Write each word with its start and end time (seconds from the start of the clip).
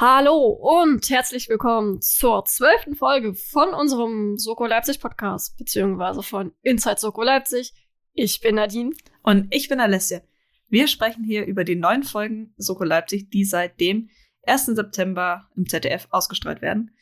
Hallo 0.00 0.46
und 0.46 1.10
herzlich 1.10 1.48
willkommen 1.48 2.00
zur 2.00 2.44
zwölften 2.44 2.94
Folge 2.94 3.34
von 3.34 3.70
unserem 3.70 4.38
Soko 4.38 4.64
Leipzig 4.64 5.00
Podcast, 5.00 5.58
beziehungsweise 5.58 6.22
von 6.22 6.52
Inside 6.62 6.98
Soko 7.00 7.24
Leipzig. 7.24 7.74
Ich 8.12 8.40
bin 8.40 8.54
Nadine. 8.54 8.92
Und 9.24 9.52
ich 9.52 9.68
bin 9.68 9.80
Alessia. 9.80 10.20
Wir 10.68 10.86
sprechen 10.86 11.24
hier 11.24 11.46
über 11.46 11.64
die 11.64 11.74
neuen 11.74 12.04
Folgen 12.04 12.54
Soko 12.58 12.84
Leipzig, 12.84 13.28
die 13.30 13.44
seit 13.44 13.80
dem 13.80 14.08
1. 14.46 14.66
September 14.66 15.48
im 15.56 15.68
ZDF 15.68 16.06
ausgestrahlt 16.10 16.62
werden 16.62 16.92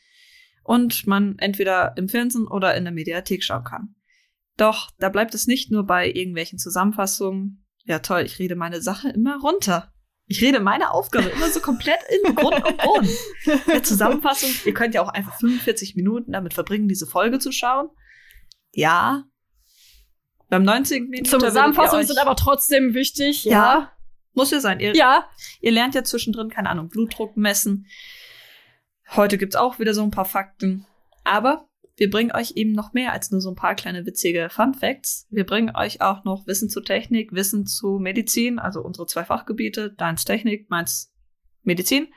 und 0.63 1.05
man 1.05 1.37
entweder 1.37 1.93
im 1.97 2.09
Fernsehen 2.09 2.47
oder 2.47 2.75
in 2.75 2.83
der 2.83 2.93
Mediathek 2.93 3.43
schauen 3.43 3.63
kann. 3.63 3.95
Doch 4.57 4.89
da 4.97 5.09
bleibt 5.09 5.35
es 5.35 5.45
nicht 5.45 5.69
nur 5.69 5.83
bei 5.83 6.07
irgendwelchen 6.11 6.57
Zusammenfassungen. 6.57 7.63
Ja 7.83 7.99
toll, 7.99 8.23
ich 8.23 8.39
rede 8.39 8.55
meine 8.55 8.81
Sache 8.81 9.09
immer 9.09 9.39
runter. 9.39 9.93
Ich 10.29 10.41
rede 10.41 10.59
meine 10.59 10.91
Aufgabe 10.91 11.29
immer 11.29 11.49
so 11.49 11.61
komplett 11.61 11.99
in 12.09 12.35
Grund 12.35 12.63
und 12.65 12.77
Boden. 12.77 13.09
Der 13.67 13.81
Zusammenfassung, 13.81 14.49
ihr 14.65 14.73
könnt 14.73 14.93
ja 14.93 15.01
auch 15.01 15.07
einfach 15.07 15.37
45 15.39 15.95
Minuten 15.95 16.33
damit 16.33 16.53
verbringen, 16.53 16.89
diese 16.89 17.07
Folge 17.07 17.39
zu 17.39 17.53
schauen. 17.53 17.89
Ja. 18.73 19.23
Beim 20.49 20.63
19. 20.63 21.09
Minute 21.09 21.29
Zum 21.29 21.39
Zusammenfassung 21.39 22.03
sind 22.03 22.19
aber 22.19 22.35
trotzdem 22.35 22.93
wichtig. 22.93 23.45
Ja. 23.45 23.51
ja. 23.51 23.91
Muss 24.33 24.51
ja 24.51 24.59
sein. 24.59 24.81
Ihr, 24.81 24.93
ja. 24.95 25.29
Ihr 25.61 25.71
lernt 25.71 25.95
ja 25.95 26.03
zwischendrin, 26.03 26.49
keine 26.49 26.69
Ahnung, 26.69 26.89
Blutdruck 26.89 27.37
messen. 27.37 27.87
Heute 29.15 29.37
gibt's 29.37 29.55
auch 29.55 29.79
wieder 29.79 29.93
so 29.93 30.03
ein 30.03 30.11
paar 30.11 30.25
Fakten. 30.25 30.85
Aber 31.23 31.69
wir 31.97 32.11
bringen 32.11 32.31
euch 32.31 32.53
eben 32.55 32.73
noch 32.73 32.93
mehr 32.93 33.11
als 33.11 33.31
nur 33.31 33.41
so 33.41 33.49
ein 33.49 33.55
paar 33.55 33.73
kleine 33.73 34.05
witzige 34.05 34.49
Fun 34.51 34.75
Facts. 34.75 35.27
Wir 35.31 35.45
bringen 35.45 35.75
euch 35.75 35.99
auch 35.99 36.23
noch 36.23 36.45
Wissen 36.45 36.69
zu 36.69 36.79
Technik, 36.79 37.33
Wissen 37.33 37.65
zu 37.65 37.97
Medizin, 37.99 38.59
also 38.59 38.81
unsere 38.81 39.07
zwei 39.07 39.25
Fachgebiete, 39.25 39.91
deins 39.91 40.23
Technik, 40.23 40.69
meins 40.69 41.11
Medizin. 41.63 42.07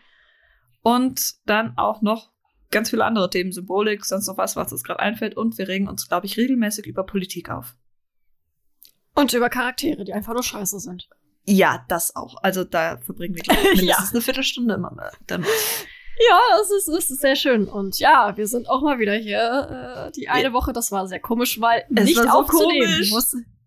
Und 0.82 1.34
dann 1.46 1.78
auch 1.78 2.02
noch 2.02 2.30
ganz 2.70 2.90
viele 2.90 3.06
andere 3.06 3.30
Themen, 3.30 3.52
Symbolik, 3.52 4.04
sonst 4.04 4.26
noch 4.26 4.36
was, 4.36 4.54
was 4.54 4.70
uns 4.70 4.84
gerade 4.84 5.00
einfällt. 5.00 5.34
Und 5.34 5.56
wir 5.56 5.66
regen 5.66 5.88
uns, 5.88 6.06
glaube 6.08 6.26
ich, 6.26 6.36
regelmäßig 6.36 6.86
über 6.86 7.04
Politik 7.04 7.48
auf. 7.48 7.74
Und 9.14 9.32
über 9.32 9.48
Charaktere, 9.48 10.04
die 10.04 10.12
einfach 10.12 10.34
nur 10.34 10.42
scheiße 10.42 10.78
sind. 10.78 11.08
Ja, 11.46 11.86
das 11.88 12.14
auch. 12.14 12.42
Also 12.42 12.64
da 12.64 12.98
verbringen 12.98 13.34
wir, 13.34 13.42
glaube 13.42 13.60
ich, 13.60 13.64
mindestens 13.80 14.08
ja. 14.08 14.12
eine 14.12 14.20
Viertelstunde 14.20 14.74
immer 14.74 15.10
damit. 15.26 15.48
Ja, 16.28 16.40
das 16.58 16.70
ist, 16.70 16.88
das 16.88 17.10
ist 17.10 17.20
sehr 17.20 17.36
schön. 17.36 17.66
Und 17.66 17.98
ja, 17.98 18.36
wir 18.36 18.46
sind 18.46 18.68
auch 18.68 18.82
mal 18.82 18.98
wieder 18.98 19.14
hier. 19.14 20.08
Äh, 20.08 20.12
die 20.12 20.28
eine 20.28 20.52
Woche, 20.52 20.72
das 20.72 20.92
war 20.92 21.06
sehr 21.06 21.20
komisch, 21.20 21.60
weil 21.60 21.84
es 21.94 22.04
nicht 22.04 22.16
war 22.18 22.44
so 22.46 22.58
komisch. 22.58 23.10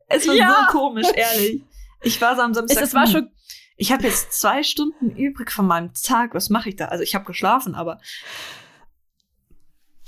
Es 0.08 0.27
war 0.27 0.36
ja. 0.36 0.67
so 0.71 0.77
komisch, 0.77 1.08
ehrlich. 1.16 1.64
Ich 2.03 2.21
war 2.21 2.36
so 2.36 2.41
am 2.41 2.53
Samstag. 2.53 2.83
Es, 2.83 2.94
war 2.94 3.08
schon. 3.08 3.31
Ich 3.75 3.91
habe 3.91 4.03
jetzt 4.03 4.33
zwei 4.33 4.61
Stunden 4.61 5.16
übrig 5.16 5.52
von 5.52 5.66
meinem 5.66 5.94
Tag. 5.94 6.36
Was 6.36 6.49
mache 6.49 6.69
ich 6.69 6.75
da? 6.75 6.86
Also 6.86 7.03
ich 7.03 7.16
habe 7.16 7.25
geschlafen, 7.25 7.73
aber 7.73 7.99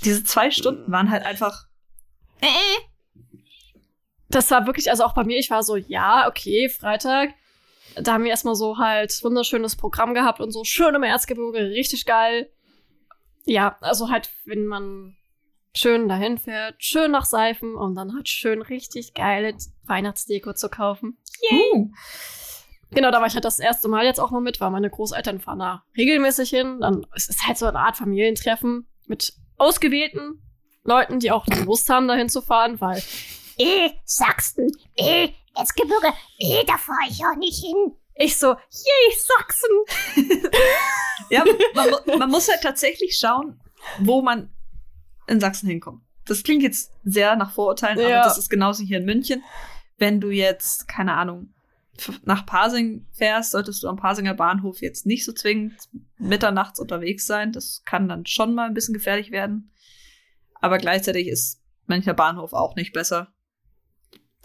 diese 0.04 0.22
zwei 0.22 0.50
Stunden 0.50 0.92
waren 0.92 1.10
halt 1.10 1.24
einfach. 1.24 1.66
Äh. 2.40 2.46
Das 4.28 4.50
war 4.50 4.66
wirklich, 4.66 4.90
also 4.90 5.04
auch 5.04 5.14
bei 5.14 5.24
mir, 5.24 5.38
ich 5.38 5.50
war 5.50 5.62
so, 5.62 5.76
ja, 5.76 6.28
okay, 6.28 6.68
Freitag 6.68 7.30
da 7.96 8.12
haben 8.12 8.24
wir 8.24 8.30
erstmal 8.30 8.54
so 8.54 8.78
halt 8.78 9.22
wunderschönes 9.22 9.76
Programm 9.76 10.14
gehabt 10.14 10.40
und 10.40 10.52
so 10.52 10.64
schön 10.64 10.94
im 10.94 11.02
Erzgebirge, 11.02 11.70
richtig 11.70 12.06
geil. 12.06 12.50
Ja, 13.44 13.76
also 13.80 14.10
halt, 14.10 14.30
wenn 14.44 14.66
man 14.66 15.16
schön 15.74 16.08
dahin 16.08 16.38
fährt, 16.38 16.82
schön 16.82 17.10
nach 17.10 17.24
Seifen 17.24 17.74
und 17.74 17.94
dann 17.94 18.14
halt 18.14 18.28
schön 18.28 18.62
richtig 18.62 19.14
geile 19.14 19.54
Weihnachtsdeko 19.84 20.52
zu 20.54 20.68
kaufen. 20.68 21.18
Yay! 21.50 21.72
Uh. 21.74 21.90
Genau, 22.90 23.10
da 23.10 23.20
war 23.20 23.26
ich 23.26 23.34
halt 23.34 23.44
das 23.44 23.58
erste 23.58 23.88
Mal 23.88 24.04
jetzt 24.04 24.20
auch 24.20 24.30
mal 24.30 24.40
mit, 24.40 24.60
weil 24.60 24.70
meine 24.70 24.90
Großeltern 24.90 25.40
fahren 25.40 25.58
da 25.58 25.84
regelmäßig 25.96 26.50
hin. 26.50 26.80
Dann 26.80 27.04
es 27.14 27.28
ist 27.28 27.46
halt 27.46 27.58
so 27.58 27.66
eine 27.66 27.78
Art 27.78 27.96
Familientreffen 27.96 28.86
mit 29.06 29.34
ausgewählten 29.58 30.42
Leuten, 30.84 31.18
die 31.18 31.32
auch 31.32 31.46
Lust 31.64 31.90
haben, 31.90 32.06
dahin 32.06 32.28
zu 32.28 32.40
fahren, 32.40 32.80
weil 32.80 33.02
eh, 33.58 33.90
Sachsen, 34.04 34.70
eh, 34.96 35.28
Erzgebirge, 35.54 36.12
eh, 36.38 36.64
da 36.66 36.76
fahre 36.76 37.08
ich 37.08 37.24
auch 37.24 37.36
nicht 37.36 37.64
hin. 37.64 37.96
Ich 38.14 38.36
so, 38.36 38.48
yay, 38.48 39.16
Sachsen. 39.18 39.70
ja, 41.30 41.44
man, 41.74 42.18
man, 42.18 42.30
muss 42.30 42.48
halt 42.48 42.62
tatsächlich 42.62 43.18
schauen, 43.18 43.60
wo 44.00 44.22
man 44.22 44.50
in 45.26 45.40
Sachsen 45.40 45.68
hinkommt. 45.68 46.02
Das 46.24 46.42
klingt 46.42 46.62
jetzt 46.62 46.92
sehr 47.04 47.36
nach 47.36 47.52
Vorurteilen, 47.52 47.98
ja. 47.98 48.20
aber 48.20 48.28
das 48.28 48.38
ist 48.38 48.48
genauso 48.48 48.82
hier 48.82 48.98
in 48.98 49.04
München. 49.04 49.42
Wenn 49.98 50.20
du 50.20 50.30
jetzt, 50.30 50.88
keine 50.88 51.14
Ahnung, 51.14 51.54
nach 52.24 52.44
Pasing 52.46 53.06
fährst, 53.12 53.52
solltest 53.52 53.82
du 53.82 53.88
am 53.88 53.96
Pasinger 53.96 54.34
Bahnhof 54.34 54.80
jetzt 54.80 55.06
nicht 55.06 55.24
so 55.24 55.32
zwingend 55.32 55.74
mitternachts 56.18 56.80
unterwegs 56.80 57.26
sein. 57.26 57.52
Das 57.52 57.82
kann 57.84 58.08
dann 58.08 58.26
schon 58.26 58.54
mal 58.54 58.66
ein 58.66 58.74
bisschen 58.74 58.94
gefährlich 58.94 59.30
werden. 59.30 59.72
Aber 60.54 60.78
gleichzeitig 60.78 61.28
ist 61.28 61.62
mancher 61.86 62.14
Bahnhof 62.14 62.52
auch 62.52 62.76
nicht 62.76 62.92
besser. 62.92 63.32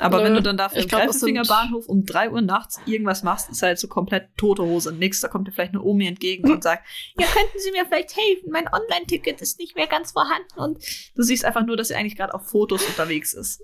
Aber 0.02 0.18
Nö, 0.18 0.24
wenn 0.24 0.34
du 0.34 0.42
dann 0.42 0.58
dafür 0.58 0.82
im 0.82 0.88
Greifenfinger 0.88 1.44
Bahnhof 1.44 1.88
um 1.88 2.06
drei 2.06 2.32
Uhr 2.32 2.42
nachts 2.42 2.80
irgendwas 2.88 3.22
machst, 3.22 3.52
ist 3.52 3.62
halt 3.62 3.78
so 3.78 3.88
komplett 3.88 4.36
tote 4.36 4.64
Hose. 4.64 4.92
Nix, 4.92 5.22
da 5.22 5.28
kommt 5.28 5.48
dir 5.48 5.52
vielleicht 5.52 5.74
eine 5.74 5.84
Omi 5.84 6.08
entgegen 6.08 6.50
und 6.52 6.64
sagt, 6.64 6.88
ja, 7.20 7.28
könnten 7.28 7.60
Sie 7.60 7.72
mir 7.72 7.86
vielleicht 7.86 8.18
helfen? 8.18 8.50
Mein 8.52 8.68
Online-Ticket 8.68 9.42
ist 9.42 9.60
nicht 9.60 9.76
mehr 9.76 9.86
ganz 9.86 10.12
vorhanden. 10.12 10.60
Und 10.60 10.84
du 11.16 11.22
siehst 11.22 11.46
einfach 11.46 11.64
nur, 11.64 11.78
dass 11.78 11.90
sie 11.90 11.96
eigentlich 11.96 12.16
gerade 12.16 12.34
auf 12.34 12.48
Fotos 12.48 12.84
unterwegs 12.84 13.34
ist. 13.34 13.64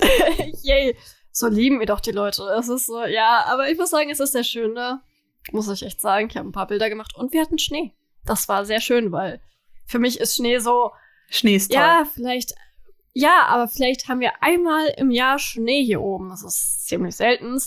Yay. 0.62 0.96
So 1.30 1.46
lieben 1.46 1.78
wir 1.78 1.86
doch 1.86 2.00
die 2.00 2.12
Leute. 2.12 2.42
Es 2.58 2.68
ist 2.68 2.86
so, 2.86 3.04
ja, 3.04 3.44
aber 3.46 3.70
ich 3.70 3.78
muss 3.78 3.90
sagen, 3.90 4.10
es 4.10 4.18
ist 4.18 4.32
sehr 4.32 4.42
schön, 4.42 4.72
ne? 4.72 5.00
Muss 5.52 5.68
ich 5.68 5.84
echt 5.84 6.00
sagen. 6.00 6.28
Ich 6.28 6.36
habe 6.36 6.48
ein 6.48 6.52
paar 6.52 6.66
Bilder 6.66 6.88
gemacht 6.88 7.14
und 7.14 7.32
wir 7.32 7.42
hatten 7.42 7.58
Schnee. 7.58 7.92
Das 8.24 8.48
war 8.48 8.64
sehr 8.64 8.80
schön, 8.80 9.12
weil 9.12 9.40
für 9.86 10.00
mich 10.00 10.18
ist 10.18 10.34
Schnee 10.34 10.58
so. 10.58 10.90
Schnee 11.28 11.54
ist 11.54 11.70
toll. 11.70 11.80
Ja, 11.80 12.04
vielleicht 12.12 12.54
ja, 13.18 13.46
aber 13.46 13.66
vielleicht 13.66 14.08
haben 14.08 14.20
wir 14.20 14.42
einmal 14.42 14.92
im 14.98 15.10
Jahr 15.10 15.38
Schnee 15.38 15.82
hier 15.82 16.02
oben. 16.02 16.28
Das 16.28 16.44
ist 16.44 16.86
ziemlich 16.86 17.16
selten. 17.16 17.58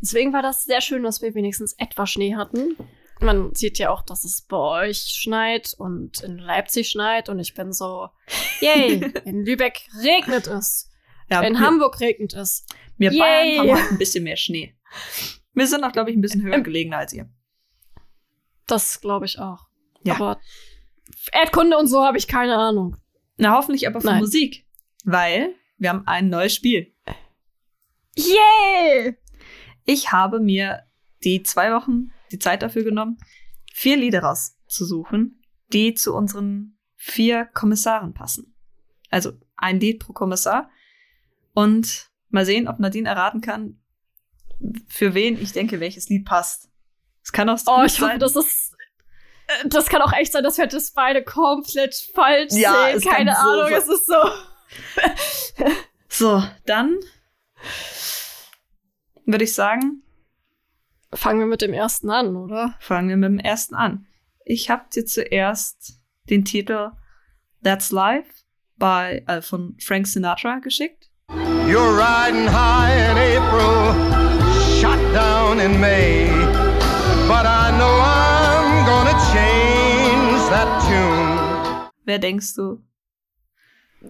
Deswegen 0.00 0.32
war 0.32 0.40
das 0.40 0.64
sehr 0.64 0.80
schön, 0.80 1.02
dass 1.02 1.20
wir 1.20 1.34
wenigstens 1.34 1.74
etwas 1.74 2.08
Schnee 2.08 2.36
hatten. 2.36 2.74
Man 3.20 3.54
sieht 3.54 3.76
ja 3.76 3.90
auch, 3.90 4.00
dass 4.00 4.24
es 4.24 4.40
bei 4.40 4.56
euch 4.56 5.00
schneit 5.00 5.74
und 5.76 6.22
in 6.22 6.38
Leipzig 6.38 6.88
schneit 6.88 7.28
und 7.28 7.38
ich 7.38 7.52
bin 7.52 7.74
so, 7.74 8.08
yay, 8.62 9.12
in 9.26 9.44
Lübeck 9.44 9.82
regnet 10.02 10.46
es. 10.46 10.90
Ja, 11.28 11.42
in 11.42 11.60
Hamburg 11.60 12.00
regnet 12.00 12.32
es. 12.32 12.64
Wir 12.96 13.12
yay. 13.12 13.18
Bayern 13.18 13.58
haben 13.58 13.78
halt 13.82 13.92
ein 13.92 13.98
bisschen 13.98 14.24
mehr 14.24 14.36
Schnee. 14.36 14.74
Wir 15.52 15.66
sind 15.66 15.84
auch, 15.84 15.92
glaube 15.92 16.12
ich, 16.12 16.16
ein 16.16 16.22
bisschen 16.22 16.42
höher 16.42 16.62
gelegen 16.62 16.94
als 16.94 17.12
ihr. 17.12 17.28
Das 18.66 19.02
glaube 19.02 19.26
ich 19.26 19.38
auch. 19.38 19.66
Ja. 20.02 20.14
Aber 20.14 20.40
Erdkunde 21.30 21.76
und 21.76 21.88
so 21.88 22.02
habe 22.02 22.16
ich 22.16 22.26
keine 22.26 22.56
Ahnung. 22.56 22.96
Na, 23.36 23.54
hoffentlich 23.54 23.86
aber 23.86 24.00
von 24.00 24.12
Nein. 24.12 24.20
Musik 24.20 24.63
weil 25.04 25.54
wir 25.78 25.90
haben 25.90 26.06
ein 26.06 26.28
neues 26.28 26.54
Spiel. 26.54 26.92
Yay! 28.16 29.16
Ich 29.84 30.12
habe 30.12 30.40
mir 30.40 30.84
die 31.22 31.42
zwei 31.42 31.72
Wochen 31.72 32.10
die 32.30 32.38
Zeit 32.38 32.62
dafür 32.62 32.84
genommen, 32.84 33.18
vier 33.72 33.96
Lieder 33.96 34.20
rauszusuchen, 34.22 35.42
die 35.72 35.94
zu 35.94 36.14
unseren 36.14 36.78
vier 36.96 37.44
Kommissaren 37.44 38.14
passen. 38.14 38.54
Also 39.10 39.32
ein 39.56 39.78
Lied 39.80 40.00
pro 40.00 40.12
Kommissar. 40.12 40.70
Und 41.52 42.10
mal 42.30 42.44
sehen, 42.44 42.66
ob 42.66 42.80
Nadine 42.80 43.08
erraten 43.08 43.40
kann, 43.40 43.80
für 44.88 45.14
wen 45.14 45.40
ich 45.40 45.52
denke, 45.52 45.80
welches 45.80 46.08
Lied 46.08 46.24
passt. 46.24 46.70
Es 47.22 47.32
kann 47.32 47.48
auch 47.48 47.58
Oh, 47.66 47.82
ich 47.84 47.92
sein. 47.92 48.08
hoffe, 48.10 48.18
das 48.18 48.36
ist. 48.36 48.76
Äh, 49.46 49.68
das 49.68 49.86
kann 49.86 50.02
auch 50.02 50.12
echt 50.12 50.32
sein, 50.32 50.42
dass 50.42 50.58
wir 50.58 50.66
das 50.66 50.92
beide 50.92 51.22
komplett 51.22 51.94
falsch 52.14 52.52
ja, 52.54 52.98
sehen. 52.98 53.10
Keine 53.10 53.38
Ahnung, 53.38 53.68
so 53.68 53.74
es 53.74 53.88
ist 53.88 54.06
so. 54.06 54.14
so, 56.08 56.42
dann 56.66 56.98
würde 59.26 59.44
ich 59.44 59.54
sagen. 59.54 60.02
Fangen 61.12 61.38
wir 61.38 61.46
mit 61.46 61.62
dem 61.62 61.72
ersten 61.72 62.10
an, 62.10 62.36
oder? 62.36 62.74
Fangen 62.80 63.08
wir 63.08 63.16
mit 63.16 63.28
dem 63.28 63.38
ersten 63.38 63.74
an. 63.74 64.06
Ich 64.44 64.68
habe 64.68 64.84
dir 64.92 65.06
zuerst 65.06 66.00
den 66.28 66.44
Titel 66.44 66.90
That's 67.62 67.92
Life 67.92 68.30
bei, 68.76 69.22
äh, 69.26 69.40
von 69.40 69.76
Frank 69.80 70.06
Sinatra 70.06 70.58
geschickt. 70.58 71.10
You're 71.66 71.96
riding 71.96 72.46
high 72.46 72.94
in 73.10 73.16
April, 73.16 73.94
shot 74.80 74.98
down 75.14 75.60
in 75.60 75.80
May. 75.80 76.28
But 77.26 77.46
I 77.46 77.70
know 77.78 78.00
I'm 78.02 78.84
gonna 78.84 79.16
change 79.32 80.50
that 80.50 80.68
tune. 80.82 81.88
Wer 82.04 82.18
denkst 82.18 82.54
du, 82.54 82.82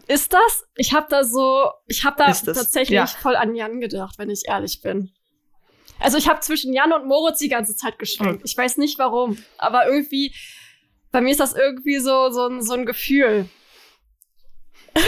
ist 0.06 0.32
das? 0.32 0.67
Ich 0.76 0.93
habe 0.93 1.06
da 1.08 1.25
so, 1.25 1.70
ich 1.87 2.05
habe 2.05 2.17
da 2.19 2.26
tatsächlich 2.32 2.96
ja. 2.96 3.06
voll 3.06 3.37
an 3.37 3.55
Jan 3.55 3.81
gedacht, 3.81 4.19
wenn 4.19 4.31
ich 4.31 4.43
ehrlich 4.46 4.81
bin. 4.82 5.12
Also 6.00 6.19
ich 6.19 6.29
habe 6.29 6.41
zwischen 6.41 6.73
Jan 6.73 6.93
und 6.93 7.06
Moritz 7.06 7.38
die 7.38 7.49
ganze 7.49 7.76
Zeit 7.76 7.99
geschwenkt. 7.99 8.41
Mhm. 8.41 8.44
Ich 8.44 8.56
weiß 8.56 8.76
nicht 8.79 8.99
warum, 8.99 9.38
aber 9.58 9.87
irgendwie, 9.87 10.35
bei 11.11 11.20
mir 11.20 11.31
ist 11.31 11.41
das 11.41 11.55
irgendwie 11.55 11.99
so, 11.99 12.31
so, 12.31 12.46
ein, 12.46 12.62
so 12.62 12.75
ein 12.75 12.87
Gefühl. 12.87 13.49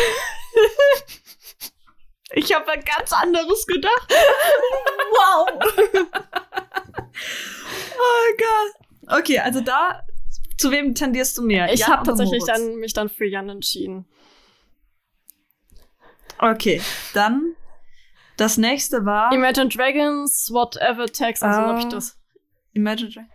ich 2.33 2.55
habe 2.55 2.71
ein 2.71 2.83
ganz 2.85 3.13
anderes 3.13 3.67
gedacht. 3.67 4.13
wow. 5.11 5.49
oh 7.99 8.35
Gott. 8.39 9.19
Okay, 9.19 9.39
also 9.39 9.61
da 9.61 10.03
zu 10.57 10.71
wem 10.71 10.95
tendierst 10.95 11.37
du 11.39 11.43
mehr? 11.43 11.73
Ich 11.73 11.87
habe 11.87 12.07
tatsächlich 12.07 12.45
dann, 12.45 12.77
mich 12.77 12.93
dann 12.93 13.09
für 13.09 13.27
Jan 13.27 13.49
entschieden. 13.49 14.07
Okay, 16.39 16.81
dann 17.15 17.55
das 18.37 18.59
nächste 18.59 19.05
war 19.07 19.33
Imagine 19.33 19.69
Dragons, 19.69 20.51
Whatever 20.53 21.07
Takes, 21.07 21.43
also 21.43 21.61
Ah. 21.61 21.69
hab 21.73 21.79
ich 21.79 21.87
das. 21.89 22.19
Imagine 22.75 23.11
Dragons. 23.11 23.33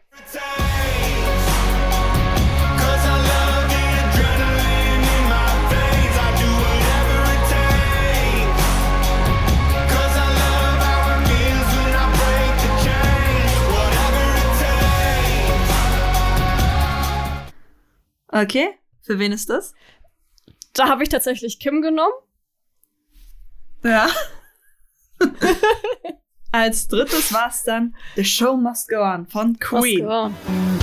Okay, 18.27 18.69
für 19.01 19.19
wen 19.19 19.31
ist 19.31 19.49
das? 19.49 19.73
Da 20.73 20.87
habe 20.87 21.03
ich 21.03 21.09
tatsächlich 21.09 21.59
Kim 21.59 21.81
genommen. 21.81 22.13
Ja. 23.83 24.07
Als 26.51 26.87
drittes 26.87 27.33
war 27.33 27.47
es 27.49 27.63
dann 27.63 27.95
The 28.15 28.25
Show 28.25 28.57
Must 28.57 28.89
Go 28.89 28.97
On 29.01 29.25
von 29.27 29.57
Queen. 29.57 30.05
Was, 30.05 30.31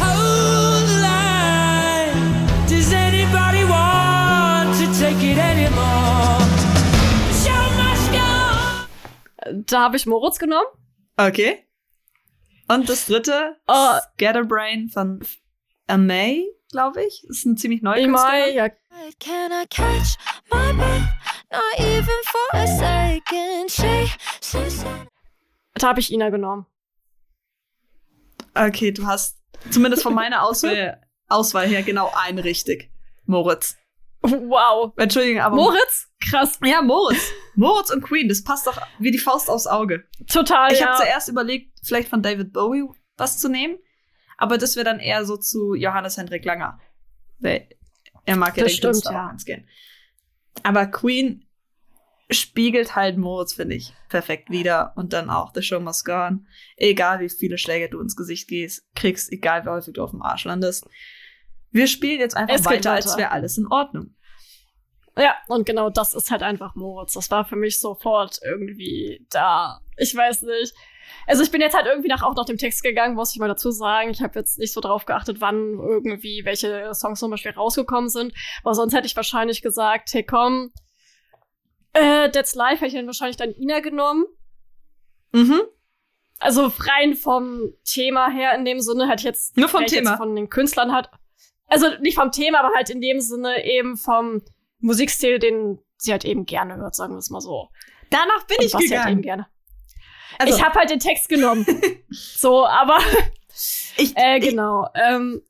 Hold 0.01 0.89
the 0.89 1.01
line. 1.01 2.47
Does 2.69 2.93
anybody 2.93 3.65
want 3.69 4.75
to 4.79 4.87
take 4.99 5.23
it 5.23 5.37
anymore? 5.39 6.39
The 7.29 7.35
show 7.51 7.71
must 7.77 8.11
go 8.13 9.51
on. 9.51 9.65
Da 9.67 9.81
habe 9.83 9.97
ich 9.97 10.07
Moritz 10.07 10.39
genommen. 10.39 10.67
Okay. 11.19 11.67
Und 12.69 12.89
das 12.89 13.07
dritte, 13.07 13.57
Oh. 13.67 13.99
Scatterbrain 14.15 14.89
von 14.89 15.21
Amay, 15.87 16.47
glaube 16.71 17.03
ich. 17.05 17.25
Ist 17.29 17.45
ein 17.45 17.57
ziemlich 17.59 17.83
neuer 17.83 18.05
Künstler. 18.05 18.49
ja, 18.49 18.69
Can 19.21 19.53
I 19.53 19.67
catch 19.69 20.17
my 20.51 20.73
breath? 20.73 21.09
Not 21.51 21.81
even 21.81 22.21
for 22.25 22.59
a 22.59 22.67
second. 22.67 23.71
She, 23.71 24.13
she 24.43 24.71
said. 24.71 25.09
da 25.75 25.89
habe 25.89 26.01
ich 26.01 26.13
Ina 26.13 26.31
genommen. 26.31 26.67
Okay, 28.55 28.91
du 28.93 29.07
hast 29.07 29.39
zumindest 29.71 30.03
von 30.03 30.15
meiner 30.15 30.43
Auswahl, 30.43 31.01
Auswahl 31.29 31.67
her 31.67 31.83
genau 31.83 32.11
einen 32.15 32.39
richtig. 32.39 32.91
Moritz. 33.25 33.77
Wow. 34.23 34.93
Entschuldigung, 34.97 35.41
aber. 35.43 35.57
Moritz? 35.57 36.09
Krass. 36.21 36.59
Ja, 36.65 36.83
Moritz. 36.83 37.31
Moritz 37.55 37.91
und 37.91 38.03
Queen, 38.03 38.29
das 38.29 38.43
passt 38.43 38.67
doch 38.67 38.81
wie 38.99 39.11
die 39.11 39.19
Faust 39.19 39.49
aufs 39.49 39.67
Auge. 39.67 40.05
Total, 40.31 40.73
Ich 40.73 40.81
ja. 40.81 40.89
habe 40.89 40.97
zuerst 40.99 41.29
überlegt, 41.29 41.79
vielleicht 41.83 42.09
von 42.09 42.23
David 42.23 42.53
Bowie 42.53 42.85
was 43.17 43.39
zu 43.39 43.49
nehmen, 43.49 43.79
aber 44.37 44.59
das 44.59 44.77
wäre 44.77 44.85
dann 44.85 45.01
eher 45.01 45.25
so 45.25 45.37
zu 45.37 45.75
Johannes 45.75 46.17
Hendrik 46.17 46.45
Langer. 46.45 46.81
Weil 47.39 47.69
er 48.25 48.37
mag 48.37 48.57
ja 48.57 48.65
Das 48.65 48.73
den 48.73 48.77
stimmt, 48.79 49.05
ja. 49.05 49.11
auch 49.11 49.29
ganz 49.29 49.45
gern. 49.45 49.67
Aber 50.63 50.87
Queen 50.87 51.45
spiegelt 52.31 52.95
halt 52.95 53.17
Moritz, 53.17 53.55
finde 53.55 53.77
ich, 53.77 53.95
perfekt 54.09 54.51
wieder. 54.51 54.93
Und 54.97 55.13
dann 55.13 55.31
auch 55.31 55.53
The 55.55 55.63
Show 55.63 55.81
Must 55.81 56.05
Go 56.05 56.13
On. 56.13 56.47
Egal 56.77 57.21
wie 57.21 57.29
viele 57.29 57.59
Schläge 57.59 57.89
du 57.89 58.01
ins 58.01 58.17
Gesicht 58.17 58.49
gehst, 58.49 58.87
kriegst, 58.95 59.33
egal 59.33 59.65
wie 59.65 59.71
häufig 59.71 59.95
du 59.95 60.03
auf 60.03 60.11
dem 60.11 60.23
Arsch 60.23 60.45
landest. 60.45 60.87
Wir 61.71 61.87
spielen 61.87 62.21
jetzt 62.21 62.37
einfach 62.37 62.55
Es 62.55 62.63
geht 62.63 62.79
weiter, 62.79 62.93
als 62.93 63.07
weiter. 63.07 63.19
wäre 63.19 63.31
alles 63.31 63.59
in 63.59 63.67
Ordnung. 63.67 64.15
Ja, 65.17 65.37
und 65.49 65.67
genau 65.67 65.91
das 65.91 66.15
ist 66.15 66.31
halt 66.31 66.43
einfach 66.43 66.75
Moritz. 66.77 67.15
Das 67.15 67.31
war 67.31 67.45
für 67.45 67.57
mich 67.57 67.81
sofort 67.81 68.39
irgendwie 68.45 69.27
da. 69.31 69.81
Ich 69.97 70.15
weiß 70.15 70.43
nicht. 70.43 70.73
Also 71.27 71.43
ich 71.43 71.51
bin 71.51 71.61
jetzt 71.61 71.77
halt 71.77 71.87
irgendwie 71.87 72.09
nach, 72.09 72.23
auch 72.23 72.35
nach 72.35 72.45
dem 72.45 72.57
Text 72.59 72.83
gegangen, 72.83 73.15
muss 73.15 73.33
ich 73.33 73.41
mal 73.41 73.49
dazu 73.49 73.71
sagen. 73.71 74.11
Ich 74.11 74.23
habe 74.23 74.39
jetzt 74.39 74.59
nicht 74.59 74.73
so 74.73 74.81
drauf 74.81 75.05
geachtet, 75.05 75.41
wann 75.41 75.79
irgendwie 75.79 76.45
welche 76.45 76.93
Songs 76.95 77.21
zum 77.21 77.31
Beispiel 77.31 77.53
rausgekommen 77.53 78.09
sind. 78.09 78.33
Aber 78.63 78.75
sonst 78.75 78.95
hätte 78.95 79.07
ich 79.07 79.17
wahrscheinlich 79.17 79.63
gesagt, 79.63 80.13
hey 80.13 80.25
komm, 80.25 80.73
äh, 81.93 82.31
That's 82.31 82.55
Life 82.55 82.77
hätte 82.77 82.89
ich 82.89 82.95
dann 82.95 83.07
wahrscheinlich 83.07 83.37
dann 83.37 83.53
Ina 83.53 83.81
genommen. 83.81 84.25
Mhm. 85.33 85.63
Also 86.41 86.73
rein 86.79 87.15
vom 87.15 87.73
Thema 87.85 88.31
her 88.31 88.55
in 88.55 88.65
dem 88.65 88.81
Sinne 88.81 89.09
hätte 89.09 89.21
ich 89.21 89.25
jetzt 89.25 89.57
Nur 89.57 89.69
vom 89.69 89.85
Thema. 89.87 90.17
Von 90.17 90.37
den 90.37 90.49
Künstlern 90.49 90.93
halt. 90.93 91.11
Also 91.67 91.87
nicht 92.01 92.17
vom 92.17 92.31
Thema, 92.31 92.61
aber 92.61 92.75
halt 92.75 92.91
in 92.91 93.01
dem 93.01 93.21
Sinne 93.21 93.65
eben 93.65 93.97
vom 93.97 94.43
Musikstil, 94.81 95.39
den 95.39 95.79
sie 95.97 96.13
halt 96.13 96.25
eben 96.25 96.47
gerne 96.47 96.77
hört, 96.77 96.95
sagen 96.95 97.15
wir 97.15 97.19
es 97.19 97.31
mal 97.31 97.41
so. 97.41 97.69
Danach 98.11 98.47
bin 98.47 98.59
Und 98.59 98.65
ich 98.65 98.75
was 98.75 98.83
sie 98.83 98.99
halt 98.99 99.11
eben 99.11 99.23
gegangen. 99.23 99.23
gerne. 99.23 99.47
Also, 100.39 100.57
ich 100.57 100.65
habe 100.65 100.79
halt 100.79 100.91
den 100.91 101.01
Text 101.01 101.29
genommen. 101.29 101.67
so, 102.11 102.67
aber 102.67 102.99
ich, 103.97 104.17
äh, 104.17 104.39
ich, 104.39 104.45
genau. 104.49 104.89
Ähm, 104.95 105.43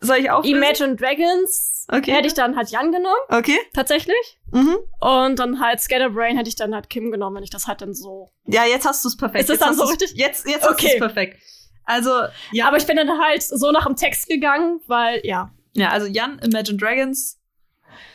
soll 0.00 0.16
ich 0.18 0.30
auch 0.30 0.44
Imagine 0.44 0.96
Dragons 0.96 1.86
Okay. 1.92 2.12
hätte 2.12 2.26
ich 2.28 2.34
dann 2.34 2.56
halt 2.56 2.70
Jan 2.70 2.92
genommen, 2.92 3.16
Okay. 3.28 3.58
tatsächlich. 3.74 4.38
Mhm. 4.52 4.76
Und 5.00 5.38
dann 5.38 5.60
halt 5.60 5.80
Scatterbrain 5.80 6.36
hätte 6.36 6.48
ich 6.48 6.56
dann 6.56 6.74
halt 6.74 6.88
Kim 6.88 7.10
genommen, 7.10 7.36
wenn 7.36 7.42
ich 7.42 7.50
das 7.50 7.66
halt 7.66 7.82
dann 7.82 7.94
so. 7.94 8.32
Ja, 8.46 8.64
jetzt 8.64 8.86
hast 8.86 9.04
du 9.04 9.08
es 9.08 9.16
perfekt. 9.16 9.40
Ist 9.40 9.50
das 9.50 9.58
jetzt 9.58 9.66
dann 9.66 9.74
so 9.74 9.84
richtig? 9.84 10.12
Jetzt, 10.14 10.46
jetzt 10.48 10.62
hast 10.62 10.70
du 10.80 10.86
Okay. 10.86 10.92
es 10.94 10.98
perfekt. 11.00 11.42
Also, 11.84 12.10
ja. 12.52 12.68
Aber 12.68 12.76
ich 12.76 12.86
bin 12.86 12.96
dann 12.96 13.20
halt 13.20 13.42
so 13.42 13.72
nach 13.72 13.86
dem 13.86 13.96
Text 13.96 14.28
gegangen, 14.28 14.80
weil, 14.86 15.20
ja. 15.24 15.52
ja, 15.74 15.90
also 15.90 16.06
Jan, 16.06 16.38
Imagine 16.38 16.78
Dragons, 16.78 17.40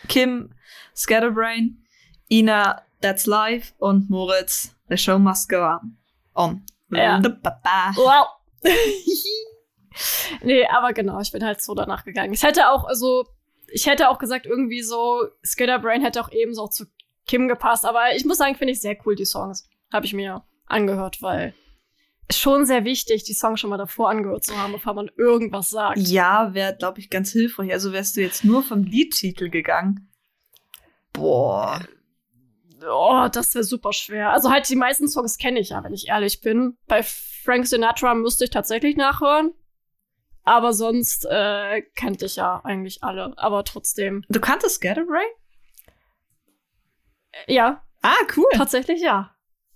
Kim, 0.07 0.54
Scatterbrain, 0.95 1.83
Ina, 2.31 2.81
That's 3.01 3.25
Life 3.25 3.74
und 3.77 4.10
Moritz, 4.10 4.74
The 4.89 4.98
Show 4.98 5.19
Must 5.19 5.50
Go 5.50 5.57
On. 5.57 5.98
On. 6.36 6.64
Ja. 6.92 7.20
Wow. 7.96 8.28
nee, 10.44 10.66
aber 10.68 10.94
genau, 10.94 11.20
ich 11.20 11.32
bin 11.32 11.44
halt 11.44 11.62
so 11.62 11.74
danach 11.74 12.04
gegangen. 12.04 12.34
Ich 12.34 12.44
hätte 12.44 12.70
auch, 12.70 12.86
also, 12.86 13.26
ich 13.72 13.88
hätte 13.88 14.10
auch 14.10 14.20
gesagt, 14.20 14.46
irgendwie 14.46 14.82
so, 14.82 15.24
Scatterbrain 15.46 16.02
hätte 16.04 16.22
auch 16.22 16.32
eben 16.32 16.54
so 16.54 16.64
auch 16.64 16.70
zu 16.70 16.86
Kim 17.26 17.48
gepasst, 17.48 17.86
aber 17.86 18.15
ich 18.15 18.25
muss 18.25 18.38
sagen, 18.38 18.56
finde 18.56 18.74
ich 18.74 18.82
sehr 18.82 18.98
cool, 19.06 19.15
die 19.15 19.25
Songs. 19.25 19.68
Habe 19.92 20.06
ich 20.06 20.13
mir 20.13 20.44
angehört, 20.68 21.22
weil 21.22 21.54
ist 22.27 22.39
schon 22.39 22.65
sehr 22.65 22.86
wichtig, 22.86 23.24
die 23.24 23.34
Songs 23.34 23.60
schon 23.60 23.70
mal 23.70 23.77
davor 23.77 24.10
angehört 24.10 24.44
zu 24.44 24.58
haben, 24.58 24.74
bevor 24.74 24.96
man 24.96 25.12
irgendwas 25.15 25.70
sagt. 25.70 26.00
Ja, 26.00 26.54
wäre, 26.54 26.75
glaube 26.75 27.00
ich, 27.00 27.10
ganz 27.10 27.32
hilfreich. 27.32 27.72
Also 27.72 27.94
wärst 27.94 28.18
du 28.18 28.22
jetzt 28.22 28.44
nur 28.44 28.63
vom 28.63 28.84
Liedtitel 28.84 29.50
gegangen. 29.50 30.10
Boah. 31.13 31.82
Oh, 32.88 33.27
das 33.32 33.53
wäre 33.55 33.63
super 33.63 33.94
schwer. 33.94 34.32
Also 34.32 34.51
halt 34.51 34.67
die 34.70 34.75
meisten 34.75 35.08
Songs 35.08 35.38
kenne 35.38 35.60
ich 35.60 35.70
ja, 35.70 35.84
wenn 35.84 35.94
ich 35.94 36.08
ehrlich 36.10 36.41
bin. 36.41 36.77
Bei 36.88 37.03
Frank 37.03 37.67
Sinatra 37.67 38.13
müsste 38.15 38.44
ich 38.46 38.50
tatsächlich 38.50 38.98
nachhören. 38.98 39.53
Aber 40.44 40.74
sonst 40.74 41.25
äh, 41.25 41.82
kannte 41.96 42.25
ich 42.25 42.36
ja 42.36 42.62
eigentlich 42.63 43.03
alle. 43.03 43.34
Aber 43.38 43.63
trotzdem. 43.63 44.24
Du 44.29 44.39
kanntest 44.39 44.75
Scatterbrain? 44.75 45.25
Ja, 47.48 47.82
Ah, 48.01 48.13
cool. 48.38 48.46
tatsächlich 48.53 49.01
ja. 49.01 49.32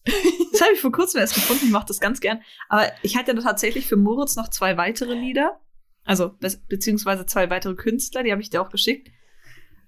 Das 0.52 0.62
habe 0.62 0.74
ich 0.74 0.82
vor 0.82 0.92
kurzem 0.92 1.22
erst 1.22 1.36
gefunden. 1.36 1.66
Ich 1.66 1.72
mache 1.72 1.86
das 1.88 2.00
ganz 2.00 2.20
gern. 2.20 2.42
Aber 2.68 2.92
ich 3.02 3.16
hatte 3.18 3.34
tatsächlich 3.36 3.88
für 3.88 3.96
Moritz 3.96 4.36
noch 4.36 4.50
zwei 4.50 4.78
weitere 4.78 5.14
Lieder. 5.14 5.60
Also, 6.04 6.30
be 6.40 6.52
beziehungsweise 6.68 7.26
zwei 7.26 7.50
weitere 7.50 7.76
Künstler. 7.76 8.24
Die 8.24 8.32
habe 8.32 8.42
ich 8.42 8.50
dir 8.50 8.62
auch 8.62 8.70
geschickt. 8.70 9.10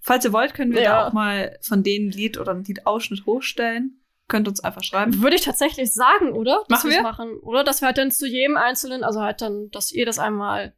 Falls 0.02 0.26
ihr 0.26 0.34
wollt, 0.34 0.54
können 0.54 0.74
wir 0.74 0.82
Ja. 0.82 1.02
da 1.02 1.08
auch 1.08 1.14
mal 1.14 1.58
von 1.62 1.84
denen 1.84 2.10
ein 2.10 2.12
Lied 2.12 2.38
oder 2.40 2.52
einen 2.52 2.64
Liedausschnitt 2.64 3.26
hochstellen. 3.26 4.02
Könnt 4.28 4.48
uns 4.48 4.64
einfach 4.64 4.84
schreiben. 4.84 5.22
Würde 5.22 5.36
ich 5.36 5.44
tatsächlich 5.44 5.94
sagen, 5.94 6.32
oder? 6.34 6.64
Dass 6.70 6.84
Machen 6.84 6.92
wir? 6.92 7.02
Machen. 7.04 7.38
Oder 7.42 7.64
dass 7.64 7.82
wir 7.82 7.88
halt 7.88 7.98
dann 7.98 8.12
zu 8.12 8.26
jedem 8.28 8.58
Einzelnen, 8.58 9.04
also 9.04 9.22
halt 9.22 9.42
dann, 9.42 9.70
dass 9.72 9.92
ihr 9.92 10.06
das 10.06 10.20
einmal 10.20 10.74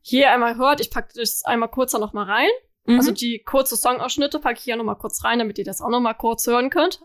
hier 0.00 0.30
einmal 0.30 0.56
hört. 0.56 0.80
Ich 0.80 0.90
packe 0.90 1.12
das 1.16 1.44
einmal 1.44 1.68
kurz 1.68 1.92
da 1.92 1.98
noch 1.98 2.12
mal 2.12 2.24
rein. 2.24 2.48
Mhm. 2.84 2.96
Also 2.96 3.12
die 3.12 3.42
kurze 3.44 3.76
Songausschnitte 3.76 4.38
packe 4.38 4.58
ich 4.58 4.64
hier 4.64 4.76
noch 4.76 4.84
mal 4.84 4.94
kurz 4.94 5.24
rein, 5.24 5.38
damit 5.38 5.58
ihr 5.58 5.64
das 5.64 5.80
auch 5.80 5.90
noch 5.90 6.00
mal 6.00 6.14
kurz 6.14 6.46
hören 6.46 6.70
könnt. 6.70 7.00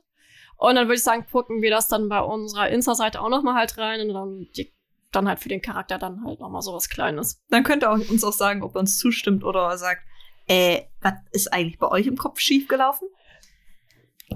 Und 0.58 0.76
dann 0.76 0.88
würde 0.88 0.96
ich 0.96 1.04
sagen, 1.04 1.26
gucken 1.32 1.62
wir 1.62 1.70
das 1.70 1.88
dann 1.88 2.10
bei 2.10 2.20
unserer 2.20 2.70
Insta-Seite 2.70 3.22
auch 3.22 3.30
noch 3.30 3.44
mal 3.44 3.54
halt 3.56 3.78
rein 3.78 4.02
und 4.08 4.14
dann, 4.14 4.48
die, 4.56 4.74
dann 5.12 5.28
halt 5.28 5.40
für 5.40 5.50
den 5.50 5.62
Charakter 5.62 6.00
dann 6.00 6.24
halt 6.26 6.40
noch 6.40 6.50
mal 6.50 6.62
so 6.62 6.74
was 6.74 6.90
Kleines. 6.90 7.44
Dann 7.50 7.64
könnt 7.64 7.84
ihr 7.84 7.92
auch, 7.92 7.98
uns 8.10 8.24
auch 8.24 8.34
sagen, 8.34 8.64
ob 8.64 8.76
ihr 8.76 8.80
uns 8.80 8.98
zustimmt 8.98 9.44
oder 9.44 9.78
sagt, 9.78 10.02
äh, 10.48 10.84
was 11.02 11.14
ist 11.32 11.54
eigentlich 11.54 11.78
bei 11.78 11.88
euch 11.88 12.08
im 12.08 12.18
Kopf 12.18 12.40
schiefgelaufen? 12.40 13.08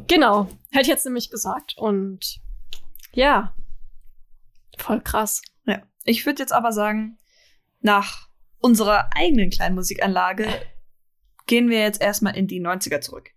Genau, 0.07 0.49
hätte 0.71 0.83
ich 0.83 0.87
jetzt 0.87 1.05
nämlich 1.05 1.29
gesagt. 1.29 1.75
Und 1.77 2.39
ja, 3.13 3.53
voll 4.77 5.01
krass. 5.01 5.41
Ja. 5.65 5.81
Ich 6.05 6.25
würde 6.25 6.41
jetzt 6.41 6.53
aber 6.53 6.71
sagen, 6.71 7.17
nach 7.81 8.27
unserer 8.59 9.09
eigenen 9.15 9.49
kleinen 9.49 9.75
Musikanlage 9.75 10.47
gehen 11.47 11.69
wir 11.69 11.79
jetzt 11.81 12.01
erstmal 12.01 12.37
in 12.37 12.47
die 12.47 12.61
90er 12.61 13.01
zurück. 13.01 13.31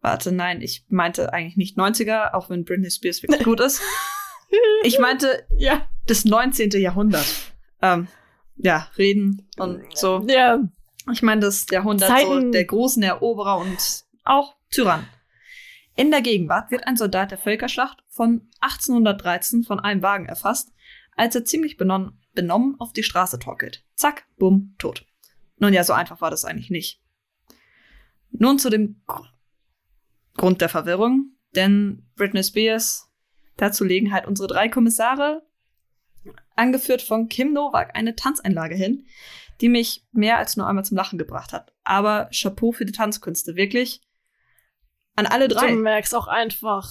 Warte, 0.00 0.32
nein, 0.32 0.62
ich 0.62 0.86
meinte 0.88 1.32
eigentlich 1.32 1.56
nicht 1.56 1.76
90er, 1.76 2.32
auch 2.32 2.48
wenn 2.48 2.64
Britney 2.64 2.90
Spears 2.90 3.22
wirklich 3.22 3.44
gut 3.44 3.60
ist. 3.60 3.80
Ich 4.82 4.98
meinte 4.98 5.46
Ja. 5.58 5.86
das 6.08 6.24
19. 6.24 6.70
Jahrhundert. 6.72 7.24
Ähm, 7.82 8.08
ja, 8.56 8.88
reden 8.98 9.48
und 9.58 9.84
so. 9.96 10.26
Ja, 10.28 10.58
Ich 11.12 11.22
meine 11.22 11.40
das 11.40 11.66
Jahrhundert 11.70 12.08
so 12.08 12.14
Zeiten- 12.14 12.52
der 12.52 12.64
großen 12.64 13.02
Eroberer 13.02 13.58
und 13.58 14.04
auch 14.24 14.56
Tyrann. 14.70 15.06
In 15.96 16.10
der 16.10 16.22
Gegenwart 16.22 16.70
wird 16.70 16.86
ein 16.86 16.96
Soldat 16.96 17.30
der 17.30 17.38
Völkerschlacht 17.38 18.02
von 18.08 18.48
1813 18.60 19.64
von 19.64 19.80
einem 19.80 20.02
Wagen 20.02 20.26
erfasst, 20.26 20.72
als 21.16 21.34
er 21.34 21.44
ziemlich 21.44 21.76
benommen, 21.76 22.18
benommen 22.34 22.76
auf 22.78 22.92
die 22.92 23.02
Straße 23.02 23.38
torkelt. 23.38 23.84
Zack, 23.96 24.24
bumm, 24.38 24.74
tot. 24.78 25.04
Nun 25.58 25.72
ja, 25.74 25.84
so 25.84 25.92
einfach 25.92 26.20
war 26.20 26.30
das 26.30 26.44
eigentlich 26.44 26.70
nicht. 26.70 27.02
Nun 28.30 28.58
zu 28.58 28.70
dem 28.70 29.02
Gr- 29.06 29.26
Grund 30.36 30.60
der 30.60 30.68
Verwirrung, 30.68 31.32
denn 31.54 32.06
Britney 32.16 32.42
Spears 32.44 33.10
dazu 33.56 33.84
legen 33.84 34.12
halt 34.12 34.26
unsere 34.26 34.48
drei 34.48 34.68
Kommissare, 34.68 35.42
angeführt 36.54 37.02
von 37.02 37.28
Kim 37.28 37.52
Novak, 37.52 37.94
eine 37.96 38.14
Tanzeinlage 38.14 38.74
hin, 38.74 39.06
die 39.60 39.68
mich 39.68 40.04
mehr 40.12 40.38
als 40.38 40.56
nur 40.56 40.66
einmal 40.66 40.84
zum 40.84 40.96
Lachen 40.96 41.18
gebracht 41.18 41.52
hat. 41.52 41.72
Aber 41.84 42.28
Chapeau 42.32 42.72
für 42.72 42.84
die 42.84 42.92
Tanzkünste, 42.92 43.56
wirklich. 43.56 44.00
An 45.16 45.26
alle 45.26 45.48
drei. 45.48 45.68
Du 45.72 45.76
merkst 45.76 46.14
auch 46.14 46.26
einfach, 46.28 46.88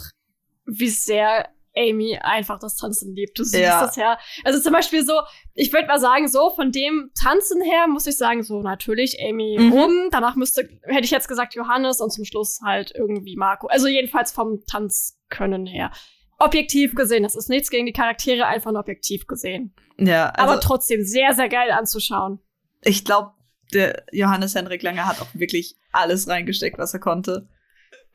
wie 0.66 0.90
sehr 0.90 1.50
Amy 1.76 2.18
einfach 2.22 2.60
das 2.60 2.76
Tanzen 2.76 3.16
liebt. 3.16 3.38
Du 3.40 3.44
siehst 3.44 3.62
Ja. 3.64 3.82
das 3.82 3.96
ja. 3.96 4.20
Also 4.44 4.60
zum 4.60 4.74
Beispiel 4.74 5.06
so, 5.06 5.14
ich 5.54 5.72
würde 5.72 5.88
mal 5.88 6.00
sagen, 6.00 6.28
so 6.28 6.50
von 6.50 6.72
dem 6.72 7.12
Tanzen 7.20 7.62
her 7.62 7.88
muss 7.88 8.08
ich 8.08 8.18
sagen, 8.18 8.44
so 8.44 8.62
natürlich 8.62 9.18
Amy 9.24 9.58
Mhm. 9.60 9.74
oben. 9.74 10.10
Danach 10.12 10.36
müsste, 10.36 10.68
hätte 10.84 11.06
ich 11.06 11.12
jetzt 11.12 11.28
gesagt 11.28 11.56
Johannes 11.56 12.02
und 12.02 12.12
zum 12.12 12.26
Schluss 12.26 12.60
halt 12.64 12.92
irgendwie 12.96 13.36
Marco. 13.36 13.68
Also 13.68 13.88
jedenfalls 13.88 14.32
vom 14.32 14.64
Tanzkönnen 14.66 15.66
her. 15.66 15.92
Objektiv 16.40 16.96
gesehen, 16.96 17.24
das 17.24 17.36
ist 17.36 17.50
nichts 17.50 17.70
gegen 17.70 17.86
die 17.86 17.94
Charaktere, 17.94 18.46
einfach 18.46 18.72
nur 18.72 18.80
objektiv 18.82 19.28
gesehen. 19.28 19.74
Ja, 19.98 20.30
also 20.30 20.52
Aber 20.54 20.62
trotzdem 20.62 21.04
sehr, 21.04 21.34
sehr 21.34 21.50
geil 21.50 21.72
anzuschauen. 21.72 22.40
Ich 22.82 23.06
glaube, 23.06 23.34
der 23.74 24.04
Johannes 24.12 24.56
Henrik 24.56 24.84
Lange 24.84 25.06
hat 25.06 25.22
auch 25.22 25.28
wirklich 25.34 25.76
alles 25.92 26.28
reingesteckt, 26.28 26.78
was 26.78 26.94
er 26.94 27.00
konnte. 27.00 27.48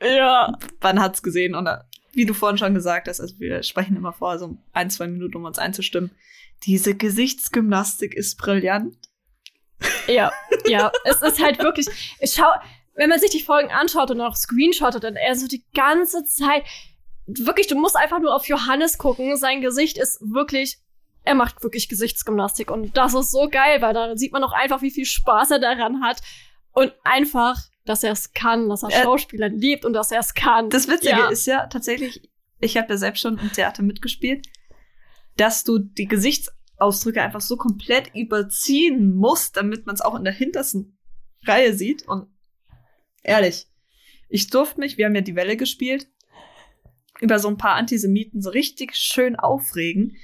Ja. 0.01 0.57
Man 0.81 0.99
hat's 0.99 1.23
gesehen 1.23 1.55
und 1.55 1.67
äh, 1.67 1.77
wie 2.13 2.25
du 2.25 2.33
vorhin 2.33 2.57
schon 2.57 2.73
gesagt 2.73 3.07
hast, 3.07 3.19
also 3.19 3.39
wir 3.39 3.61
sprechen 3.63 3.97
immer 3.97 4.13
vor, 4.13 4.39
so 4.39 4.57
ein, 4.73 4.89
zwei 4.89 5.07
Minuten, 5.07 5.37
um 5.37 5.45
uns 5.45 5.59
einzustimmen. 5.59 6.11
Diese 6.63 6.95
Gesichtsgymnastik 6.95 8.13
ist 8.13 8.37
brillant. 8.37 8.95
Ja, 10.07 10.31
ja. 10.65 10.91
es 11.03 11.21
ist 11.21 11.43
halt 11.43 11.59
wirklich. 11.59 11.87
Ich 12.19 12.33
schau, 12.33 12.49
wenn 12.95 13.09
man 13.09 13.19
sich 13.19 13.31
die 13.31 13.41
Folgen 13.41 13.71
anschaut 13.71 14.11
und 14.11 14.21
auch 14.21 14.35
screenshottet, 14.35 15.03
dann 15.03 15.15
er 15.15 15.35
so 15.35 15.47
die 15.47 15.65
ganze 15.73 16.23
Zeit. 16.23 16.63
Wirklich, 17.27 17.67
du 17.67 17.75
musst 17.75 17.97
einfach 17.97 18.19
nur 18.19 18.33
auf 18.33 18.47
Johannes 18.47 18.97
gucken. 18.97 19.35
Sein 19.35 19.61
Gesicht 19.61 19.97
ist 19.97 20.21
wirklich. 20.21 20.77
Er 21.25 21.35
macht 21.35 21.63
wirklich 21.63 21.89
Gesichtsgymnastik 21.89 22.69
und 22.71 22.95
das 22.95 23.13
ist 23.13 23.31
so 23.31 23.49
geil, 23.49 23.81
weil 23.81 23.93
da 23.93 24.15
sieht 24.15 24.31
man 24.31 24.43
auch 24.43 24.53
einfach, 24.53 24.81
wie 24.81 24.91
viel 24.91 25.05
Spaß 25.05 25.51
er 25.51 25.59
daran 25.59 26.01
hat 26.03 26.21
und 26.71 26.93
einfach, 27.03 27.59
dass 27.85 28.03
er 28.03 28.11
es 28.11 28.31
kann, 28.33 28.69
dass 28.69 28.83
er 28.83 28.89
Äh, 28.89 29.03
Schauspieler 29.03 29.49
liebt 29.49 29.85
und 29.85 29.93
dass 29.93 30.11
er 30.11 30.19
es 30.19 30.33
kann. 30.33 30.69
Das 30.69 30.87
Witzige 30.87 31.11
Ja. 31.11 31.29
ist 31.29 31.45
ja 31.47 31.67
tatsächlich, 31.67 32.29
ich 32.59 32.77
habe 32.77 32.89
ja 32.93 32.97
selbst 32.97 33.21
schon 33.21 33.37
im 33.39 33.51
Theater 33.51 33.81
mitgespielt, 33.83 34.47
dass 35.37 35.63
du 35.63 35.79
die 35.79 36.07
Gesichtsausdrücke 36.07 37.21
einfach 37.21 37.41
so 37.41 37.57
komplett 37.57 38.13
überziehen 38.15 39.15
musst, 39.15 39.57
damit 39.57 39.85
man 39.85 39.95
es 39.95 40.01
auch 40.01 40.15
in 40.15 40.23
der 40.23 40.33
hintersten 40.33 40.97
Reihe 41.45 41.73
sieht. 41.73 42.07
Und 42.07 42.27
ehrlich, 43.23 43.67
ich 44.29 44.49
durfte 44.49 44.79
mich, 44.79 44.97
wir 44.97 45.05
haben 45.07 45.15
ja 45.15 45.21
die 45.21 45.35
Welle 45.35 45.57
gespielt, 45.57 46.07
über 47.19 47.39
so 47.39 47.47
ein 47.47 47.57
paar 47.57 47.75
Antisemiten 47.75 48.41
so 48.41 48.49
richtig 48.49 48.95
schön 48.95 49.35
aufregen. 49.35 50.17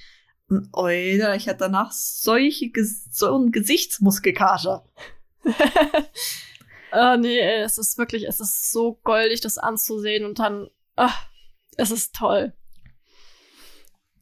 Und 0.52 0.68
oida, 0.74 1.34
ich 1.36 1.48
hatte 1.48 1.60
danach 1.60 1.94
solche, 1.94 2.70
so 3.10 3.34
einen 3.34 3.52
Gesichtsmuskelkater. 3.52 4.86
Ah, 6.94 7.16
nee, 7.16 7.40
ey, 7.40 7.62
es 7.62 7.78
ist 7.78 7.98
wirklich, 7.98 8.28
es 8.28 8.42
ist 8.42 8.70
so 8.70 9.00
goldig, 9.06 9.40
das 9.40 9.58
anzusehen 9.58 10.26
und 10.26 10.40
dann, 10.40 10.68
ach, 10.98 11.26
es 11.78 11.90
ist 11.90 12.14
toll. 12.14 12.52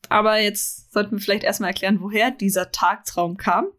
Aber 0.08 0.40
jetzt 0.40 0.94
sollten 0.94 1.14
wir 1.14 1.20
vielleicht 1.20 1.44
erstmal 1.44 1.72
erklären, 1.72 2.00
woher 2.00 2.30
dieser 2.30 2.72
Tagtraum 2.72 3.38
kam. 3.38 3.70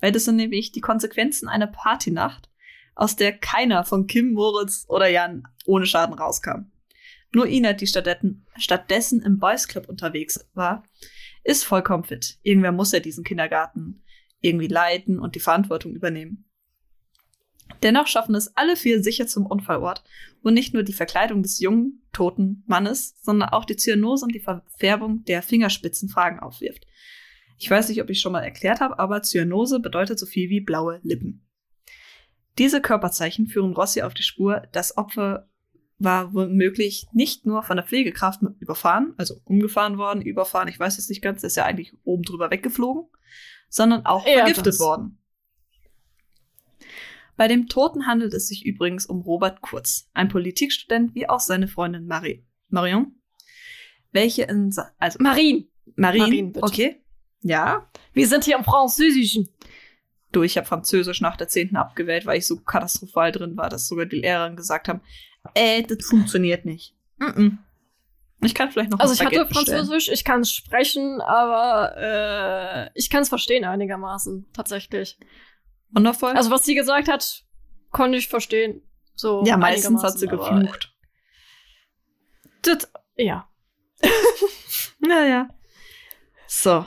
Weil 0.00 0.12
das 0.12 0.24
sind 0.24 0.36
nämlich 0.36 0.72
die 0.72 0.80
Konsequenzen 0.80 1.46
einer 1.46 1.66
Partynacht, 1.66 2.48
aus 2.94 3.16
der 3.16 3.36
keiner 3.36 3.84
von 3.84 4.06
Kim, 4.06 4.32
Moritz 4.32 4.86
oder 4.88 5.08
Jan 5.08 5.46
ohne 5.66 5.84
Schaden 5.84 6.14
rauskam. 6.14 6.72
Nur 7.34 7.46
Ina, 7.46 7.74
die 7.74 7.86
stattdessen, 7.86 8.46
stattdessen 8.56 9.20
im 9.20 9.38
Boys 9.38 9.68
Club 9.68 9.90
unterwegs 9.90 10.48
war, 10.54 10.84
ist 11.44 11.64
vollkommen 11.64 12.04
fit. 12.04 12.38
Irgendwer 12.42 12.72
muss 12.72 12.92
ja 12.92 13.00
diesen 13.00 13.24
Kindergarten 13.24 14.02
irgendwie 14.40 14.68
leiten 14.68 15.18
und 15.18 15.34
die 15.34 15.40
Verantwortung 15.40 15.94
übernehmen. 15.94 16.44
Dennoch 17.82 18.06
schaffen 18.06 18.34
es 18.34 18.56
alle 18.56 18.76
vier 18.76 19.02
sicher 19.02 19.26
zum 19.26 19.46
Unfallort, 19.46 20.04
wo 20.42 20.50
nicht 20.50 20.74
nur 20.74 20.82
die 20.82 20.92
Verkleidung 20.92 21.42
des 21.42 21.58
jungen, 21.58 22.02
toten 22.12 22.62
Mannes, 22.66 23.16
sondern 23.22 23.48
auch 23.48 23.64
die 23.64 23.76
Zyanose 23.76 24.24
und 24.24 24.34
die 24.34 24.40
Verfärbung 24.40 25.24
der 25.24 25.42
Fingerspitzen 25.42 26.08
Fragen 26.08 26.40
aufwirft. 26.40 26.86
Ich 27.58 27.70
weiß 27.70 27.88
nicht, 27.88 28.02
ob 28.02 28.10
ich 28.10 28.20
schon 28.20 28.32
mal 28.32 28.42
erklärt 28.42 28.80
habe, 28.80 28.98
aber 28.98 29.22
Zyanose 29.22 29.80
bedeutet 29.80 30.18
so 30.18 30.26
viel 30.26 30.50
wie 30.50 30.60
blaue 30.60 31.00
Lippen. 31.02 31.46
Diese 32.58 32.82
Körperzeichen 32.82 33.46
führen 33.46 33.72
Rossi 33.72 34.02
auf 34.02 34.14
die 34.14 34.24
Spur, 34.24 34.62
das 34.72 34.96
Opfer 34.96 35.48
war 36.02 36.34
womöglich 36.34 37.06
nicht 37.12 37.46
nur 37.46 37.62
von 37.62 37.76
der 37.76 37.86
Pflegekraft 37.86 38.40
überfahren, 38.60 39.14
also 39.18 39.40
umgefahren 39.44 39.98
worden, 39.98 40.22
überfahren, 40.22 40.68
ich 40.68 40.78
weiß 40.78 40.98
es 40.98 41.08
nicht 41.08 41.22
ganz, 41.22 41.42
ist 41.42 41.56
ja 41.56 41.64
eigentlich 41.64 41.92
oben 42.04 42.22
drüber 42.22 42.50
weggeflogen, 42.50 43.04
sondern 43.68 44.04
auch 44.06 44.26
Eher 44.26 44.38
vergiftet 44.38 44.66
das. 44.66 44.80
worden. 44.80 45.18
Bei 47.36 47.48
dem 47.48 47.66
Toten 47.68 48.06
handelt 48.06 48.34
es 48.34 48.48
sich 48.48 48.64
übrigens 48.66 49.06
um 49.06 49.22
Robert 49.22 49.60
Kurz, 49.62 50.08
ein 50.12 50.28
Politikstudent 50.28 51.14
wie 51.14 51.28
auch 51.28 51.40
seine 51.40 51.66
Freundin 51.68 52.06
Marie, 52.06 52.44
Marion, 52.68 53.14
welche 54.12 54.42
in, 54.42 54.70
Sa- 54.70 54.92
also 54.98 55.18
Marien, 55.20 55.68
Marine, 55.96 56.24
Marine, 56.24 56.48
bitte. 56.52 56.62
okay, 56.64 57.02
ja, 57.40 57.88
wir 58.12 58.28
sind 58.28 58.44
hier 58.44 58.56
im 58.56 58.64
Französischen. 58.64 59.48
du, 60.30 60.42
ich 60.42 60.56
habe 60.56 60.66
Französisch 60.66 61.20
nach 61.20 61.36
der 61.36 61.48
10. 61.48 61.74
abgewählt, 61.76 62.26
weil 62.26 62.38
ich 62.38 62.46
so 62.46 62.60
katastrophal 62.60 63.32
drin 63.32 63.56
war, 63.56 63.68
dass 63.68 63.86
sogar 63.88 64.06
die 64.06 64.20
Lehrerin 64.20 64.56
gesagt 64.56 64.88
haben, 64.88 65.00
äh, 65.54 65.82
das 65.82 66.06
funktioniert 66.06 66.64
nicht. 66.64 66.94
Mm 67.18 67.24
-mm. 67.24 67.58
Ich 68.44 68.54
kann 68.54 68.70
vielleicht 68.70 68.90
noch 68.90 68.98
Also 68.98 69.14
ich 69.14 69.20
hatte 69.20 69.36
Baguette 69.36 69.48
bestellen. 69.48 69.78
Französisch, 69.78 70.08
ich 70.08 70.24
kann 70.24 70.40
es 70.40 70.52
sprechen, 70.52 71.20
aber 71.20 71.94
äh, 71.96 72.90
ich 72.94 73.08
kann 73.08 73.22
es 73.22 73.28
verstehen 73.28 73.64
einigermaßen, 73.64 74.46
tatsächlich. 74.52 75.18
Wundervoll. 75.90 76.32
Also 76.32 76.50
was 76.50 76.64
sie 76.64 76.74
gesagt 76.74 77.08
hat, 77.08 77.44
konnte 77.90 78.18
ich 78.18 78.28
verstehen. 78.28 78.82
So 79.14 79.44
ja, 79.44 79.56
meistens 79.56 80.02
hat 80.02 80.18
sie 80.18 80.26
geflucht. 80.26 80.92
Das, 82.62 82.90
Ja. 83.16 83.48
naja. 84.98 85.48
So. 86.46 86.86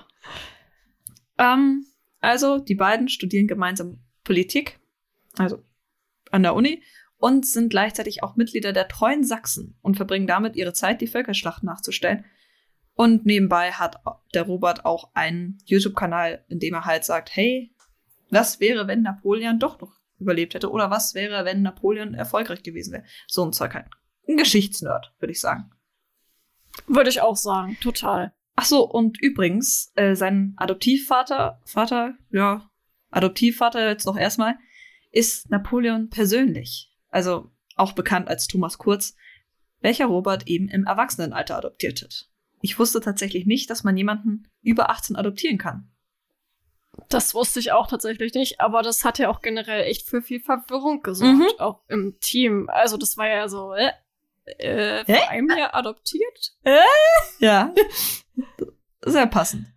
Ähm, 1.38 1.85
also, 2.19 2.59
die 2.59 2.75
beiden 2.75 3.07
studieren 3.07 3.47
gemeinsam 3.47 4.00
Politik, 4.24 4.79
also 5.38 5.63
an 6.31 6.43
der 6.43 6.55
Uni, 6.55 6.81
und 7.25 7.44
sind 7.44 7.70
gleichzeitig 7.70 8.22
auch 8.22 8.36
Mitglieder 8.36 8.72
der 8.72 8.88
Treuen 8.88 9.24
Sachsen 9.24 9.75
und 9.82 9.96
verbringen 9.96 10.27
damit 10.27 10.55
ihre 10.55 10.74
Zeit, 10.74 11.01
die 11.01 11.08
Völkerschlacht 11.08 11.63
nachzustellen. 11.63 12.24
Und 12.94 13.25
nebenbei 13.25 13.72
hat 13.72 14.00
der 14.36 14.44
Robert 14.44 14.86
auch 14.86 15.10
einen 15.15 15.58
YouTube-Kanal, 15.65 16.46
in 16.50 16.60
dem 16.60 16.75
er 16.75 16.86
halt 16.86 17.03
sagt, 17.03 17.36
hey, 17.36 17.74
was 18.29 18.60
wäre, 18.60 18.86
wenn 18.86 19.01
Napoleon 19.01 19.58
doch 19.58 19.82
noch 19.82 19.94
überlebt 20.20 20.53
hätte? 20.53 20.70
Oder 20.70 20.91
was 20.91 21.15
wäre, 21.15 21.46
wenn 21.46 21.63
Napoleon 21.63 22.13
erfolgreich 22.13 22.62
gewesen 22.62 22.94
wäre? 22.94 23.05
So 23.25 23.44
ein 23.44 23.53
Zeug 23.53 23.74
halt. 23.74 23.88
Ein 24.29 24.38
Geschichtsnerd, 24.38 25.12
würde 25.17 25.32
ich 25.32 25.39
sagen. 25.39 25.72
Würde 26.86 27.10
ich 27.10 27.22
auch 27.22 27.38
sagen, 27.38 27.75
total. 27.82 28.36
Ach 28.55 28.65
so, 28.65 28.88
und 28.88 29.20
übrigens, 29.20 29.91
äh, 29.96 30.13
sein 30.13 30.53
Adoptivvater, 30.58 31.60
Vater, 31.65 32.20
ja, 32.29 32.70
Adoptivvater 33.10 33.89
jetzt 33.89 34.05
noch 34.05 34.15
erstmal, 34.15 34.60
ist 35.12 35.50
Napoleon 35.50 36.12
persönlich. 36.12 36.91
Also 37.15 37.50
auch 37.77 37.93
bekannt 37.93 38.27
als 38.27 38.48
Thomas 38.48 38.77
Kurz, 38.77 39.15
welcher 39.79 40.07
Robert 40.07 40.48
eben 40.48 40.67
im 40.67 40.86
Erwachsenenalter 40.86 41.57
adoptiert 41.57 42.01
hat. 42.03 42.29
Ich 42.62 42.77
wusste 42.77 43.00
tatsächlich 43.00 43.45
nicht, 43.45 43.69
dass 43.69 43.86
man 43.86 43.95
jemanden 43.95 44.50
über 44.62 44.89
18 44.89 45.15
adoptieren 45.15 45.57
kann. 45.57 45.89
Das 47.07 47.34
wusste 47.34 47.62
ich 47.62 47.72
auch 47.72 47.88
tatsächlich 47.88 48.34
nicht, 48.34 48.60
aber 48.60 48.81
das 48.81 49.05
hat 49.05 49.17
ja 49.17 49.29
auch 49.29 49.41
generell 49.41 49.84
echt 49.84 50.10
für 50.10 50.22
viel 50.22 50.41
Verwirrung 50.41 51.03
gesorgt, 51.03 51.38
Mhm. 51.38 51.48
auch 51.60 51.84
im 51.88 52.17
Team. 52.19 52.67
Also 52.69 52.98
das 52.98 53.15
war 53.15 53.29
ja 53.29 53.48
so, 53.48 53.74
äh, 53.74 53.91
äh, 54.57 55.05
vor 55.05 55.29
einem 55.29 55.50
Jahr 55.57 55.74
adoptiert? 55.74 56.57
Ja. 57.39 57.74
Sehr 59.05 59.27
passend. 59.27 59.67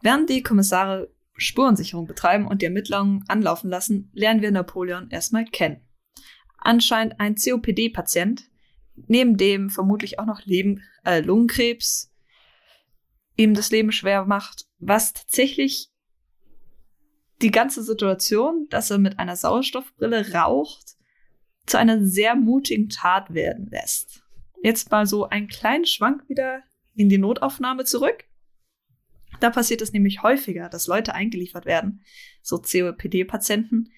Während 0.00 0.28
die 0.28 0.42
Kommissare 0.42 1.08
Spurensicherung 1.36 2.06
betreiben 2.08 2.48
und 2.48 2.62
die 2.62 2.66
Ermittlungen 2.66 3.24
anlaufen 3.28 3.70
lassen, 3.70 4.10
lernen 4.12 4.42
wir 4.42 4.50
Napoleon 4.50 5.08
erstmal 5.10 5.44
kennen. 5.44 5.86
Anscheinend 6.64 7.18
ein 7.18 7.34
COPD-Patient, 7.34 8.48
neben 9.08 9.36
dem 9.36 9.68
vermutlich 9.68 10.18
auch 10.18 10.26
noch 10.26 10.44
Leben, 10.44 10.82
äh, 11.04 11.20
Lungenkrebs 11.20 12.12
ihm 13.36 13.54
das 13.54 13.70
Leben 13.70 13.92
schwer 13.92 14.24
macht, 14.26 14.66
was 14.78 15.12
tatsächlich 15.12 15.90
die 17.40 17.50
ganze 17.50 17.82
Situation, 17.82 18.68
dass 18.70 18.90
er 18.90 18.98
mit 18.98 19.18
einer 19.18 19.36
Sauerstoffbrille 19.36 20.32
raucht, 20.32 20.96
zu 21.66 21.78
einer 21.78 22.04
sehr 22.04 22.36
mutigen 22.36 22.88
Tat 22.88 23.34
werden 23.34 23.68
lässt. 23.70 24.22
Jetzt 24.62 24.90
mal 24.90 25.06
so 25.06 25.28
einen 25.28 25.48
kleinen 25.48 25.86
Schwank 25.86 26.28
wieder 26.28 26.62
in 26.94 27.08
die 27.08 27.18
Notaufnahme 27.18 27.84
zurück. 27.84 28.24
Da 29.40 29.50
passiert 29.50 29.82
es 29.82 29.92
nämlich 29.92 30.22
häufiger, 30.22 30.68
dass 30.68 30.86
Leute 30.86 31.14
eingeliefert 31.14 31.64
werden, 31.64 32.04
so 32.42 32.58
COPD-Patienten, 32.58 33.90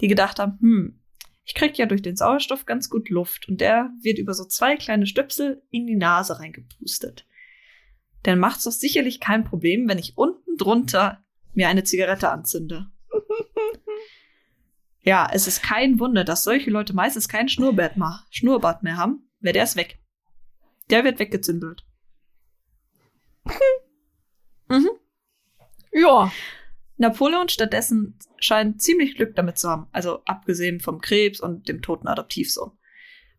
die 0.00 0.08
gedacht 0.08 0.38
haben, 0.38 0.58
hm, 0.60 0.99
ich 1.44 1.54
krieg 1.54 1.76
ja 1.78 1.86
durch 1.86 2.02
den 2.02 2.16
Sauerstoff 2.16 2.66
ganz 2.66 2.90
gut 2.90 3.08
Luft 3.08 3.48
und 3.48 3.60
der 3.60 3.90
wird 4.02 4.18
über 4.18 4.34
so 4.34 4.44
zwei 4.44 4.76
kleine 4.76 5.06
Stöpsel 5.06 5.62
in 5.70 5.86
die 5.86 5.96
Nase 5.96 6.38
reingepustet. 6.38 7.26
Dann 8.22 8.38
macht's 8.38 8.64
doch 8.64 8.72
sicherlich 8.72 9.20
kein 9.20 9.44
Problem, 9.44 9.88
wenn 9.88 9.98
ich 9.98 10.16
unten 10.16 10.56
drunter 10.56 11.24
mir 11.54 11.68
eine 11.68 11.84
Zigarette 11.84 12.30
anzünde. 12.30 12.90
ja, 15.00 15.28
es 15.32 15.46
ist 15.46 15.62
kein 15.62 15.98
Wunder, 15.98 16.24
dass 16.24 16.44
solche 16.44 16.70
Leute 16.70 16.94
meistens 16.94 17.28
kein 17.28 17.48
Schnurrbart 17.48 17.96
mehr, 17.96 18.24
Schnurrbart 18.30 18.82
mehr 18.82 18.96
haben, 18.96 19.28
weil 19.40 19.54
der 19.54 19.64
ist 19.64 19.76
weg. 19.76 19.98
Der 20.90 21.04
wird 21.04 21.18
weggezündelt. 21.18 21.84
mhm. 24.68 24.90
Ja. 25.92 26.30
Napoleon 27.00 27.48
stattdessen 27.48 28.18
scheint 28.40 28.82
ziemlich 28.82 29.14
Glück 29.14 29.34
damit 29.34 29.56
zu 29.56 29.70
haben, 29.70 29.86
also 29.90 30.22
abgesehen 30.26 30.80
vom 30.80 31.00
Krebs 31.00 31.40
und 31.40 31.66
dem 31.66 31.80
toten 31.80 32.06
Adoptivsohn. 32.06 32.72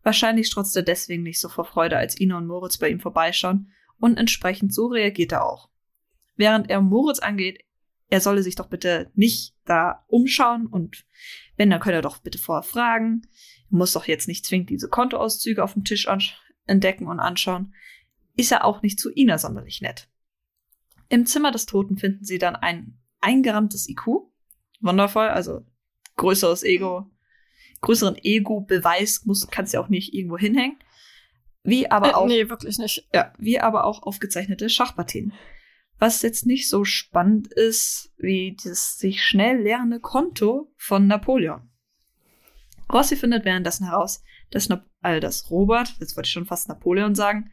Wahrscheinlich 0.02 0.48
strotzt 0.48 0.74
er 0.76 0.82
deswegen 0.82 1.22
nicht 1.22 1.38
so 1.38 1.48
vor 1.48 1.64
Freude, 1.64 1.96
als 1.96 2.18
Ina 2.18 2.38
und 2.38 2.48
Moritz 2.48 2.76
bei 2.76 2.88
ihm 2.88 2.98
vorbeischauen 2.98 3.70
und 4.00 4.18
entsprechend 4.18 4.74
so 4.74 4.88
reagiert 4.88 5.30
er 5.30 5.44
auch. 5.44 5.68
Während 6.34 6.70
er 6.70 6.80
Moritz 6.80 7.20
angeht, 7.20 7.64
er 8.08 8.20
solle 8.20 8.42
sich 8.42 8.56
doch 8.56 8.66
bitte 8.66 9.12
nicht 9.14 9.54
da 9.64 10.04
umschauen 10.08 10.66
und 10.66 11.06
wenn, 11.56 11.70
dann 11.70 11.78
könne 11.78 11.98
er 11.98 12.02
doch 12.02 12.18
bitte 12.18 12.38
vorher 12.38 12.64
fragen. 12.64 13.22
Er 13.70 13.76
muss 13.76 13.92
doch 13.92 14.08
jetzt 14.08 14.26
nicht 14.26 14.44
zwingend 14.44 14.70
diese 14.70 14.88
Kontoauszüge 14.88 15.62
auf 15.62 15.74
dem 15.74 15.84
Tisch 15.84 16.08
entdecken 16.66 17.06
und 17.06 17.20
anschauen. 17.20 17.74
Ist 18.34 18.50
er 18.50 18.64
auch 18.64 18.82
nicht 18.82 18.98
zu 18.98 19.08
Ina 19.14 19.38
sonderlich 19.38 19.82
nett. 19.82 20.08
Im 21.08 21.26
Zimmer 21.26 21.52
des 21.52 21.66
Toten 21.66 21.96
finden 21.96 22.24
sie 22.24 22.38
dann 22.38 22.56
ein 22.56 22.98
eingerammtes 23.22 23.88
IQ. 23.88 24.06
Wundervoll, 24.80 25.28
also 25.28 25.64
größeres 26.16 26.62
Ego, 26.64 27.10
größeren 27.80 28.16
Ego-Beweis 28.22 29.24
muss, 29.24 29.48
kannst 29.48 29.72
ja 29.72 29.80
auch 29.80 29.88
nicht 29.88 30.12
irgendwo 30.14 30.36
hinhängen. 30.36 30.78
Wie 31.62 31.90
aber 31.90 32.10
Äh, 32.10 32.14
auch, 32.14 32.26
nee, 32.26 32.48
wirklich 32.48 32.78
nicht. 32.78 33.08
ja, 33.14 33.32
wie 33.38 33.60
aber 33.60 33.84
auch 33.84 34.02
aufgezeichnete 34.02 34.68
Schachpartien. 34.68 35.32
Was 35.98 36.22
jetzt 36.22 36.46
nicht 36.46 36.68
so 36.68 36.84
spannend 36.84 37.52
ist, 37.52 38.12
wie 38.18 38.56
dieses 38.56 38.98
sich 38.98 39.22
schnell 39.22 39.62
leerende 39.62 40.00
Konto 40.00 40.72
von 40.76 41.06
Napoleon. 41.06 41.70
Rossi 42.92 43.14
findet 43.14 43.44
währenddessen 43.44 43.86
heraus, 43.86 44.24
dass, 44.50 44.68
Nap 44.68 44.84
äh, 45.02 45.20
dass 45.20 45.50
Robert, 45.50 45.94
jetzt 46.00 46.16
wollte 46.16 46.26
ich 46.26 46.32
schon 46.32 46.46
fast 46.46 46.68
Napoleon 46.68 47.14
sagen, 47.14 47.50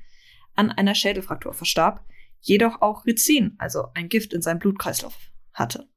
an 0.55 0.71
einer 0.71 0.95
Schädelfraktur 0.95 1.53
verstarb, 1.53 2.03
jedoch 2.41 2.81
auch 2.81 3.05
Rizin, 3.05 3.55
also 3.59 3.89
ein 3.93 4.09
Gift 4.09 4.33
in 4.33 4.41
seinem 4.41 4.59
Blutkreislauf 4.59 5.15
hatte. 5.59 5.87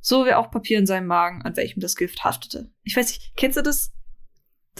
So 0.00 0.24
wie 0.24 0.34
auch 0.34 0.50
Papier 0.50 0.78
in 0.78 0.86
seinem 0.86 1.06
Magen, 1.06 1.42
an 1.42 1.56
welchem 1.56 1.80
das 1.80 1.94
Gift 1.94 2.24
haftete. 2.24 2.72
Ich 2.84 2.96
weiß 2.96 3.08
nicht, 3.08 3.32
kennst 3.36 3.58
du 3.58 3.62
das? 3.62 3.92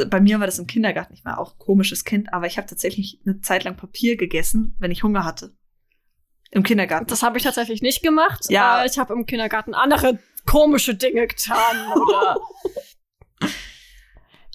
Bei 0.09 0.21
mir 0.21 0.41
war 0.41 0.47
das 0.47 0.59
im 0.59 0.67
Kindergarten 0.67 1.13
nicht 1.13 1.25
mal 1.25 1.35
auch 1.35 1.53
ein 1.53 1.59
komisches 1.59 2.05
Kind, 2.05 2.33
aber 2.33 2.47
ich 2.47 2.57
habe 2.57 2.69
tatsächlich 2.69 3.21
eine 3.27 3.41
Zeit 3.41 3.65
lang 3.65 3.77
Papier 3.77 4.17
gegessen, 4.17 4.77
wenn 4.79 4.91
ich 4.91 5.03
Hunger 5.03 5.25
hatte. 5.25 5.55
Im 6.53 6.63
Kindergarten. 6.63 7.07
Das 7.07 7.23
habe 7.23 7.39
ich 7.39 7.45
tatsächlich 7.45 7.83
nicht 7.83 8.03
gemacht. 8.03 8.47
Ja. 8.49 8.77
aber 8.77 8.87
ich 8.87 8.99
habe 8.99 9.13
im 9.13 9.27
Kindergarten 9.27 9.75
andere 9.75 10.19
komische 10.47 10.95
Dinge 10.95 11.27
getan. 11.27 11.93
Oder 11.93 12.39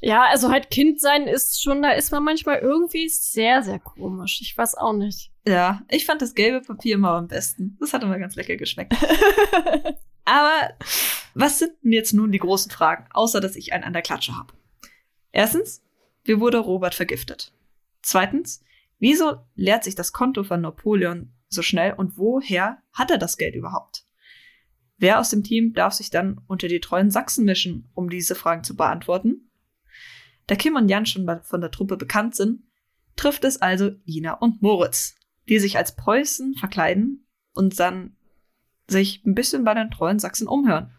ja, 0.05 0.27
also 0.29 0.51
halt 0.51 0.69
Kind 0.69 1.01
sein 1.01 1.25
ist 1.25 1.63
schon, 1.63 1.81
da 1.81 1.89
ist 1.89 2.11
man 2.11 2.23
manchmal 2.23 2.59
irgendwie 2.59 3.09
sehr, 3.09 3.63
sehr 3.63 3.79
komisch. 3.79 4.39
Ich 4.39 4.55
weiß 4.55 4.75
auch 4.75 4.93
nicht. 4.93 5.31
Ja, 5.47 5.81
ich 5.89 6.05
fand 6.05 6.21
das 6.21 6.35
gelbe 6.35 6.61
Papier 6.63 6.93
immer 6.93 7.13
am 7.13 7.27
besten. 7.27 7.75
Das 7.79 7.91
hat 7.91 8.03
immer 8.03 8.19
ganz 8.19 8.35
lecker 8.35 8.55
geschmeckt. 8.55 8.93
Aber 10.25 10.75
was 11.33 11.57
sind 11.57 11.71
denn 11.83 11.91
jetzt 11.91 12.13
nun 12.13 12.31
die 12.31 12.37
großen 12.37 12.69
Fragen, 12.69 13.07
außer 13.15 13.41
dass 13.41 13.55
ich 13.55 13.73
einen 13.73 13.83
an 13.83 13.93
der 13.93 14.03
Klatsche 14.03 14.37
habe? 14.37 14.53
Erstens, 15.31 15.83
wie 16.23 16.39
wurde 16.39 16.59
Robert 16.59 16.93
vergiftet? 16.93 17.51
Zweitens, 18.03 18.63
wieso 18.99 19.37
leert 19.55 19.83
sich 19.83 19.95
das 19.95 20.13
Konto 20.13 20.43
von 20.43 20.61
Napoleon 20.61 21.33
so 21.49 21.63
schnell 21.63 21.93
und 21.93 22.15
woher 22.15 22.77
hat 22.93 23.09
er 23.09 23.17
das 23.17 23.37
Geld 23.37 23.55
überhaupt? 23.55 24.05
Wer 24.97 25.19
aus 25.19 25.31
dem 25.31 25.43
Team 25.43 25.73
darf 25.73 25.93
sich 25.93 26.11
dann 26.11 26.41
unter 26.45 26.67
die 26.67 26.79
treuen 26.79 27.09
Sachsen 27.09 27.43
mischen, 27.43 27.89
um 27.95 28.07
diese 28.07 28.35
Fragen 28.35 28.63
zu 28.63 28.75
beantworten? 28.75 29.49
Da 30.47 30.55
Kim 30.55 30.75
und 30.75 30.89
Jan 30.89 31.05
schon 31.05 31.27
von 31.43 31.61
der 31.61 31.71
Truppe 31.71 31.97
bekannt 31.97 32.35
sind, 32.35 32.63
trifft 33.15 33.43
es 33.43 33.61
also 33.61 33.91
Ina 34.05 34.33
und 34.33 34.61
Moritz, 34.61 35.15
die 35.49 35.59
sich 35.59 35.77
als 35.77 35.95
Preußen 35.95 36.55
verkleiden 36.55 37.27
und 37.53 37.79
dann 37.79 38.15
sich 38.87 39.23
ein 39.25 39.33
bisschen 39.35 39.63
bei 39.63 39.73
den 39.73 39.89
treuen 39.89 40.19
Sachsen 40.19 40.47
umhören. 40.47 40.91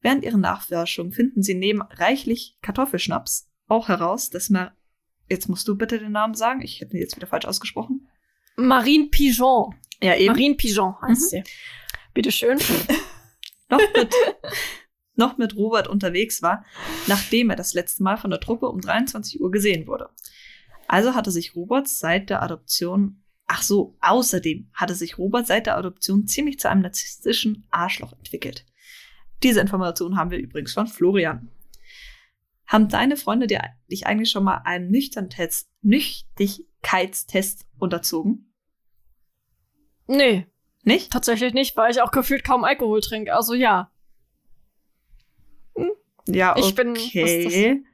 Während 0.00 0.24
ihrer 0.24 0.38
Nachforschung 0.38 1.12
finden 1.12 1.42
sie 1.42 1.54
neben 1.54 1.80
reichlich 1.82 2.58
Kartoffelschnaps 2.62 3.48
auch 3.68 3.88
heraus, 3.88 4.30
dass 4.30 4.50
man, 4.50 4.70
jetzt 5.28 5.48
musst 5.48 5.68
du 5.68 5.76
bitte 5.76 5.98
den 6.00 6.12
Namen 6.12 6.34
sagen, 6.34 6.62
ich 6.62 6.80
hätte 6.80 6.96
ihn 6.96 7.02
jetzt 7.02 7.14
wieder 7.14 7.28
falsch 7.28 7.44
ausgesprochen. 7.44 8.08
Marine 8.56 9.06
Pigeon. 9.10 9.74
Ja, 10.02 10.16
eben. 10.16 10.32
Marine 10.32 10.56
Pigeon 10.56 11.00
heißt 11.00 11.32
Mhm. 11.32 11.36
sie. 11.36 11.42
Bitteschön. 12.14 12.58
noch 13.70 13.78
mit, 13.96 14.12
noch 15.14 15.38
mit 15.38 15.56
Robert 15.56 15.88
unterwegs 15.88 16.42
war, 16.42 16.64
nachdem 17.06 17.50
er 17.50 17.56
das 17.56 17.74
letzte 17.74 18.02
Mal 18.02 18.16
von 18.16 18.30
der 18.30 18.40
Truppe 18.40 18.68
um 18.68 18.80
23 18.80 19.40
Uhr 19.40 19.50
gesehen 19.50 19.86
wurde. 19.86 20.08
Also 20.88 21.14
hatte 21.14 21.30
sich 21.30 21.54
Robert 21.54 21.88
seit 21.88 22.30
der 22.30 22.42
Adoption, 22.42 23.22
ach 23.46 23.62
so, 23.62 23.96
außerdem 24.00 24.70
hatte 24.74 24.94
sich 24.94 25.18
Robert 25.18 25.46
seit 25.46 25.66
der 25.66 25.76
Adoption 25.76 26.26
ziemlich 26.26 26.58
zu 26.58 26.68
einem 26.68 26.82
narzisstischen 26.82 27.66
Arschloch 27.70 28.12
entwickelt. 28.12 28.66
Diese 29.42 29.60
Information 29.60 30.16
haben 30.16 30.30
wir 30.30 30.38
übrigens 30.38 30.72
von 30.72 30.86
Florian. 30.86 31.50
Haben 32.66 32.88
deine 32.88 33.16
Freunde 33.16 33.46
dir, 33.46 33.62
dich 33.90 34.06
eigentlich 34.06 34.30
schon 34.30 34.44
mal 34.44 34.62
einen 34.64 34.90
Nüchtern-Test, 34.90 35.70
Nüchtigkeitstest 35.82 37.66
unterzogen? 37.78 38.52
Nee, 40.06 40.46
Nicht? 40.82 41.12
tatsächlich 41.12 41.52
nicht, 41.54 41.76
weil 41.76 41.90
ich 41.90 42.00
auch 42.00 42.10
gefühlt 42.10 42.44
kaum 42.44 42.64
Alkohol 42.64 43.00
trinke. 43.00 43.34
Also 43.34 43.54
ja. 43.54 43.91
Ja, 46.26 46.54
Ich 46.56 46.74
bin- 46.74 46.94
was 46.94 47.02
okay. 47.06 47.84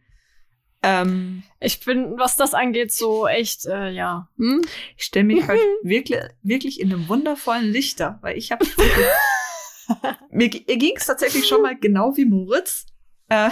Ähm, 0.83 1.43
Ich 1.61 1.85
bin, 1.85 2.17
was 2.19 2.37
das 2.37 2.55
angeht, 2.55 2.93
so 2.93 3.27
echt, 3.27 3.67
äh, 3.67 3.91
ja. 3.91 4.29
Hm? 4.37 4.63
Ich 4.97 5.05
stelle 5.07 5.25
mich 5.25 5.47
halt 5.47 5.59
wirklich, 5.83 6.21
wirklich 6.43 6.81
in 6.81 6.93
einem 6.93 7.09
wundervollen 7.09 7.65
Lichter, 7.65 8.19
weil 8.23 8.37
ich 8.39 8.53
habe 8.53 8.65
mir 10.31 10.49
ging 10.49 10.93
es 10.97 11.07
tatsächlich 11.07 11.47
schon 11.49 11.63
mal 11.63 11.77
genau 11.79 12.17
wie 12.17 12.25
Moritz. 12.27 12.87
Äh, 13.29 13.51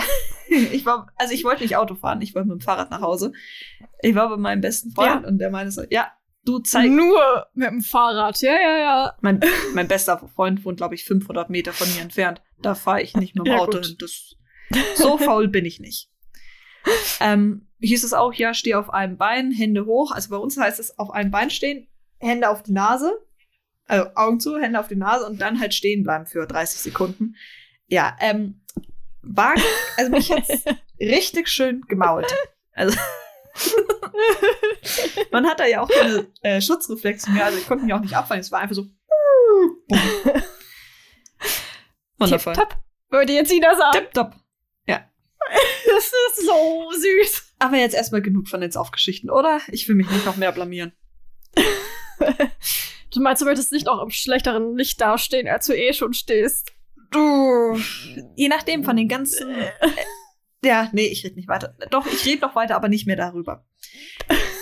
ich 0.48 0.86
war, 0.86 1.08
also 1.16 1.34
ich 1.34 1.44
wollte 1.44 1.62
nicht 1.62 1.76
Auto 1.76 1.94
fahren, 1.94 2.20
ich 2.22 2.34
wollte 2.34 2.48
mit 2.48 2.60
dem 2.60 2.64
Fahrrad 2.64 2.90
nach 2.90 3.00
Hause. 3.00 3.32
Ich 4.02 4.14
war 4.14 4.28
bei 4.28 4.36
meinem 4.36 4.60
besten 4.60 4.92
Freund 4.92 5.24
und 5.26 5.38
der 5.38 5.50
meinte 5.50 5.72
so, 5.72 5.82
ja, 5.90 6.12
du 6.44 6.58
zeig. 6.60 6.90
Nur 6.90 7.46
mit 7.54 7.68
dem 7.70 7.80
Fahrrad. 7.82 8.40
Ja, 8.40 8.52
ja, 8.54 8.78
ja. 8.78 9.16
Mein, 9.20 9.40
mein 9.74 9.88
bester 9.88 10.18
Freund 10.34 10.64
wohnt, 10.64 10.76
glaube 10.76 10.94
ich, 10.94 11.04
500 11.04 11.50
Meter 11.50 11.72
von 11.72 11.92
mir 11.94 12.02
entfernt. 12.02 12.40
Da 12.62 12.74
fahre 12.74 13.02
ich 13.02 13.14
nicht 13.16 13.34
mit 13.34 13.46
dem 13.46 13.52
Ja, 13.52 13.58
Auto 13.58 13.80
hin. 13.80 13.96
Das, 13.98 14.36
so 14.94 15.18
faul 15.18 15.48
bin 15.48 15.64
ich 15.64 15.80
nicht. 15.80 16.10
Ähm, 17.20 17.66
hieß 17.80 18.04
es 18.04 18.12
auch, 18.12 18.32
ja, 18.32 18.54
steh 18.54 18.74
auf 18.74 18.90
einem 18.90 19.16
Bein, 19.16 19.50
Hände 19.52 19.86
hoch. 19.86 20.12
Also 20.12 20.30
bei 20.30 20.36
uns 20.36 20.56
heißt 20.56 20.78
es 20.78 20.98
auf 20.98 21.10
einem 21.10 21.30
Bein 21.30 21.50
stehen, 21.50 21.88
Hände 22.18 22.48
auf 22.48 22.62
die 22.62 22.72
Nase, 22.72 23.18
also 23.86 24.10
Augen 24.14 24.40
zu, 24.40 24.58
Hände 24.58 24.80
auf 24.80 24.88
die 24.88 24.96
Nase 24.96 25.26
und 25.26 25.40
dann 25.40 25.60
halt 25.60 25.74
stehen 25.74 26.02
bleiben 26.02 26.26
für 26.26 26.46
30 26.46 26.80
Sekunden. 26.80 27.36
Ja, 27.86 28.16
ähm, 28.20 28.62
war, 29.22 29.54
also 29.96 30.10
mich 30.10 30.28
jetzt 30.28 30.66
richtig 31.00 31.48
schön 31.48 31.82
gemault. 31.82 32.32
Also 32.72 32.96
man 35.30 35.46
hat 35.46 35.60
da 35.60 35.66
ja 35.66 35.82
auch 35.82 35.88
keine 35.88 36.26
äh, 36.42 36.60
Schutzreflexe 36.60 37.30
mehr, 37.30 37.46
also 37.46 37.58
ich 37.58 37.66
konnte 37.66 37.84
mich 37.84 37.94
auch 37.94 38.00
nicht 38.00 38.16
abfallen. 38.16 38.40
Es 38.40 38.52
war 38.52 38.60
einfach 38.60 38.74
so. 38.74 38.86
Wundervoll. 42.18 42.54
Tipptopp, 42.54 42.76
würde 43.10 43.32
jetzt 43.32 43.52
Ina 43.52 43.74
sagen. 43.76 43.98
Tipptopp. 43.98 44.34
Das 45.86 46.04
ist 46.04 46.46
so 46.46 46.90
süß. 46.92 47.54
Aber 47.58 47.76
jetzt 47.76 47.94
erstmal 47.94 48.20
genug 48.20 48.48
von 48.48 48.60
den 48.60 48.70
Saufgeschichten, 48.70 49.30
oder? 49.30 49.60
Ich 49.68 49.88
will 49.88 49.94
mich 49.94 50.10
nicht 50.10 50.26
noch 50.26 50.36
mehr 50.36 50.52
blamieren. 50.52 50.92
Du 53.14 53.22
meinst, 53.22 53.40
du 53.40 53.46
möchtest 53.46 53.72
nicht 53.72 53.88
auch 53.88 54.02
im 54.02 54.10
schlechteren 54.10 54.76
Licht 54.76 55.00
dastehen, 55.00 55.48
als 55.48 55.66
du 55.66 55.72
eh 55.72 55.94
schon 55.94 56.12
stehst. 56.12 56.72
Du. 57.10 57.80
Je 58.34 58.48
nachdem 58.48 58.84
von 58.84 58.94
den 58.94 59.08
ganzen. 59.08 59.54
Äh, 59.54 59.70
ja, 60.62 60.90
nee, 60.92 61.06
ich 61.06 61.24
rede 61.24 61.36
nicht 61.36 61.48
weiter. 61.48 61.74
Doch, 61.90 62.06
ich 62.06 62.26
rede 62.26 62.42
noch 62.42 62.54
weiter, 62.54 62.76
aber 62.76 62.88
nicht 62.88 63.06
mehr 63.06 63.16
darüber. 63.16 63.64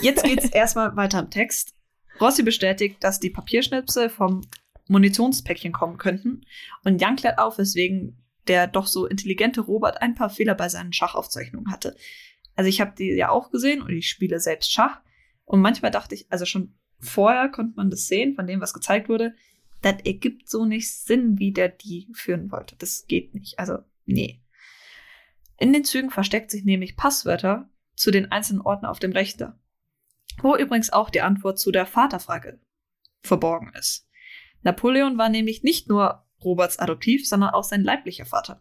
Jetzt 0.02 0.22
geht's 0.22 0.48
erstmal 0.52 0.94
weiter 0.94 1.18
im 1.18 1.30
Text. 1.30 1.74
Rossi 2.20 2.44
bestätigt, 2.44 3.02
dass 3.02 3.18
die 3.18 3.30
Papierschnipsel 3.30 4.08
vom 4.08 4.42
Munitionspäckchen 4.86 5.72
kommen 5.72 5.96
könnten. 5.96 6.42
Und 6.84 7.00
Jan 7.00 7.16
klärt 7.16 7.38
auf, 7.38 7.58
weswegen 7.58 8.23
der 8.48 8.66
doch 8.66 8.86
so 8.86 9.06
intelligente 9.06 9.60
Robert 9.60 10.02
ein 10.02 10.14
paar 10.14 10.30
Fehler 10.30 10.54
bei 10.54 10.68
seinen 10.68 10.92
Schachaufzeichnungen 10.92 11.70
hatte. 11.70 11.96
Also 12.56 12.68
ich 12.68 12.80
habe 12.80 12.94
die 12.96 13.10
ja 13.12 13.30
auch 13.30 13.50
gesehen 13.50 13.82
und 13.82 13.90
ich 13.90 14.08
spiele 14.08 14.40
selbst 14.40 14.72
Schach. 14.72 15.00
Und 15.44 15.60
manchmal 15.60 15.90
dachte 15.90 16.14
ich, 16.14 16.26
also 16.30 16.44
schon 16.46 16.74
vorher 16.98 17.48
konnte 17.48 17.74
man 17.76 17.90
das 17.90 18.06
sehen, 18.06 18.34
von 18.34 18.46
dem, 18.46 18.60
was 18.60 18.72
gezeigt 18.72 19.08
wurde, 19.08 19.34
das 19.82 19.96
ergibt 20.04 20.48
so 20.48 20.64
nicht 20.64 20.90
Sinn, 20.90 21.38
wie 21.38 21.52
der 21.52 21.68
die 21.68 22.08
führen 22.14 22.50
wollte. 22.50 22.76
Das 22.76 23.06
geht 23.06 23.34
nicht. 23.34 23.58
Also, 23.58 23.78
nee. 24.06 24.40
In 25.58 25.72
den 25.72 25.84
Zügen 25.84 26.10
versteckt 26.10 26.50
sich 26.50 26.64
nämlich 26.64 26.96
Passwörter 26.96 27.68
zu 27.94 28.10
den 28.10 28.32
einzelnen 28.32 28.62
Orten 28.62 28.86
auf 28.86 28.98
dem 28.98 29.12
Rechner. 29.12 29.58
Wo 30.40 30.56
übrigens 30.56 30.90
auch 30.90 31.10
die 31.10 31.20
Antwort 31.20 31.58
zu 31.58 31.70
der 31.70 31.86
Vaterfrage 31.86 32.58
verborgen 33.22 33.72
ist. 33.78 34.08
Napoleon 34.62 35.18
war 35.18 35.28
nämlich 35.28 35.62
nicht 35.62 35.88
nur 35.88 36.23
Roberts 36.44 36.78
Adoptiv, 36.78 37.26
sondern 37.28 37.50
auch 37.50 37.64
sein 37.64 37.82
leiblicher 37.82 38.26
Vater. 38.26 38.60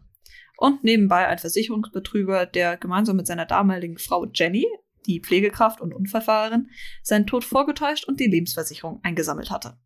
Und 0.56 0.84
nebenbei 0.84 1.26
ein 1.26 1.38
Versicherungsbetrüger, 1.38 2.46
der 2.46 2.76
gemeinsam 2.76 3.16
mit 3.16 3.26
seiner 3.26 3.46
damaligen 3.46 3.98
Frau 3.98 4.26
Jenny, 4.32 4.66
die 5.06 5.20
Pflegekraft 5.20 5.80
und 5.80 5.92
Unfallfahrerin, 5.92 6.70
seinen 7.02 7.26
Tod 7.26 7.44
vorgetäuscht 7.44 8.06
und 8.06 8.20
die 8.20 8.26
Lebensversicherung 8.26 9.00
eingesammelt 9.02 9.50
hatte. 9.50 9.76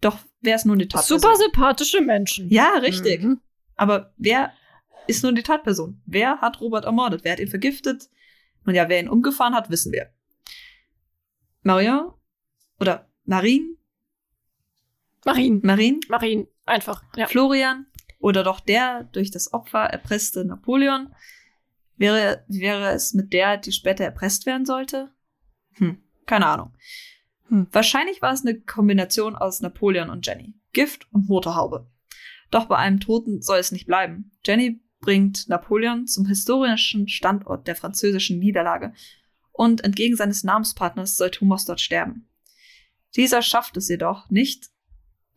Doch 0.00 0.18
wer 0.40 0.56
ist 0.56 0.66
nun 0.66 0.78
die 0.78 0.88
Tatperson? 0.88 1.18
Super 1.18 1.36
sympathische 1.36 2.00
Menschen. 2.00 2.48
Ja, 2.50 2.74
richtig. 2.78 3.22
Mhm. 3.22 3.40
Aber 3.76 4.12
wer 4.16 4.52
ist 5.06 5.22
nun 5.24 5.34
die 5.34 5.42
Tatperson? 5.42 6.02
Wer 6.06 6.40
hat 6.40 6.60
Robert 6.60 6.84
ermordet? 6.84 7.24
Wer 7.24 7.32
hat 7.32 7.40
ihn 7.40 7.48
vergiftet? 7.48 8.08
Nun 8.64 8.74
ja, 8.74 8.88
wer 8.88 9.00
ihn 9.00 9.08
umgefahren 9.08 9.54
hat, 9.54 9.70
wissen 9.70 9.92
wir. 9.92 10.12
Marion 11.62 12.12
oder 12.80 13.10
Marine, 13.24 13.76
Marien. 15.28 15.60
Marine, 15.62 16.00
Marien. 16.08 16.48
Einfach. 16.64 17.02
Ja. 17.16 17.26
Florian 17.26 17.86
oder 18.18 18.42
doch 18.42 18.60
der 18.60 19.04
durch 19.12 19.30
das 19.30 19.52
Opfer 19.52 19.84
erpresste 19.84 20.44
Napoleon? 20.44 21.14
Wäre, 21.96 22.44
wie 22.48 22.60
wäre 22.60 22.90
es 22.90 23.12
mit 23.14 23.32
der, 23.32 23.56
die 23.56 23.72
später 23.72 24.04
erpresst 24.04 24.46
werden 24.46 24.64
sollte? 24.64 25.12
Hm, 25.74 26.02
keine 26.26 26.46
Ahnung. 26.46 26.74
Hm. 27.48 27.66
Wahrscheinlich 27.72 28.22
war 28.22 28.32
es 28.32 28.44
eine 28.44 28.60
Kombination 28.60 29.36
aus 29.36 29.60
Napoleon 29.60 30.10
und 30.10 30.26
Jenny. 30.26 30.54
Gift 30.72 31.12
und 31.12 31.28
Motorhaube. 31.28 31.90
Doch 32.50 32.66
bei 32.66 32.76
einem 32.76 33.00
Toten 33.00 33.42
soll 33.42 33.58
es 33.58 33.72
nicht 33.72 33.86
bleiben. 33.86 34.30
Jenny 34.46 34.80
bringt 35.00 35.48
Napoleon 35.48 36.06
zum 36.06 36.26
historischen 36.26 37.08
Standort 37.08 37.66
der 37.66 37.76
französischen 37.76 38.38
Niederlage 38.38 38.94
und 39.52 39.84
entgegen 39.84 40.16
seines 40.16 40.44
Namenspartners 40.44 41.16
soll 41.16 41.30
Thomas 41.30 41.64
dort 41.64 41.80
sterben. 41.80 42.28
Dieser 43.16 43.42
schafft 43.42 43.76
es 43.76 43.88
jedoch 43.88 44.30
nicht, 44.30 44.70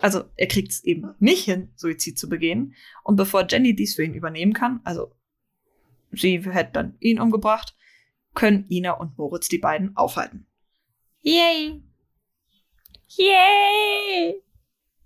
also 0.02 0.24
er 0.36 0.48
kriegt 0.48 0.72
es 0.72 0.84
eben 0.84 1.14
nicht 1.20 1.46
hin, 1.46 1.72
Suizid 1.76 2.18
zu 2.18 2.28
begehen. 2.28 2.76
Und 3.04 3.16
bevor 3.16 3.48
Jenny 3.48 3.76
dies 3.76 3.96
für 3.96 4.04
ihn 4.04 4.16
übernehmen 4.16 4.54
kann, 4.54 4.82
also 4.84 5.16
sie 6.12 6.42
hätte 6.42 6.72
dann 6.74 6.98
ihn 7.00 7.20
umgebracht, 7.20 7.76
können 8.34 8.66
Ina 8.70 8.94
und 8.94 9.18
Moritz 9.18 9.48
die 9.48 9.60
beiden 9.60 9.96
aufhalten. 9.96 10.48
Yay. 11.22 11.84
Yay. 13.10 14.42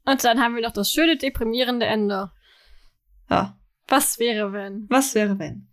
Und 0.05 0.23
dann 0.23 0.39
haben 0.39 0.55
wir 0.55 0.61
noch 0.61 0.73
das 0.73 0.91
schöne, 0.91 1.17
deprimierende 1.17 1.85
Ende. 1.85 2.31
Ja, 3.29 3.59
Was 3.87 4.19
wäre, 4.19 4.53
wenn? 4.53 4.85
was 4.89 5.15
wäre 5.15 5.39
wenn? 5.39 5.67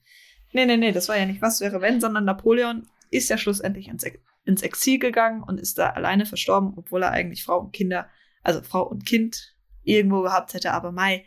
Nee, 0.52 0.66
nee, 0.66 0.76
nee, 0.76 0.92
das 0.92 1.08
war 1.08 1.18
ja 1.18 1.26
nicht 1.26 1.42
was 1.42 1.61
wäre 1.61 1.80
wenn, 1.80 2.00
sondern 2.00 2.24
Napoleon 2.24 2.88
ist 3.11 3.28
ja 3.28 3.38
schlussendlich 3.38 3.88
ins, 3.88 4.02
Ex 4.02 4.18
ins 4.44 4.62
Exil 4.62 4.98
gegangen 4.98 5.42
und 5.42 5.61
ist 5.61 5.78
da 5.78 5.90
alleine 5.90 6.26
verstorben, 6.26 6.72
obwohl 6.76 7.02
er 7.02 7.12
eigentlich 7.12 7.44
Frau 7.44 7.61
und 7.61 7.72
Kinder, 7.72 8.08
also 8.42 8.62
Frau 8.62 8.83
und 8.83 9.07
Kind 9.07 9.55
irgendwo 9.83 10.22
gehabt 10.22 10.55
hätte, 10.55 10.72
aber 10.72 10.92
Mai. 10.92 11.24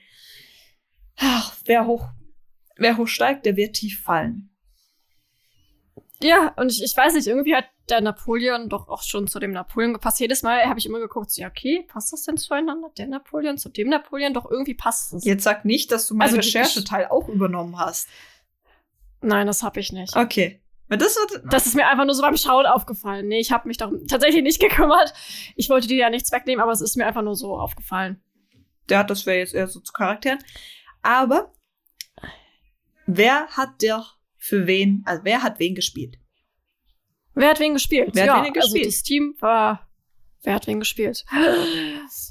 Ach, 1.17 1.55
wer 1.65 1.85
hoch, 1.85 2.09
wer 2.77 2.97
hoch 2.97 3.07
steigt, 3.07 3.45
der 3.45 3.55
wird 3.55 3.75
tief 3.75 4.01
fallen. 4.01 4.55
Ja, 6.21 6.53
und 6.57 6.71
ich, 6.71 6.83
ich 6.83 6.95
weiß 6.95 7.13
nicht, 7.13 7.27
irgendwie 7.27 7.55
hat 7.55 7.65
der 7.89 8.01
Napoleon 8.01 8.69
doch 8.69 8.87
auch 8.87 9.03
schon 9.03 9.27
zu 9.27 9.39
dem 9.39 9.51
Napoleon 9.51 9.93
gepasst. 9.93 10.19
Jedes 10.19 10.43
Mal 10.43 10.65
habe 10.65 10.79
ich 10.79 10.85
immer 10.85 10.99
geguckt, 10.99 11.31
so, 11.31 11.41
ja, 11.41 11.49
okay, 11.49 11.85
passt 11.87 12.13
das 12.13 12.23
denn 12.23 12.37
zueinander? 12.37 12.89
Der 12.97 13.07
Napoleon 13.07 13.57
zu 13.57 13.69
dem 13.69 13.89
Napoleon? 13.89 14.33
Doch 14.33 14.49
irgendwie 14.49 14.73
passt 14.73 15.13
es. 15.13 15.25
Jetzt 15.25 15.43
sag 15.43 15.65
nicht, 15.65 15.91
dass 15.91 16.07
du 16.07 16.15
meinen 16.15 16.27
Also 16.27 16.37
Rechercheteil 16.37 17.07
auch 17.07 17.27
übernommen 17.27 17.77
hast. 17.77 18.07
Nein, 19.21 19.47
das 19.47 19.61
habe 19.61 19.79
ich 19.79 19.91
nicht. 19.91 20.15
Okay. 20.15 20.61
Das 20.87 21.15
wird, 21.15 21.43
Das 21.51 21.65
ist 21.65 21.75
mir 21.75 21.87
einfach 21.87 22.05
nur 22.05 22.13
so 22.13 22.21
beim 22.21 22.37
Schauen 22.37 22.65
aufgefallen. 22.65 23.27
Nee, 23.27 23.39
ich 23.39 23.51
habe 23.51 23.67
mich 23.67 23.77
doch 23.77 23.91
tatsächlich 24.07 24.43
nicht 24.43 24.59
gekümmert. 24.61 25.13
Ich 25.55 25.69
wollte 25.69 25.87
dir 25.87 25.97
ja 25.97 26.09
nichts 26.09 26.31
wegnehmen, 26.31 26.61
aber 26.61 26.71
es 26.71 26.81
ist 26.81 26.95
mir 26.95 27.05
einfach 27.07 27.23
nur 27.23 27.35
so 27.35 27.57
aufgefallen. 27.57 28.21
der 28.89 28.99
hat 28.99 29.09
das 29.09 29.25
wäre 29.25 29.39
jetzt 29.39 29.53
eher 29.53 29.67
so 29.67 29.79
zu 29.79 29.91
Charakteren. 29.93 30.39
Aber 31.01 31.53
wer 33.07 33.47
hat 33.47 33.81
der 33.81 34.05
für 34.37 34.67
wen, 34.67 35.01
also 35.05 35.23
wer 35.23 35.41
hat 35.41 35.59
wen 35.59 35.73
gespielt? 35.75 36.19
Wer 37.33 37.49
hat 37.49 37.59
wen 37.59 37.73
gespielt? 37.73 38.11
Wer 38.13 38.23
hat 38.31 38.37
ja, 38.39 38.45
wen 38.45 38.53
gespielt? 38.53 38.85
Also 38.85 38.89
das 38.89 39.03
Team 39.03 39.35
war. 39.39 39.87
Wer 40.43 40.53
hat 40.53 40.67
wen 40.67 40.79
gespielt? 40.79 41.25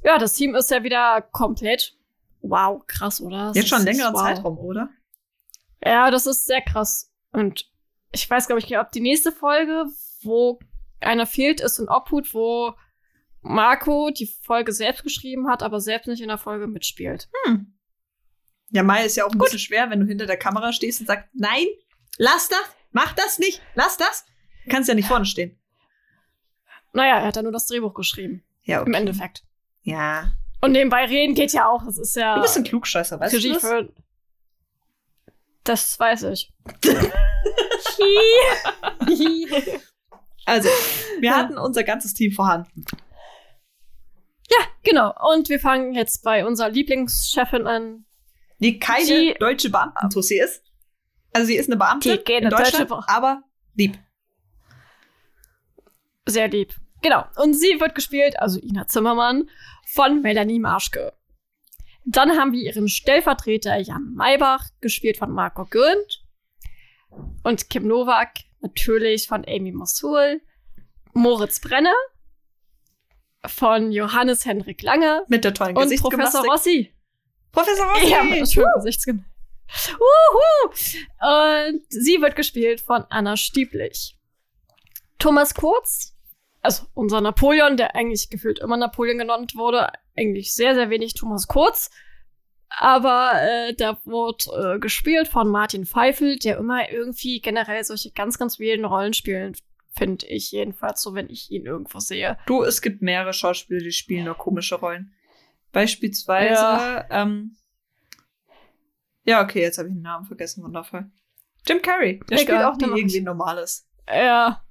Ja, 0.04 0.18
das 0.18 0.34
Team 0.34 0.54
ist 0.54 0.70
ja 0.70 0.82
wieder 0.84 1.22
komplett. 1.32 1.96
Wow, 2.40 2.86
krass, 2.86 3.20
oder? 3.20 3.48
Das 3.48 3.56
Jetzt 3.56 3.68
schon 3.68 3.82
längeren 3.82 4.14
wow. 4.14 4.20
Zeitraum, 4.22 4.58
oder? 4.58 4.90
Ja, 5.84 6.10
das 6.10 6.26
ist 6.26 6.46
sehr 6.46 6.62
krass. 6.62 7.12
Und 7.32 7.68
ich 8.14 8.28
weiß, 8.28 8.46
glaube 8.46 8.60
ich, 8.60 8.78
ob 8.78 8.90
die 8.92 9.00
nächste 9.00 9.32
Folge, 9.32 9.86
wo 10.22 10.58
einer 11.00 11.26
fehlt, 11.26 11.60
ist 11.60 11.78
in 11.78 11.88
Obhut, 11.88 12.32
wo 12.32 12.74
Marco 13.42 14.10
die 14.10 14.26
Folge 14.26 14.72
selbst 14.72 15.02
geschrieben 15.02 15.48
hat, 15.48 15.62
aber 15.62 15.80
selbst 15.80 16.06
nicht 16.06 16.22
in 16.22 16.28
der 16.28 16.38
Folge 16.38 16.66
mitspielt. 16.66 17.28
Hm. 17.44 17.74
Ja, 18.70 18.82
Mai 18.82 19.04
ist 19.04 19.16
ja 19.16 19.26
auch 19.26 19.32
ein 19.32 19.38
bisschen 19.38 19.58
schwer, 19.58 19.90
wenn 19.90 20.00
du 20.00 20.06
hinter 20.06 20.26
der 20.26 20.38
Kamera 20.38 20.72
stehst 20.72 21.00
und 21.00 21.06
sagst, 21.06 21.28
nein, 21.34 21.66
lass 22.16 22.48
das, 22.48 22.64
mach 22.92 23.12
das 23.12 23.38
nicht, 23.38 23.60
lass 23.74 23.96
das. 23.96 24.24
Du 24.64 24.70
kannst 24.70 24.88
ja 24.88 24.94
nicht 24.94 25.08
vorne 25.08 25.26
stehen. 25.26 25.58
Naja, 26.92 27.18
er 27.18 27.26
hat 27.26 27.36
ja 27.36 27.42
nur 27.42 27.52
das 27.52 27.66
Drehbuch 27.66 27.92
geschrieben. 27.92 28.42
Ja, 28.62 28.82
Im 28.82 28.94
Endeffekt. 28.94 29.44
Ja. 29.82 30.32
Und 30.60 30.72
nebenbei 30.72 31.04
reden 31.04 31.34
geht 31.34 31.52
ja 31.52 31.68
auch. 31.68 31.84
Das 31.84 31.98
ist 31.98 32.16
ja. 32.16 32.36
Du 32.36 32.42
bist 32.42 32.56
ein 32.56 32.64
Klugscheißer, 32.64 33.20
weißt 33.20 33.34
du 33.34 33.52
das? 33.52 33.88
Das 35.64 36.00
weiß 36.00 36.22
ich. 36.24 36.52
Also, 40.46 40.68
wir 41.20 41.34
hatten 41.34 41.56
unser 41.56 41.84
ganzes 41.84 42.12
Team 42.12 42.30
vorhanden. 42.32 42.84
ja, 44.50 44.58
genau. 44.82 45.14
Und 45.32 45.48
wir 45.48 45.58
fangen 45.58 45.94
jetzt 45.94 46.22
bei 46.22 46.44
unserer 46.44 46.68
Lieblingschefin 46.68 47.66
an. 47.66 48.04
Die 48.58 48.78
keine 48.78 49.06
Die- 49.06 49.34
deutsche 49.40 49.70
Beamtentussi 49.70 50.38
ist. 50.38 50.62
Also 51.32 51.46
sie 51.46 51.56
ist 51.56 51.68
eine 51.70 51.76
Beamtin 51.78 52.18
Die 52.26 52.32
in 52.34 52.50
Deutschland, 52.50 52.74
deutsche 52.74 52.86
Be- 52.86 53.04
aber 53.08 53.42
lieb. 53.74 53.98
Sehr 56.26 56.48
lieb. 56.48 56.74
Genau. 57.02 57.24
Und 57.36 57.54
sie 57.54 57.80
wird 57.80 57.94
gespielt, 57.94 58.38
also 58.38 58.60
Ina 58.60 58.86
Zimmermann, 58.86 59.48
von 59.94 60.20
Melanie 60.22 60.58
Marschke. 60.58 61.12
Dann 62.04 62.32
haben 62.38 62.52
wir 62.52 62.60
ihren 62.60 62.88
Stellvertreter 62.88 63.78
Jan 63.78 64.12
Maybach, 64.14 64.66
gespielt 64.80 65.16
von 65.16 65.30
Marco 65.32 65.64
Gürnt. 65.64 66.23
Und 67.42 67.70
Kim 67.70 67.86
Nowak, 67.86 68.32
natürlich 68.60 69.28
von 69.28 69.44
Amy 69.46 69.72
Mosul. 69.72 70.40
Moritz 71.12 71.60
Brenner 71.60 71.94
von 73.46 73.92
Johannes 73.92 74.44
Henrik 74.44 74.82
Lange. 74.82 75.24
Mit 75.28 75.44
der 75.44 75.54
tollen 75.54 75.76
Und 75.76 75.82
Professor 75.84 76.42
Gesichtsgymnastik. 76.42 76.50
Rossi. 76.50 76.94
Professor 77.52 77.86
Rossi! 77.86 78.10
Ja, 78.10 78.22
mit 78.22 78.50
schönem 78.50 78.70
Gesichtsgym. 78.76 79.24
Uhu. 79.94 80.70
Und 81.20 81.82
sie 81.88 82.20
wird 82.20 82.36
gespielt 82.36 82.80
von 82.80 83.04
Anna 83.10 83.36
Stieblich. 83.36 84.16
Thomas 85.18 85.54
Kurz, 85.54 86.16
also 86.60 86.86
unser 86.94 87.20
Napoleon, 87.20 87.76
der 87.76 87.94
eigentlich 87.94 88.28
gefühlt 88.30 88.58
immer 88.58 88.76
Napoleon 88.76 89.18
genannt 89.18 89.54
wurde, 89.54 89.88
eigentlich 90.16 90.54
sehr, 90.54 90.74
sehr 90.74 90.90
wenig 90.90 91.14
Thomas 91.14 91.46
Kurz. 91.46 91.90
Aber 92.78 93.32
äh, 93.40 93.74
der 93.74 93.98
wurde 94.04 94.74
äh, 94.74 94.78
gespielt 94.78 95.28
von 95.28 95.48
Martin 95.48 95.86
Pfeifel, 95.86 96.38
der 96.38 96.58
immer 96.58 96.90
irgendwie 96.90 97.40
generell 97.40 97.82
solche 97.84 98.10
ganz, 98.10 98.38
ganz 98.38 98.58
wilden 98.58 98.84
Rollen 98.84 99.14
spielen, 99.14 99.56
finde 99.96 100.26
ich 100.26 100.50
jedenfalls 100.50 101.02
so, 101.02 101.14
wenn 101.14 101.30
ich 101.30 101.50
ihn 101.50 101.66
irgendwo 101.66 102.00
sehe. 102.00 102.36
Du, 102.46 102.62
es 102.64 102.82
gibt 102.82 103.00
mehrere 103.02 103.32
Schauspieler, 103.32 103.80
die 103.80 103.92
spielen 103.92 104.24
nur 104.24 104.34
komische 104.36 104.74
Rollen. 104.76 105.12
Beispielsweise, 105.72 106.54
Ja. 106.54 107.06
ähm, 107.10 107.56
ja, 109.24 109.42
okay, 109.42 109.62
jetzt 109.62 109.78
habe 109.78 109.88
ich 109.88 109.94
den 109.94 110.02
Namen 110.02 110.26
vergessen, 110.26 110.62
wundervoll. 110.62 111.10
Jim 111.66 111.80
Carrey, 111.80 112.20
der 112.28 112.40
Egal, 112.40 112.74
spielt 112.74 112.90
auch 112.90 112.92
nie 112.94 113.00
irgendwie. 113.00 113.20
Normales. 113.22 113.88
Ja. 114.08 114.62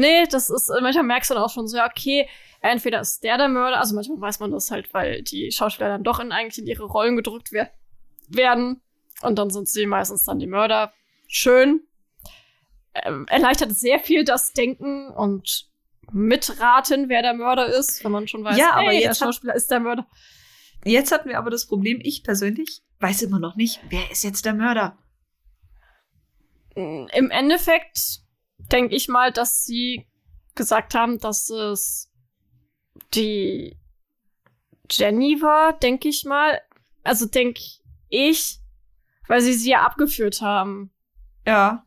Nee, 0.00 0.26
das 0.30 0.48
ist, 0.50 0.70
manchmal 0.80 1.04
merkst 1.04 1.30
du 1.30 1.34
dann 1.34 1.42
auch 1.42 1.50
schon 1.52 1.68
so, 1.68 1.76
ja, 1.76 1.86
okay, 1.86 2.28
entweder 2.60 3.00
ist 3.00 3.22
der 3.22 3.36
der 3.38 3.48
Mörder, 3.48 3.78
also 3.78 3.94
manchmal 3.94 4.20
weiß 4.20 4.40
man 4.40 4.50
das 4.50 4.70
halt, 4.70 4.92
weil 4.94 5.22
die 5.22 5.50
Schauspieler 5.52 5.88
dann 5.88 6.02
doch 6.04 6.20
in, 6.20 6.32
eigentlich 6.32 6.58
in 6.58 6.66
ihre 6.66 6.84
Rollen 6.84 7.16
gedrückt 7.16 7.52
wer 7.52 7.70
werden. 8.28 8.80
Und 9.22 9.38
dann 9.38 9.50
sind 9.50 9.68
sie 9.68 9.86
meistens 9.86 10.24
dann 10.24 10.38
die 10.38 10.46
Mörder. 10.46 10.92
Schön. 11.28 11.82
Ähm, 12.94 13.26
erleichtert 13.28 13.72
sehr 13.72 13.98
viel 14.00 14.24
das 14.24 14.52
Denken 14.52 15.08
und 15.10 15.68
mitraten, 16.12 17.08
wer 17.08 17.22
der 17.22 17.34
Mörder 17.34 17.66
ist, 17.66 18.02
wenn 18.02 18.10
man 18.12 18.26
schon 18.26 18.42
weiß, 18.42 18.56
Ja, 18.58 18.72
aber 18.72 18.92
jetzt 18.92 19.02
der 19.02 19.10
hat- 19.10 19.16
Schauspieler 19.18 19.54
ist 19.54 19.70
der 19.70 19.80
Mörder. 19.80 20.06
Jetzt 20.84 21.12
hatten 21.12 21.28
wir 21.28 21.38
aber 21.38 21.50
das 21.50 21.66
Problem, 21.66 22.00
ich 22.02 22.24
persönlich 22.24 22.82
weiß 23.00 23.22
immer 23.22 23.38
noch 23.38 23.54
nicht, 23.54 23.80
wer 23.90 24.10
ist 24.10 24.24
jetzt 24.24 24.44
der 24.46 24.54
Mörder. 24.54 24.96
Im 26.74 27.30
Endeffekt 27.30 28.20
denke 28.72 28.94
ich 28.94 29.08
mal, 29.08 29.32
dass 29.32 29.64
sie 29.64 30.06
gesagt 30.54 30.94
haben, 30.94 31.18
dass 31.18 31.50
es 31.50 32.10
die 33.14 33.76
Jenny 34.90 35.40
war, 35.40 35.72
denke 35.78 36.08
ich 36.08 36.24
mal. 36.24 36.60
Also 37.02 37.26
denke 37.26 37.60
ich, 38.08 38.58
weil 39.28 39.40
sie 39.40 39.54
sie 39.54 39.70
ja 39.70 39.82
abgeführt 39.82 40.40
haben. 40.40 40.90
Ja. 41.46 41.84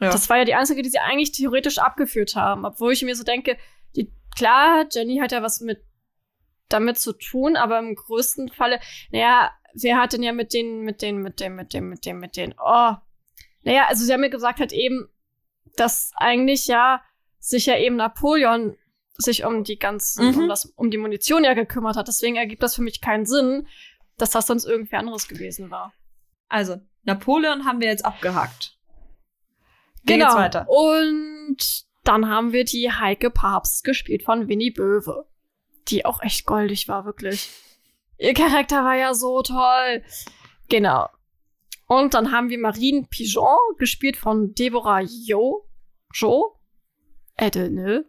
Ja. 0.00 0.10
Das 0.10 0.28
war 0.28 0.38
ja 0.38 0.44
die 0.44 0.54
einzige, 0.54 0.82
die 0.82 0.88
sie 0.88 0.98
eigentlich 0.98 1.32
theoretisch 1.32 1.78
abgeführt 1.78 2.34
haben. 2.34 2.64
Obwohl 2.64 2.92
ich 2.92 3.02
mir 3.02 3.14
so 3.14 3.24
denke, 3.24 3.56
die, 3.94 4.12
klar, 4.36 4.86
Jenny 4.90 5.18
hat 5.18 5.32
ja 5.32 5.42
was 5.42 5.60
mit 5.60 5.84
damit 6.68 6.98
zu 6.98 7.12
tun, 7.12 7.56
aber 7.56 7.78
im 7.78 7.94
größten 7.94 8.48
Falle, 8.48 8.80
naja, 9.10 9.52
wer 9.74 9.98
hat 9.98 10.14
denn 10.14 10.22
ja 10.22 10.32
mit 10.32 10.54
den, 10.54 10.80
mit 10.80 11.02
den, 11.02 11.18
mit 11.18 11.38
dem, 11.40 11.54
mit 11.54 11.74
dem, 11.74 11.88
mit 11.88 12.06
dem, 12.06 12.18
mit 12.18 12.36
den, 12.36 12.54
oh. 12.58 12.94
Naja, 13.62 13.86
also 13.88 14.04
sie 14.04 14.12
haben 14.12 14.22
mir 14.22 14.30
gesagt 14.30 14.58
halt 14.58 14.72
eben, 14.72 15.08
dass 15.76 16.12
eigentlich 16.16 16.66
ja 16.66 17.02
sich 17.38 17.66
ja 17.66 17.76
eben 17.76 17.96
Napoleon 17.96 18.76
sich 19.16 19.44
um 19.44 19.62
die 19.64 19.78
ganzen, 19.78 20.30
Mhm. 20.32 20.38
um, 20.40 20.48
das, 20.48 20.66
um 20.76 20.90
die 20.90 20.98
Munition 20.98 21.44
ja 21.44 21.54
gekümmert 21.54 21.96
hat. 21.96 22.08
Deswegen 22.08 22.36
ergibt 22.36 22.62
das 22.62 22.74
für 22.74 22.82
mich 22.82 23.00
keinen 23.00 23.26
Sinn, 23.26 23.66
dass 24.16 24.30
das 24.30 24.46
sonst 24.46 24.64
irgendwie 24.64 24.96
anderes 24.96 25.28
gewesen 25.28 25.70
war. 25.70 25.92
Also, 26.48 26.76
Napoleon 27.04 27.64
haben 27.64 27.80
wir 27.80 27.88
jetzt 27.88 28.04
abgehakt. 28.04 28.76
Wie 30.04 30.14
Genau. 30.14 30.34
weiter? 30.34 30.66
Und 30.68 31.84
dann 32.04 32.28
haben 32.28 32.52
wir 32.52 32.64
die 32.64 32.90
Heike 32.90 33.30
Papst 33.30 33.84
gespielt 33.84 34.22
von 34.24 34.48
Winnie 34.48 34.70
Böwe. 34.70 35.28
Die 35.88 36.04
auch 36.04 36.22
echt 36.22 36.46
goldig 36.46 36.88
war, 36.88 37.04
wirklich. 37.04 37.50
Ihr 38.18 38.34
Charakter 38.34 38.84
war 38.84 38.94
ja 38.96 39.14
so 39.14 39.42
toll. 39.42 40.02
Genau. 40.68 41.08
Und 41.92 42.14
dann 42.14 42.32
haben 42.32 42.48
wir 42.48 42.58
Marine 42.58 43.06
Pigeon 43.06 43.58
gespielt 43.76 44.16
von 44.16 44.54
Deborah 44.54 45.02
Jo. 45.02 45.68
Jo? 46.14 46.58
Edelne. 47.36 48.06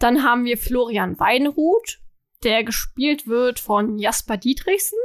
Dann 0.00 0.24
haben 0.24 0.44
wir 0.44 0.58
Florian 0.58 1.16
Weinruth, 1.20 2.00
der 2.42 2.64
gespielt 2.64 3.28
wird 3.28 3.60
von 3.60 4.00
Jasper 4.00 4.36
Dietrichsen. 4.36 4.98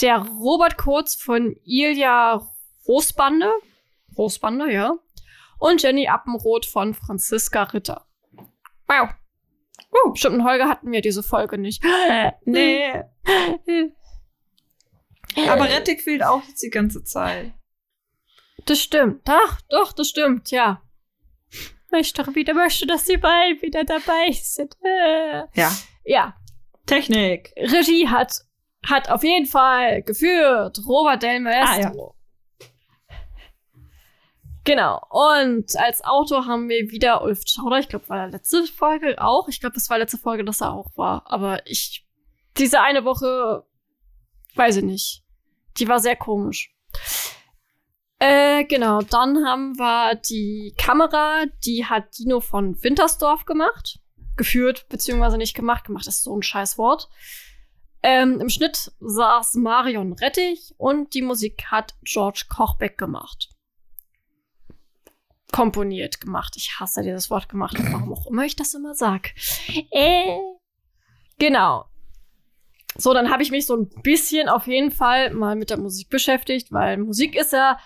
Der 0.00 0.18
Robert 0.18 0.78
Kurz 0.78 1.16
von 1.16 1.56
Ilja 1.64 2.48
Rosbande. 2.86 3.50
Rosbande, 4.16 4.72
ja. 4.72 4.94
Und 5.58 5.82
Jenny 5.82 6.06
Appenroth 6.06 6.66
von 6.66 6.94
Franziska 6.94 7.64
Ritter. 7.64 8.06
Wow. 8.86 9.08
Uh, 9.92 10.14
stimmt, 10.14 10.44
Holger 10.44 10.68
hatten 10.68 10.92
wir 10.92 11.00
diese 11.00 11.24
Folge 11.24 11.58
nicht. 11.58 11.82
Nee. 12.44 13.02
Aber 15.36 15.64
Rettig 15.64 16.02
fehlt 16.02 16.22
auch 16.22 16.42
jetzt 16.44 16.62
die 16.62 16.70
ganze 16.70 17.04
Zeit. 17.04 17.52
Das 18.66 18.80
stimmt. 18.80 19.22
Ach, 19.26 19.60
doch, 19.70 19.92
das 19.92 20.08
stimmt, 20.08 20.50
ja. 20.50 20.82
Ich 21.92 22.12
doch 22.12 22.34
wieder 22.34 22.54
möchte, 22.54 22.86
dass 22.86 23.06
sie 23.06 23.16
bald 23.16 23.62
wieder 23.62 23.84
dabei 23.84 24.30
sind. 24.32 24.76
Äh. 24.82 25.42
Ja. 25.54 25.72
Ja, 26.04 26.34
Technik. 26.86 27.52
Regie 27.56 28.08
hat, 28.08 28.44
hat 28.86 29.10
auf 29.10 29.22
jeden 29.22 29.46
Fall 29.46 30.02
geführt 30.02 30.80
Robert 30.86 31.22
Del 31.22 31.40
Maestro. 31.40 32.14
Genau. 34.64 35.00
Und 35.08 35.76
als 35.76 36.04
Autor 36.04 36.46
haben 36.46 36.68
wir 36.68 36.90
wieder 36.90 37.22
Ulf 37.22 37.42
Schauder. 37.46 37.78
Ich 37.78 37.88
glaube, 37.88 38.08
war 38.08 38.28
letzte 38.28 38.64
Folge 38.66 39.20
auch. 39.22 39.48
Ich 39.48 39.60
glaube, 39.60 39.74
das 39.74 39.88
war 39.88 39.98
letzte 39.98 40.18
Folge, 40.18 40.44
dass 40.44 40.60
er 40.60 40.72
auch 40.72 40.96
war. 40.96 41.22
Aber 41.26 41.66
ich, 41.66 42.06
diese 42.58 42.80
eine 42.80 43.04
Woche, 43.04 43.64
weiß 44.54 44.76
ich 44.76 44.84
nicht. 44.84 45.19
Die 45.78 45.88
war 45.88 46.00
sehr 46.00 46.16
komisch. 46.16 46.74
Äh, 48.18 48.64
genau. 48.64 49.00
Dann 49.00 49.44
haben 49.46 49.78
wir 49.78 50.14
die 50.16 50.74
Kamera, 50.76 51.44
die 51.64 51.86
hat 51.86 52.18
Dino 52.18 52.40
von 52.40 52.82
Wintersdorf 52.82 53.46
gemacht. 53.46 53.98
Geführt, 54.36 54.86
beziehungsweise 54.88 55.38
nicht 55.38 55.54
gemacht. 55.54 55.84
Gemacht 55.84 56.06
ist 56.06 56.22
so 56.22 56.36
ein 56.36 56.42
scheiß 56.42 56.78
Wort. 56.78 57.08
Ähm, 58.02 58.40
Im 58.40 58.48
Schnitt 58.48 58.92
saß 59.00 59.54
Marion 59.54 60.14
Rettich 60.14 60.74
und 60.78 61.12
die 61.14 61.22
Musik 61.22 61.66
hat 61.66 61.94
George 62.02 62.44
Kochbeck 62.48 62.96
gemacht. 62.96 63.50
Komponiert 65.52 66.20
gemacht. 66.20 66.54
Ich 66.56 66.78
hasse 66.78 67.02
dieses 67.02 67.30
Wort 67.30 67.48
gemacht, 67.48 67.76
warum 67.78 68.12
auch 68.12 68.26
immer 68.26 68.44
ich 68.44 68.56
das 68.56 68.72
immer 68.74 68.94
sag. 68.94 69.34
Äh, 69.90 70.38
genau. 71.38 71.89
So, 72.96 73.14
dann 73.14 73.30
habe 73.30 73.42
ich 73.42 73.50
mich 73.50 73.66
so 73.66 73.76
ein 73.76 73.88
bisschen 74.02 74.48
auf 74.48 74.66
jeden 74.66 74.90
Fall 74.90 75.32
mal 75.32 75.56
mit 75.56 75.70
der 75.70 75.78
Musik 75.78 76.10
beschäftigt, 76.10 76.72
weil 76.72 76.96
Musik 76.96 77.36
ist 77.36 77.52
ja 77.52 77.78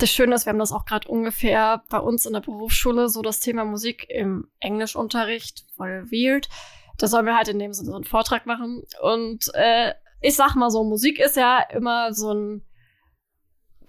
das 0.00 0.10
Schöne 0.10 0.34
ist, 0.34 0.46
wir 0.46 0.50
haben 0.50 0.58
das 0.58 0.72
auch 0.72 0.86
gerade 0.86 1.08
ungefähr 1.08 1.82
bei 1.90 1.98
uns 1.98 2.24
in 2.24 2.32
der 2.32 2.40
Berufsschule, 2.40 3.08
so 3.08 3.22
das 3.22 3.40
Thema 3.40 3.64
Musik 3.64 4.06
im 4.08 4.50
Englischunterricht, 4.58 5.66
voll 5.76 6.10
weird. 6.10 6.48
Da 6.96 7.06
sollen 7.06 7.26
wir 7.26 7.36
halt 7.36 7.48
in 7.48 7.58
dem 7.58 7.72
Sinne 7.72 7.90
so 7.90 7.96
einen 7.96 8.04
Vortrag 8.04 8.46
machen. 8.46 8.82
Und 9.02 9.50
äh, 9.54 9.94
ich 10.20 10.36
sag 10.36 10.54
mal 10.54 10.70
so, 10.70 10.84
Musik 10.84 11.18
ist 11.18 11.36
ja 11.36 11.60
immer 11.70 12.12
so 12.14 12.32
ein 12.32 12.66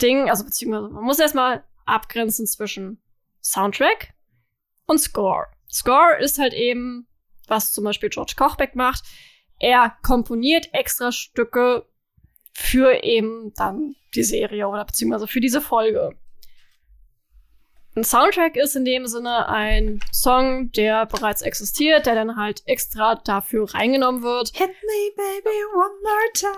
Ding, 0.01 0.29
also 0.29 0.43
beziehungsweise 0.43 0.89
man 0.89 1.03
muss 1.03 1.19
erstmal 1.19 1.63
abgrenzen 1.85 2.45
zwischen 2.45 3.01
Soundtrack 3.41 4.13
und 4.87 4.99
Score. 4.99 5.47
Score 5.69 6.17
ist 6.19 6.39
halt 6.39 6.53
eben, 6.53 7.07
was 7.47 7.71
zum 7.71 7.83
Beispiel 7.83 8.09
George 8.09 8.33
Kochbeck 8.35 8.75
macht. 8.75 9.03
Er 9.63 9.95
komponiert 10.01 10.73
extra 10.73 11.11
Stücke 11.11 11.85
für 12.51 13.03
eben 13.03 13.53
dann 13.55 13.95
die 14.15 14.23
Serie 14.23 14.67
oder 14.67 14.83
beziehungsweise 14.83 15.27
für 15.27 15.39
diese 15.39 15.61
Folge. 15.61 16.15
Ein 17.95 18.03
Soundtrack 18.03 18.55
ist 18.55 18.75
in 18.75 18.85
dem 18.85 19.05
Sinne 19.05 19.47
ein 19.49 19.99
Song, 20.11 20.71
der 20.71 21.05
bereits 21.05 21.43
existiert, 21.43 22.07
der 22.07 22.15
dann 22.15 22.37
halt 22.37 22.63
extra 22.65 23.15
dafür 23.15 23.71
reingenommen 23.71 24.23
wird. 24.23 24.49
Hit 24.55 24.69
me, 24.69 25.11
baby, 25.15 25.55
one 25.75 25.93
more 26.01 26.33
time. 26.33 26.55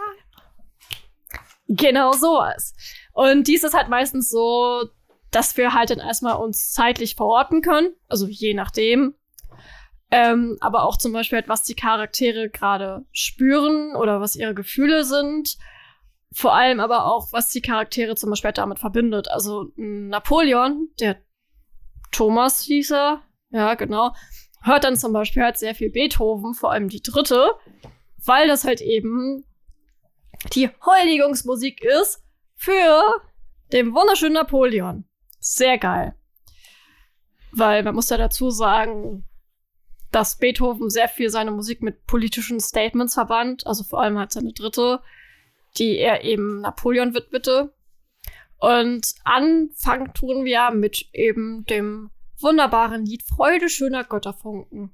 Genau 1.67 2.13
sowas. 2.13 2.73
Und 3.11 3.49
dies 3.49 3.65
ist 3.65 3.73
halt 3.73 3.89
meistens 3.89 4.29
so, 4.29 4.87
dass 5.29 5.57
wir 5.57 5.73
halt 5.73 5.89
dann 5.89 5.99
erstmal 5.99 6.37
uns 6.37 6.71
zeitlich 6.71 7.15
verorten 7.15 7.61
können, 7.61 7.93
also 8.07 8.27
je 8.27 8.53
nachdem. 8.53 9.15
Ähm, 10.15 10.57
aber 10.61 10.83
auch 10.83 10.97
zum 10.97 11.11
Beispiel 11.11 11.37
halt, 11.39 11.49
was 11.49 11.63
die 11.63 11.73
Charaktere 11.73 12.47
gerade 12.47 13.03
spüren 13.11 13.95
oder 13.95 14.21
was 14.21 14.35
ihre 14.35 14.53
Gefühle 14.53 15.05
sind. 15.05 15.57
Vor 16.31 16.53
allem 16.53 16.79
aber 16.79 17.05
auch, 17.05 17.33
was 17.33 17.49
die 17.49 17.61
Charaktere 17.61 18.13
zum 18.13 18.29
Beispiel 18.29 18.51
damit 18.51 18.77
verbindet. 18.77 19.27
Also 19.31 19.71
Napoleon, 19.75 20.89
der 20.99 21.17
Thomas 22.11 22.61
hieß 22.61 22.91
er, 22.91 23.23
ja 23.49 23.73
genau, 23.73 24.13
hört 24.61 24.83
dann 24.83 24.97
zum 24.97 25.13
Beispiel 25.13 25.41
halt 25.41 25.57
sehr 25.57 25.73
viel 25.73 25.89
Beethoven, 25.89 26.53
vor 26.53 26.71
allem 26.71 26.89
die 26.89 27.01
dritte, 27.01 27.49
weil 28.23 28.47
das 28.47 28.65
halt 28.65 28.81
eben 28.81 29.43
die 30.53 30.69
Huldigungsmusik 30.85 31.81
ist 31.81 32.23
für 32.55 33.15
den 33.71 33.95
wunderschönen 33.95 34.35
Napoleon. 34.35 35.05
Sehr 35.39 35.79
geil. 35.79 36.13
Weil 37.51 37.81
man 37.81 37.95
muss 37.95 38.11
ja 38.11 38.17
dazu 38.17 38.51
sagen, 38.51 39.25
dass 40.13 40.37
Beethoven 40.37 40.89
sehr 40.89 41.09
viel 41.09 41.29
seine 41.29 41.51
Musik 41.51 41.81
mit 41.81 42.05
politischen 42.05 42.59
Statements 42.59 43.15
verband, 43.15 43.65
also 43.65 43.83
vor 43.83 44.01
allem 44.01 44.17
halt 44.17 44.31
seine 44.31 44.53
dritte, 44.53 45.01
die 45.77 45.97
er 45.97 46.23
eben 46.23 46.61
Napoleon 46.61 47.15
widmete. 47.15 47.73
Und 48.59 49.15
anfangen 49.23 50.13
tun 50.13 50.45
wir 50.45 50.69
mit 50.71 51.09
eben 51.13 51.65
dem 51.65 52.11
wunderbaren 52.39 53.05
Lied 53.05 53.23
Freude 53.23 53.69
schöner 53.69 54.03
Götterfunken. 54.03 54.93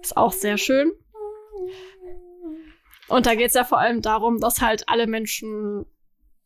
Ist 0.00 0.16
auch 0.16 0.32
sehr 0.32 0.58
schön. 0.58 0.92
Und 3.08 3.26
da 3.26 3.34
geht 3.34 3.48
es 3.48 3.54
ja 3.54 3.64
vor 3.64 3.78
allem 3.80 4.00
darum, 4.00 4.38
dass 4.38 4.60
halt 4.60 4.88
alle 4.88 5.08
Menschen 5.08 5.86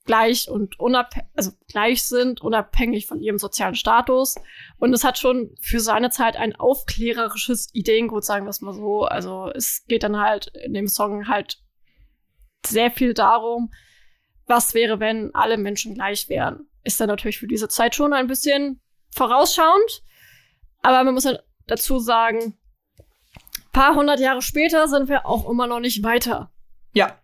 gleich 0.09 0.49
und 0.49 0.81
unabhängig, 0.81 1.29
also 1.37 1.53
gleich 1.69 2.03
sind, 2.03 2.41
unabhängig 2.41 3.07
von 3.07 3.21
ihrem 3.21 3.37
sozialen 3.37 3.75
Status. 3.75 4.37
Und 4.79 4.95
es 4.95 5.05
hat 5.05 5.19
schon 5.19 5.55
für 5.61 5.81
seine 5.81 6.09
Zeit 6.09 6.37
ein 6.37 6.57
aufklärerisches 6.57 7.69
Ideengut, 7.75 8.25
sagen 8.25 8.47
wir 8.47 8.51
es 8.51 8.63
mal 8.63 8.73
so. 8.73 9.05
Also 9.05 9.53
es 9.55 9.85
geht 9.87 10.03
dann 10.03 10.19
halt 10.19 10.47
in 10.65 10.73
dem 10.73 10.89
Song 10.89 11.29
halt 11.29 11.63
sehr 12.65 12.91
viel 12.91 13.13
darum, 13.13 13.71
was 14.47 14.73
wäre, 14.73 14.99
wenn 14.99 15.35
alle 15.35 15.59
Menschen 15.59 15.95
gleich 15.95 16.31
wären. 16.31 16.67
Ist 16.85 16.99
dann 17.01 17.09
natürlich 17.09 17.39
für 17.39 17.47
diese 17.47 17.69
Zeit 17.69 17.95
schon 17.95 18.15
ein 18.15 18.29
bisschen 18.29 18.81
vorausschauend. 19.11 20.03
Aber 20.81 21.05
man 21.05 21.13
muss 21.13 21.27
halt 21.27 21.45
dazu 21.67 21.99
sagen, 21.99 22.57
paar 23.73 23.95
hundert 23.95 24.21
Jahre 24.21 24.41
später 24.41 24.89
sind 24.89 25.11
wir 25.11 25.27
auch 25.27 25.51
immer 25.51 25.67
noch 25.67 25.81
nicht 25.81 26.03
weiter. 26.03 26.51
Ja. 26.95 27.19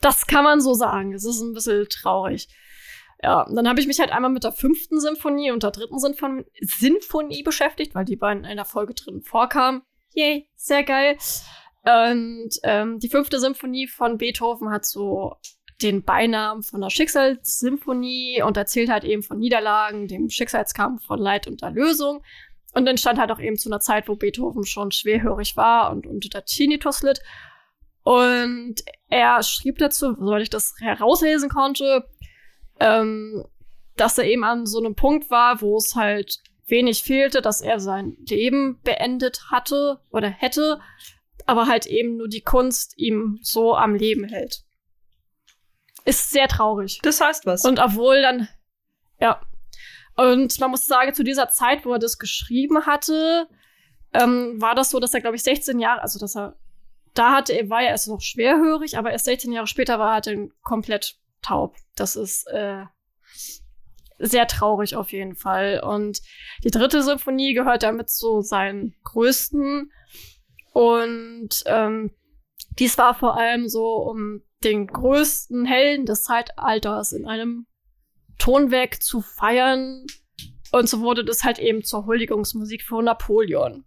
Das 0.00 0.26
kann 0.26 0.44
man 0.44 0.60
so 0.60 0.74
sagen. 0.74 1.14
Es 1.14 1.24
ist 1.24 1.40
ein 1.40 1.52
bisschen 1.52 1.86
traurig. 1.88 2.48
Ja, 3.22 3.46
dann 3.54 3.68
habe 3.68 3.80
ich 3.80 3.86
mich 3.86 4.00
halt 4.00 4.12
einmal 4.12 4.30
mit 4.30 4.44
der 4.44 4.52
fünften 4.52 4.98
Symphonie 4.98 5.50
und 5.50 5.62
der 5.62 5.72
dritten 5.72 5.98
Sinfon 5.98 6.44
Sinfonie 6.60 7.42
beschäftigt, 7.42 7.94
weil 7.94 8.06
die 8.06 8.16
beiden 8.16 8.44
in 8.44 8.56
der 8.56 8.64
Folge 8.64 8.94
drin 8.94 9.20
vorkamen. 9.20 9.82
Yay, 10.14 10.48
sehr 10.56 10.84
geil. 10.84 11.18
Und 11.82 12.50
ähm, 12.62 12.98
die 12.98 13.08
fünfte 13.08 13.38
Symphonie 13.38 13.88
von 13.88 14.16
Beethoven 14.18 14.70
hat 14.70 14.84
so 14.84 15.36
den 15.82 16.02
Beinamen 16.02 16.62
von 16.62 16.80
der 16.80 16.90
Schicksalssymphonie 16.90 18.42
und 18.42 18.56
erzählt 18.56 18.90
halt 18.90 19.04
eben 19.04 19.22
von 19.22 19.38
Niederlagen, 19.38 20.08
dem 20.08 20.28
Schicksalskampf 20.28 21.04
von 21.04 21.18
Leid 21.18 21.46
und 21.46 21.62
Erlösung. 21.62 22.22
und 22.72 22.86
entstand 22.86 23.18
halt 23.18 23.32
auch 23.32 23.40
eben 23.40 23.56
zu 23.56 23.68
einer 23.68 23.80
Zeit, 23.80 24.08
wo 24.08 24.14
Beethoven 24.14 24.64
schon 24.64 24.92
schwerhörig 24.92 25.56
war 25.56 25.90
und 25.90 26.06
unter 26.06 26.28
der 26.28 26.44
Tinnitus 26.44 27.02
litt. 27.02 27.20
Und 28.02 28.76
er 29.08 29.42
schrieb 29.42 29.78
dazu, 29.78 30.14
soweit 30.18 30.42
ich 30.42 30.50
das 30.50 30.74
herauslesen 30.78 31.48
konnte, 31.48 32.08
ähm, 32.78 33.44
dass 33.96 34.18
er 34.18 34.24
eben 34.24 34.44
an 34.44 34.66
so 34.66 34.78
einem 34.78 34.94
Punkt 34.94 35.30
war, 35.30 35.60
wo 35.60 35.76
es 35.76 35.94
halt 35.94 36.38
wenig 36.66 37.02
fehlte, 37.02 37.42
dass 37.42 37.60
er 37.60 37.80
sein 37.80 38.16
Leben 38.28 38.80
beendet 38.82 39.50
hatte 39.50 40.00
oder 40.10 40.28
hätte, 40.28 40.80
aber 41.46 41.66
halt 41.66 41.86
eben 41.86 42.16
nur 42.16 42.28
die 42.28 42.42
Kunst 42.42 42.94
ihm 42.96 43.38
so 43.42 43.74
am 43.74 43.94
Leben 43.94 44.24
hält. 44.24 44.62
Ist 46.04 46.30
sehr 46.30 46.48
traurig. 46.48 47.00
Das 47.02 47.20
heißt 47.20 47.44
was. 47.44 47.64
Und 47.64 47.78
obwohl 47.78 48.22
dann, 48.22 48.48
ja. 49.20 49.40
Und 50.16 50.58
man 50.60 50.70
muss 50.70 50.86
sagen, 50.86 51.14
zu 51.14 51.24
dieser 51.24 51.48
Zeit, 51.48 51.84
wo 51.84 51.92
er 51.92 51.98
das 51.98 52.18
geschrieben 52.18 52.86
hatte, 52.86 53.48
ähm, 54.12 54.60
war 54.60 54.74
das 54.74 54.90
so, 54.90 55.00
dass 55.00 55.14
er, 55.14 55.20
glaube 55.20 55.36
ich, 55.36 55.42
16 55.42 55.78
Jahre, 55.78 56.02
also 56.02 56.18
dass 56.18 56.36
er, 56.36 56.56
da 57.14 57.32
hatte 57.36 57.52
er, 57.52 57.68
war 57.70 57.82
er 57.82 57.90
erst 57.90 58.08
noch 58.08 58.20
schwerhörig, 58.20 58.96
aber 58.98 59.10
erst 59.10 59.24
16 59.24 59.52
Jahre 59.52 59.66
später 59.66 59.98
war 59.98 60.10
er 60.10 60.14
halt 60.14 60.26
dann 60.26 60.52
komplett 60.62 61.16
taub. 61.42 61.76
Das 61.96 62.16
ist 62.16 62.46
äh, 62.48 62.84
sehr 64.18 64.46
traurig 64.46 64.96
auf 64.96 65.12
jeden 65.12 65.34
Fall. 65.34 65.80
Und 65.80 66.20
die 66.62 66.70
dritte 66.70 67.02
Symphonie 67.02 67.54
gehört 67.54 67.82
damit 67.82 68.10
zu 68.10 68.42
seinen 68.42 68.94
größten. 69.04 69.90
Und 70.72 71.62
ähm, 71.66 72.12
dies 72.78 72.96
war 72.98 73.14
vor 73.14 73.36
allem 73.36 73.68
so, 73.68 73.96
um 73.96 74.42
den 74.62 74.86
größten 74.86 75.64
Helden 75.64 76.06
des 76.06 76.24
Zeitalters 76.24 77.12
in 77.12 77.26
einem 77.26 77.66
Tonwerk 78.38 79.02
zu 79.02 79.20
feiern. 79.20 80.06
Und 80.70 80.88
so 80.88 81.00
wurde 81.00 81.24
das 81.24 81.42
halt 81.42 81.58
eben 81.58 81.82
zur 81.82 82.06
Huldigungsmusik 82.06 82.82
für 82.82 83.02
Napoleon. 83.02 83.84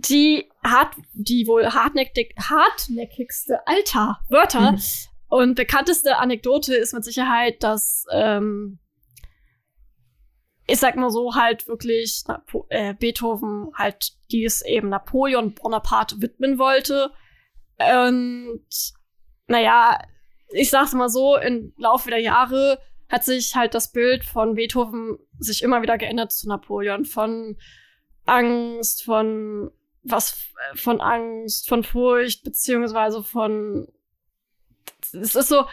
Die 0.00 0.48
hart, 0.64 0.94
die 1.12 1.46
wohl 1.48 1.66
hartnäckig, 1.66 2.34
hartnäckigste 2.38 3.66
Alter 3.66 4.20
Wörter 4.28 4.72
Mhm. 4.72 4.80
und 5.28 5.54
bekannteste 5.56 6.18
Anekdote 6.18 6.76
ist 6.76 6.92
mit 6.94 7.04
Sicherheit, 7.04 7.62
dass 7.64 8.04
ähm, 8.12 8.78
ich 10.68 10.78
sag 10.78 10.94
mal 10.96 11.10
so 11.10 11.34
halt 11.34 11.66
wirklich 11.66 12.22
Napo 12.28 12.66
äh, 12.68 12.94
Beethoven 12.94 13.70
halt 13.74 14.12
dies 14.30 14.62
eben 14.62 14.88
Napoleon 14.90 15.54
Bonaparte 15.54 16.20
widmen 16.20 16.58
wollte. 16.58 17.10
Und 17.78 18.62
naja, 19.48 19.98
ich 20.50 20.70
sag's 20.70 20.92
mal 20.92 21.08
so, 21.08 21.36
im 21.36 21.72
Laufe 21.76 22.10
der 22.10 22.20
Jahre 22.20 22.78
hat 23.08 23.24
sich 23.24 23.56
halt 23.56 23.74
das 23.74 23.90
Bild 23.90 24.24
von 24.24 24.54
Beethoven 24.54 25.18
sich 25.38 25.62
immer 25.62 25.82
wieder 25.82 25.98
geändert 25.98 26.30
zu 26.32 26.46
Napoleon. 26.48 27.04
Von 27.04 27.56
Angst, 28.26 29.02
von 29.02 29.70
was, 30.10 30.48
von 30.74 31.00
Angst, 31.00 31.68
von 31.68 31.84
Furcht, 31.84 32.44
beziehungsweise 32.44 33.22
von, 33.22 33.88
es 35.12 35.34
ist 35.34 35.48
so, 35.48 35.64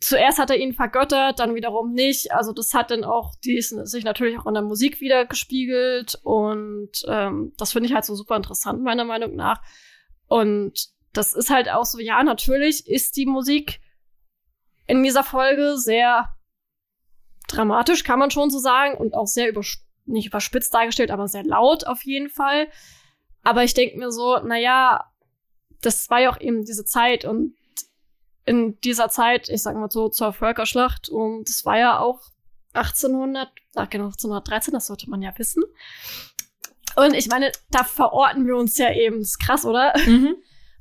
zuerst 0.00 0.38
hat 0.38 0.50
er 0.50 0.56
ihn 0.56 0.74
vergöttert, 0.74 1.38
dann 1.38 1.54
wiederum 1.54 1.92
nicht. 1.92 2.32
Also 2.32 2.52
das 2.52 2.74
hat 2.74 2.90
dann 2.90 3.04
auch 3.04 3.34
dies, 3.42 3.70
sich 3.70 4.04
natürlich 4.04 4.38
auch 4.38 4.46
in 4.46 4.54
der 4.54 4.62
Musik 4.62 5.00
wieder 5.00 5.24
gespiegelt 5.26 6.18
und 6.22 6.90
ähm, 7.08 7.52
das 7.56 7.72
finde 7.72 7.88
ich 7.88 7.94
halt 7.94 8.04
so 8.04 8.14
super 8.14 8.36
interessant, 8.36 8.82
meiner 8.82 9.04
Meinung 9.04 9.34
nach. 9.34 9.62
Und 10.26 10.88
das 11.12 11.34
ist 11.34 11.50
halt 11.50 11.70
auch 11.70 11.84
so, 11.84 11.98
ja, 12.00 12.22
natürlich 12.22 12.86
ist 12.88 13.16
die 13.16 13.26
Musik 13.26 13.80
in 14.86 15.02
dieser 15.02 15.24
Folge 15.24 15.76
sehr 15.78 16.34
dramatisch, 17.48 18.04
kann 18.04 18.18
man 18.18 18.30
schon 18.30 18.50
so 18.50 18.58
sagen, 18.58 18.96
und 18.96 19.14
auch 19.14 19.26
sehr 19.26 19.48
übers 19.48 19.80
nicht 20.06 20.26
überspitzt 20.26 20.74
dargestellt, 20.74 21.10
aber 21.10 21.28
sehr 21.28 21.44
laut 21.44 21.86
auf 21.86 22.04
jeden 22.04 22.28
Fall. 22.28 22.68
Aber 23.44 23.62
ich 23.62 23.74
denke 23.74 23.98
mir 23.98 24.10
so, 24.10 24.38
naja, 24.38 25.10
das 25.80 26.10
war 26.10 26.20
ja 26.20 26.30
auch 26.30 26.40
eben 26.40 26.64
diese 26.64 26.84
Zeit 26.84 27.24
und 27.24 27.54
in 28.46 28.78
dieser 28.80 29.08
Zeit, 29.08 29.48
ich 29.48 29.62
sag 29.62 29.76
mal 29.76 29.90
so, 29.90 30.08
zur 30.08 30.32
Völkerschlacht 30.32 31.08
und 31.08 31.48
es 31.48 31.64
war 31.64 31.78
ja 31.78 31.98
auch 31.98 32.20
1800, 32.74 33.48
ach 33.74 33.88
genau, 33.88 34.06
1813, 34.06 34.74
das 34.74 34.86
sollte 34.86 35.08
man 35.08 35.22
ja 35.22 35.32
wissen. 35.36 35.62
Und 36.96 37.14
ich 37.14 37.28
meine, 37.28 37.52
da 37.70 37.84
verorten 37.84 38.46
wir 38.46 38.56
uns 38.56 38.78
ja 38.78 38.92
eben, 38.92 39.20
das 39.20 39.30
ist 39.30 39.38
krass, 39.38 39.64
oder? 39.64 39.92
Mhm. 40.06 40.36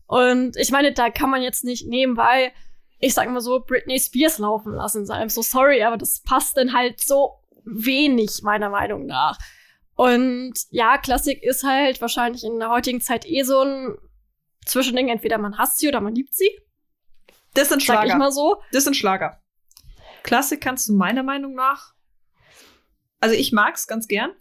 Und 0.07 0.57
ich 0.57 0.71
meine, 0.71 0.93
da 0.93 1.09
kann 1.09 1.29
man 1.29 1.41
jetzt 1.41 1.63
nicht 1.63 1.87
nebenbei, 1.87 2.53
ich 2.99 3.13
sag 3.13 3.29
mal 3.29 3.41
so, 3.41 3.59
Britney 3.59 3.99
Spears 3.99 4.37
laufen 4.37 4.73
lassen. 4.73 5.05
I'm 5.05 5.29
so 5.29 5.41
sorry, 5.41 5.83
aber 5.83 5.97
das 5.97 6.21
passt 6.21 6.57
dann 6.57 6.73
halt 6.73 7.01
so 7.01 7.39
wenig, 7.65 8.41
meiner 8.43 8.69
Meinung 8.69 9.05
nach. 9.05 9.37
Und 9.95 10.53
ja, 10.69 10.97
Klassik 10.97 11.43
ist 11.43 11.63
halt 11.63 12.01
wahrscheinlich 12.01 12.43
in 12.43 12.59
der 12.59 12.69
heutigen 12.69 13.01
Zeit 13.01 13.25
eh 13.25 13.43
so 13.43 13.61
ein 13.61 13.95
Zwischending. 14.65 15.09
Entweder 15.09 15.37
man 15.37 15.57
hasst 15.57 15.79
sie 15.79 15.87
oder 15.87 16.01
man 16.01 16.15
liebt 16.15 16.33
sie, 16.33 16.49
Das 17.53 17.69
sind 17.69 17.81
sag 17.83 18.05
ich 18.05 18.11
Schlager. 18.11 18.17
mal 18.17 18.31
so. 18.31 18.61
Das 18.71 18.83
sind 18.85 18.95
Schlager. 18.95 19.41
Klassik 20.23 20.61
kannst 20.61 20.87
du 20.89 20.93
meiner 20.93 21.23
Meinung 21.23 21.53
nach. 21.53 21.93
Also 23.19 23.35
ich 23.35 23.51
mag's 23.51 23.87
ganz 23.87 24.07
gern, 24.07 24.31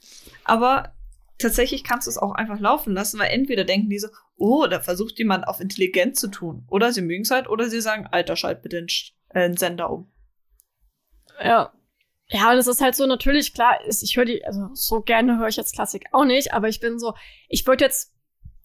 aber 0.45 0.95
tatsächlich 1.39 1.85
kannst 1.85 2.07
du 2.07 2.11
es 2.11 2.19
auch 2.19 2.33
einfach 2.33 2.59
laufen 2.59 2.95
lassen, 2.95 3.19
weil 3.19 3.31
entweder 3.31 3.65
denken 3.65 3.91
die 3.91 3.99
so, 3.99 4.09
oh, 4.37 4.67
da 4.67 4.81
versucht 4.81 5.19
jemand 5.19 5.47
auf 5.47 5.61
intelligent 5.61 6.17
zu 6.17 6.29
tun. 6.29 6.67
Oder 6.69 6.93
sie 6.93 7.03
mögen 7.03 7.23
es 7.23 7.31
halt, 7.31 7.49
oder 7.49 7.69
sie 7.69 7.81
sagen, 7.81 8.07
Alter, 8.11 8.35
schalt 8.37 8.63
bitte 8.63 8.77
den, 8.79 8.87
äh, 9.31 9.49
den 9.49 9.57
Sender 9.57 9.91
um. 9.91 10.11
Ja. 11.43 11.73
Ja, 12.35 12.51
und 12.51 12.57
es 12.57 12.67
ist 12.67 12.81
halt 12.81 12.97
so 12.97 13.07
natürlich 13.07 13.53
klar, 13.53 13.79
ich 13.87 14.17
höre 14.17 14.25
die, 14.25 14.43
also 14.45 14.71
so 14.73 15.03
gerne 15.03 15.39
höre 15.39 15.49
ich 15.49 15.57
jetzt 15.57 15.75
Klassik 15.75 16.07
auch 16.13 16.25
nicht, 16.25 16.55
aber 16.55 16.69
ich 16.69 16.81
bin 16.81 16.99
so, 16.99 17.13
ich 17.49 17.67
würde 17.67 17.85
jetzt 17.85 18.15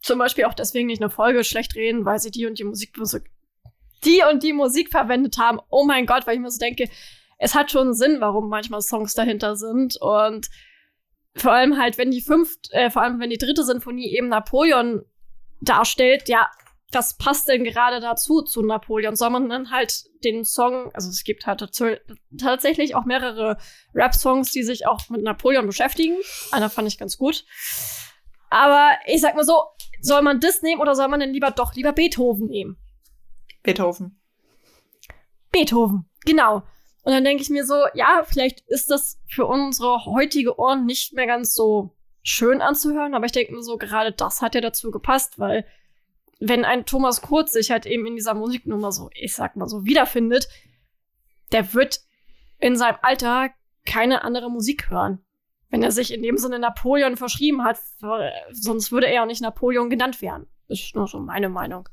zum 0.01 0.19
Beispiel 0.19 0.45
auch 0.45 0.53
deswegen 0.53 0.87
nicht 0.87 1.01
eine 1.01 1.09
Folge 1.09 1.43
schlecht 1.43 1.75
reden, 1.75 2.05
weil 2.05 2.17
sie 2.19 2.31
die 2.31 2.45
und 2.45 2.57
die 2.59 2.63
Musik, 2.63 2.95
die 4.05 4.21
und 4.31 4.41
die 4.41 4.53
Musik 4.53 4.89
verwendet 4.89 5.37
haben. 5.37 5.59
Oh 5.69 5.83
mein 5.85 6.05
Gott, 6.05 6.25
weil 6.25 6.35
ich 6.35 6.39
mir 6.39 6.49
so 6.49 6.59
denke, 6.59 6.87
es 7.39 7.55
hat 7.55 7.69
schon 7.69 7.93
Sinn, 7.93 8.21
warum 8.21 8.47
manchmal 8.47 8.81
Songs 8.81 9.13
dahinter 9.15 9.57
sind 9.57 9.97
und 9.97 10.47
vor 11.35 11.51
allem 11.51 11.77
halt, 11.77 11.97
wenn 11.97 12.09
die 12.09 12.21
fünft, 12.21 12.71
äh, 12.71 12.89
vor 12.89 13.01
allem 13.01 13.19
wenn 13.19 13.29
die 13.29 13.37
dritte 13.37 13.65
Sinfonie 13.65 14.15
eben 14.15 14.29
Napoleon 14.29 15.03
darstellt, 15.59 16.29
ja, 16.29 16.49
was 16.91 17.17
passt 17.17 17.49
denn 17.49 17.63
gerade 17.63 17.99
dazu 17.99 18.41
zu 18.41 18.61
Napoleon? 18.61 19.15
Soll 19.15 19.29
man 19.29 19.49
dann 19.49 19.71
halt 19.71 20.05
den 20.23 20.45
Song, 20.45 20.91
also 20.93 21.09
es 21.09 21.23
gibt 21.23 21.45
halt 21.45 21.59
tatsächlich 22.37 22.95
auch 22.95 23.05
mehrere 23.05 23.57
Rap-Songs, 23.93 24.51
die 24.51 24.63
sich 24.63 24.87
auch 24.87 25.09
mit 25.09 25.21
Napoleon 25.21 25.67
beschäftigen. 25.67 26.17
Einer 26.51 26.69
fand 26.69 26.87
ich 26.87 26.97
ganz 26.97 27.17
gut. 27.17 27.45
Aber 28.49 28.91
ich 29.05 29.19
sag 29.19 29.35
mal 29.35 29.43
so, 29.43 29.63
soll 29.99 30.21
man 30.21 30.39
das 30.39 30.61
nehmen 30.61 30.81
oder 30.81 30.95
soll 30.95 31.09
man 31.09 31.19
denn 31.19 31.33
lieber 31.33 31.51
doch 31.51 31.73
lieber 31.75 31.91
Beethoven 31.91 32.47
nehmen? 32.47 32.77
Beethoven. 33.63 34.19
Beethoven, 35.51 36.09
genau. 36.25 36.63
Und 37.03 37.13
dann 37.13 37.23
denke 37.23 37.43
ich 37.43 37.49
mir 37.49 37.65
so, 37.65 37.85
ja, 37.93 38.23
vielleicht 38.25 38.61
ist 38.67 38.91
das 38.91 39.19
für 39.29 39.45
unsere 39.45 40.05
heutige 40.05 40.57
Ohren 40.57 40.85
nicht 40.85 41.13
mehr 41.13 41.27
ganz 41.27 41.53
so 41.53 41.95
schön 42.23 42.61
anzuhören, 42.61 43.13
aber 43.13 43.25
ich 43.25 43.31
denke 43.31 43.53
mir 43.53 43.63
so, 43.63 43.77
gerade 43.77 44.11
das 44.11 44.41
hat 44.41 44.55
ja 44.55 44.61
dazu 44.61 44.91
gepasst, 44.91 45.39
weil 45.39 45.65
wenn 46.39 46.65
ein 46.65 46.85
Thomas 46.85 47.21
Kurz 47.21 47.53
sich 47.53 47.71
halt 47.71 47.85
eben 47.85 48.05
in 48.05 48.15
dieser 48.15 48.33
Musiknummer 48.33 48.91
so, 48.91 49.09
ich 49.13 49.35
sag 49.35 49.55
mal 49.55 49.67
so, 49.67 49.85
wiederfindet, 49.85 50.47
der 51.51 51.73
wird 51.73 52.01
in 52.59 52.75
seinem 52.75 52.97
Alter 53.01 53.49
keine 53.85 54.23
andere 54.23 54.51
Musik 54.51 54.89
hören. 54.89 55.19
Wenn 55.69 55.83
er 55.83 55.91
sich 55.91 56.13
in 56.13 56.23
dem 56.23 56.37
Sinne 56.37 56.59
Napoleon 56.59 57.17
verschrieben 57.17 57.63
hat, 57.63 57.79
äh, 58.01 58.29
sonst 58.51 58.91
würde 58.91 59.07
er 59.07 59.23
auch 59.23 59.27
nicht 59.27 59.41
Napoleon 59.41 59.89
genannt 59.89 60.21
werden. 60.21 60.47
Ist 60.67 60.95
nur 60.95 61.07
so 61.07 61.19
meine 61.19 61.49
Meinung. 61.49 61.89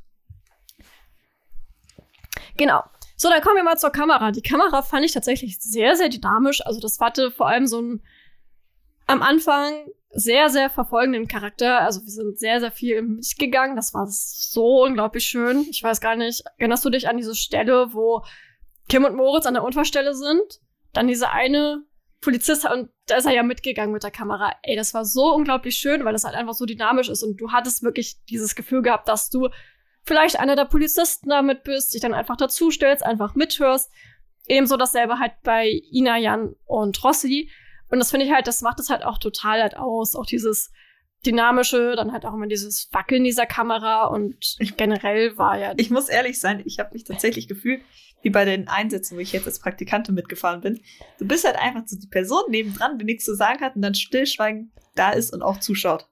Genau. 2.57 2.82
So, 3.16 3.28
dann 3.30 3.42
kommen 3.42 3.57
wir 3.57 3.64
mal 3.64 3.78
zur 3.78 3.90
Kamera. 3.90 4.30
Die 4.32 4.42
Kamera 4.42 4.82
fand 4.82 5.05
ich 5.05 5.12
tatsächlich 5.12 5.59
sehr, 5.61 5.97
sehr 5.97 6.09
dynamisch. 6.09 6.64
Also 6.66 6.80
das 6.80 7.01
hatte 7.01 7.30
vor 7.30 7.49
allem 7.49 7.66
so 7.66 7.80
ein 7.80 8.03
am 9.07 9.22
Anfang 9.22 9.86
sehr, 10.14 10.48
sehr 10.48 10.70
verfolgenden 10.70 11.28
Charakter. 11.28 11.80
Also 11.80 12.02
wir 12.02 12.10
sind 12.10 12.38
sehr, 12.38 12.60
sehr 12.60 12.70
viel 12.70 13.02
mitgegangen. 13.02 13.76
Das 13.76 13.94
war 13.94 14.06
so 14.08 14.84
unglaublich 14.84 15.26
schön. 15.26 15.66
Ich 15.70 15.82
weiß 15.82 16.00
gar 16.00 16.16
nicht, 16.16 16.44
erinnerst 16.58 16.84
du 16.84 16.90
dich 16.90 17.08
an 17.08 17.16
diese 17.16 17.34
Stelle, 17.34 17.92
wo 17.92 18.24
Kim 18.88 19.04
und 19.04 19.16
Moritz 19.16 19.46
an 19.46 19.54
der 19.54 19.64
Unfallstelle 19.64 20.14
sind? 20.14 20.60
Dann 20.92 21.08
diese 21.08 21.30
eine 21.30 21.82
Polizist 22.20 22.64
und 22.64 22.88
da 23.06 23.16
ist 23.16 23.26
er 23.26 23.34
ja 23.34 23.42
mitgegangen 23.42 23.92
mit 23.92 24.02
der 24.02 24.10
Kamera. 24.10 24.52
Ey, 24.62 24.76
das 24.76 24.94
war 24.94 25.04
so 25.04 25.34
unglaublich 25.34 25.76
schön, 25.76 26.04
weil 26.04 26.12
das 26.12 26.24
halt 26.24 26.34
einfach 26.34 26.54
so 26.54 26.64
dynamisch 26.64 27.08
ist 27.08 27.22
und 27.22 27.40
du 27.40 27.52
hattest 27.52 27.82
wirklich 27.82 28.16
dieses 28.30 28.54
Gefühl 28.54 28.82
gehabt, 28.82 29.08
dass 29.08 29.28
du 29.28 29.48
vielleicht 30.04 30.38
einer 30.38 30.56
der 30.56 30.64
Polizisten 30.64 31.28
damit 31.28 31.64
bist, 31.64 31.92
dich 31.92 32.00
dann 32.00 32.14
einfach 32.14 32.36
dazustellst, 32.36 33.04
einfach 33.04 33.34
mithörst. 33.34 33.90
Ebenso 34.46 34.76
dasselbe 34.76 35.18
halt 35.18 35.32
bei 35.42 35.82
Ina, 35.92 36.18
Jan 36.18 36.54
und 36.66 37.02
Rossi. 37.02 37.50
Und 37.91 37.99
das 37.99 38.11
finde 38.11 38.26
ich 38.26 38.32
halt, 38.32 38.47
das 38.47 38.62
macht 38.62 38.80
es 38.80 38.91
halt 38.91 39.05
auch 39.05 39.18
total 39.18 39.62
halt 39.62 39.76
aus. 39.76 40.16
Auch 40.16 40.26
dieses 40.26 40.70
dynamische, 41.24 41.95
dann 41.97 42.12
halt 42.12 42.24
auch 42.26 42.35
immer 42.35 42.47
dieses 42.47 42.89
Wackeln 42.93 43.24
dieser 43.24 43.47
Kamera 43.47 44.07
und 44.07 44.57
generell 44.76 45.37
war 45.39 45.59
ja. 45.59 45.72
Ich 45.76 45.91
muss 45.91 46.09
ehrlich 46.09 46.39
sein, 46.39 46.62
ich 46.64 46.78
habe 46.78 46.91
mich 46.93 47.05
tatsächlich 47.05 47.49
gefühlt 47.49 47.82
wie 48.22 48.30
bei 48.30 48.45
den 48.45 48.68
Einsätzen, 48.68 49.16
wo 49.16 49.20
ich 49.20 49.32
jetzt 49.32 49.47
als 49.47 49.61
Praktikantin 49.61 50.14
mitgefahren 50.14 50.61
bin. 50.61 50.80
Du 51.18 51.26
bist 51.26 51.45
halt 51.45 51.57
einfach 51.57 51.82
so 51.87 51.99
die 51.99 52.07
Person 52.07 52.43
nebendran, 52.49 52.99
die 52.99 53.05
nichts 53.05 53.24
zu 53.24 53.35
sagen 53.35 53.61
hat 53.61 53.76
und 53.76 53.82
dann 53.82 53.95
stillschweigend 53.95 54.70
da 54.95 55.11
ist 55.11 55.32
und 55.32 55.43
auch 55.43 55.61
zuschaut. 55.61 56.07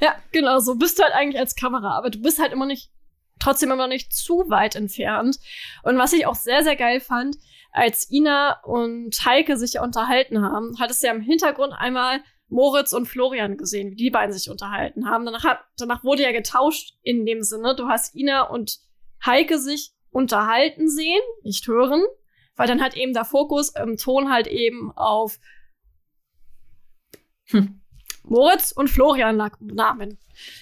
Ja, 0.00 0.14
genau, 0.32 0.60
so 0.60 0.76
bist 0.76 0.98
du 0.98 1.02
halt 1.02 1.12
eigentlich 1.12 1.38
als 1.38 1.56
Kamera, 1.56 1.96
aber 1.98 2.10
du 2.10 2.20
bist 2.20 2.40
halt 2.40 2.52
immer 2.52 2.66
nicht, 2.66 2.90
trotzdem 3.38 3.70
immer 3.70 3.88
nicht 3.88 4.14
zu 4.14 4.48
weit 4.48 4.76
entfernt. 4.76 5.38
Und 5.82 5.98
was 5.98 6.12
ich 6.12 6.26
auch 6.26 6.36
sehr, 6.36 6.62
sehr 6.62 6.76
geil 6.76 7.00
fand, 7.00 7.36
als 7.70 8.10
Ina 8.10 8.60
und 8.64 9.14
Heike 9.24 9.56
sich 9.56 9.78
unterhalten 9.78 10.42
haben, 10.42 10.76
hattest 10.78 11.02
du 11.02 11.08
ja 11.08 11.12
im 11.12 11.20
Hintergrund 11.20 11.72
einmal 11.72 12.20
Moritz 12.48 12.92
und 12.92 13.06
Florian 13.06 13.56
gesehen, 13.56 13.90
wie 13.90 13.96
die 13.96 14.10
beiden 14.10 14.32
sich 14.32 14.50
unterhalten 14.50 15.08
haben. 15.08 15.26
Danach, 15.26 15.44
hat, 15.44 15.60
danach 15.76 16.02
wurde 16.02 16.22
ja 16.22 16.32
getauscht 16.32 16.94
in 17.02 17.26
dem 17.26 17.42
Sinne. 17.42 17.76
Du 17.76 17.88
hast 17.88 18.14
Ina 18.14 18.42
und 18.42 18.78
Heike 19.24 19.58
sich 19.58 19.92
unterhalten 20.10 20.88
sehen, 20.88 21.20
nicht 21.42 21.66
hören, 21.66 22.02
weil 22.56 22.66
dann 22.66 22.80
halt 22.80 22.96
eben 22.96 23.12
der 23.12 23.26
Fokus 23.26 23.74
im 23.76 23.96
Ton 23.96 24.30
halt 24.32 24.46
eben 24.46 24.90
auf 24.96 25.38
Hm. 27.50 27.80
Moritz 28.24 28.72
und 28.72 28.88
Florian 28.88 29.36
lag 29.36 29.56
Namen. 29.60 30.18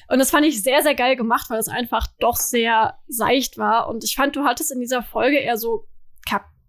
Und 0.09 0.19
das 0.19 0.31
fand 0.31 0.47
ich 0.47 0.63
sehr, 0.63 0.83
sehr 0.83 0.95
geil 0.95 1.17
gemacht, 1.17 1.51
weil 1.51 1.59
es 1.59 1.69
einfach 1.69 2.07
doch 2.21 2.37
sehr 2.37 2.99
seicht 3.09 3.59
war. 3.59 3.89
Und 3.89 4.05
ich 4.05 4.15
fand, 4.15 4.37
du 4.37 4.45
hattest 4.45 4.73
in 4.73 4.81
dieser 4.81 5.03
Folge 5.03 5.39
eher 5.39 5.59
so 5.59 5.89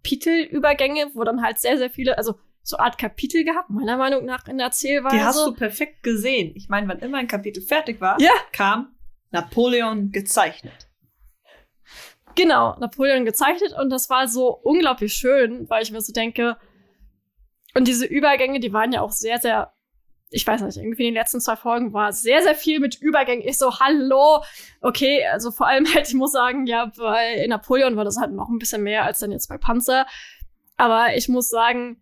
Kapitelübergänge, 0.02 1.10
wo 1.14 1.24
dann 1.24 1.42
halt 1.42 1.58
sehr, 1.58 1.78
sehr 1.78 1.90
viele, 1.90 2.16
also 2.18 2.38
so 2.62 2.76
Art 2.78 2.98
Kapitel 2.98 3.44
gehabt, 3.44 3.70
meiner 3.70 3.96
Meinung 3.96 4.24
nach 4.24 4.46
in 4.46 4.58
der 4.58 4.66
Erzählweise. 4.66 5.16
Die 5.16 5.22
hast 5.22 5.46
du 5.46 5.54
perfekt 5.54 6.02
gesehen. 6.02 6.52
Ich 6.54 6.68
meine, 6.68 6.86
wann 6.88 6.98
immer 6.98 7.18
ein 7.18 7.28
Kapitel 7.28 7.62
fertig 7.62 8.00
war, 8.00 8.20
Ja. 8.20 8.30
kam 8.52 8.94
Napoleon 9.30 10.10
gezeichnet. 10.12 10.88
Genau, 12.34 12.76
Napoleon 12.78 13.24
gezeichnet 13.24 13.72
und 13.78 13.90
das 13.90 14.10
war 14.10 14.28
so 14.28 14.48
unglaublich 14.48 15.14
schön, 15.14 15.68
weil 15.68 15.82
ich 15.82 15.90
mir 15.90 16.00
so 16.00 16.12
denke, 16.12 16.56
und 17.74 17.86
diese 17.88 18.06
Übergänge, 18.06 18.60
die 18.60 18.72
waren 18.72 18.92
ja 18.92 19.00
auch 19.00 19.12
sehr, 19.12 19.38
sehr, 19.38 19.72
ich 20.30 20.46
weiß 20.46 20.62
nicht, 20.62 20.76
irgendwie 20.76 21.08
in 21.08 21.14
den 21.14 21.20
letzten 21.20 21.40
zwei 21.40 21.56
Folgen 21.56 21.92
war 21.92 22.12
sehr, 22.12 22.42
sehr 22.42 22.54
viel 22.54 22.80
mit 22.80 23.00
Übergängen. 23.00 23.46
Ich 23.46 23.58
so, 23.58 23.80
hallo, 23.80 24.42
okay, 24.80 25.26
also 25.26 25.50
vor 25.50 25.66
allem 25.66 25.86
halt, 25.94 26.08
ich 26.08 26.14
muss 26.14 26.32
sagen, 26.32 26.66
ja, 26.66 26.92
bei 26.96 27.46
Napoleon 27.48 27.96
war 27.96 28.04
das 28.04 28.18
halt 28.18 28.32
noch 28.32 28.48
ein 28.48 28.58
bisschen 28.58 28.82
mehr 28.82 29.04
als 29.04 29.20
dann 29.20 29.32
jetzt 29.32 29.48
bei 29.48 29.58
Panzer. 29.58 30.06
Aber 30.76 31.16
ich 31.16 31.28
muss 31.28 31.48
sagen, 31.48 32.00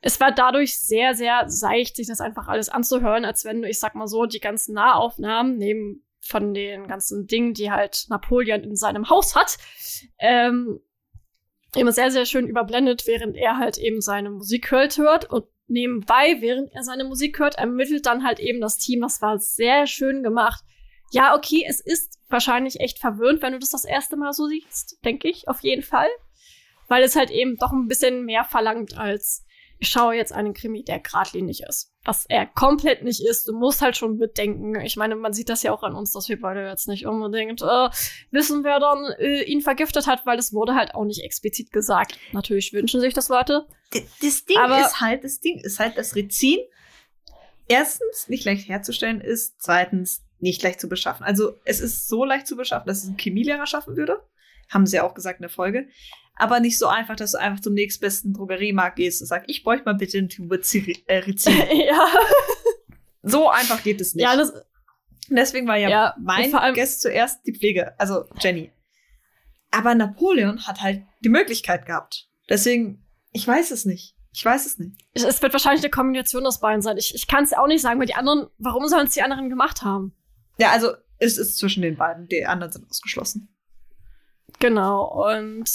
es 0.00 0.20
war 0.20 0.32
dadurch 0.32 0.78
sehr, 0.78 1.14
sehr 1.14 1.48
seicht, 1.48 1.96
sich 1.96 2.06
das 2.06 2.20
einfach 2.20 2.48
alles 2.48 2.68
anzuhören, 2.68 3.24
als 3.24 3.44
wenn 3.44 3.64
ich 3.64 3.80
sag 3.80 3.94
mal 3.94 4.06
so, 4.06 4.26
die 4.26 4.40
ganzen 4.40 4.74
Nahaufnahmen 4.74 5.56
neben 5.56 6.04
von 6.20 6.52
den 6.54 6.86
ganzen 6.86 7.26
Dingen, 7.26 7.54
die 7.54 7.70
halt 7.70 8.06
Napoleon 8.08 8.62
in 8.62 8.76
seinem 8.76 9.08
Haus 9.08 9.34
hat, 9.34 9.56
ähm, 10.18 10.80
immer 11.74 11.92
sehr, 11.92 12.10
sehr 12.10 12.26
schön 12.26 12.46
überblendet, 12.46 13.06
während 13.06 13.36
er 13.36 13.58
halt 13.58 13.78
eben 13.78 14.00
seine 14.00 14.30
Musik 14.30 14.70
hört, 14.70 14.98
hört 14.98 15.30
und 15.30 15.46
nebenbei, 15.66 16.36
während 16.40 16.72
er 16.72 16.82
seine 16.82 17.04
Musik 17.04 17.38
hört, 17.38 17.56
ermittelt 17.56 18.06
dann 18.06 18.24
halt 18.24 18.40
eben 18.40 18.60
das 18.60 18.78
Team. 18.78 19.00
Das 19.00 19.22
war 19.22 19.38
sehr 19.38 19.86
schön 19.86 20.22
gemacht. 20.22 20.62
Ja, 21.10 21.36
okay, 21.36 21.64
es 21.68 21.80
ist 21.80 22.18
wahrscheinlich 22.28 22.80
echt 22.80 22.98
verwirrend, 22.98 23.42
wenn 23.42 23.52
du 23.52 23.58
das 23.58 23.70
das 23.70 23.84
erste 23.84 24.16
Mal 24.16 24.32
so 24.32 24.46
siehst, 24.46 24.98
denke 25.04 25.28
ich, 25.28 25.48
auf 25.48 25.60
jeden 25.60 25.82
Fall. 25.82 26.08
Weil 26.88 27.02
es 27.02 27.16
halt 27.16 27.30
eben 27.30 27.56
doch 27.56 27.72
ein 27.72 27.88
bisschen 27.88 28.24
mehr 28.24 28.44
verlangt 28.44 28.98
als 28.98 29.44
ich 29.78 29.88
schaue 29.88 30.14
jetzt 30.14 30.32
einen 30.32 30.54
Krimi, 30.54 30.84
der 30.84 31.00
geradlinig 31.00 31.62
ist. 31.68 31.92
Was 32.04 32.26
er 32.26 32.46
komplett 32.46 33.02
nicht 33.02 33.24
ist. 33.26 33.48
Du 33.48 33.52
musst 33.54 33.80
halt 33.82 33.96
schon 33.96 34.16
mitdenken. 34.16 34.74
Ich 34.80 34.96
meine, 34.96 35.16
man 35.16 35.32
sieht 35.32 35.48
das 35.48 35.62
ja 35.62 35.72
auch 35.72 35.82
an 35.82 35.94
uns, 35.94 36.12
dass 36.12 36.28
wir 36.28 36.40
beide 36.40 36.66
jetzt 36.66 36.86
nicht 36.88 37.06
unbedingt 37.06 37.60
äh, 37.62 37.88
wissen, 38.30 38.62
wer 38.64 38.78
dann 38.80 39.04
äh, 39.18 39.42
ihn 39.42 39.60
vergiftet 39.62 40.06
hat, 40.06 40.24
weil 40.26 40.38
es 40.38 40.52
wurde 40.52 40.74
halt 40.74 40.94
auch 40.94 41.04
nicht 41.04 41.22
explizit 41.24 41.70
gesagt. 41.72 42.18
Natürlich 42.32 42.72
wünschen 42.72 43.00
sich 43.00 43.14
das 43.14 43.28
Leute. 43.28 43.66
D- 43.92 44.06
Das 44.22 44.44
Ding 44.44 44.58
Aber- 44.58 44.80
ist 44.80 45.00
halt, 45.00 45.24
das 45.24 45.40
Ding 45.40 45.58
ist 45.60 45.78
halt, 45.80 45.96
dass 45.98 46.14
Rizin 46.14 46.58
erstens 47.68 48.28
nicht 48.28 48.44
leicht 48.44 48.68
herzustellen 48.68 49.20
ist, 49.20 49.56
zweitens 49.60 50.22
nicht 50.38 50.62
leicht 50.62 50.80
zu 50.80 50.88
beschaffen. 50.88 51.24
Also 51.24 51.54
es 51.64 51.80
ist 51.80 52.08
so 52.08 52.24
leicht 52.24 52.46
zu 52.46 52.56
beschaffen, 52.56 52.86
dass 52.86 53.02
es 53.02 53.08
ein 53.08 53.16
Chemielehrer 53.16 53.66
schaffen 53.66 53.96
würde. 53.96 54.22
Haben 54.70 54.86
sie 54.86 54.96
ja 54.96 55.04
auch 55.04 55.14
gesagt 55.14 55.38
in 55.38 55.42
der 55.42 55.50
Folge. 55.50 55.88
Aber 56.36 56.60
nicht 56.60 56.78
so 56.78 56.86
einfach, 56.88 57.16
dass 57.16 57.32
du 57.32 57.38
einfach 57.38 57.60
zum 57.62 57.74
nächstbesten 57.74 58.32
Drogeriemarkt 58.34 58.96
gehst 58.96 59.20
und 59.20 59.28
sagst, 59.28 59.48
ich 59.48 59.62
bräuchte 59.62 59.84
mal 59.84 59.94
bitte 59.94 60.18
eine 60.18 60.28
Tube 60.28 60.54
Ziri- 60.62 61.02
äh, 61.06 61.18
Rizin. 61.18 61.52
ja. 61.86 62.06
so 63.22 63.48
einfach 63.48 63.82
geht 63.82 64.00
es 64.00 64.14
nicht. 64.14 64.24
Ja, 64.24 64.36
das, 64.36 64.50
Und 64.50 65.36
Deswegen 65.36 65.66
war 65.68 65.76
ja, 65.76 65.88
Ja, 65.88 66.14
mein 66.20 66.50
Guest 66.74 67.02
zuerst 67.02 67.46
die 67.46 67.54
Pflege, 67.54 67.98
also 67.98 68.24
Jenny. 68.40 68.72
Aber 69.70 69.94
Napoleon 69.94 70.66
hat 70.66 70.80
halt 70.80 71.02
die 71.24 71.28
Möglichkeit 71.28 71.86
gehabt. 71.86 72.28
Deswegen, 72.48 73.04
ich 73.32 73.46
weiß 73.46 73.70
es 73.70 73.84
nicht. 73.84 74.14
Ich 74.32 74.44
weiß 74.44 74.66
es 74.66 74.78
nicht. 74.78 74.96
es 75.12 75.42
wird 75.42 75.52
wahrscheinlich 75.52 75.82
eine 75.82 75.90
Kombination 75.90 76.44
aus 76.46 76.58
beiden 76.60 76.82
sein. 76.82 76.96
Ich, 76.96 77.14
ich 77.14 77.28
kann 77.28 77.44
es 77.44 77.52
auch 77.52 77.68
nicht 77.68 77.82
sagen, 77.82 78.00
weil 78.00 78.06
die 78.06 78.14
anderen, 78.16 78.48
warum 78.58 78.88
sollen 78.88 79.06
es 79.06 79.14
die 79.14 79.22
anderen 79.22 79.48
gemacht 79.48 79.82
haben? 79.82 80.12
Ja, 80.58 80.72
also 80.72 80.92
es 81.18 81.38
ist 81.38 81.56
zwischen 81.58 81.82
den 81.82 81.96
beiden. 81.96 82.26
Die 82.26 82.44
anderen 82.44 82.72
sind 82.72 82.90
ausgeschlossen. 82.90 83.54
Genau. 84.58 85.28
Und 85.28 85.70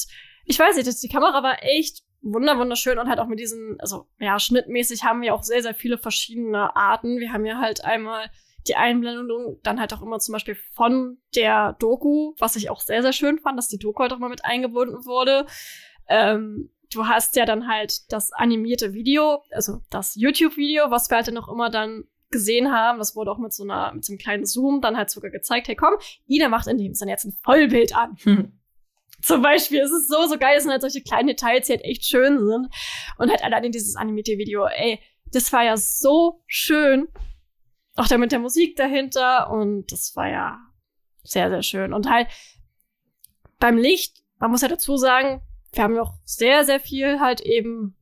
ich 0.50 0.58
weiß 0.58 0.76
nicht, 0.76 1.04
die 1.04 1.10
Kamera 1.10 1.44
war 1.44 1.64
echt 1.64 2.04
wunder 2.22 2.58
wunderschön 2.58 2.98
und 2.98 3.08
halt 3.08 3.20
auch 3.20 3.28
mit 3.28 3.40
diesen, 3.40 3.80
also 3.80 4.08
ja, 4.20 4.40
schnittmäßig 4.40 5.04
haben 5.04 5.22
wir 5.22 5.36
auch 5.36 5.44
sehr, 5.44 5.62
sehr 5.62 5.76
viele 5.76 6.00
verschiedene 6.00 6.76
Arten. 6.76 7.20
Wir 7.20 7.32
haben 7.32 7.46
ja 7.46 7.60
halt 7.60 7.86
einmal 7.86 8.32
die 8.68 8.76
Einblendung, 8.76 9.60
dann 9.62 9.80
halt 9.80 9.94
auch 9.94 10.02
immer 10.02 10.18
zum 10.18 10.34
Beispiel 10.34 10.58
von 10.74 11.20
der 11.36 11.74
Doku, 11.74 12.34
was 12.40 12.56
ich 12.56 12.72
auch 12.72 12.82
sehr, 12.82 13.04
sehr 13.04 13.14
schön 13.14 13.38
fand, 13.38 13.60
dass 13.60 13.70
die 13.70 13.78
Doku 13.78 14.02
halt 14.02 14.12
auch 14.12 14.18
mal 14.18 14.30
mit 14.30 14.44
eingebunden 14.44 15.06
wurde. 15.06 15.46
Ähm, 16.08 16.72
du 16.92 17.06
hast 17.06 17.36
ja 17.36 17.46
dann 17.46 17.68
halt 17.68 18.12
das 18.12 18.34
animierte 18.34 18.94
Video, 18.94 19.44
also 19.52 19.82
das 19.92 20.16
YouTube-Video, 20.16 20.90
was 20.90 21.12
wir 21.12 21.18
halt 21.18 21.28
dann 21.28 21.36
noch 21.36 21.48
immer 21.48 21.70
dann 21.70 22.06
gesehen 22.32 22.72
haben. 22.72 22.98
Das 22.98 23.16
wurde 23.16 23.32
auch 23.32 23.38
mit 23.38 23.54
so 23.54 23.64
einer, 23.64 23.94
mit 23.94 24.04
so 24.04 24.14
einem 24.14 24.20
kleinen 24.20 24.46
Zoom 24.48 24.82
dann 24.82 24.98
halt 24.98 25.12
sogar 25.12 25.30
gezeigt, 25.30 25.68
hey 25.68 25.76
komm, 25.76 25.94
Ida 26.26 26.50
macht 26.50 26.68
in 26.68 26.80
dem 26.80 26.96
Sinne 26.96 27.12
jetzt 27.12 27.26
ein 27.26 27.38
Vollbild 27.44 27.96
an. 27.96 28.18
Zum 29.22 29.42
Beispiel, 29.42 29.80
es 29.82 29.92
ist 29.92 30.10
so, 30.10 30.28
so 30.28 30.38
geil, 30.38 30.56
es 30.58 30.64
sind 30.64 30.72
halt 30.72 30.82
solche 30.82 31.02
kleinen 31.02 31.28
Details, 31.28 31.68
die 31.68 31.74
halt 31.74 31.84
echt 31.84 32.06
schön 32.06 32.40
sind. 32.40 32.68
Und 33.18 33.30
halt 33.30 33.44
allein 33.44 33.72
dieses 33.72 33.96
animierte 33.96 34.38
Video, 34.38 34.66
ey, 34.66 35.00
das 35.32 35.52
war 35.52 35.64
ja 35.64 35.78
so 35.78 36.42
schön. 36.48 37.08
Auch 37.96 38.08
da 38.08 38.18
mit 38.18 38.32
der 38.32 38.40
Musik 38.40 38.76
dahinter 38.76 39.52
und 39.52 39.92
das 39.92 40.16
war 40.16 40.30
ja 40.30 40.60
sehr, 41.24 41.50
sehr 41.50 41.64
schön. 41.64 41.94
Und 41.94 42.10
halt 42.10 42.28
beim 43.60 43.78
Licht, 43.78 44.24
man 44.40 44.52
muss 44.52 44.62
ja 44.62 44.68
dazu 44.70 44.96
sagen, 44.96 45.42
wir 45.74 45.84
haben 45.84 45.96
ja 45.96 46.02
auch 46.02 46.14
sehr, 46.24 46.64
sehr 46.64 46.80
viel 46.80 47.20
halt 47.20 47.42
eben 47.42 47.96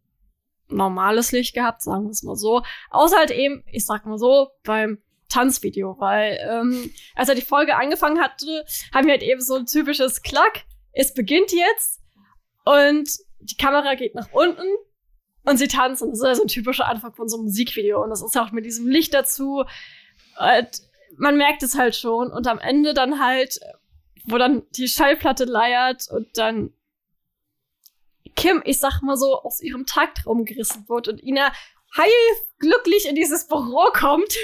normales 0.69 1.31
Licht 1.31 1.53
gehabt, 1.53 1.81
sagen 1.81 2.05
wir 2.05 2.11
es 2.11 2.23
mal 2.23 2.35
so. 2.35 2.61
Außer 2.91 3.17
halt 3.17 3.31
eben, 3.31 3.63
ich 3.71 3.85
sag 3.85 4.05
mal 4.05 4.17
so, 4.17 4.49
beim 4.63 5.01
Tanzvideo, 5.29 5.97
weil 5.99 6.39
ähm, 6.49 6.91
als 7.15 7.29
er 7.29 7.35
die 7.35 7.41
Folge 7.41 7.75
angefangen 7.75 8.21
hatte, 8.21 8.65
haben 8.93 9.07
wir 9.07 9.13
halt 9.13 9.23
eben 9.23 9.41
so 9.41 9.55
ein 9.55 9.65
typisches 9.65 10.21
Klack. 10.21 10.65
Es 10.97 11.13
beginnt 11.13 11.51
jetzt 11.51 12.01
und 12.65 13.07
die 13.39 13.55
Kamera 13.55 13.93
geht 13.93 14.15
nach 14.15 14.31
unten 14.31 14.65
und 15.43 15.57
sie 15.57 15.67
tanzen. 15.67 16.09
Das 16.09 16.19
ist 16.19 16.25
ja 16.25 16.35
so 16.35 16.41
ein 16.41 16.47
typischer 16.47 16.87
Anfang 16.87 17.13
von 17.13 17.29
so 17.29 17.37
einem 17.37 17.45
Musikvideo 17.45 18.03
und 18.03 18.09
das 18.09 18.23
ist 18.23 18.35
auch 18.35 18.51
mit 18.51 18.65
diesem 18.65 18.87
Licht 18.87 19.13
dazu. 19.13 19.63
Und 20.39 20.81
man 21.17 21.37
merkt 21.37 21.61
es 21.61 21.77
halt 21.77 21.95
schon 21.95 22.31
und 22.31 22.47
am 22.47 22.57
Ende 22.57 22.95
dann 22.95 23.23
halt, 23.23 23.59
wo 24.25 24.37
dann 24.37 24.63
die 24.71 24.87
Schallplatte 24.87 25.45
leiert 25.45 26.07
und 26.09 26.35
dann 26.37 26.73
Kim, 28.35 28.61
ich 28.65 28.79
sag 28.79 29.01
mal 29.01 29.17
so, 29.17 29.39
aus 29.41 29.61
ihrem 29.61 29.85
Taktraum 29.85 30.45
gerissen 30.45 30.89
wird 30.89 31.07
und 31.07 31.23
Ina 31.23 31.51
heil 31.95 32.11
glücklich 32.57 33.07
in 33.07 33.15
dieses 33.15 33.47
Büro 33.47 33.91
kommt. 33.93 34.35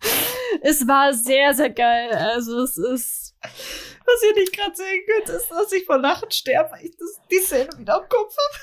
es 0.62 0.88
war 0.88 1.14
sehr, 1.14 1.54
sehr 1.54 1.70
geil. 1.70 2.10
Also 2.12 2.62
es 2.62 2.76
ist. 2.76 3.31
Was 3.42 4.22
ihr 4.24 4.34
nicht 4.34 4.56
gerade 4.56 4.74
sehen 4.74 5.04
könnt, 5.06 5.28
ist, 5.28 5.48
dass 5.48 5.72
ich 5.72 5.84
vor 5.84 5.98
Lachen 5.98 6.30
sterbe, 6.30 6.72
weil 6.72 6.86
ich 6.86 6.96
das, 6.96 7.20
die 7.30 7.38
Szene 7.38 7.68
wieder 7.78 8.00
im 8.02 8.08
Kopf 8.08 8.34
habe. 8.36 8.58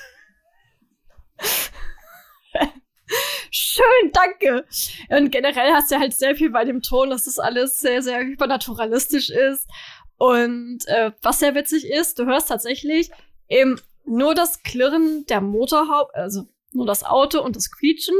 Schön, 3.50 4.12
danke. 4.12 4.66
Und 5.08 5.30
generell 5.30 5.72
hast 5.72 5.90
du 5.90 5.98
halt 5.98 6.14
sehr 6.14 6.36
viel 6.36 6.50
bei 6.50 6.64
dem 6.64 6.82
Ton, 6.82 7.10
dass 7.10 7.24
das 7.24 7.38
alles 7.38 7.80
sehr, 7.80 8.02
sehr 8.02 8.20
hypernaturalistisch 8.20 9.30
ist. 9.30 9.68
Und 10.16 10.86
äh, 10.86 11.12
was 11.22 11.40
sehr 11.40 11.54
witzig 11.54 11.86
ist, 11.86 12.18
du 12.18 12.26
hörst 12.26 12.48
tatsächlich 12.48 13.10
eben 13.48 13.80
nur 14.04 14.34
das 14.34 14.62
Klirren 14.62 15.24
der 15.26 15.40
Motorhaube, 15.40 16.14
also 16.14 16.44
nur 16.72 16.86
das 16.86 17.04
Auto 17.04 17.40
und 17.40 17.56
das 17.56 17.70
Quietschen. 17.70 18.16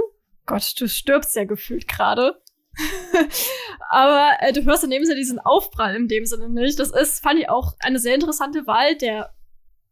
Gott, 0.46 0.74
du 0.80 0.88
stirbst 0.88 1.36
ja 1.36 1.44
gefühlt 1.44 1.86
gerade. 1.86 2.39
Aber 3.90 4.36
äh, 4.40 4.52
du 4.52 4.64
hörst 4.64 4.84
in 4.84 4.90
dem 4.90 5.04
Sinne 5.04 5.16
diesen 5.16 5.38
Aufprall 5.38 5.96
in 5.96 6.08
dem 6.08 6.26
Sinne 6.26 6.48
nicht. 6.48 6.78
Das 6.78 6.90
ist, 6.90 7.22
fand 7.22 7.40
ich 7.40 7.48
auch 7.48 7.74
eine 7.80 7.98
sehr 7.98 8.14
interessante 8.14 8.66
Wahl 8.66 8.96
der 8.96 9.34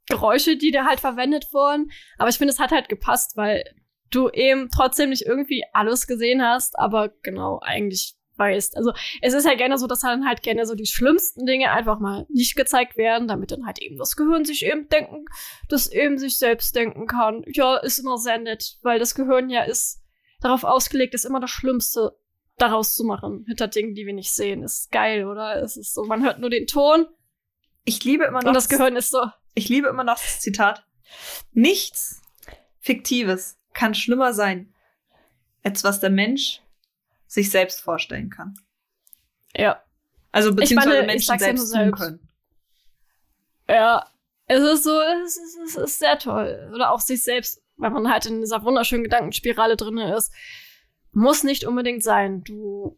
Geräusche, 0.09 0.57
die 0.57 0.70
da 0.70 0.87
halt 0.87 1.01
verwendet 1.01 1.53
wurden. 1.53 1.91
Aber 2.18 2.29
ich 2.29 2.39
finde, 2.39 2.53
es 2.53 2.61
hat 2.61 2.72
halt 2.72 2.89
gepasst, 2.89 3.37
weil 3.37 3.64
du 4.11 4.31
eben 4.31 4.70
trotzdem 4.70 5.11
nicht 5.11 5.22
irgendwie 5.22 5.64
alles 5.72 6.07
gesehen 6.07 6.43
hast, 6.43 6.79
aber 6.79 7.11
genau, 7.22 7.61
eigentlich 7.61 8.14
weißt. 8.39 8.76
Also 8.76 8.93
es 9.20 9.35
ist 9.35 9.47
halt 9.47 9.59
gerne 9.59 9.79
so, 9.79 9.87
dass 9.87 10.01
dann 10.01 10.26
halt 10.26 10.43
gerne 10.43 10.64
so 10.64 10.74
die 10.74 10.87
schlimmsten 10.87 11.45
Dinge 11.45 11.70
einfach 11.72 11.99
mal 11.99 12.26
nicht 12.31 12.57
gezeigt 12.57 12.97
werden, 12.97 13.29
damit 13.29 13.51
dann 13.51 13.66
halt 13.66 13.81
eben 13.81 13.99
das 13.99 14.16
Gehirn 14.16 14.45
sich 14.45 14.64
eben 14.64 14.89
denken, 14.89 15.24
das 15.68 15.91
eben 15.91 16.18
sich 16.18 16.39
selbst 16.39 16.74
denken 16.74 17.07
kann. 17.07 17.45
Ja, 17.49 17.76
ist 17.76 17.99
immer 17.99 18.16
sehr 18.16 18.39
nett, 18.39 18.79
weil 18.83 18.99
das 18.99 19.14
Gehirn 19.14 19.51
ja 19.51 19.62
ist 19.64 20.01
darauf 20.41 20.64
ausgelegt, 20.64 21.14
ist 21.14 21.24
immer 21.26 21.41
das 21.41 21.51
Schlimmste 21.51 22.16
daraus 22.59 22.94
zu 22.94 23.04
machen, 23.04 23.44
hinter 23.46 23.68
Dingen, 23.68 23.94
die 23.94 24.06
wir 24.06 24.12
nicht 24.12 24.32
sehen. 24.32 24.62
Ist 24.62 24.90
geil, 24.90 25.26
oder? 25.26 25.62
Es 25.62 25.76
ist 25.76 25.94
so, 25.94 26.04
man 26.04 26.22
hört 26.22 26.38
nur 26.40 26.50
den 26.50 26.66
Ton 26.66 27.06
Ich 27.84 28.04
liebe 28.04 28.24
immer 28.24 28.40
noch 28.40 28.48
und 28.48 28.54
das 28.54 28.68
Gehirn 28.68 28.96
ist 28.96 29.11
so, 29.11 29.22
Ich 29.54 29.68
liebe 29.68 29.88
immer 29.88 30.04
noch 30.04 30.18
das 30.18 30.40
Zitat. 30.40 30.84
Nichts 31.52 32.20
Fiktives 32.80 33.59
kann 33.72 33.94
schlimmer 33.94 34.34
sein, 34.34 34.74
als 35.62 35.84
was 35.84 36.00
der 36.00 36.11
Mensch 36.11 36.61
sich 37.26 37.50
selbst 37.50 37.80
vorstellen 37.80 38.30
kann. 38.30 38.54
ja. 39.54 39.82
Also 40.30 40.54
beziehungsweise 40.54 40.96
meine, 40.96 41.06
Menschen 41.06 41.26
sag's 41.26 41.40
ja 41.40 41.46
selbst 41.46 41.62
tun 41.62 41.80
selbst. 41.80 42.00
können. 42.02 42.28
Ja, 43.66 44.06
es 44.46 44.62
ist 44.62 44.84
so, 44.84 45.00
es 45.00 45.36
ist, 45.36 45.59
es 45.64 45.76
ist 45.76 45.98
sehr 45.98 46.18
toll. 46.18 46.70
Oder 46.74 46.90
auch 46.90 47.00
sich 47.00 47.22
selbst, 47.22 47.62
wenn 47.76 47.92
man 47.92 48.11
halt 48.11 48.26
in 48.26 48.40
dieser 48.40 48.62
wunderschönen 48.62 49.04
Gedankenspirale 49.04 49.76
drinne 49.76 50.14
ist, 50.14 50.32
muss 51.12 51.44
nicht 51.44 51.64
unbedingt 51.64 52.02
sein. 52.02 52.44
Du 52.44 52.96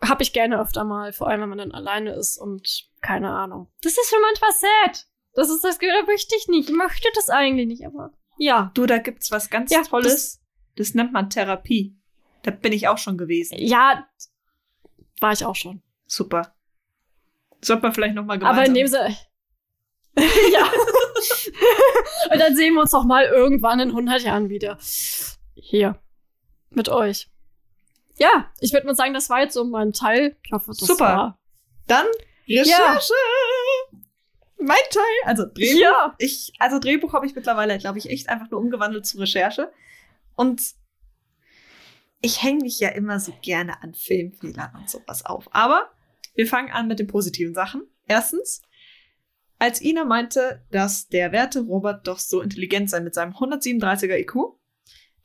hab 0.00 0.20
ich 0.20 0.32
gerne 0.32 0.60
öfter 0.60 0.84
mal, 0.84 1.12
vor 1.12 1.28
allem 1.28 1.42
wenn 1.42 1.48
man 1.48 1.58
dann 1.58 1.72
alleine 1.72 2.12
ist 2.12 2.38
und 2.38 2.88
keine 3.00 3.30
Ahnung. 3.30 3.68
Das 3.82 3.92
ist 3.92 4.10
schon 4.10 4.20
manchmal 4.22 4.52
sad. 4.52 5.06
Das 5.34 5.50
ist 5.50 5.62
das, 5.62 5.78
da 5.78 5.86
möchte 6.06 6.34
ich 6.36 6.48
nicht. 6.48 6.70
Ich 6.70 6.74
möchte 6.74 7.08
das 7.14 7.30
eigentlich 7.30 7.66
nicht, 7.66 7.86
aber 7.86 8.12
ja. 8.38 8.70
Du, 8.74 8.86
da 8.86 8.98
gibt's 8.98 9.30
was 9.30 9.50
ganz 9.50 9.70
Ja, 9.70 9.82
Tolles. 9.82 10.40
Das, 10.76 10.94
nennt 10.94 11.12
man 11.12 11.28
Therapie. 11.28 11.96
Da 12.42 12.52
bin 12.52 12.72
ich 12.72 12.88
auch 12.88 12.98
schon 12.98 13.18
gewesen. 13.18 13.58
Ja, 13.58 14.06
war 15.20 15.32
ich 15.32 15.44
auch 15.44 15.56
schon. 15.56 15.82
Super. 16.06 16.54
Sollte 17.60 17.82
man 17.82 17.92
vielleicht 17.92 18.14
noch 18.14 18.24
mal 18.24 18.38
gemeinsam. 18.38 18.58
Aber 18.58 18.66
in 18.66 18.74
dem 18.74 18.86
Sinne. 18.86 19.16
ja. 20.52 20.70
Und 22.32 22.38
dann 22.38 22.54
sehen 22.54 22.74
wir 22.74 22.82
uns 22.82 22.92
doch 22.92 23.04
mal 23.04 23.24
irgendwann 23.24 23.80
in 23.80 23.88
100 23.88 24.22
Jahren 24.22 24.48
wieder. 24.48 24.78
Hier. 25.54 25.98
Mit 26.70 26.88
euch. 26.88 27.30
Ja, 28.18 28.50
ich 28.60 28.72
würde 28.72 28.86
mal 28.86 28.94
sagen, 28.94 29.14
das 29.14 29.30
war 29.30 29.40
jetzt 29.40 29.54
so 29.54 29.64
mein 29.64 29.92
Teil. 29.92 30.36
Ich 30.44 30.52
hoffe, 30.52 30.66
das 30.68 30.78
Super. 30.78 31.04
war. 31.04 31.38
Dann 31.86 32.06
Recherche. 32.48 33.14
Mein 34.60 34.76
Teil, 34.90 35.02
also 35.24 35.44
Drehbuch. 35.44 35.80
Ja. 35.80 36.14
Ich, 36.18 36.52
also 36.58 36.78
Drehbuch 36.80 37.12
habe 37.12 37.26
ich 37.26 37.34
mittlerweile, 37.34 37.78
glaube 37.78 37.98
ich, 37.98 38.10
echt 38.10 38.28
einfach 38.28 38.50
nur 38.50 38.60
umgewandelt 38.60 39.06
zu 39.06 39.18
Recherche. 39.18 39.72
Und 40.34 40.60
ich 42.20 42.42
hänge 42.42 42.62
mich 42.62 42.80
ja 42.80 42.88
immer 42.88 43.20
so 43.20 43.32
gerne 43.40 43.82
an 43.82 43.94
Filmfehlern 43.94 44.74
und 44.74 44.90
sowas 44.90 45.24
auf. 45.24 45.48
Aber 45.52 45.90
wir 46.34 46.46
fangen 46.46 46.72
an 46.72 46.88
mit 46.88 46.98
den 46.98 47.06
positiven 47.06 47.54
Sachen. 47.54 47.82
Erstens, 48.06 48.62
als 49.60 49.80
Ina 49.80 50.04
meinte, 50.04 50.64
dass 50.70 51.08
der 51.08 51.30
werte 51.30 51.60
Robert 51.60 52.06
doch 52.08 52.18
so 52.18 52.40
intelligent 52.40 52.90
sei 52.90 53.00
mit 53.00 53.14
seinem 53.14 53.34
137er 53.34 54.18
IQ, 54.18 54.57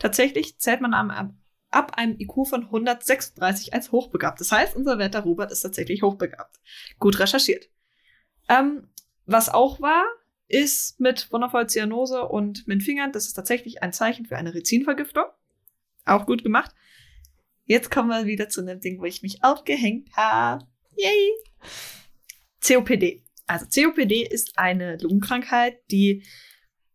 tatsächlich 0.04 0.60
zählt 0.60 0.82
man 0.82 0.94
am, 0.94 1.40
ab 1.72 1.98
einem 1.98 2.20
IQ 2.20 2.46
von 2.50 2.66
136 2.66 3.74
als 3.74 3.92
hochbegabt. 3.94 4.40
Das 4.42 4.52
heißt, 4.52 4.76
unser 4.76 5.00
werter 5.00 5.22
Robert 5.22 5.52
ist 5.52 5.62
tatsächlich 5.62 6.04
hochbegabt. 6.04 6.60
Gut 7.00 7.20
recherchiert. 7.20 7.70
Ähm, 8.50 8.90
was 9.26 9.48
auch 9.48 9.80
war, 9.80 10.04
ist 10.50 11.00
mit 11.00 11.32
wundervoll 11.32 11.68
Zyanose 11.68 12.28
und 12.28 12.68
mit 12.68 12.84
Fingern, 12.84 13.14
das 13.14 13.28
ist 13.28 13.34
tatsächlich 13.34 13.82
ein 13.82 13.94
Zeichen 13.94 14.26
für 14.26 14.36
eine 14.36 14.54
Rizinvergiftung. 14.54 15.24
Auch 16.06 16.26
gut 16.26 16.44
gemacht. 16.44 16.76
Jetzt 17.64 17.90
kommen 17.90 18.10
wir 18.10 18.26
wieder 18.26 18.50
zu 18.50 18.60
einem 18.60 18.82
Ding, 18.82 19.00
wo 19.00 19.06
ich 19.06 19.24
mich 19.24 19.42
aufgehängt 19.42 20.10
habe. 20.18 20.68
Yay! 20.98 21.32
COPD. 22.62 23.24
Also 23.48 23.66
COPD 23.66 24.28
ist 24.28 24.60
eine 24.60 24.98
Lungenkrankheit, 24.98 25.80
die 25.90 26.26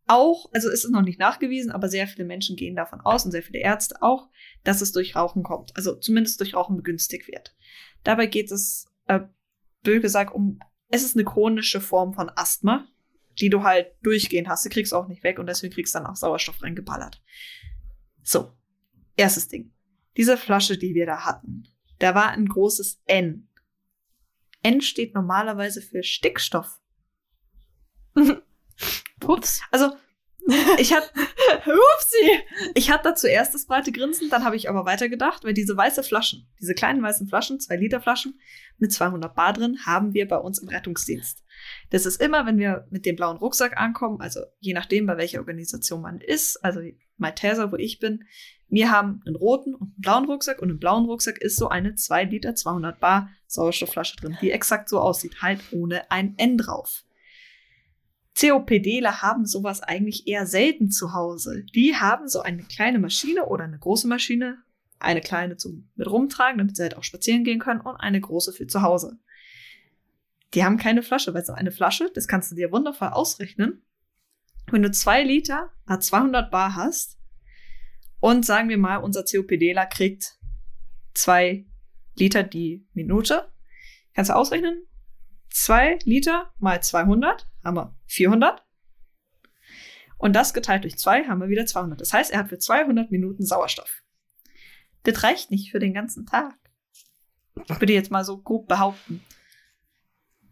auch, 0.08 0.50
also 0.52 0.68
ist 0.70 0.84
es 0.84 0.90
noch 0.90 1.02
nicht 1.02 1.18
nachgewiesen, 1.18 1.70
aber 1.70 1.88
sehr 1.88 2.06
viele 2.06 2.24
Menschen 2.24 2.56
gehen 2.56 2.76
davon 2.76 3.00
aus 3.00 3.24
und 3.24 3.30
sehr 3.30 3.42
viele 3.42 3.60
Ärzte 3.60 4.02
auch, 4.02 4.28
dass 4.64 4.80
es 4.80 4.92
durch 4.92 5.14
Rauchen 5.14 5.42
kommt. 5.42 5.76
Also 5.76 5.94
zumindest 5.94 6.40
durch 6.40 6.54
Rauchen 6.54 6.76
begünstigt 6.76 7.28
wird. 7.28 7.54
Dabei 8.04 8.26
geht 8.26 8.50
es, 8.50 8.86
äh, 9.06 9.20
blöd 9.82 10.02
gesagt, 10.02 10.34
um, 10.34 10.58
es 10.88 11.02
ist 11.02 11.16
eine 11.16 11.24
chronische 11.24 11.80
Form 11.80 12.14
von 12.14 12.30
Asthma, 12.34 12.88
die 13.38 13.50
du 13.50 13.62
halt 13.62 13.92
durchgehend 14.02 14.48
hast. 14.48 14.64
Du 14.64 14.70
kriegst 14.70 14.94
auch 14.94 15.08
nicht 15.08 15.22
weg 15.22 15.38
und 15.38 15.46
deswegen 15.46 15.72
kriegst 15.72 15.94
du 15.94 15.98
dann 15.98 16.06
auch 16.06 16.16
Sauerstoff 16.16 16.62
reingeballert. 16.62 17.22
So, 18.22 18.52
erstes 19.16 19.48
Ding. 19.48 19.72
Diese 20.16 20.36
Flasche, 20.36 20.78
die 20.78 20.94
wir 20.94 21.06
da 21.06 21.24
hatten, 21.24 21.64
da 21.98 22.14
war 22.14 22.30
ein 22.30 22.46
großes 22.46 23.02
N. 23.06 23.48
N 24.62 24.80
steht 24.80 25.14
normalerweise 25.14 25.82
für 25.82 26.02
Stickstoff. 26.02 26.80
Ups. 29.26 29.60
Also, 29.70 29.92
ich 30.78 30.94
hatte 30.94 31.10
Upsi. 31.66 32.40
ich 32.74 32.90
hatte 32.90 33.10
da 33.10 33.14
zuerst 33.14 33.54
das 33.54 33.66
breite 33.66 33.92
Grinsen, 33.92 34.30
dann 34.30 34.44
habe 34.44 34.56
ich 34.56 34.70
aber 34.70 34.86
weitergedacht, 34.86 35.44
weil 35.44 35.52
diese 35.52 35.76
weiße 35.76 36.02
Flaschen, 36.02 36.48
diese 36.58 36.74
kleinen 36.74 37.02
weißen 37.02 37.28
Flaschen, 37.28 37.60
zwei 37.60 37.76
Liter 37.76 38.00
Flaschen 38.00 38.40
mit 38.78 38.92
200 38.92 39.34
Bar 39.34 39.52
drin, 39.52 39.78
haben 39.84 40.14
wir 40.14 40.26
bei 40.26 40.38
uns 40.38 40.58
im 40.58 40.68
Rettungsdienst. 40.68 41.44
Das 41.90 42.06
ist 42.06 42.22
immer, 42.22 42.46
wenn 42.46 42.58
wir 42.58 42.86
mit 42.90 43.04
dem 43.04 43.16
blauen 43.16 43.36
Rucksack 43.36 43.76
ankommen, 43.76 44.20
also 44.20 44.40
je 44.60 44.72
nachdem, 44.72 45.06
bei 45.06 45.18
welcher 45.18 45.40
Organisation 45.40 46.00
man 46.00 46.20
ist, 46.20 46.64
also 46.64 46.80
Malteser, 47.18 47.70
wo 47.70 47.76
ich 47.76 47.98
bin, 47.98 48.24
wir 48.70 48.90
haben 48.90 49.22
einen 49.26 49.36
roten 49.36 49.74
und 49.74 49.82
einen 49.82 50.00
blauen 50.00 50.24
Rucksack 50.26 50.62
und 50.62 50.70
im 50.70 50.78
blauen 50.78 51.06
Rucksack 51.06 51.38
ist 51.38 51.56
so 51.56 51.68
eine 51.68 51.94
2 51.94 52.24
Liter 52.24 52.54
200 52.54 53.00
Bar 53.00 53.30
Sauerstoffflasche 53.46 54.16
drin, 54.16 54.36
die 54.40 54.50
exakt 54.50 54.88
so 54.88 55.00
aussieht, 55.00 55.42
halt 55.42 55.60
ohne 55.72 56.10
ein 56.10 56.34
N 56.38 56.58
drauf. 56.58 57.04
COPDler 58.38 59.20
haben 59.20 59.46
sowas 59.46 59.82
eigentlich 59.82 60.28
eher 60.28 60.46
selten 60.46 60.90
zu 60.90 61.12
Hause. 61.12 61.64
Die 61.74 61.96
haben 61.96 62.28
so 62.28 62.40
eine 62.40 62.62
kleine 62.62 62.98
Maschine 62.98 63.46
oder 63.46 63.64
eine 63.64 63.78
große 63.78 64.06
Maschine, 64.06 64.58
eine 65.00 65.20
kleine 65.20 65.56
zum 65.56 65.88
mit 65.96 66.08
rumtragen, 66.08 66.58
damit 66.58 66.76
sie 66.76 66.82
halt 66.82 66.96
auch 66.96 67.02
spazieren 67.02 67.44
gehen 67.44 67.58
können 67.58 67.80
und 67.80 67.96
eine 67.96 68.20
große 68.20 68.52
für 68.52 68.66
zu 68.66 68.82
Hause. 68.82 69.18
Die 70.54 70.64
haben 70.64 70.76
keine 70.76 71.02
Flasche, 71.02 71.34
weil 71.34 71.44
so 71.44 71.52
eine 71.52 71.72
Flasche, 71.72 72.10
das 72.14 72.28
kannst 72.28 72.50
du 72.50 72.54
dir 72.54 72.72
wundervoll 72.72 73.08
ausrechnen. 73.08 73.82
Wenn 74.70 74.82
du 74.82 74.90
zwei 74.90 75.24
Liter 75.24 75.70
à 75.86 75.98
200 75.98 76.50
Bar 76.50 76.76
hast 76.76 77.18
und 78.20 78.46
sagen 78.46 78.68
wir 78.68 78.78
mal, 78.78 78.98
unser 78.98 79.24
COPDler 79.24 79.86
kriegt 79.86 80.38
zwei 81.12 81.66
Liter 82.14 82.42
die 82.44 82.86
Minute, 82.92 83.48
kannst 84.14 84.30
du 84.30 84.36
ausrechnen, 84.36 84.82
zwei 85.50 85.98
Liter 86.04 86.52
mal 86.58 86.82
200 86.82 87.46
haben 87.64 87.76
wir 87.76 87.96
400. 88.06 88.64
Und 90.18 90.32
das 90.34 90.52
geteilt 90.52 90.84
durch 90.84 90.98
zwei 90.98 91.24
haben 91.24 91.40
wir 91.40 91.48
wieder 91.48 91.66
200. 91.66 92.00
Das 92.00 92.12
heißt, 92.12 92.32
er 92.32 92.40
hat 92.40 92.48
für 92.48 92.58
200 92.58 93.10
Minuten 93.10 93.44
Sauerstoff. 93.44 94.02
Das 95.04 95.22
reicht 95.22 95.50
nicht 95.50 95.70
für 95.70 95.78
den 95.78 95.94
ganzen 95.94 96.26
Tag. 96.26 96.58
Würde 97.54 97.92
ich 97.92 97.98
jetzt 97.98 98.10
mal 98.10 98.24
so 98.24 98.38
grob 98.38 98.68
behaupten. 98.68 99.24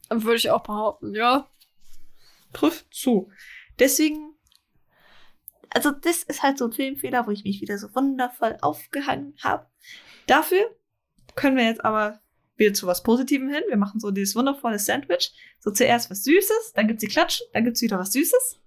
Würde 0.08 0.36
ich 0.36 0.50
auch 0.50 0.62
behaupten, 0.62 1.14
ja. 1.14 1.48
Trifft 2.52 2.94
zu. 2.94 3.30
Deswegen, 3.78 4.34
also 5.70 5.90
das 5.90 6.22
ist 6.22 6.42
halt 6.42 6.58
so 6.58 6.66
ein 6.66 6.72
Filmfehler, 6.72 7.26
wo 7.26 7.30
ich 7.30 7.44
mich 7.44 7.60
wieder 7.60 7.76
so 7.76 7.94
wundervoll 7.94 8.56
aufgehangen 8.62 9.34
habe. 9.42 9.68
Dafür 10.26 10.76
können 11.34 11.56
wir 11.56 11.64
jetzt 11.64 11.84
aber 11.84 12.20
wieder 12.56 12.72
zu 12.74 12.86
was 12.86 13.02
Positivem 13.02 13.48
hin. 13.48 13.62
Wir 13.68 13.76
machen 13.76 14.00
so 14.00 14.10
dieses 14.10 14.34
wundervolle 14.34 14.78
Sandwich. 14.78 15.32
So 15.60 15.70
zuerst 15.70 16.10
was 16.10 16.24
Süßes, 16.24 16.72
dann 16.74 16.88
gibt's 16.88 17.00
die 17.02 17.08
Klatschen, 17.08 17.46
dann 17.52 17.64
gibt's 17.64 17.82
wieder 17.82 17.98
was 17.98 18.12
Süßes. 18.12 18.60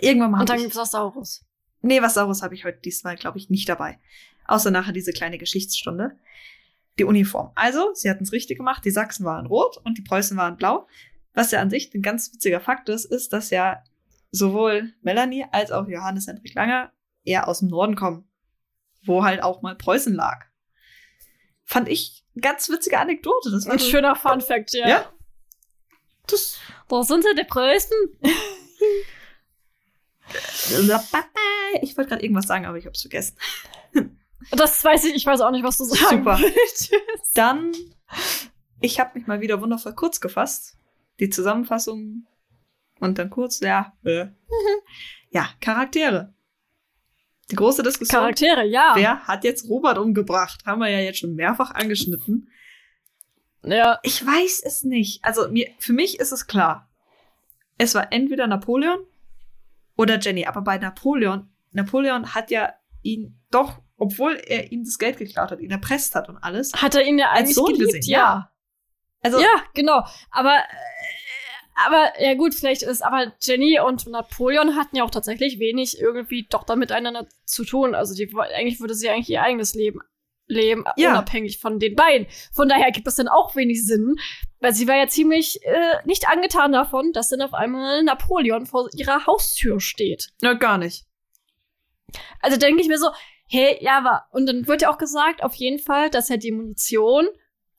Irgendwann 0.00 0.30
mal. 0.32 0.40
Und 0.40 0.48
dann 0.48 0.56
ich- 0.56 0.62
gibt's 0.64 0.76
was 0.78 0.90
Saures. 0.92 1.44
Nee, 1.82 2.02
was 2.02 2.14
Saures 2.14 2.42
habe 2.42 2.54
ich 2.54 2.64
heute 2.64 2.80
diesmal, 2.80 3.16
glaube 3.16 3.38
ich, 3.38 3.48
nicht 3.48 3.68
dabei. 3.68 3.98
Außer 4.46 4.70
nachher 4.70 4.92
diese 4.92 5.12
kleine 5.12 5.38
Geschichtsstunde. 5.38 6.18
Die 6.98 7.04
Uniform. 7.04 7.52
Also, 7.54 7.94
sie 7.94 8.10
hatten 8.10 8.24
es 8.24 8.32
richtig 8.32 8.58
gemacht. 8.58 8.84
Die 8.84 8.90
Sachsen 8.90 9.24
waren 9.24 9.46
rot 9.46 9.78
und 9.84 9.96
die 9.96 10.02
Preußen 10.02 10.36
waren 10.36 10.56
blau. 10.56 10.86
Was 11.32 11.50
ja 11.52 11.60
an 11.60 11.70
sich 11.70 11.94
ein 11.94 12.02
ganz 12.02 12.32
witziger 12.34 12.60
Fakt 12.60 12.88
ist, 12.88 13.04
ist, 13.06 13.32
dass 13.32 13.50
ja 13.50 13.82
sowohl 14.32 14.92
Melanie 15.00 15.46
als 15.52 15.70
auch 15.72 15.88
Johannes 15.88 16.26
Hendrik 16.26 16.54
Langer 16.54 16.92
eher 17.24 17.48
aus 17.48 17.60
dem 17.60 17.68
Norden 17.68 17.94
kommen. 17.96 18.28
Wo 19.04 19.24
halt 19.24 19.42
auch 19.42 19.62
mal 19.62 19.74
Preußen 19.76 20.12
lag. 20.12 20.44
Fand 21.70 21.88
ich 21.88 22.24
eine 22.34 22.42
ganz 22.42 22.68
witzige 22.68 22.98
Anekdote. 22.98 23.48
Das 23.52 23.64
war 23.64 23.74
Ein 23.74 23.78
so- 23.78 23.88
schöner 23.88 24.16
Fun 24.16 24.40
Fact, 24.40 24.72
ja. 24.72 24.88
Ja. 24.88 25.12
Das, 26.26 26.58
Da 26.88 27.00
sind 27.04 27.22
sie 27.22 27.32
die 27.36 27.44
Preußen. 27.44 27.96
ich 31.80 31.96
wollte 31.96 32.08
gerade 32.08 32.24
irgendwas 32.24 32.48
sagen, 32.48 32.66
aber 32.66 32.76
ich 32.76 32.86
habe 32.86 32.94
es 32.94 33.02
vergessen. 33.02 33.36
Das 34.50 34.82
weiß 34.82 35.04
ich, 35.04 35.14
ich 35.14 35.24
weiß 35.24 35.42
auch 35.42 35.52
nicht, 35.52 35.62
was 35.62 35.78
du 35.78 35.84
sagst. 35.84 36.10
Super. 36.10 36.40
Dann, 37.34 37.70
ich 38.80 38.98
habe 38.98 39.16
mich 39.16 39.28
mal 39.28 39.40
wieder 39.40 39.60
wundervoll 39.60 39.94
kurz 39.94 40.20
gefasst. 40.20 40.76
Die 41.20 41.30
Zusammenfassung 41.30 42.26
und 42.98 43.18
dann 43.18 43.30
kurz, 43.30 43.60
ja, 43.60 43.96
äh. 44.02 44.26
ja, 45.30 45.48
Charaktere. 45.60 46.34
Die 47.50 47.56
große 47.56 47.82
Diskussion. 47.82 48.20
Charaktere, 48.20 48.64
ja. 48.64 48.92
Wer 48.94 49.20
hat 49.26 49.44
jetzt 49.44 49.68
Robert 49.68 49.98
umgebracht? 49.98 50.62
Haben 50.66 50.80
wir 50.80 50.88
ja 50.88 51.00
jetzt 51.00 51.18
schon 51.18 51.34
mehrfach 51.34 51.72
angeschnitten. 51.72 52.48
Ja. 53.62 53.98
Ich 54.02 54.24
weiß 54.24 54.62
es 54.64 54.84
nicht. 54.84 55.24
Also 55.24 55.48
mir, 55.50 55.68
für 55.78 55.92
mich 55.92 56.20
ist 56.20 56.32
es 56.32 56.46
klar. 56.46 56.88
Es 57.78 57.94
war 57.94 58.12
entweder 58.12 58.46
Napoleon 58.46 58.98
oder 59.96 60.18
Jenny. 60.18 60.46
Aber 60.46 60.62
bei 60.62 60.78
Napoleon, 60.78 61.48
Napoleon 61.72 62.34
hat 62.34 62.50
ja 62.50 62.72
ihn 63.02 63.38
doch, 63.50 63.78
obwohl 63.96 64.36
er 64.46 64.70
ihm 64.72 64.84
das 64.84 64.98
Geld 64.98 65.18
geklaut 65.18 65.50
hat, 65.50 65.60
ihn 65.60 65.70
erpresst 65.70 66.14
hat 66.14 66.28
und 66.28 66.38
alles. 66.38 66.72
Hat 66.74 66.94
er 66.94 67.04
ihn 67.04 67.18
ja 67.18 67.30
Als 67.30 67.54
Sohn 67.54 67.72
geliebt, 67.72 67.94
gesehen, 67.94 68.12
ja. 68.12 68.18
ja. 68.18 68.50
Also 69.22 69.40
Ja, 69.40 69.64
genau. 69.74 70.04
Aber, 70.30 70.56
äh, 70.56 70.62
aber, 71.86 72.12
ja 72.20 72.34
gut, 72.34 72.54
vielleicht 72.54 72.82
ist, 72.82 73.02
aber 73.02 73.32
Jenny 73.40 73.78
und 73.80 74.06
Napoleon 74.06 74.76
hatten 74.76 74.96
ja 74.96 75.04
auch 75.04 75.10
tatsächlich 75.10 75.58
wenig 75.58 76.00
irgendwie 76.00 76.46
doch 76.48 76.64
dann 76.64 76.78
miteinander 76.78 77.26
zu 77.44 77.64
tun. 77.64 77.94
Also 77.94 78.14
die, 78.14 78.30
eigentlich 78.54 78.80
würde 78.80 78.94
sie 78.94 79.08
eigentlich 79.10 79.30
ihr 79.30 79.42
eigenes 79.42 79.74
Leben 79.74 80.00
leben, 80.46 80.84
Ja. 80.96 81.10
unabhängig 81.12 81.58
von 81.60 81.78
den 81.78 81.94
beiden. 81.94 82.26
Von 82.52 82.68
daher 82.68 82.90
gibt 82.90 83.06
es 83.06 83.14
dann 83.14 83.28
auch 83.28 83.54
wenig 83.54 83.84
Sinn, 83.86 84.16
weil 84.58 84.74
sie 84.74 84.88
war 84.88 84.96
ja 84.96 85.06
ziemlich 85.06 85.64
äh, 85.64 85.98
nicht 86.06 86.28
angetan 86.28 86.72
davon, 86.72 87.12
dass 87.12 87.28
dann 87.28 87.40
auf 87.42 87.54
einmal 87.54 88.02
Napoleon 88.02 88.66
vor 88.66 88.88
ihrer 88.96 89.26
Haustür 89.26 89.78
steht. 89.80 90.30
na, 90.42 90.54
gar 90.54 90.76
nicht. 90.78 91.04
Also 92.40 92.56
denke 92.56 92.82
ich 92.82 92.88
mir 92.88 92.98
so, 92.98 93.10
hey, 93.46 93.78
ja, 93.80 93.98
aber, 93.98 94.24
und 94.32 94.46
dann 94.46 94.66
wird 94.66 94.82
ja 94.82 94.90
auch 94.92 94.98
gesagt, 94.98 95.42
auf 95.44 95.54
jeden 95.54 95.78
Fall, 95.78 96.10
dass 96.10 96.28
ja 96.28 96.36
die 96.36 96.50
Munition, 96.52 97.28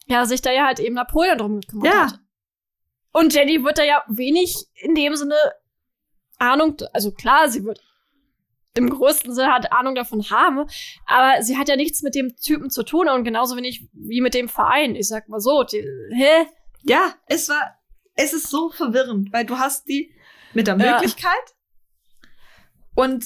ja, 0.08 0.26
sich 0.26 0.42
da 0.42 0.52
ja 0.52 0.66
halt 0.66 0.80
eben 0.80 0.96
Napoleon 0.96 1.38
drum 1.38 1.60
gekümmert 1.60 1.94
Ja. 1.94 2.02
hat. 2.08 2.20
Und 3.12 3.34
Jenny 3.34 3.64
wird 3.64 3.78
da 3.78 3.84
ja 3.84 4.04
wenig 4.08 4.68
in 4.76 4.96
dem 4.96 5.16
Sinne 5.16 5.36
Ahnung, 6.38 6.78
also 6.94 7.12
klar, 7.12 7.50
sie 7.50 7.64
wird 7.64 7.80
im 8.74 8.90
größten 8.90 9.34
Sinne 9.36 9.52
hat 9.52 9.72
Ahnung 9.72 9.96
davon 9.96 10.30
haben, 10.30 10.66
aber 11.06 11.44
sie 11.44 11.58
hat 11.58 11.68
ja 11.68 11.76
nichts 11.76 12.02
mit 12.04 12.16
dem 12.16 12.36
Typen 12.38 12.70
zu 12.70 12.84
tun 12.84 13.10
und 13.10 13.24
genauso 13.24 13.58
wenig 13.58 13.90
wie 13.92 14.22
mit 14.22 14.34
dem 14.34 14.48
Verein. 14.48 14.96
Ich 14.96 15.08
sag 15.08 15.28
mal 15.28 15.42
so, 15.42 15.64
die, 15.64 15.86
hä? 16.14 16.48
Ja, 16.84 17.14
es 17.28 17.50
war, 17.50 17.78
es 18.16 18.34
ist 18.34 18.50
so 18.50 18.70
verwirrend, 18.70 19.34
weil 19.34 19.46
du 19.46 19.58
hast 19.60 19.88
die 19.90 20.14
mit 20.54 20.68
der 20.68 20.78
Ja. 20.78 20.94
Möglichkeit 20.94 21.56
und 22.96 23.26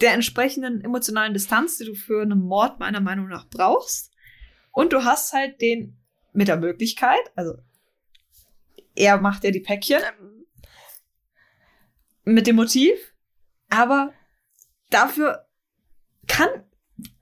der 0.00 0.12
entsprechenden 0.12 0.82
emotionalen 0.82 1.34
Distanz, 1.34 1.78
die 1.78 1.86
du 1.86 1.94
für 1.94 2.22
einen 2.22 2.40
Mord 2.40 2.78
meiner 2.78 3.00
Meinung 3.00 3.28
nach 3.28 3.48
brauchst. 3.48 4.12
Und 4.72 4.92
du 4.92 5.04
hast 5.04 5.32
halt 5.32 5.60
den 5.60 5.96
mit 6.32 6.48
der 6.48 6.58
Möglichkeit, 6.58 7.20
also 7.34 7.54
er 8.96 9.18
macht 9.20 9.44
ja 9.44 9.50
die 9.50 9.60
Päckchen 9.60 10.02
mit 12.24 12.46
dem 12.46 12.56
Motiv, 12.56 12.98
aber 13.68 14.12
dafür 14.90 15.46
kann, 16.26 16.48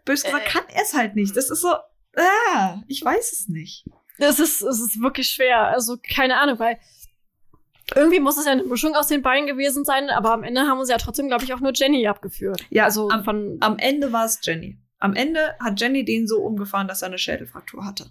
bös 0.05 0.22
gesagt, 0.22 0.47
Äh. 0.47 0.51
kann 0.51 0.64
er 0.68 0.83
es 0.83 0.95
halt 0.95 1.14
nicht. 1.14 1.37
Das 1.37 1.51
ist 1.51 1.61
so, 1.61 1.75
ah, 2.16 2.83
ich 2.89 3.05
weiß 3.05 3.33
es 3.33 3.49
nicht. 3.49 3.85
Es 4.18 4.39
ist, 4.39 4.62
es 4.62 4.81
ist 4.81 5.01
wirklich 5.03 5.29
schwer. 5.29 5.59
Also, 5.68 5.97
keine 6.14 6.39
Ahnung, 6.39 6.59
weil 6.59 6.79
irgendwie 7.95 8.20
muss 8.20 8.39
es 8.39 8.47
ja 8.47 8.53
eine 8.53 8.64
Mischung 8.64 8.95
aus 8.95 9.09
den 9.09 9.22
beiden 9.22 9.47
gewesen 9.47 9.85
sein, 9.85 10.09
aber 10.09 10.33
am 10.33 10.43
Ende 10.45 10.62
haben 10.62 10.83
sie 10.85 10.93
ja 10.93 10.99
trotzdem, 10.99 11.29
glaube 11.29 11.45
ich, 11.45 11.53
auch 11.53 11.61
nur 11.61 11.72
Jenny 11.75 12.07
abgeführt. 12.07 12.64
Ja, 12.70 12.85
also 12.85 13.11
am-. 13.11 13.59
Am 13.61 13.79
Ende 13.79 14.12
war 14.12 14.25
es 14.25 14.39
Jenny. 14.43 14.79
Am 14.99 15.14
Ende 15.14 15.55
hat 15.61 15.79
Jenny 15.81 16.05
den 16.05 16.27
so 16.27 16.41
umgefahren, 16.41 16.89
dass 16.89 17.03
er 17.03 17.09
eine 17.09 17.18
Schädelfraktur 17.18 17.85
hatte. 17.85 18.11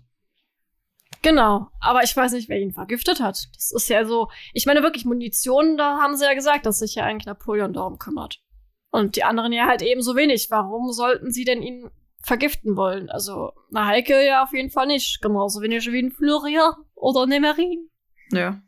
Genau. 1.24 1.70
Aber 1.80 2.04
ich 2.04 2.16
weiß 2.16 2.34
nicht, 2.34 2.50
wer 2.50 2.60
ihn 2.60 2.74
vergiftet 2.74 3.22
hat. 3.22 3.48
Das 3.56 3.72
ist 3.72 3.88
ja 3.90 4.06
so. 4.06 4.30
Ich 4.54 4.66
meine 4.66 4.84
wirklich, 4.84 5.06
Munition, 5.06 5.78
da 5.78 5.98
haben 6.00 6.16
sie 6.16 6.26
ja 6.26 6.34
gesagt, 6.34 6.66
dass 6.66 6.80
sich 6.80 6.96
ja 6.96 7.06
eigentlich 7.06 7.26
Napoleon 7.26 7.74
darum 7.74 7.98
kümmert. 7.98 8.44
Und 8.92 9.16
die 9.16 9.24
anderen 9.24 9.54
ja 9.54 9.66
halt 9.66 9.82
ebenso 9.82 10.16
wenig. 10.16 10.52
Warum 10.52 10.92
sollten 10.92 11.32
sie 11.32 11.46
denn 11.46 11.64
ihn 11.64 11.90
vergiften 12.22 12.76
wollen? 12.76 13.10
Also, 13.10 13.54
na 13.72 13.88
Heike 13.88 14.24
ja 14.24 14.44
auf 14.44 14.54
jeden 14.54 14.70
Fall 14.70 14.86
nicht. 14.86 15.22
Genauso 15.22 15.62
wenig 15.62 15.90
wie 15.92 16.04
ein 16.04 16.12
Florian 16.12 16.74
oder 16.94 17.26
Nemerin. 17.26 17.90
Ja. 18.32 18.62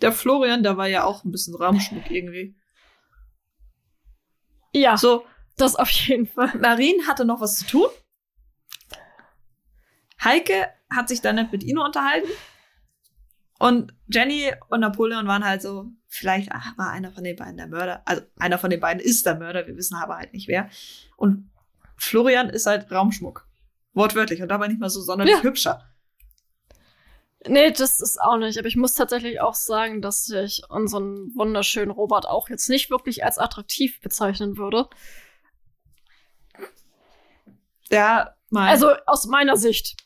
Der 0.00 0.12
Florian, 0.12 0.62
der 0.62 0.76
war 0.76 0.86
ja 0.86 1.02
auch 1.04 1.24
ein 1.24 1.32
bisschen 1.32 1.56
Rahmenschmuck 1.56 2.08
irgendwie. 2.10 2.54
Ja, 4.72 4.96
So, 4.96 5.24
das 5.56 5.74
auf 5.74 5.90
jeden 5.90 6.28
Fall. 6.28 6.56
Marien 6.58 7.08
hatte 7.08 7.24
noch 7.24 7.40
was 7.40 7.56
zu 7.58 7.66
tun. 7.66 7.88
Heike 10.22 10.68
hat 10.94 11.08
sich 11.08 11.20
dann 11.20 11.36
nicht 11.36 11.52
mit 11.52 11.62
Ino 11.64 11.84
unterhalten. 11.84 12.28
Und 13.58 13.92
Jenny 14.06 14.52
und 14.68 14.80
Napoleon 14.80 15.26
waren 15.26 15.44
halt 15.44 15.62
so, 15.62 15.86
vielleicht 16.06 16.50
ach, 16.52 16.78
war 16.78 16.90
einer 16.90 17.10
von 17.10 17.24
den 17.24 17.36
beiden 17.36 17.56
der 17.56 17.66
Mörder. 17.66 18.02
Also 18.04 18.22
einer 18.38 18.58
von 18.58 18.70
den 18.70 18.80
beiden 18.80 19.00
ist 19.02 19.26
der 19.26 19.36
Mörder, 19.36 19.66
wir 19.66 19.76
wissen 19.76 19.96
aber 19.96 20.16
halt 20.16 20.32
nicht 20.32 20.46
wer. 20.48 20.70
Und 21.16 21.50
Florian 21.96 22.48
ist 22.50 22.66
halt 22.66 22.90
Raumschmuck. 22.90 23.46
Wortwörtlich 23.94 24.40
und 24.42 24.48
dabei 24.48 24.68
nicht 24.68 24.78
mal 24.80 24.90
so 24.90 25.00
sonderlich 25.00 25.34
Ja. 25.34 25.42
hübscher. 25.42 25.84
Nee, 27.46 27.70
das 27.72 28.00
ist 28.00 28.20
auch 28.20 28.36
nicht. 28.36 28.58
Aber 28.58 28.68
ich 28.68 28.76
muss 28.76 28.94
tatsächlich 28.94 29.40
auch 29.40 29.54
sagen, 29.54 30.02
dass 30.02 30.28
ich 30.30 30.62
unseren 30.68 31.32
wunderschönen 31.34 31.90
Robert 31.90 32.26
auch 32.26 32.48
jetzt 32.48 32.68
nicht 32.68 32.90
wirklich 32.90 33.24
als 33.24 33.38
attraktiv 33.38 34.00
bezeichnen 34.00 34.56
würde. 34.56 34.88
Ja, 37.90 38.34
mal. 38.50 38.68
Also 38.68 38.92
aus 39.06 39.26
meiner 39.26 39.56
Sicht. 39.56 39.96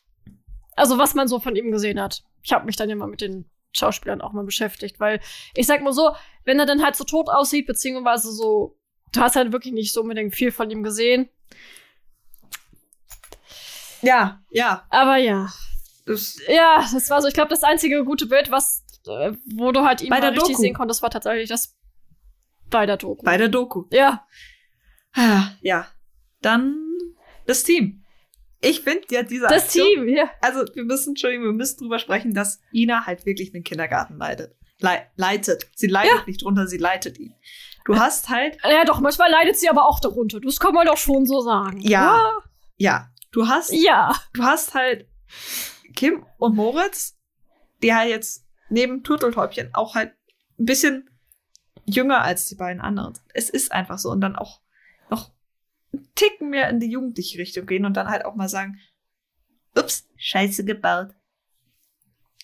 Also 0.82 0.98
was 0.98 1.14
man 1.14 1.28
so 1.28 1.38
von 1.38 1.54
ihm 1.54 1.70
gesehen 1.70 2.00
hat. 2.00 2.24
Ich 2.42 2.52
habe 2.52 2.66
mich 2.66 2.74
dann 2.74 2.90
ja 2.90 2.96
mal 2.96 3.06
mit 3.06 3.20
den 3.20 3.48
Schauspielern 3.70 4.20
auch 4.20 4.32
mal 4.32 4.42
beschäftigt, 4.44 4.98
weil 4.98 5.20
ich 5.54 5.66
sag 5.68 5.80
mal 5.80 5.92
so, 5.92 6.10
wenn 6.44 6.58
er 6.58 6.66
dann 6.66 6.82
halt 6.82 6.96
so 6.96 7.04
tot 7.04 7.28
aussieht, 7.28 7.68
beziehungsweise 7.68 8.32
so, 8.32 8.76
du 9.12 9.20
hast 9.20 9.36
halt 9.36 9.52
wirklich 9.52 9.72
nicht 9.72 9.92
so 9.92 10.00
unbedingt 10.00 10.34
viel 10.34 10.50
von 10.50 10.68
ihm 10.72 10.82
gesehen. 10.82 11.28
ja, 14.02 14.42
ja. 14.50 14.84
Aber 14.90 15.16
ja, 15.18 15.48
Das, 16.04 16.38
ja, 16.48 16.84
das 16.92 17.08
war 17.10 17.22
so, 17.22 17.28
ich 17.28 17.34
glaube, 17.34 17.50
das 17.50 17.62
einzige 17.62 18.04
gute 18.04 18.26
Bild, 18.26 18.50
was, 18.50 18.84
äh, 19.06 19.32
wo 19.54 19.70
du 19.70 19.84
halt 19.84 20.02
ihn 20.02 20.10
Bei 20.10 20.16
mal 20.16 20.20
der 20.22 20.30
richtig 20.32 20.48
Doku. 20.54 20.60
sehen 20.62 20.74
konntest, 20.74 21.00
war 21.02 21.10
tatsächlich 21.10 21.48
das 21.48 21.76
bei 22.70 22.86
der 22.86 22.96
Doku. 22.96 23.22
bei 23.24 23.36
der 23.36 23.48
Doku. 23.48 23.84
ja, 23.92 24.26
Ah, 25.14 25.50
Ja. 25.60 25.86
Dann 26.40 26.74
das 27.46 27.62
Team. 27.62 28.01
Ich 28.64 28.80
finde 28.82 29.02
ja 29.10 29.22
diese 29.22 29.46
das 29.48 29.64
Aktion, 29.64 29.86
Team, 29.86 30.08
ja. 30.08 30.30
Also 30.40 30.64
wir 30.74 30.84
müssen, 30.84 31.10
Entschuldigung, 31.10 31.46
wir 31.46 31.52
müssen 31.52 31.78
drüber 31.78 31.98
sprechen, 31.98 32.32
dass 32.32 32.60
Ina 32.72 33.06
halt 33.06 33.26
wirklich 33.26 33.52
einen 33.54 33.64
Kindergarten 33.64 34.16
leitet. 34.16 34.54
Lei 34.78 35.08
leitet. 35.16 35.68
Sie 35.74 35.86
leitet 35.88 36.26
nicht 36.26 36.42
drunter, 36.42 36.66
sie 36.66 36.78
leitet 36.78 37.18
ihn. 37.18 37.34
Du 37.84 37.98
hast 37.98 38.28
halt, 38.28 38.58
Ja, 38.64 38.84
doch, 38.84 39.00
manchmal 39.00 39.30
leidet 39.30 39.56
sie 39.58 39.68
aber 39.68 39.86
auch 39.86 39.98
darunter. 40.00 40.40
Das 40.40 40.60
kann 40.60 40.72
man 40.74 40.86
doch 40.86 40.96
schon 40.96 41.26
so 41.26 41.40
sagen. 41.40 41.80
Ja. 41.80 42.22
ja, 42.78 43.08
du 43.32 43.48
hast, 43.48 43.72
Ja. 43.72 44.12
du 44.32 44.42
hast 44.44 44.74
halt 44.74 45.06
Kim 45.94 46.24
und 46.38 46.54
Moritz, 46.56 47.18
die 47.82 47.92
halt 47.94 48.10
jetzt 48.10 48.46
neben 48.70 49.02
Turteltäubchen 49.02 49.70
auch 49.74 49.94
halt 49.96 50.12
ein 50.58 50.64
bisschen 50.64 51.10
jünger 51.84 52.22
als 52.22 52.46
die 52.46 52.54
beiden 52.54 52.80
anderen 52.80 53.14
sind. 53.16 53.26
Es 53.34 53.50
ist 53.50 53.72
einfach 53.72 53.98
so. 53.98 54.10
Und 54.10 54.20
dann 54.20 54.36
auch 54.36 54.61
einen 55.92 56.08
Ticken 56.14 56.50
mehr 56.50 56.68
in 56.68 56.80
die 56.80 56.90
jugendliche 56.90 57.38
Richtung 57.38 57.66
gehen 57.66 57.84
und 57.84 57.94
dann 57.94 58.08
halt 58.08 58.24
auch 58.24 58.34
mal 58.34 58.48
sagen, 58.48 58.78
ups, 59.76 60.08
scheiße 60.16 60.64
gebaut. 60.64 61.14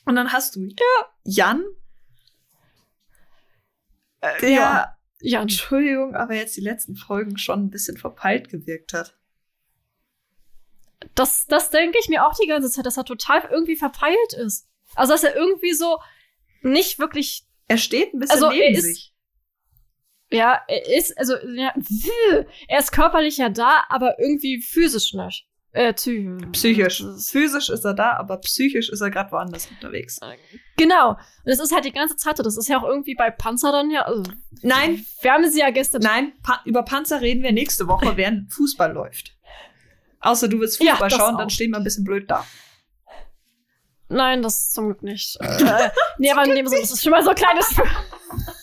Und 0.05 0.17
dann 0.17 0.33
hast 0.33 0.57
du 0.57 0.69
Jan, 1.25 1.65
der, 4.23 4.49
ja. 4.49 4.95
Ja, 5.21 5.43
Entschuldigung, 5.43 6.15
aber 6.15 6.35
jetzt 6.35 6.57
die 6.57 6.61
letzten 6.61 6.95
Folgen 6.95 7.39
schon 7.39 7.65
ein 7.65 7.71
bisschen 7.71 7.97
verpeilt 7.97 8.49
gewirkt 8.51 8.93
hat. 8.93 9.17
das, 11.17 11.47
das 11.47 11.71
denke 11.71 11.99
ich 12.01 12.09
mir 12.09 12.25
auch 12.25 12.35
die 12.41 12.47
ganze 12.47 12.71
Zeit, 12.71 12.87
dass 12.87 12.97
er 12.97 13.05
total 13.05 13.43
irgendwie 13.51 13.75
verpeilt 13.77 14.33
ist. 14.37 14.69
Also, 14.95 15.13
dass 15.13 15.25
er 15.25 15.35
irgendwie 15.35 15.73
so 15.73 15.99
nicht 16.63 16.99
wirklich, 17.01 17.47
Er 17.67 17.79
steht 17.79 18.15
ein 18.15 18.21
bisschen 18.21 18.35
Also, 18.37 18.51
neben 18.51 18.77
ist- 18.77 18.85
sich. 18.85 19.15
Ja, 20.31 20.61
er 20.69 20.97
ist, 20.97 21.17
also, 21.19 21.35
ja, 21.55 21.73
er 22.69 22.79
ist 22.79 22.93
körperlich 22.93 23.39
ja 23.39 23.49
da, 23.49 23.85
aber 23.89 24.19
irgendwie 24.19 24.61
physisch 24.63 25.15
nicht. 25.15 25.47
Äh, 25.73 25.93
psy 25.93 26.27
Psychisch. 26.53 26.99
Das 27.01 27.17
ist- 27.17 27.31
Physisch 27.31 27.69
ist 27.69 27.85
er 27.85 27.93
da, 27.95 28.13
aber 28.17 28.39
psychisch 28.39 28.89
ist 28.89 29.01
er 29.03 29.11
gerade 29.11 29.31
woanders 29.33 29.69
unterwegs. 29.71 30.19
Genau. 30.77 31.11
Und 31.11 31.19
es 31.45 31.61
ist 31.61 31.73
halt 31.75 31.85
die 31.85 31.93
ganze 31.93 32.17
Zeit 32.17 32.39
so. 32.39 32.43
Das 32.43 32.57
ist 32.57 32.69
ja 32.69 32.79
auch 32.79 32.85
irgendwie 32.85 33.15
bei 33.15 33.31
Panzer 33.31 33.71
dann 33.71 33.91
ja. 33.91 34.03
Also, 34.03 34.23
Nein, 34.63 35.05
wir 35.21 35.33
haben 35.33 35.49
sie 35.51 35.61
ja 35.61 35.71
gestern. 35.71 36.01
nein, 36.03 36.33
pa 36.43 36.63
über 36.65 36.83
Panzer 36.85 37.21
reden 37.21 37.43
wir 37.43 37.53
nächste 37.53 37.87
Woche, 37.87 38.17
während 38.17 38.51
Fußball 38.55 38.93
läuft. 38.93 39.37
Außer 40.21 40.49
du 40.49 40.59
willst 40.59 40.83
Ja, 40.83 40.93
Fußball 40.93 41.09
das 41.11 41.19
schauen, 41.19 41.35
auch. 41.35 41.39
dann 41.39 41.51
stehen 41.51 41.71
wir 41.71 41.77
ein 41.77 41.85
bisschen 41.85 42.05
blöd 42.05 42.31
da. 42.31 42.45
Nein, 44.09 44.41
das 44.43 44.71
zum 44.71 44.87
Glück 44.87 45.03
nicht. 45.03 45.37
äh, 45.41 45.91
nee, 46.17 46.31
aber 46.33 46.45
dem 46.57 46.67
Sinne, 46.67 46.81
das 46.81 46.93
ist 46.93 47.03
schon 47.03 47.11
mal 47.13 47.23
so 47.23 47.31
ein 47.31 47.37
kleines. 47.37 47.75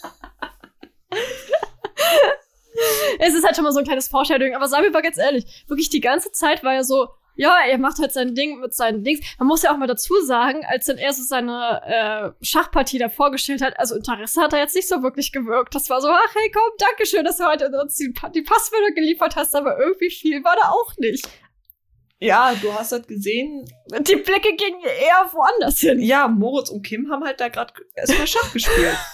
es 3.20 3.34
ist 3.34 3.46
halt 3.46 3.56
schon 3.56 3.64
mal 3.64 3.72
so 3.72 3.80
ein 3.80 3.86
kleines 3.86 4.08
Foreshadowing. 4.08 4.56
Aber 4.56 4.68
sagen 4.68 4.84
wir 4.84 4.92
mal 4.92 5.02
ganz 5.02 5.18
ehrlich, 5.18 5.66
wirklich 5.68 5.90
die 5.90 6.02
ganze 6.02 6.32
Zeit 6.32 6.64
war 6.64 6.74
ja 6.74 6.84
so, 6.84 7.08
ja, 7.38 7.58
er 7.70 7.78
macht 7.78 8.00
halt 8.00 8.14
sein 8.14 8.34
Ding 8.34 8.60
mit 8.62 8.74
seinen 8.74 9.04
Dings. 9.04 9.20
Man 9.38 9.48
muss 9.48 9.62
ja 9.62 9.74
auch 9.74 9.78
mal 9.78 9.88
dazu 9.88 10.14
sagen, 10.22 10.64
als 10.66 10.86
dann 10.86 10.98
er 10.98 11.12
so 11.12 11.22
seine 11.24 12.34
äh, 12.40 12.46
Schachpartie 12.46 12.98
da 12.98 13.10
vorgestellt 13.10 13.62
hat, 13.62 13.78
also 13.78 13.96
Interesse 13.96 14.42
hat 14.42 14.54
er 14.54 14.60
jetzt 14.60 14.76
nicht 14.76 14.88
so 14.88 15.04
wirklich 15.04 15.34
gewirkt. 15.34 15.76
Das 15.76 15.90
war 15.90 16.00
so, 16.00 16.08
ach 16.08 16.34
hey, 16.34 16.52
komm, 16.52 16.64
danke 16.78 17.06
schön, 17.06 17.26
dass 17.26 17.38
du 17.38 17.46
heute 17.46 17.70
uns 17.82 17.98
die, 17.98 18.14
die 18.34 18.42
Passwörter 18.42 18.92
geliefert 18.94 19.36
hast, 19.36 19.54
aber 19.56 19.78
irgendwie 19.78 20.10
viel 20.10 20.44
war 20.46 20.56
da 20.56 20.70
auch 20.70 20.96
nicht. 20.98 21.28
Ja, 22.20 22.56
du 22.62 22.74
hast 22.74 22.94
halt 22.94 23.10
gesehen, 23.10 23.66
Die 24.00 24.16
Blicke 24.16 24.56
gingen 24.56 24.82
eher 24.84 25.30
woanders 25.34 25.80
hin. 25.80 26.00
ja, 26.00 26.30
Moritz 26.30 26.70
und 26.70 26.84
Kim 26.84 27.12
haben 27.12 27.26
halt 27.26 27.42
da 27.42 27.50
gerade 27.50 27.74
erstmal 27.96 28.28
Schach 28.28 28.54
gespielt. 28.54 28.98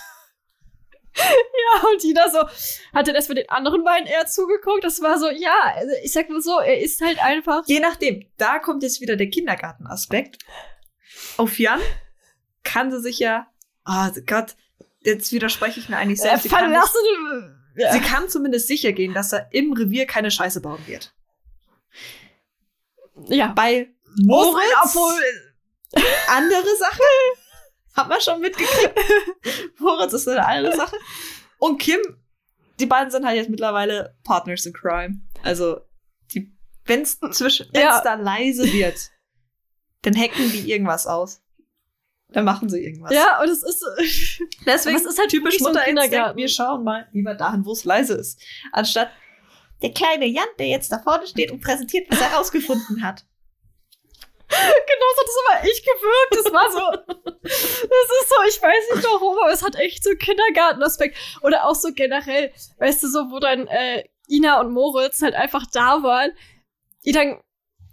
Ja, 1.16 1.88
und 1.90 2.04
Ina 2.04 2.30
so, 2.30 2.40
hat 2.94 3.08
dann 3.08 3.16
erstmal 3.16 3.36
den 3.36 3.50
anderen 3.50 3.84
beiden 3.84 4.08
eher 4.08 4.26
zugeguckt. 4.26 4.84
Das 4.84 5.02
war 5.02 5.18
so, 5.20 5.30
ja, 5.30 5.74
also 5.76 5.92
ich 6.04 6.12
sag 6.12 6.30
mal 6.30 6.42
so, 6.42 6.60
er 6.60 6.80
ist 6.82 7.02
halt 7.02 7.20
einfach. 7.24 7.64
Je 7.68 7.80
nachdem, 7.80 8.26
da 8.38 8.60
kommt 8.60 8.84
jetzt 8.84 9.02
wieder 9.02 9.16
der 9.16 9.30
Kindergartenaspekt. 9.30 10.38
Auf 11.38 11.60
Jan 11.60 11.80
kann 12.64 12.92
sie 12.92 13.02
sich 13.02 13.20
ja, 13.20 13.48
oh 13.86 14.08
Gott, 14.26 14.56
jetzt 15.02 15.32
widerspreche 15.32 15.80
ich 15.80 15.90
mir 15.90 15.98
eigentlich 15.98 16.20
Äh, 16.20 16.24
selbst. 16.24 16.44
Sie 16.44 16.50
kann, 16.50 16.72
nicht. 16.72 16.82
Ja. 17.76 17.94
sie 17.94 18.00
kann 18.02 18.30
zumindest 18.30 18.68
sicher 18.68 18.92
gehen, 18.92 19.14
dass 19.14 19.34
er 19.34 19.48
im 19.52 19.74
Revier 19.74 20.06
keine 20.06 20.32
Scheiße 20.32 20.62
bauen 20.62 20.82
wird. 20.88 21.14
ja. 23.28 23.48
Bei 23.48 23.90
Moritz, 24.24 24.66
Obwohl, 24.84 25.22
andere 26.28 26.76
Sache, 26.78 27.02
haben 27.96 28.10
wir 28.10 28.22
schon 28.22 28.40
mitgekriegt. 28.42 28.94
Moritz 29.80 30.14
ist 30.14 30.28
eine 30.28 30.46
andere 30.46 30.76
Sache. 30.76 30.96
Und 31.58 31.80
Kim, 31.80 32.00
die 32.80 32.86
beiden 32.86 33.12
sind 33.12 33.26
halt 33.26 33.36
jetzt 33.38 33.50
mittlerweile 33.50 34.18
Partners 34.24 34.66
in 34.66 34.74
Crime. 34.74 35.22
Also, 35.44 35.82
zwischen, 37.32 37.68
wenn's 37.72 37.74
Ja. 37.74 38.02
da 38.04 38.16
leise 38.16 38.72
wird, 38.72 39.12
dann 40.02 40.16
hacken 40.16 40.52
die 40.52 40.72
irgendwas 40.72 41.06
aus. 41.08 41.42
Dann 42.30 42.46
machen 42.46 42.70
sie 42.70 42.80
irgendwas. 42.84 43.14
ja, 43.14 43.42
und 43.42 43.50
es 43.50 43.62
ist. 43.62 43.84
deswegen 44.66 44.96
es 44.98 45.06
ist 45.06 45.20
halt 45.20 45.30
typisch 45.30 45.60
Mutterinstinkt. 45.60 46.02
Kindergarten. 46.02 46.38
Wir 46.38 46.48
schauen 46.48 46.84
mal 46.84 47.08
lieber 47.12 47.36
dahin, 47.36 47.66
wo 47.66 47.74
es 47.74 47.84
leise 47.84 48.14
ist. 48.14 48.42
Anstatt 48.72 49.12
der 49.82 49.92
kleine 49.94 50.26
Jan, 50.28 50.46
der 50.58 50.68
jetzt 50.68 50.92
da 50.92 51.00
vorne 51.00 51.28
steht 51.28 51.52
und 51.52 51.62
präsentiert, 51.62 52.08
was 52.10 52.22
er 52.22 52.32
rausgefunden 52.34 53.04
hat. 53.04 53.26
Genau 54.52 55.08
so 55.16 55.22
hat 55.22 55.28
das 55.28 55.38
aber 55.48 55.70
echt 55.70 55.86
gewirkt. 55.86 56.36
Das 56.36 56.54
war 56.54 56.72
so. 56.72 57.14
Das 57.44 57.52
ist 57.52 58.30
so, 58.30 58.36
ich 58.48 58.62
weiß 58.62 58.96
nicht 58.96 59.08
warum, 59.08 59.38
aber 59.38 59.52
es 59.52 59.64
hat 59.64 59.76
echt 59.76 60.04
so 60.04 60.12
Kindergartenaspekt. 60.12 61.18
Oder 61.42 61.66
auch 61.66 61.76
so 61.76 61.90
generell, 61.94 62.52
weißt 62.78 63.04
du, 63.04 63.08
so, 63.08 63.32
wo 63.32 63.40
dann 63.40 63.68
äh, 63.68 64.04
Ina 64.30 64.60
und 64.60 64.72
Moritz 64.72 65.22
halt 65.22 65.36
einfach 65.36 65.66
da 65.72 66.04
waren. 66.04 66.32
Die 67.06 67.12
dann, 67.12 67.42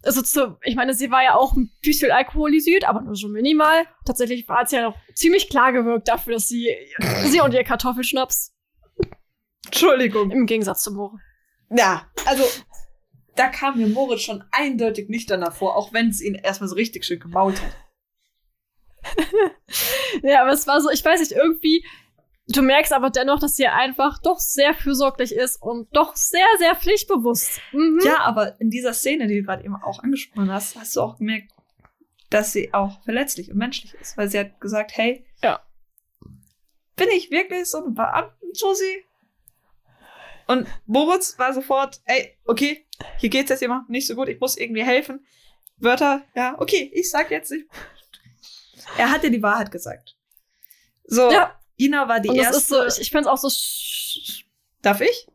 also 0.02 0.20
zu, 0.22 0.58
ich 0.62 0.76
meine, 0.76 0.94
sie 0.94 1.10
war 1.10 1.22
ja 1.22 1.34
auch 1.34 1.54
ein 1.54 1.70
bisschen 1.82 2.10
alkoholisiert, 2.10 2.84
aber 2.84 3.00
nur 3.00 3.16
so 3.16 3.28
minimal. 3.28 3.86
Tatsächlich 4.04 4.48
war 4.48 4.62
es 4.62 4.72
ja 4.72 4.82
noch 4.82 4.96
ziemlich 5.14 5.48
klar 5.48 5.72
gewirkt 5.72 6.08
dafür, 6.08 6.34
dass 6.34 6.48
sie, 6.48 6.74
sie 7.24 7.40
und 7.40 7.54
ihr 7.54 7.64
Kartoffelschnaps, 7.64 8.52
Entschuldigung. 9.64 10.30
im 10.30 10.46
Gegensatz 10.46 10.82
zu 10.82 10.92
Moritz. 10.92 11.20
Ja, 11.70 12.06
also 12.24 12.44
da 13.38 13.48
kam 13.48 13.78
mir 13.78 13.86
Moritz 13.88 14.22
schon 14.22 14.44
eindeutig 14.50 15.08
nicht 15.08 15.30
danach 15.30 15.54
vor, 15.54 15.76
auch 15.76 15.92
wenn 15.92 16.08
es 16.08 16.20
ihn 16.20 16.34
erstmal 16.34 16.68
so 16.68 16.74
richtig 16.74 17.04
schön 17.04 17.20
gemault 17.20 17.60
hat. 17.62 17.72
Ja, 20.22 20.42
aber 20.42 20.52
es 20.52 20.66
war 20.66 20.80
so, 20.80 20.90
ich 20.90 21.04
weiß 21.04 21.20
nicht, 21.20 21.32
irgendwie, 21.32 21.84
du 22.48 22.62
merkst 22.62 22.92
aber 22.92 23.10
dennoch, 23.10 23.38
dass 23.38 23.56
sie 23.56 23.66
einfach 23.66 24.18
doch 24.22 24.38
sehr 24.40 24.74
fürsorglich 24.74 25.32
ist 25.34 25.60
und 25.62 25.88
doch 25.94 26.16
sehr, 26.16 26.46
sehr 26.58 26.74
pflichtbewusst. 26.74 27.60
Mhm. 27.72 28.00
Ja, 28.04 28.20
aber 28.20 28.60
in 28.60 28.70
dieser 28.70 28.94
Szene, 28.94 29.26
die 29.26 29.40
du 29.40 29.42
gerade 29.46 29.64
eben 29.64 29.76
auch 29.76 30.02
angesprochen 30.02 30.50
hast, 30.50 30.76
hast 30.76 30.96
du 30.96 31.02
auch 31.02 31.18
gemerkt, 31.18 31.52
dass 32.30 32.52
sie 32.52 32.72
auch 32.74 33.02
verletzlich 33.04 33.50
und 33.50 33.58
menschlich 33.58 33.94
ist, 33.94 34.16
weil 34.16 34.28
sie 34.28 34.38
hat 34.38 34.60
gesagt, 34.60 34.92
hey, 34.96 35.24
Ja. 35.42 35.60
bin 36.96 37.08
ich 37.14 37.30
wirklich 37.30 37.66
so 37.66 37.78
eine 37.84 37.90
Beamten-Josie? 37.90 39.04
Und 40.48 40.66
Moritz 40.86 41.38
war 41.38 41.52
sofort, 41.52 42.00
ey, 42.06 42.36
okay, 42.46 42.86
hier 43.18 43.28
geht's 43.28 43.50
jetzt 43.50 43.60
jemand 43.60 43.90
nicht 43.90 44.06
so 44.06 44.14
gut, 44.14 44.28
ich 44.28 44.40
muss 44.40 44.56
irgendwie 44.56 44.82
helfen. 44.82 45.24
Wörter, 45.76 46.22
ja, 46.34 46.56
okay, 46.58 46.90
ich 46.94 47.10
sag 47.10 47.30
jetzt 47.30 47.52
nicht. 47.52 47.66
Er 48.96 49.10
hat 49.10 49.22
dir 49.22 49.30
die 49.30 49.42
Wahrheit 49.42 49.70
gesagt. 49.70 50.16
So, 51.04 51.30
Ja. 51.30 51.54
Ina 51.78 52.08
war 52.08 52.18
die 52.18 52.30
und 52.30 52.36
das 52.36 52.46
erste. 52.46 52.58
ist 52.58 52.68
so, 52.68 52.84
ich, 52.86 53.00
ich 53.02 53.10
finde 53.10 53.22
es 53.22 53.26
auch 53.28 53.36
so. 53.36 53.48
Darf 54.82 55.00
ich? 55.00 55.28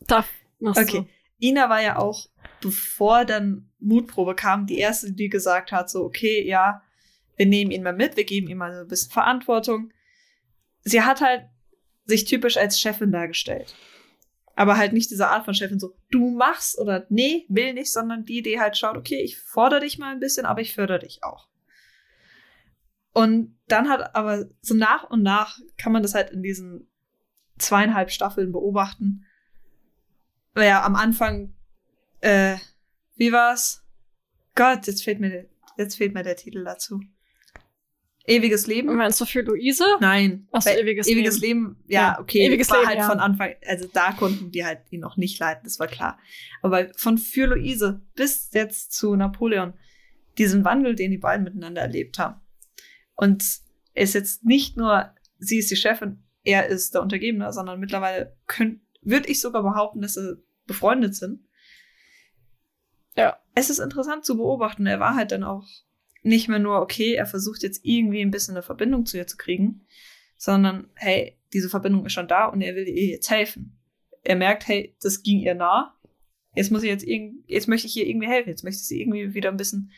Darf. 0.00 0.28
machst 0.58 0.82
Okay. 0.82 1.06
Ina 1.40 1.70
war 1.70 1.80
ja 1.80 1.96
auch, 1.96 2.26
bevor 2.60 3.24
dann 3.24 3.70
Mutprobe 3.78 4.34
kam, 4.34 4.66
die 4.66 4.78
erste, 4.78 5.12
die 5.12 5.28
gesagt 5.28 5.72
hat, 5.72 5.88
so, 5.88 6.04
okay, 6.04 6.46
ja, 6.46 6.82
wir 7.36 7.46
nehmen 7.46 7.70
ihn 7.70 7.82
mal 7.82 7.92
mit, 7.92 8.16
wir 8.16 8.24
geben 8.24 8.48
ihm 8.48 8.58
mal 8.58 8.74
so 8.74 8.80
ein 8.80 8.88
bisschen 8.88 9.12
Verantwortung. 9.12 9.92
Sie 10.82 11.02
hat 11.02 11.20
halt 11.20 11.46
sich 12.06 12.24
typisch 12.24 12.56
als 12.56 12.80
Chefin 12.80 13.12
dargestellt. 13.12 13.74
Aber 14.54 14.78
halt 14.78 14.94
nicht 14.94 15.10
diese 15.10 15.28
Art 15.28 15.44
von 15.44 15.54
Chefin, 15.54 15.78
so, 15.78 15.94
du 16.10 16.30
machst 16.30 16.78
oder 16.78 17.06
nee, 17.10 17.44
will 17.48 17.74
nicht, 17.74 17.92
sondern 17.92 18.24
die, 18.24 18.42
die 18.42 18.58
halt 18.58 18.76
schaut, 18.78 18.96
okay, 18.96 19.20
ich 19.22 19.38
fordere 19.38 19.80
dich 19.80 19.98
mal 19.98 20.12
ein 20.12 20.20
bisschen, 20.20 20.46
aber 20.46 20.62
ich 20.62 20.74
fördere 20.74 21.00
dich 21.00 21.22
auch. 21.22 21.48
Und 23.12 23.58
dann 23.68 23.88
hat 23.88 24.14
aber 24.14 24.46
so 24.62 24.74
nach 24.74 25.04
und 25.10 25.22
nach 25.22 25.58
kann 25.76 25.92
man 25.92 26.02
das 26.02 26.14
halt 26.14 26.30
in 26.30 26.42
diesen 26.42 26.88
zweieinhalb 27.58 28.10
Staffeln 28.10 28.52
beobachten, 28.52 29.26
ja, 30.54 30.84
am 30.84 30.96
Anfang, 30.96 31.54
äh, 32.20 32.56
wie 33.14 33.32
war's? 33.32 33.84
Gott, 34.54 34.86
jetzt 34.86 35.04
fehlt 35.04 35.20
mir, 35.20 35.48
jetzt 35.76 35.96
fehlt 35.96 36.14
mir 36.14 36.22
der 36.22 36.36
Titel 36.36 36.64
dazu. 36.64 37.00
Ewiges 38.26 38.64
du. 38.64 38.70
Leben? 38.72 38.94
Meinst 38.96 39.20
du 39.20 39.24
für 39.24 39.42
Luise? 39.42 39.84
Nein. 40.00 40.48
Ach 40.52 40.60
so, 40.62 40.70
Bei 40.70 40.80
ewiges 40.80 41.06
ewiges 41.06 41.40
Leben. 41.40 41.76
ja, 41.86 42.00
Ja, 42.00 42.20
okay. 42.20 42.46
ewiges 42.46 42.70
war 42.70 42.78
Leben, 42.78 42.88
halt 42.88 42.98
ja. 42.98 43.08
von 43.08 43.20
Anfang, 43.20 43.54
also 43.66 43.88
da 43.92 44.12
konnten 44.12 44.50
die 44.50 44.64
halt 44.64 44.80
ihn 44.90 45.00
noch 45.00 45.16
nicht 45.16 45.38
leiten, 45.38 45.62
das 45.64 45.78
war 45.78 45.86
klar. 45.86 46.18
Aber 46.62 46.88
von 46.96 47.18
für 47.18 47.46
Luise 47.46 48.02
bis 48.14 48.50
jetzt 48.52 48.92
zu 48.92 49.14
Napoleon, 49.14 49.74
diesen 50.38 50.64
Wandel, 50.64 50.94
den 50.94 51.10
die 51.12 51.18
beiden 51.18 51.44
miteinander 51.44 51.82
erlebt 51.82 52.18
haben. 52.18 52.40
Und 53.14 53.42
es 53.42 53.64
ist 53.94 54.14
jetzt 54.14 54.44
nicht 54.44 54.76
nur, 54.76 55.14
sie 55.38 55.58
ist 55.58 55.70
die 55.70 55.76
Chefin, 55.76 56.22
er 56.42 56.66
ist 56.66 56.94
der 56.94 57.02
Untergebene, 57.02 57.52
sondern 57.52 57.80
mittlerweile 57.80 58.36
könnt, 58.46 58.80
würde 59.02 59.28
ich 59.28 59.40
sogar 59.40 59.62
behaupten, 59.62 60.00
dass 60.02 60.14
sie 60.14 60.36
befreundet 60.66 61.14
sind. 61.14 61.46
Ja. 63.16 63.38
Es 63.54 63.70
ist 63.70 63.78
interessant 63.78 64.24
zu 64.24 64.36
beobachten. 64.36 64.86
Er 64.86 65.00
war 65.00 65.14
halt 65.14 65.32
dann 65.32 65.42
auch 65.44 65.64
nicht 66.26 66.48
mehr 66.48 66.58
nur, 66.58 66.80
okay, 66.80 67.14
er 67.14 67.26
versucht 67.26 67.62
jetzt 67.62 67.84
irgendwie 67.84 68.20
ein 68.20 68.30
bisschen 68.30 68.54
eine 68.54 68.62
Verbindung 68.62 69.06
zu 69.06 69.16
ihr 69.16 69.26
zu 69.26 69.36
kriegen, 69.36 69.86
sondern, 70.36 70.90
hey, 70.94 71.38
diese 71.52 71.68
Verbindung 71.68 72.04
ist 72.04 72.12
schon 72.12 72.28
da 72.28 72.46
und 72.46 72.60
er 72.60 72.74
will 72.74 72.88
ihr 72.88 73.06
jetzt 73.06 73.30
helfen. 73.30 73.78
Er 74.22 74.36
merkt, 74.36 74.66
hey, 74.66 74.94
das 75.00 75.22
ging 75.22 75.38
ihr 75.38 75.54
nah. 75.54 75.96
Jetzt 76.54 76.70
muss 76.70 76.82
ich 76.82 76.88
jetzt 76.88 77.04
irgendwie, 77.04 77.44
jetzt 77.46 77.68
möchte 77.68 77.86
ich 77.86 77.96
ihr 77.96 78.06
irgendwie 78.06 78.26
helfen. 78.26 78.48
Jetzt 78.48 78.64
möchte 78.64 78.80
ich 78.80 78.86
sie 78.86 79.00
irgendwie 79.00 79.34
wieder 79.34 79.50
ein 79.50 79.56
bisschen 79.56 79.92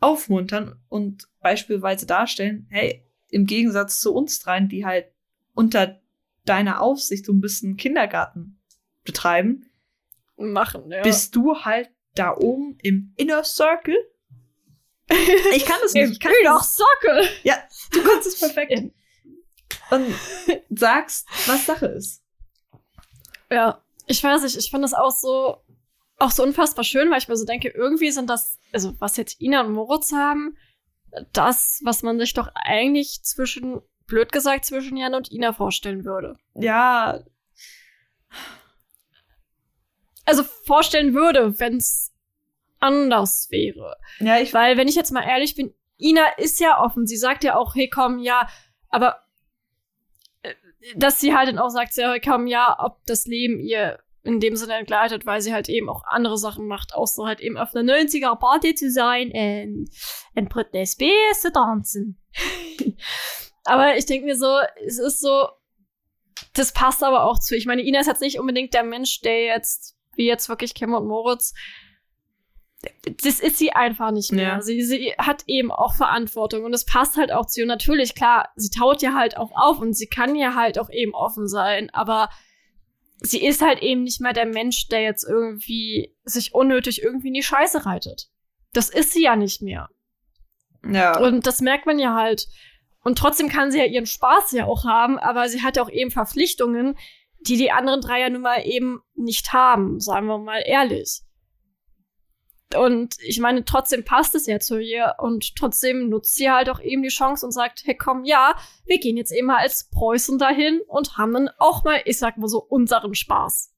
aufmuntern 0.00 0.80
und 0.88 1.28
beispielsweise 1.40 2.06
darstellen, 2.06 2.66
hey, 2.70 3.04
im 3.28 3.44
Gegensatz 3.44 4.00
zu 4.00 4.14
uns 4.14 4.38
dreien, 4.40 4.68
die 4.68 4.86
halt 4.86 5.06
unter 5.54 6.00
deiner 6.46 6.80
Aufsicht 6.80 7.26
so 7.26 7.32
ein 7.32 7.40
bisschen 7.40 7.76
Kindergarten 7.76 8.58
betreiben, 9.04 9.66
Machen, 10.36 10.90
ja. 10.90 11.02
bist 11.02 11.36
du 11.36 11.56
halt 11.56 11.90
da 12.14 12.34
oben 12.34 12.78
im 12.82 13.12
Inner 13.16 13.44
Circle. 13.44 13.96
Ich 15.54 15.64
kann 15.66 15.78
das 15.82 15.92
nicht. 15.92 16.12
Ich 16.12 16.20
kann 16.20 16.32
das, 16.44 16.76
Circle. 16.76 17.28
ja, 17.42 17.56
du 17.92 18.02
kannst 18.02 18.26
es 18.28 18.38
perfekt. 18.38 18.70
In- 18.72 18.94
Und 19.90 20.14
sagst, 20.70 21.26
was 21.46 21.66
Sache 21.66 21.86
ist. 21.86 22.22
Ja, 23.50 23.82
ich 24.06 24.22
weiß 24.22 24.42
nicht, 24.42 24.56
ich 24.56 24.70
finde 24.70 24.82
das 24.84 24.94
auch 24.94 25.10
so, 25.10 25.56
auch 26.18 26.30
so 26.30 26.42
unfassbar 26.42 26.84
schön, 26.84 27.10
weil 27.10 27.18
ich 27.18 27.28
mir 27.28 27.36
so 27.36 27.44
denke, 27.44 27.68
irgendwie 27.68 28.10
sind 28.12 28.30
das, 28.30 28.58
also 28.72 28.94
was 29.00 29.16
jetzt 29.16 29.40
Ina 29.40 29.62
und 29.62 29.72
Moritz 29.72 30.12
haben, 30.12 30.56
das, 31.32 31.80
was 31.84 32.02
man 32.02 32.18
sich 32.20 32.32
doch 32.34 32.48
eigentlich 32.54 33.20
zwischen, 33.24 33.80
blöd 34.06 34.30
gesagt, 34.30 34.64
zwischen 34.64 34.96
Jan 34.96 35.14
und 35.14 35.32
Ina 35.32 35.52
vorstellen 35.52 36.04
würde. 36.04 36.36
Ja, 36.54 37.20
Also 40.24 40.44
vorstellen 40.44 41.14
würde, 41.14 41.58
wenn 41.58 41.78
es 41.78 42.09
anders 42.80 43.48
wäre. 43.50 43.96
ja, 44.18 44.38
ich 44.38 44.52
Weil, 44.52 44.76
wenn 44.76 44.88
ich 44.88 44.96
jetzt 44.96 45.12
mal 45.12 45.22
ehrlich 45.22 45.54
bin, 45.54 45.74
Ina 45.98 46.26
ist 46.38 46.60
ja 46.60 46.82
offen. 46.82 47.06
Sie 47.06 47.16
sagt 47.16 47.44
ja 47.44 47.56
auch, 47.56 47.74
hey, 47.74 47.88
komm, 47.88 48.18
ja, 48.18 48.48
aber 48.88 49.20
äh, 50.42 50.54
dass 50.96 51.20
sie 51.20 51.34
halt 51.34 51.48
dann 51.48 51.58
auch 51.58 51.68
sagt, 51.68 51.94
ja, 51.96 52.10
hey, 52.10 52.20
komm, 52.20 52.46
ja, 52.46 52.76
ob 52.80 53.04
das 53.06 53.26
Leben 53.26 53.60
ihr 53.60 54.00
in 54.22 54.40
dem 54.40 54.56
Sinne 54.56 54.74
entgleitet, 54.74 55.24
weil 55.24 55.40
sie 55.40 55.52
halt 55.52 55.68
eben 55.68 55.88
auch 55.88 56.02
andere 56.04 56.36
Sachen 56.36 56.66
macht, 56.66 56.94
außer 56.94 57.24
halt 57.24 57.40
eben 57.40 57.56
auf 57.56 57.74
einer 57.74 57.94
90er 57.94 58.36
Party 58.36 58.74
zu 58.74 58.90
sein 58.90 59.28
und 59.28 59.88
in 60.34 60.48
Britney 60.48 60.86
Spears 60.86 61.40
zu 61.40 61.52
tanzen. 61.52 62.20
aber 63.64 63.96
ich 63.96 64.06
denke 64.06 64.26
mir 64.26 64.36
so, 64.36 64.58
es 64.84 64.98
ist 64.98 65.20
so, 65.20 65.48
das 66.52 66.72
passt 66.72 67.02
aber 67.02 67.24
auch 67.24 67.38
zu. 67.38 67.56
Ich 67.56 67.66
meine, 67.66 67.82
Ina 67.82 68.00
ist 68.00 68.08
jetzt 68.08 68.20
nicht 68.20 68.38
unbedingt 68.38 68.74
der 68.74 68.84
Mensch, 68.84 69.20
der 69.20 69.44
jetzt, 69.44 69.96
wie 70.16 70.26
jetzt 70.26 70.48
wirklich 70.48 70.74
Kim 70.74 70.92
und 70.92 71.06
Moritz, 71.06 71.54
das 73.22 73.40
ist 73.40 73.58
sie 73.58 73.72
einfach 73.72 74.10
nicht 74.10 74.32
mehr. 74.32 74.48
Ja. 74.48 74.60
Sie, 74.62 74.82
sie 74.82 75.12
hat 75.18 75.44
eben 75.46 75.70
auch 75.70 75.94
Verantwortung 75.94 76.64
und 76.64 76.72
es 76.72 76.84
passt 76.84 77.16
halt 77.16 77.32
auch 77.32 77.46
zu 77.46 77.60
ihr. 77.60 77.66
Natürlich, 77.66 78.14
klar, 78.14 78.48
sie 78.56 78.70
taut 78.70 79.02
ja 79.02 79.14
halt 79.14 79.36
auch 79.36 79.50
auf 79.54 79.80
und 79.80 79.94
sie 79.94 80.06
kann 80.06 80.34
ja 80.34 80.54
halt 80.54 80.78
auch 80.78 80.90
eben 80.90 81.14
offen 81.14 81.46
sein, 81.46 81.90
aber 81.90 82.30
sie 83.18 83.44
ist 83.44 83.60
halt 83.60 83.82
eben 83.82 84.04
nicht 84.04 84.20
mehr 84.20 84.32
der 84.32 84.46
Mensch, 84.46 84.88
der 84.88 85.02
jetzt 85.02 85.24
irgendwie 85.24 86.14
sich 86.24 86.54
unnötig 86.54 87.02
irgendwie 87.02 87.28
in 87.28 87.34
die 87.34 87.42
Scheiße 87.42 87.84
reitet. 87.84 88.28
Das 88.72 88.88
ist 88.88 89.12
sie 89.12 89.24
ja 89.24 89.36
nicht 89.36 89.60
mehr. 89.60 89.90
Ja. 90.88 91.18
Und 91.18 91.46
das 91.46 91.60
merkt 91.60 91.86
man 91.86 91.98
ja 91.98 92.14
halt. 92.14 92.46
Und 93.02 93.18
trotzdem 93.18 93.48
kann 93.48 93.70
sie 93.70 93.78
ja 93.78 93.84
ihren 93.84 94.06
Spaß 94.06 94.52
ja 94.52 94.66
auch 94.66 94.84
haben, 94.84 95.18
aber 95.18 95.48
sie 95.48 95.62
hat 95.62 95.76
ja 95.76 95.82
auch 95.82 95.90
eben 95.90 96.10
Verpflichtungen, 96.10 96.96
die 97.40 97.56
die 97.56 97.72
anderen 97.72 98.00
drei 98.00 98.20
ja 98.20 98.30
nun 98.30 98.42
mal 98.42 98.62
eben 98.66 99.00
nicht 99.14 99.52
haben, 99.52 100.00
sagen 100.00 100.26
wir 100.26 100.38
mal 100.38 100.62
ehrlich. 100.64 101.22
Und 102.76 103.16
ich 103.20 103.40
meine, 103.40 103.64
trotzdem 103.64 104.04
passt 104.04 104.34
es 104.34 104.46
ja 104.46 104.60
zu 104.60 104.78
ihr 104.78 105.14
und 105.18 105.56
trotzdem 105.56 106.08
nutzt 106.08 106.36
sie 106.36 106.50
halt 106.50 106.70
auch 106.70 106.80
eben 106.80 107.02
die 107.02 107.08
Chance 107.08 107.44
und 107.44 107.52
sagt, 107.52 107.82
hey 107.84 107.96
komm, 107.96 108.24
ja, 108.24 108.54
wir 108.86 108.98
gehen 109.00 109.16
jetzt 109.16 109.32
eben 109.32 109.48
mal 109.48 109.58
als 109.58 109.90
Preußen 109.90 110.38
dahin 110.38 110.80
und 110.86 111.16
haben 111.18 111.32
dann 111.32 111.50
auch 111.58 111.82
mal, 111.82 112.00
ich 112.04 112.18
sag 112.18 112.36
mal 112.38 112.48
so, 112.48 112.58
unseren 112.58 113.14
Spaß. 113.14 113.72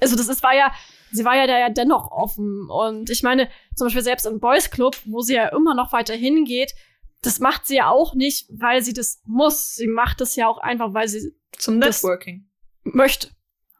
Also 0.00 0.14
das 0.14 0.28
ist, 0.28 0.42
war 0.42 0.54
ja, 0.54 0.72
sie 1.10 1.24
war 1.24 1.36
ja 1.36 1.46
da 1.46 1.58
ja 1.58 1.70
dennoch 1.70 2.10
offen. 2.10 2.68
Und 2.68 3.08
ich 3.08 3.22
meine, 3.22 3.48
zum 3.74 3.86
Beispiel 3.86 4.02
selbst 4.02 4.26
im 4.26 4.40
Boys 4.40 4.70
Club, 4.70 4.96
wo 5.06 5.20
sie 5.20 5.34
ja 5.34 5.48
immer 5.48 5.74
noch 5.74 5.92
weiter 5.92 6.14
hingeht, 6.14 6.74
das 7.22 7.40
macht 7.40 7.66
sie 7.66 7.76
ja 7.76 7.88
auch 7.88 8.14
nicht, 8.14 8.46
weil 8.50 8.82
sie 8.82 8.92
das 8.92 9.22
muss. 9.24 9.74
Sie 9.74 9.88
macht 9.88 10.20
das 10.20 10.36
ja 10.36 10.48
auch 10.48 10.58
einfach, 10.58 10.92
weil 10.92 11.08
sie 11.08 11.34
Zum 11.58 11.78
Networking. 11.78 12.46
möchte. 12.84 13.28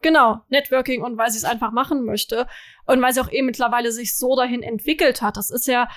Genau, 0.07 0.41
Networking 0.51 1.03
und 1.03 1.17
weil 1.19 1.31
sie 1.33 1.39
es 1.39 1.45
einfach 1.45 1.73
machen 1.73 2.05
möchte 2.05 2.47
und 2.87 3.03
weil 3.03 3.13
sie 3.13 3.21
auch 3.21 3.29
eben 3.31 3.47
mittlerweile 3.47 3.91
sich 3.91 4.17
so 4.17 4.37
dahin 4.37 4.63
entwickelt 4.63 5.21
hat. 5.21 5.37
Das 5.37 5.51
ist 5.51 5.67
ja, 5.67 5.89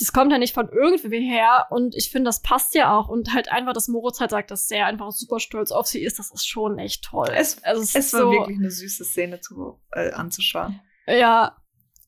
das 0.00 0.12
kommt 0.12 0.32
ja 0.32 0.38
nicht 0.38 0.52
von 0.52 0.68
irgendwie 0.68 1.20
her 1.20 1.66
und 1.70 1.94
ich 1.94 2.10
finde, 2.10 2.26
das 2.28 2.42
passt 2.42 2.74
ja 2.74 2.92
auch 2.98 3.06
und 3.08 3.32
halt 3.34 3.52
einfach, 3.52 3.72
dass 3.72 3.86
Moritz 3.86 4.18
halt 4.18 4.30
sagt, 4.32 4.50
dass 4.50 4.68
er 4.72 4.86
einfach 4.86 5.12
super 5.12 5.38
stolz 5.38 5.70
auf 5.70 5.86
sie 5.86 6.02
ist, 6.02 6.18
das 6.18 6.32
ist 6.32 6.44
schon 6.48 6.76
echt 6.80 7.04
toll. 7.04 7.28
Es- 7.32 7.62
also 7.62 7.82
es, 7.82 7.94
Es 7.94 8.06
ist 8.06 8.12
war 8.14 8.20
so, 8.22 8.32
wirklich 8.32 8.58
eine 8.58 8.70
süße 8.72 9.04
Szene 9.04 9.40
zu, 9.40 9.78
äh, 9.92 10.10
anzuschauen. 10.10 10.80
ja, 11.06 11.56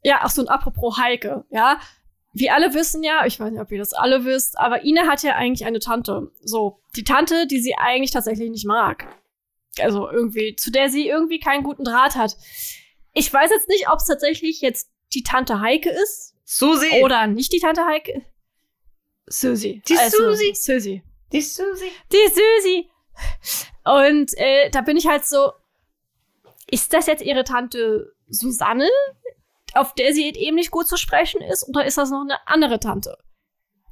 ja, 0.03 0.19
ach 0.23 0.31
so, 0.31 0.43
und 0.43 0.49
apropos 0.49 0.99
Heike, 0.99 1.45
ja. 1.51 1.79
Wir 2.33 2.53
alle 2.53 2.75
wissen 2.75 3.05
ja, 3.05 3.25
ich 3.27 3.39
weiß 3.39 3.53
nicht, 3.53 3.61
ob 3.61 3.71
ihr 3.71 3.79
das 3.79 3.93
alle 3.93 4.25
wisst, 4.25 4.59
aber 4.59 4.83
Ine 4.85 5.03
hat 5.07 5.23
ja 5.23 5.37
eigentlich 5.37 5.67
eine 5.67 5.79
Tante. 5.79 6.33
So, 6.43 6.81
die 6.97 7.05
Tante, 7.05 7.47
die 7.47 7.61
sie 7.61 7.77
eigentlich 7.79 8.11
tatsächlich 8.11 8.51
nicht 8.51 8.67
mag. 8.67 9.07
Also 9.81 10.11
irgendwie, 10.11 10.57
zu 10.57 10.71
der 10.71 10.89
sie 10.89 11.09
irgendwie 11.09 11.41
keinen 11.41 11.63
guten 11.63 11.85
Draht 11.85 12.15
hat. 12.15 12.37
Ich 13.13 13.33
weiß 13.33 13.51
jetzt 13.51 13.69
nicht, 13.69 13.89
ob 13.89 13.99
es 13.99 14.07
tatsächlich 14.07 14.61
jetzt 14.61 14.91
die 15.15 15.23
Tante 15.23 15.61
Heike 15.61 15.91
ist 15.91 16.35
Susi! 16.45 17.03
oder 17.03 17.27
nicht 17.27 17.53
die 17.53 17.61
Tante 17.61 17.85
Heike. 17.87 18.23
Susi. 19.27 19.83
Die 19.89 19.97
Susi. 19.97 20.55
Susi. 20.55 21.03
die 21.33 21.41
Susi. 21.41 21.91
Die 22.13 22.29
Susi. 22.29 22.91
Und 23.85 24.37
äh, 24.37 24.71
da 24.71 24.81
bin 24.81 24.97
ich 24.97 25.07
halt 25.07 25.25
so, 25.25 25.53
ist 26.71 26.93
das 26.93 27.07
jetzt 27.07 27.23
ihre 27.23 27.45
Tante 27.45 28.15
Susanne, 28.29 28.89
auf 29.75 29.95
der 29.95 30.13
sie 30.13 30.29
eben 30.29 30.57
nicht 30.57 30.71
gut 30.71 30.87
zu 30.87 30.97
sprechen 30.97 31.41
ist, 31.41 31.69
oder 31.69 31.85
ist 31.85 31.99
das 31.99 32.11
noch 32.11 32.23
eine 32.23 32.47
andere 32.47 32.81
Tante? 32.81 33.19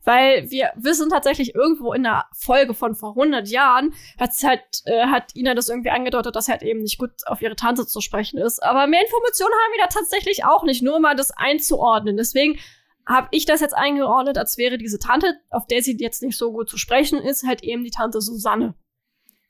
Weil 0.04 0.50
wir 0.50 0.72
wissen 0.74 1.10
tatsächlich 1.10 1.54
irgendwo 1.54 1.92
in 1.92 2.02
der 2.02 2.26
Folge 2.32 2.74
von 2.74 2.94
vor 2.94 3.10
100 3.10 3.48
Jahren 3.48 3.94
hat 4.18 4.30
halt, 4.42 4.62
äh, 4.84 5.06
hat 5.06 5.34
Ina 5.36 5.54
das 5.54 5.68
irgendwie 5.68 5.90
angedeutet, 5.90 6.34
dass 6.34 6.46
sie 6.46 6.52
halt 6.52 6.62
eben 6.62 6.80
nicht 6.80 6.98
gut 6.98 7.12
auf 7.26 7.40
ihre 7.40 7.54
Tante 7.54 7.86
zu 7.86 8.00
sprechen 8.00 8.38
ist. 8.38 8.62
Aber 8.62 8.86
mehr 8.88 9.02
Informationen 9.02 9.54
haben 9.54 9.72
wir 9.74 9.84
da 9.84 9.88
tatsächlich 9.88 10.44
auch 10.44 10.64
nicht, 10.64 10.82
nur 10.82 10.96
um 10.96 11.02
mal 11.02 11.14
das 11.14 11.30
einzuordnen. 11.30 12.16
Deswegen 12.16 12.58
habe 13.06 13.28
ich 13.30 13.46
das 13.46 13.60
jetzt 13.60 13.76
eingeordnet, 13.76 14.38
als 14.38 14.58
wäre 14.58 14.78
diese 14.78 14.98
Tante, 14.98 15.40
auf 15.50 15.66
der 15.66 15.82
sie 15.82 15.96
jetzt 15.98 16.22
nicht 16.22 16.36
so 16.36 16.52
gut 16.52 16.68
zu 16.68 16.78
sprechen 16.78 17.20
ist, 17.20 17.46
halt 17.46 17.62
eben 17.62 17.84
die 17.84 17.90
Tante 17.90 18.20
Susanne. 18.20 18.74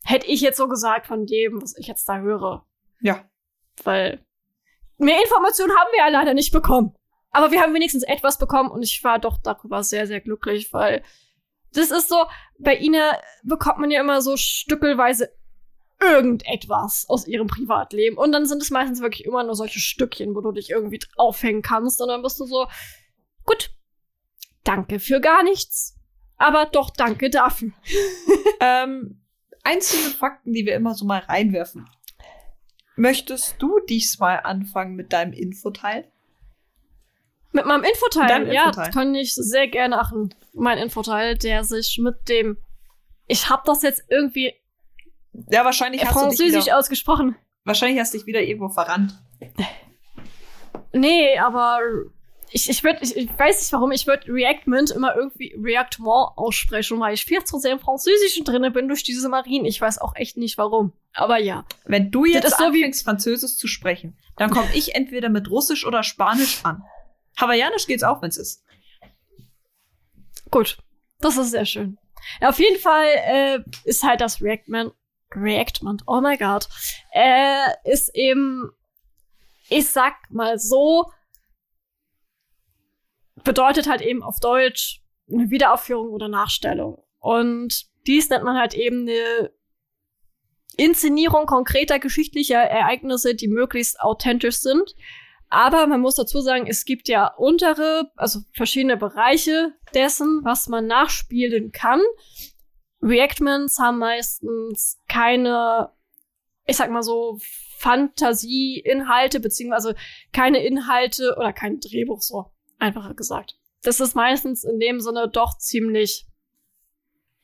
Hätte 0.05 0.27
ich 0.27 0.41
jetzt 0.41 0.57
so 0.57 0.69
gesagt 0.69 1.07
von 1.07 1.27
dem, 1.27 1.63
was 1.63 1.77
ich 1.79 1.87
jetzt 1.87 2.09
da 2.09 2.19
höre. 2.19 2.67
Ja. 3.01 3.25
Weil 3.85 4.25
mehr 4.99 5.21
Informationen 5.23 5.73
haben 5.77 5.91
wir 5.93 5.99
ja 5.99 6.09
leider 6.09 6.35
nicht 6.35 6.53
bekommen. 6.53 6.95
Aber 7.33 7.51
wir 7.51 7.61
haben 7.61 7.75
wenigstens 7.75 8.03
etwas 8.03 8.39
bekommen 8.39 8.71
und 8.71 8.83
ich 8.83 9.03
war 9.03 9.19
doch 9.19 9.39
darüber 9.39 9.83
sehr, 9.83 10.07
sehr 10.07 10.21
glücklich, 10.21 10.73
weil 10.73 11.03
das 11.73 11.91
ist 11.91 12.09
so, 12.09 12.27
bei 12.59 12.79
Ina 12.79 13.19
bekommt 13.43 13.79
man 13.79 13.91
ja 13.91 14.01
immer 14.01 14.21
so 14.21 14.37
stückelweise 14.37 15.33
irgendetwas 16.03 17.07
aus 17.09 17.27
ihrem 17.27 17.47
Privatleben. 17.47 18.19
Und 18.19 18.33
dann 18.33 18.47
sind 18.47 18.63
es 18.63 18.71
meistens 18.71 19.01
wirklich 19.01 19.25
immer 19.25 19.45
nur 19.45 19.55
solche 19.55 19.79
Stückchen, 19.79 20.35
wo 20.35 20.41
du 20.41 20.53
dich 20.53 20.71
irgendwie 20.71 21.01
aufhängen 21.17 21.63
kannst. 21.63 22.01
Und 22.01 22.09
dann 22.09 22.23
bist 22.23 22.39
du 22.41 22.45
so, 22.45 22.67
gut, 23.45 23.71
danke 24.65 24.99
für 24.99 25.21
gar 25.21 25.43
nichts. 25.43 25.97
Aber 26.37 26.67
doch 26.67 26.91
danke 26.91 27.31
dafür. 27.31 27.73
Ähm, 28.65 29.21
einzelne 29.65 30.11
Fakten, 30.11 30.53
die 30.53 30.65
wir 30.67 30.77
immer 30.77 30.95
so 30.95 31.05
mal 31.05 31.19
reinwerfen. 31.19 31.91
Möchtest 32.95 33.57
du 33.59 33.81
diesmal 33.81 34.39
anfangen 34.39 34.95
mit 34.95 35.13
deinem 35.13 35.33
Infoteil? 35.33 36.12
Mit 37.53 37.67
meinem 37.67 37.85
Infoteil, 37.85 38.29
Deinem 38.29 38.51
ja, 38.53 38.65
Infoteil. 38.67 38.87
das 38.87 38.95
kann 38.95 39.15
ich 39.15 39.35
sehr 39.35 39.69
gerne 39.69 39.97
machen. 39.97 40.35
Mein 40.55 40.79
Infoteil, 40.79 41.37
der 41.37 41.65
sich 41.65 41.99
mit 42.03 42.29
dem, 42.29 42.57
ich 43.27 43.49
habe 43.51 43.63
das 43.67 43.83
jetzt 43.83 44.03
irgendwie 44.09 44.55
Ja, 45.51 45.65
wahrscheinlich 45.65 46.03
hast, 46.05 46.15
du 46.15 46.21
dich 46.21 46.23
französisch 46.39 46.67
wieder, 46.67 46.79
ausgesprochen. 46.79 47.37
wahrscheinlich 47.65 48.01
hast 48.01 48.15
du 48.15 48.19
dich 48.19 48.27
wieder 48.27 48.41
irgendwo 48.41 48.69
verrannt. 48.69 49.15
Nee, 50.93 51.39
aber 51.39 51.79
ich, 52.51 52.69
ich 52.69 52.85
würde, 52.85 52.99
ich, 53.03 53.17
ich 53.17 53.31
weiß 53.39 53.61
nicht 53.61 53.73
warum, 53.73 53.93
ich 53.93 54.07
würde 54.07 54.31
Reactment 54.31 54.91
immer 54.91 55.17
irgendwie 55.17 55.55
Reactement 55.59 56.37
aussprechen, 56.37 57.01
weil 57.01 57.15
ich 57.15 57.25
viel 57.25 57.43
zu 57.45 57.59
sehr 57.59 57.73
im 57.73 57.81
Französischen 57.81 58.45
drinne 58.45 58.71
bin 58.71 58.89
durch 58.89 59.03
diese 59.03 59.29
Marien. 59.31 59.65
Ich 59.65 59.81
weiß 59.81 59.99
auch 59.99 60.15
echt 60.17 60.37
nicht 60.37 60.59
warum. 60.59 60.93
Aber 61.15 61.39
ja. 61.39 61.65
Wenn 61.87 62.11
du 62.11 62.27
jetzt 62.27 62.45
ist 62.47 62.59
so 62.59 62.65
wie- 62.65 62.79
anfängst, 62.79 63.05
Französisch 63.05 63.57
zu 63.57 63.67
sprechen, 63.69 64.19
dann 64.37 64.51
komme 64.51 64.69
ich 64.75 64.95
entweder 64.95 65.31
mit 65.31 65.51
Russisch 65.51 65.87
oder 65.87 66.03
Spanisch 66.03 66.61
an. 66.65 66.83
Hawaiianisch 67.37 67.87
geht's 67.87 68.03
auch, 68.03 68.23
wenn's 68.23 68.37
ist. 68.37 68.65
Gut. 70.51 70.79
Das 71.21 71.37
ist 71.37 71.51
sehr 71.53 71.65
schön. 71.65 71.99
Ja, 72.41 72.51
auf 72.51 72.59
jeden 72.59 72.79
Fall 72.79 73.07
äh, 73.07 73.59
ist 73.85 74.03
halt 74.03 74.21
das 74.21 74.43
Reactment, 74.43 74.93
Reactment, 75.35 76.03
oh 76.07 76.21
my 76.21 76.37
god, 76.37 76.69
äh, 77.13 77.69
ist 77.85 78.15
eben, 78.15 78.71
ich 79.69 79.89
sag 79.89 80.15
mal 80.31 80.59
so, 80.59 81.11
bedeutet 83.45 83.89
halt 83.89 84.03
eben 84.03 84.23
auf 84.23 84.41
Deutsch 84.41 85.03
eine 85.31 85.51
Wiederaufführung 85.51 86.11
oder 86.11 86.29
Nachstellung. 86.29 87.03
Und 87.19 87.87
dies 88.07 88.29
nennt 88.29 88.45
man 88.45 88.59
halt 88.59 88.75
eben 88.75 89.03
eine 89.03 89.51
Inszenierung 90.77 91.47
konkreter 91.47 91.99
geschichtlicher 91.99 92.61
Ereignisse, 92.61 93.35
die 93.35 93.49
möglichst 93.49 94.01
authentisch 94.01 94.59
sind. 94.59 94.95
Aber 95.53 95.87
man 95.87 96.01
muss 96.01 96.15
dazu 96.15 96.41
sagen, 96.41 96.67
es 96.67 96.87
gibt 96.87 97.09
ja 97.09 97.27
untere, 97.27 98.11
also 98.17 98.41
verschiedene 98.55 98.97
Bereiche 98.97 99.75
dessen, 99.93 100.41
was 100.45 100.67
man 100.67 100.87
nachspielen 100.87 101.73
kann. 101.73 102.01
Reactments 103.03 103.79
haben 103.79 103.99
meistens 103.99 104.99
keine, 105.09 105.93
ich 106.65 106.79
sag 106.79 106.91
mal 106.91 107.03
so, 107.03 107.39
Fantasieinhalte, 107.77 109.41
beziehungsweise 109.41 109.95
keine 110.33 110.65
Inhalte 110.65 111.37
oder 111.37 111.53
kein 111.53 111.81
Drehbuch, 111.81 112.23
so 112.23 112.47
einfacher 112.79 113.13
gesagt. 113.13 113.59
Das 113.83 114.01
ist 114.01 114.17
meistens 114.17 114.65
in 114.65 114.81
dem 114.81 115.01
Sinne 115.01 115.29
doch 115.29 115.59
ziemlich 115.59 116.27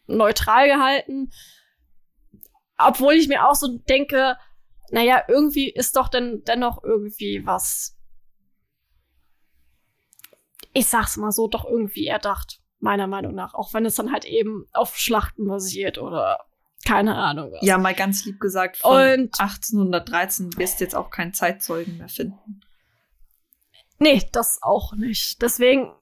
neutral 0.06 0.66
gehalten. 0.66 1.30
Obwohl 2.78 3.12
ich 3.16 3.28
mir 3.28 3.46
auch 3.46 3.54
so 3.54 3.76
denke, 3.76 4.38
naja, 4.90 5.24
irgendwie 5.28 5.68
ist 5.68 5.94
doch 5.96 6.08
denn 6.08 6.42
dennoch 6.46 6.82
irgendwie 6.82 7.44
was, 7.44 7.97
ich 10.72 10.86
sag's 10.86 11.16
mal 11.16 11.32
so, 11.32 11.48
doch 11.48 11.64
irgendwie 11.64 12.06
erdacht, 12.06 12.60
meiner 12.80 13.06
Meinung 13.06 13.34
nach. 13.34 13.54
Auch 13.54 13.72
wenn 13.74 13.86
es 13.86 13.94
dann 13.96 14.12
halt 14.12 14.24
eben 14.24 14.66
auf 14.72 14.96
Schlachten 14.96 15.46
basiert 15.46 15.98
oder 15.98 16.38
keine 16.86 17.16
Ahnung 17.16 17.52
was. 17.52 17.62
Ja, 17.62 17.76
mal 17.78 17.94
ganz 17.94 18.24
lieb 18.24 18.38
gesagt, 18.40 18.78
von 18.78 18.92
Und- 18.92 19.40
1813 19.40 20.56
wirst 20.56 20.80
du 20.80 20.84
jetzt 20.84 20.94
auch 20.94 21.10
keinen 21.10 21.34
Zeitzeugen 21.34 21.98
mehr 21.98 22.08
finden. 22.08 22.60
Nee, 23.98 24.22
das 24.32 24.60
auch 24.62 24.92
nicht. 24.94 25.42
Deswegen, 25.42 25.92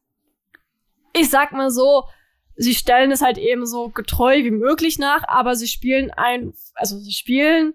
ich 1.14 1.30
sag 1.30 1.52
mal 1.52 1.70
so, 1.70 2.04
sie 2.56 2.74
stellen 2.74 3.10
es 3.10 3.22
halt 3.22 3.38
eben 3.38 3.64
so 3.66 3.88
getreu 3.88 4.44
wie 4.44 4.50
möglich 4.50 4.98
nach, 4.98 5.24
aber 5.28 5.56
sie 5.56 5.66
spielen 5.68 6.10
ein, 6.10 6.52
also 6.74 6.98
sie 6.98 7.12
spielen 7.12 7.72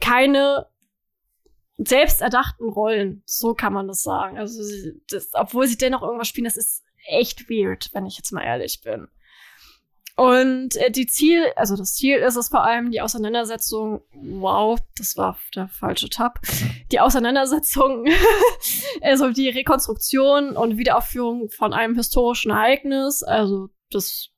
keine 0.00 0.66
selbst 1.86 2.20
erdachten 2.20 2.68
Rollen. 2.68 3.22
So 3.26 3.54
kann 3.54 3.72
man 3.72 3.88
das 3.88 4.02
sagen. 4.02 4.38
Also, 4.38 4.62
das, 5.08 5.30
obwohl 5.32 5.66
sie 5.66 5.78
dennoch 5.78 6.02
irgendwas 6.02 6.28
spielen, 6.28 6.44
das 6.44 6.56
ist 6.56 6.84
echt 7.06 7.48
weird, 7.48 7.90
wenn 7.92 8.06
ich 8.06 8.16
jetzt 8.16 8.32
mal 8.32 8.42
ehrlich 8.42 8.82
bin. 8.82 9.08
Und 10.16 10.76
äh, 10.76 10.90
die 10.90 11.06
Ziel, 11.06 11.46
also 11.56 11.76
das 11.76 11.94
Ziel 11.94 12.18
ist 12.18 12.36
es 12.36 12.48
vor 12.48 12.62
allem 12.62 12.90
die 12.90 13.00
Auseinandersetzung, 13.00 14.02
wow, 14.12 14.78
das 14.98 15.16
war 15.16 15.38
der 15.54 15.68
falsche 15.68 16.10
Tab, 16.10 16.40
die 16.92 17.00
Auseinandersetzung, 17.00 18.04
also 19.00 19.30
die 19.30 19.48
Rekonstruktion 19.48 20.56
und 20.56 20.76
Wiederaufführung 20.76 21.48
von 21.48 21.72
einem 21.72 21.94
historischen 21.94 22.50
Ereignis, 22.50 23.22
also 23.22 23.70
das 23.90 24.29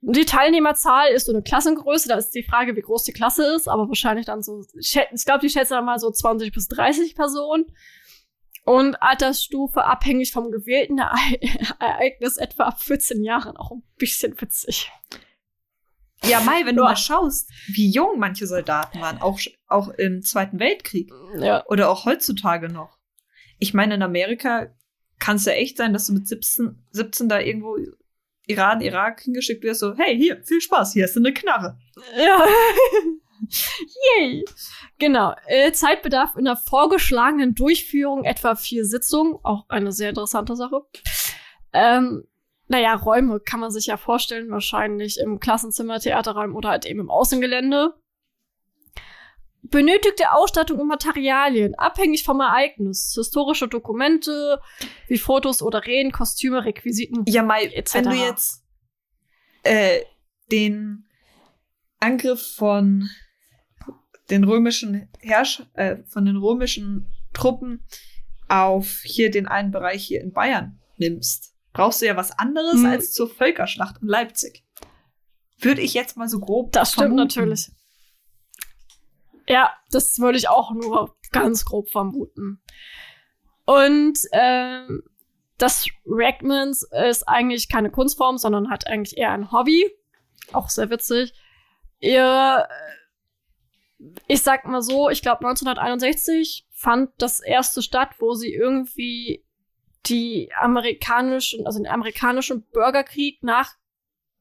die 0.00 0.24
Teilnehmerzahl 0.24 1.10
ist 1.10 1.26
so 1.26 1.32
eine 1.32 1.42
Klassengröße, 1.42 2.08
da 2.08 2.16
ist 2.16 2.30
die 2.30 2.44
Frage, 2.44 2.76
wie 2.76 2.80
groß 2.82 3.04
die 3.04 3.12
Klasse 3.12 3.44
ist, 3.56 3.68
aber 3.68 3.88
wahrscheinlich 3.88 4.26
dann 4.26 4.42
so, 4.42 4.64
ich 4.78 4.92
glaube, 5.24 5.40
die 5.40 5.50
schätzen 5.50 5.72
dann 5.74 5.84
mal 5.84 5.98
so 5.98 6.10
20 6.10 6.52
bis 6.52 6.68
30 6.68 7.14
Personen. 7.14 7.66
Und 8.64 8.96
Altersstufe 9.02 9.84
abhängig 9.84 10.32
vom 10.32 10.50
gewählten 10.50 10.98
Ere- 10.98 11.40
Ereignis 11.80 12.36
etwa 12.36 12.64
ab 12.64 12.82
14 12.82 13.24
Jahren. 13.24 13.56
Auch 13.56 13.70
ein 13.70 13.82
bisschen 13.96 14.38
witzig. 14.40 14.92
Ja, 16.24 16.40
Mai, 16.40 16.66
wenn 16.66 16.76
du 16.76 16.82
Ja. 16.82 16.90
mal 16.90 16.96
schaust, 16.96 17.50
wie 17.68 17.90
jung 17.90 18.18
manche 18.18 18.46
Soldaten 18.46 19.00
waren, 19.00 19.22
auch, 19.22 19.38
auch 19.68 19.88
im 19.88 20.20
Zweiten 20.22 20.58
Weltkrieg 20.58 21.10
Ja. 21.38 21.64
oder 21.66 21.88
auch 21.88 22.04
heutzutage 22.04 22.68
noch. 22.68 22.98
Ich 23.58 23.72
meine, 23.72 23.94
in 23.94 24.02
Amerika 24.02 24.66
kann 25.18 25.36
es 25.36 25.46
ja 25.46 25.52
echt 25.52 25.78
sein, 25.78 25.92
dass 25.94 26.06
du 26.06 26.12
mit 26.12 26.28
17, 26.28 26.86
17 26.90 27.28
da 27.30 27.40
irgendwo 27.40 27.76
Iran, 28.48 28.80
Irak 28.80 29.20
hingeschickt 29.20 29.62
wirst, 29.62 29.80
so, 29.80 29.94
hey, 29.96 30.16
hier, 30.16 30.42
viel 30.42 30.60
Spaß, 30.60 30.94
hier 30.94 31.04
ist 31.04 31.16
eine 31.16 31.32
Knarre. 31.32 31.78
Ja. 32.16 32.44
Yay. 34.18 34.44
Genau. 34.98 35.34
Äh, 35.46 35.72
Zeitbedarf 35.72 36.36
in 36.36 36.44
der 36.44 36.56
vorgeschlagenen 36.56 37.54
Durchführung 37.54 38.24
etwa 38.24 38.56
vier 38.56 38.84
Sitzungen. 38.84 39.36
Auch 39.42 39.68
eine 39.68 39.92
sehr 39.92 40.08
interessante 40.08 40.56
Sache. 40.56 40.82
Ähm, 41.72 42.24
naja, 42.66 42.94
Räume 42.94 43.40
kann 43.40 43.60
man 43.60 43.70
sich 43.70 43.86
ja 43.86 43.96
vorstellen, 43.96 44.50
wahrscheinlich 44.50 45.18
im 45.20 45.40
Klassenzimmer, 45.40 46.00
Theaterraum 46.00 46.56
oder 46.56 46.70
halt 46.70 46.84
eben 46.86 47.00
im 47.00 47.10
Außengelände. 47.10 47.94
Benötigte 49.62 50.32
Ausstattung 50.32 50.78
und 50.78 50.86
Materialien, 50.88 51.74
abhängig 51.74 52.24
vom 52.24 52.40
Ereignis. 52.40 53.12
Historische 53.14 53.68
Dokumente, 53.68 54.60
wie 55.08 55.18
Fotos 55.18 55.62
oder 55.62 55.84
Reden, 55.84 56.12
Kostüme, 56.12 56.64
Requisiten. 56.64 57.24
Ja, 57.26 57.42
Mai, 57.42 57.64
Etc. 57.66 57.94
wenn 57.96 58.04
du 58.04 58.14
jetzt 58.16 58.62
äh, 59.64 60.00
den 60.52 61.06
Angriff 62.00 62.54
von 62.54 63.08
den 64.30 64.44
römischen 64.44 65.08
Herrsch 65.20 65.62
äh, 65.74 65.96
von 66.06 66.24
den 66.24 66.36
römischen 66.36 67.06
Truppen 67.34 67.84
auf 68.48 69.00
hier 69.02 69.30
den 69.30 69.48
einen 69.48 69.70
Bereich 69.72 70.04
hier 70.04 70.20
in 70.22 70.32
Bayern 70.32 70.80
nimmst, 70.96 71.54
brauchst 71.72 72.00
du 72.00 72.06
ja 72.06 72.16
was 72.16 72.30
anderes 72.38 72.76
Mhm. 72.76 72.86
als 72.86 73.12
zur 73.12 73.28
Völkerschlacht 73.28 73.96
in 74.00 74.08
Leipzig. 74.08 74.64
Würde 75.60 75.80
ich 75.80 75.94
jetzt 75.94 76.16
mal 76.16 76.28
so 76.28 76.38
grob 76.38 76.72
Das 76.72 76.92
stimmt 76.92 77.08
vermuten. 77.08 77.22
natürlich. 77.28 77.70
Ja, 79.48 79.72
das 79.90 80.20
würde 80.20 80.38
ich 80.38 80.48
auch 80.48 80.72
nur 80.72 81.16
ganz 81.32 81.64
grob 81.64 81.90
vermuten. 81.90 82.60
Und 83.64 84.18
ähm, 84.32 85.02
das 85.58 85.86
Ragmans 86.06 86.88
ist 87.08 87.28
eigentlich 87.28 87.68
keine 87.68 87.90
Kunstform, 87.90 88.38
sondern 88.38 88.70
hat 88.70 88.86
eigentlich 88.86 89.18
eher 89.18 89.32
ein 89.32 89.50
Hobby. 89.50 89.90
Auch 90.52 90.68
sehr 90.70 90.90
witzig. 90.90 91.34
Ihr, 91.98 92.66
äh, 92.68 94.04
ich 94.28 94.42
sag 94.42 94.66
mal 94.66 94.82
so, 94.82 95.10
ich 95.10 95.22
glaube 95.22 95.46
1961 95.46 96.66
fand 96.72 97.10
das 97.18 97.40
erste 97.40 97.82
statt, 97.82 98.10
wo 98.18 98.34
sie 98.34 98.54
irgendwie 98.54 99.44
die 100.06 100.50
amerikanischen, 100.58 101.66
also 101.66 101.78
den 101.78 101.88
amerikanischen 101.90 102.62
Bürgerkrieg 102.70 103.42
nach, 103.42 103.74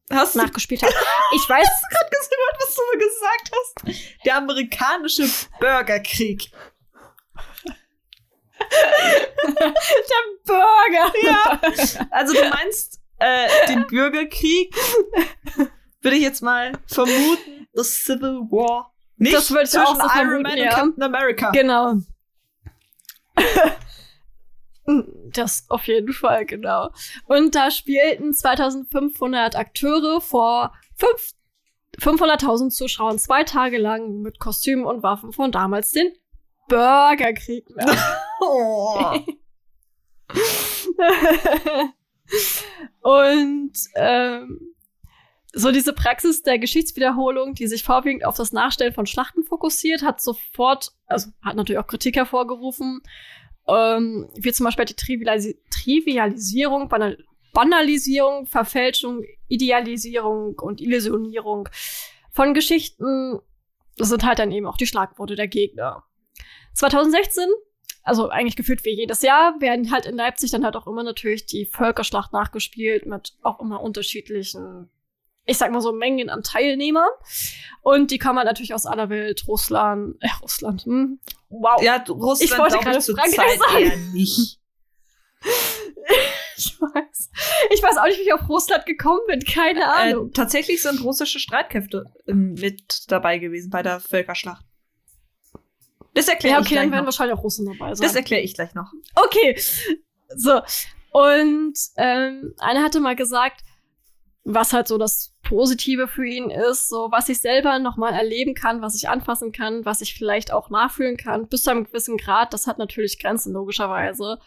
Hast 0.09 0.35
nachgespielt 0.35 0.83
hat. 0.83 0.93
Ich 1.33 1.49
weiß, 1.49 1.67
gerade 1.89 2.09
gehört, 2.09 2.57
was 2.59 2.75
du 2.75 2.81
mir 2.93 2.99
gesagt 3.05 3.51
hast? 3.53 4.25
Der 4.25 4.37
amerikanische 4.37 5.29
Bürgerkrieg. 5.59 6.51
Burger. 10.45 11.13
Ja. 11.23 11.59
Also 12.11 12.33
du 12.33 12.49
meinst 12.49 13.01
äh, 13.19 13.47
den 13.67 13.85
Bürgerkrieg? 13.87 14.73
Würde 16.01 16.17
ich 16.17 16.23
jetzt 16.23 16.41
mal 16.41 16.71
vermuten. 16.87 17.67
The 17.73 17.83
Civil 17.83 18.41
War. 18.49 18.93
Nicht 19.17 19.35
Das 19.35 19.51
würde 19.51 19.63
ich 19.63 19.69
zwischen 19.71 19.85
auch 19.85 19.95
so 19.95 20.01
Iron 20.01 20.11
vermuten, 20.11 20.43
Man 20.43 20.57
ja. 20.57 20.81
und 20.81 20.95
Captain 20.95 21.03
America. 21.03 21.51
Genau. 21.51 21.95
Das 25.33 25.65
auf 25.69 25.85
jeden 25.87 26.13
Fall, 26.13 26.45
genau. 26.45 26.91
Und 27.25 27.55
da 27.55 27.71
spielten 27.71 28.33
2500 28.33 29.55
Akteure 29.55 30.21
vor 30.21 30.73
500.000 31.99 32.69
Zuschauern 32.69 33.19
zwei 33.19 33.43
Tage 33.43 33.77
lang 33.77 34.21
mit 34.21 34.39
Kostümen 34.39 34.85
und 34.85 35.03
Waffen 35.03 35.31
von 35.31 35.51
damals 35.51 35.91
den 35.91 36.11
Bürgerkrieg. 36.67 37.65
Oh. 38.39 39.17
und 43.01 43.71
ähm, 43.95 44.75
so 45.53 45.71
diese 45.71 45.93
Praxis 45.93 46.43
der 46.43 46.59
Geschichtswiederholung, 46.59 47.55
die 47.55 47.65
sich 47.65 47.83
vorwiegend 47.83 48.25
auf 48.25 48.37
das 48.37 48.51
Nachstellen 48.51 48.93
von 48.93 49.07
Schlachten 49.07 49.43
fokussiert, 49.43 50.03
hat 50.03 50.21
sofort, 50.21 50.91
also 51.07 51.31
hat 51.41 51.55
natürlich 51.55 51.79
auch 51.79 51.87
Kritik 51.87 52.15
hervorgerufen, 52.15 53.01
ähm, 53.67 54.29
wie 54.35 54.51
zum 54.51 54.65
Beispiel 54.65 54.85
die 54.85 54.95
Trivialisi 54.95 55.59
Trivialisierung, 55.71 56.89
Banal 56.89 57.17
Banalisierung, 57.57 58.45
Verfälschung, 58.45 59.23
Idealisierung 59.47 60.59
und 60.59 60.79
Illusionierung 60.79 61.67
von 62.29 62.53
Geschichten. 62.53 63.39
Das 63.97 64.09
sind 64.09 64.23
halt 64.23 64.37
dann 64.37 64.51
eben 64.51 64.67
auch 64.67 64.77
die 64.77 64.85
Schlagworte 64.85 65.35
der 65.35 65.47
Gegner. 65.47 66.03
2016 66.75 67.47
also 68.03 68.29
eigentlich 68.29 68.55
gefühlt 68.55 68.85
wie 68.85 68.95
jedes 68.95 69.23
Jahr, 69.23 69.59
werden 69.59 69.91
halt 69.91 70.05
in 70.05 70.15
Leipzig 70.15 70.51
dann 70.51 70.63
halt 70.63 70.75
auch 70.75 70.85
immer 70.85 71.01
natürlich 71.03 71.47
die 71.47 71.65
Völkerschlacht 71.65 72.31
nachgespielt 72.31 73.07
mit 73.07 73.33
auch 73.41 73.59
immer 73.59 73.81
unterschiedlichen, 73.81 74.89
ich 75.43 75.57
sag 75.57 75.71
mal 75.71 75.81
so 75.81 75.91
Mengen 75.91 76.29
an 76.29 76.43
Teilnehmern. 76.43 77.09
Und 77.81 78.11
die 78.11 78.19
kommen 78.19 78.37
halt 78.37 78.47
natürlich 78.47 78.75
aus 78.75 78.85
aller 78.85 79.09
Welt, 79.09 79.45
Russland, 79.47 80.15
äh, 80.21 80.29
Russland, 80.41 80.85
hm, 80.85 81.19
wow. 81.49 81.81
Ja, 81.81 81.97
Russland 82.07 82.51
Ich 82.51 82.57
wollte 82.57 82.77
gerade 82.77 83.01
Frankreich 83.01 83.59
Zeit 83.59 83.59
sagen. 83.59 84.11
nicht. 84.13 84.59
Ich 86.57 86.79
weiß. 86.81 87.29
Ich 87.73 87.83
weiß 87.83 87.97
auch 87.97 88.05
nicht, 88.05 88.17
wie 88.17 88.23
ich 88.23 88.33
auf 88.33 88.49
Russland 88.49 88.85
gekommen 88.85 89.19
bin, 89.27 89.41
keine 89.41 89.81
Äh, 89.81 89.83
Ahnung. 90.13 90.31
tatsächlich 90.33 90.81
sind 90.81 91.03
russische 91.03 91.39
Streitkräfte 91.39 92.05
ähm, 92.27 92.53
mit 92.55 93.03
dabei 93.11 93.37
gewesen 93.37 93.69
bei 93.69 93.83
der 93.83 93.99
Völkerschlacht. 93.99 94.65
Das 96.13 96.27
erkläre 96.27 96.55
ja, 96.55 96.59
ich 96.61 96.65
okay, 96.65 96.75
dann 96.75 96.83
gleich 96.85 96.91
werden 96.93 97.01
noch. 97.01 97.05
wahrscheinlich 97.07 97.37
auch 97.37 97.43
Russen 97.43 97.65
dabei 97.67 97.93
sein. 97.93 98.07
Das 98.07 98.15
erkläre 98.15 98.41
ich 98.41 98.55
gleich 98.55 98.73
noch. 98.73 98.91
Okay. 99.15 99.55
So. 100.35 100.61
Und 101.11 101.77
ähm, 101.97 102.53
einer 102.57 102.83
hatte 102.83 102.99
mal 102.99 103.15
gesagt, 103.15 103.61
was 104.43 104.73
halt 104.73 104.87
so 104.87 104.97
das 104.97 105.33
Positive 105.43 106.07
für 106.07 106.25
ihn 106.25 106.49
ist, 106.49 106.87
so 106.89 107.09
was 107.11 107.29
ich 107.29 107.39
selber 107.39 107.79
nochmal 107.79 108.13
erleben 108.13 108.53
kann, 108.55 108.81
was 108.81 108.95
ich 108.95 109.09
anfassen 109.09 109.51
kann, 109.51 109.85
was 109.85 110.01
ich 110.01 110.15
vielleicht 110.15 110.51
auch 110.51 110.69
nachfühlen 110.69 111.17
kann, 111.17 111.47
bis 111.47 111.63
zu 111.63 111.71
einem 111.71 111.83
gewissen 111.83 112.17
Grad. 112.17 112.53
Das 112.53 112.65
hat 112.65 112.77
natürlich 112.77 113.19
Grenzen, 113.19 113.53
logischerweise. 113.53 114.39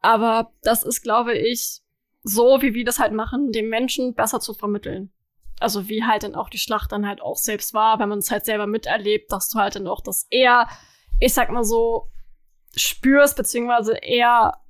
Aber 0.00 0.52
das 0.62 0.82
ist, 0.82 1.02
glaube 1.02 1.36
ich, 1.36 1.80
so, 2.22 2.60
wie 2.60 2.74
wir 2.74 2.84
das 2.84 2.98
halt 2.98 3.12
machen, 3.12 3.52
dem 3.52 3.68
Menschen 3.68 4.14
besser 4.14 4.40
zu 4.40 4.52
vermitteln. 4.54 5.12
Also 5.58 5.88
wie 5.88 6.04
halt 6.04 6.22
dann 6.22 6.34
auch 6.34 6.50
die 6.50 6.58
Schlacht 6.58 6.92
dann 6.92 7.06
halt 7.06 7.22
auch 7.22 7.36
selbst 7.36 7.72
war, 7.72 7.98
wenn 7.98 8.08
man 8.08 8.18
es 8.18 8.30
halt 8.30 8.44
selber 8.44 8.66
miterlebt, 8.66 9.32
dass 9.32 9.48
du 9.48 9.58
halt 9.58 9.76
dann 9.76 9.86
auch 9.86 10.02
das 10.02 10.26
eher, 10.30 10.68
ich 11.18 11.32
sag 11.32 11.50
mal 11.50 11.64
so, 11.64 12.10
spürst, 12.76 13.36
beziehungsweise 13.36 13.96
eher 13.96 14.60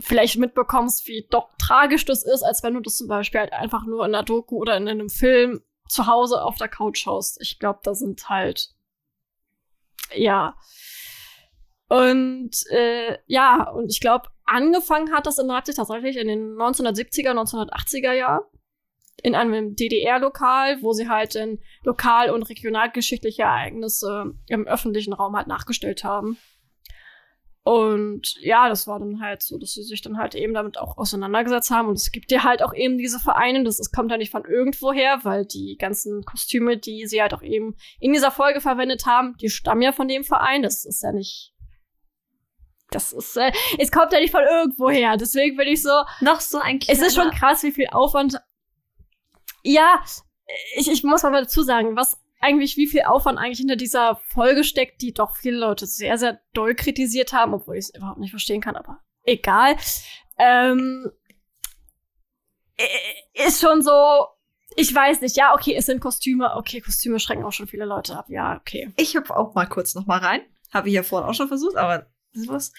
vielleicht 0.00 0.36
mitbekommst, 0.36 1.06
wie 1.06 1.26
doch 1.30 1.48
tragisch 1.58 2.04
das 2.04 2.22
ist, 2.22 2.42
als 2.42 2.62
wenn 2.62 2.74
du 2.74 2.80
das 2.80 2.96
zum 2.96 3.08
Beispiel 3.08 3.40
halt 3.40 3.52
einfach 3.52 3.84
nur 3.86 4.04
in 4.04 4.14
einer 4.14 4.24
Doku 4.24 4.56
oder 4.56 4.76
in 4.76 4.88
einem 4.88 5.08
Film 5.08 5.62
zu 5.88 6.06
Hause 6.06 6.42
auf 6.42 6.56
der 6.56 6.68
Couch 6.68 6.98
schaust. 6.98 7.40
Ich 7.40 7.58
glaube, 7.58 7.80
da 7.82 7.94
sind 7.94 8.28
halt, 8.28 8.74
ja. 10.14 10.56
Und 11.92 12.50
äh, 12.70 13.18
ja, 13.26 13.68
und 13.68 13.92
ich 13.92 14.00
glaube, 14.00 14.30
angefangen 14.46 15.12
hat 15.12 15.26
das 15.26 15.38
in 15.38 15.46
Leipzig 15.46 15.74
tatsächlich 15.74 16.16
in 16.16 16.26
den 16.26 16.54
1970er, 16.54 17.32
1980er 17.32 18.14
Jahren 18.14 18.44
in 19.22 19.34
einem 19.34 19.76
DDR-Lokal, 19.76 20.82
wo 20.82 20.94
sie 20.94 21.10
halt 21.10 21.34
in 21.34 21.60
lokal- 21.84 22.30
und 22.30 22.44
regionalgeschichtliche 22.44 23.42
Ereignisse 23.42 24.32
im 24.48 24.66
öffentlichen 24.66 25.12
Raum 25.12 25.36
halt 25.36 25.48
nachgestellt 25.48 26.02
haben. 26.02 26.38
Und 27.62 28.36
ja, 28.40 28.70
das 28.70 28.86
war 28.86 28.98
dann 28.98 29.20
halt 29.20 29.42
so, 29.42 29.58
dass 29.58 29.72
sie 29.72 29.82
sich 29.82 30.00
dann 30.00 30.16
halt 30.16 30.34
eben 30.34 30.54
damit 30.54 30.78
auch 30.78 30.96
auseinandergesetzt 30.96 31.70
haben. 31.70 31.88
Und 31.88 31.98
es 31.98 32.10
gibt 32.10 32.32
ja 32.32 32.42
halt 32.42 32.62
auch 32.62 32.72
eben 32.72 32.96
diese 32.96 33.18
Vereine, 33.18 33.64
das, 33.64 33.76
das 33.76 33.92
kommt 33.92 34.10
ja 34.10 34.16
nicht 34.16 34.32
von 34.32 34.46
irgendwoher, 34.46 35.20
weil 35.24 35.44
die 35.44 35.76
ganzen 35.78 36.24
Kostüme, 36.24 36.78
die 36.78 37.06
sie 37.06 37.20
halt 37.20 37.34
auch 37.34 37.42
eben 37.42 37.76
in 38.00 38.14
dieser 38.14 38.30
Folge 38.30 38.62
verwendet 38.62 39.04
haben, 39.04 39.36
die 39.42 39.50
stammen 39.50 39.82
ja 39.82 39.92
von 39.92 40.08
dem 40.08 40.24
Verein. 40.24 40.62
Das 40.62 40.86
ist 40.86 41.02
ja 41.02 41.12
nicht 41.12 41.51
das 42.94 43.12
ist, 43.12 43.36
äh, 43.36 43.52
es 43.78 43.90
kommt 43.90 44.12
ja 44.12 44.20
nicht 44.20 44.30
von 44.30 44.42
irgendwo 44.42 44.90
her. 44.90 45.16
Deswegen 45.16 45.56
bin 45.56 45.68
ich 45.68 45.82
so, 45.82 46.02
Noch 46.20 46.40
so 46.40 46.58
ein 46.58 46.80
es 46.86 47.00
ist 47.00 47.14
schon 47.14 47.30
krass, 47.30 47.62
wie 47.62 47.72
viel 47.72 47.88
Aufwand. 47.90 48.40
Ja, 49.62 50.02
ich, 50.76 50.90
ich 50.90 51.02
muss 51.02 51.22
mal 51.22 51.32
dazu 51.32 51.62
sagen, 51.62 51.96
was 51.96 52.20
eigentlich, 52.40 52.76
wie 52.76 52.88
viel 52.88 53.02
Aufwand 53.02 53.38
eigentlich 53.38 53.58
hinter 53.58 53.76
dieser 53.76 54.16
Folge 54.28 54.64
steckt, 54.64 55.00
die 55.00 55.14
doch 55.14 55.36
viele 55.36 55.58
Leute 55.58 55.86
sehr, 55.86 56.18
sehr 56.18 56.40
doll 56.52 56.74
kritisiert 56.74 57.32
haben, 57.32 57.54
obwohl 57.54 57.76
ich 57.76 57.86
es 57.86 57.94
überhaupt 57.94 58.18
nicht 58.18 58.30
verstehen 58.30 58.60
kann, 58.60 58.76
aber 58.76 58.98
egal. 59.24 59.76
Ähm, 60.38 61.10
äh, 62.76 63.46
ist 63.46 63.60
schon 63.60 63.82
so, 63.82 64.26
ich 64.76 64.92
weiß 64.92 65.20
nicht, 65.20 65.36
ja, 65.36 65.54
okay, 65.54 65.74
es 65.76 65.86
sind 65.86 66.00
Kostüme, 66.00 66.56
okay, 66.56 66.80
Kostüme 66.80 67.20
schrecken 67.20 67.44
auch 67.44 67.52
schon 67.52 67.68
viele 67.68 67.84
Leute 67.84 68.18
ab, 68.18 68.26
ja, 68.28 68.56
okay. 68.56 68.92
Ich 68.96 69.14
hüpfe 69.14 69.36
auch 69.36 69.54
mal 69.54 69.66
kurz 69.66 69.94
noch 69.94 70.06
mal 70.06 70.18
rein. 70.18 70.42
Habe 70.72 70.88
ich 70.88 70.94
ja 70.94 71.02
vorhin 71.02 71.28
auch 71.28 71.34
schon 71.34 71.48
versucht, 71.48 71.76
aber 71.76 72.06
was. 72.34 72.72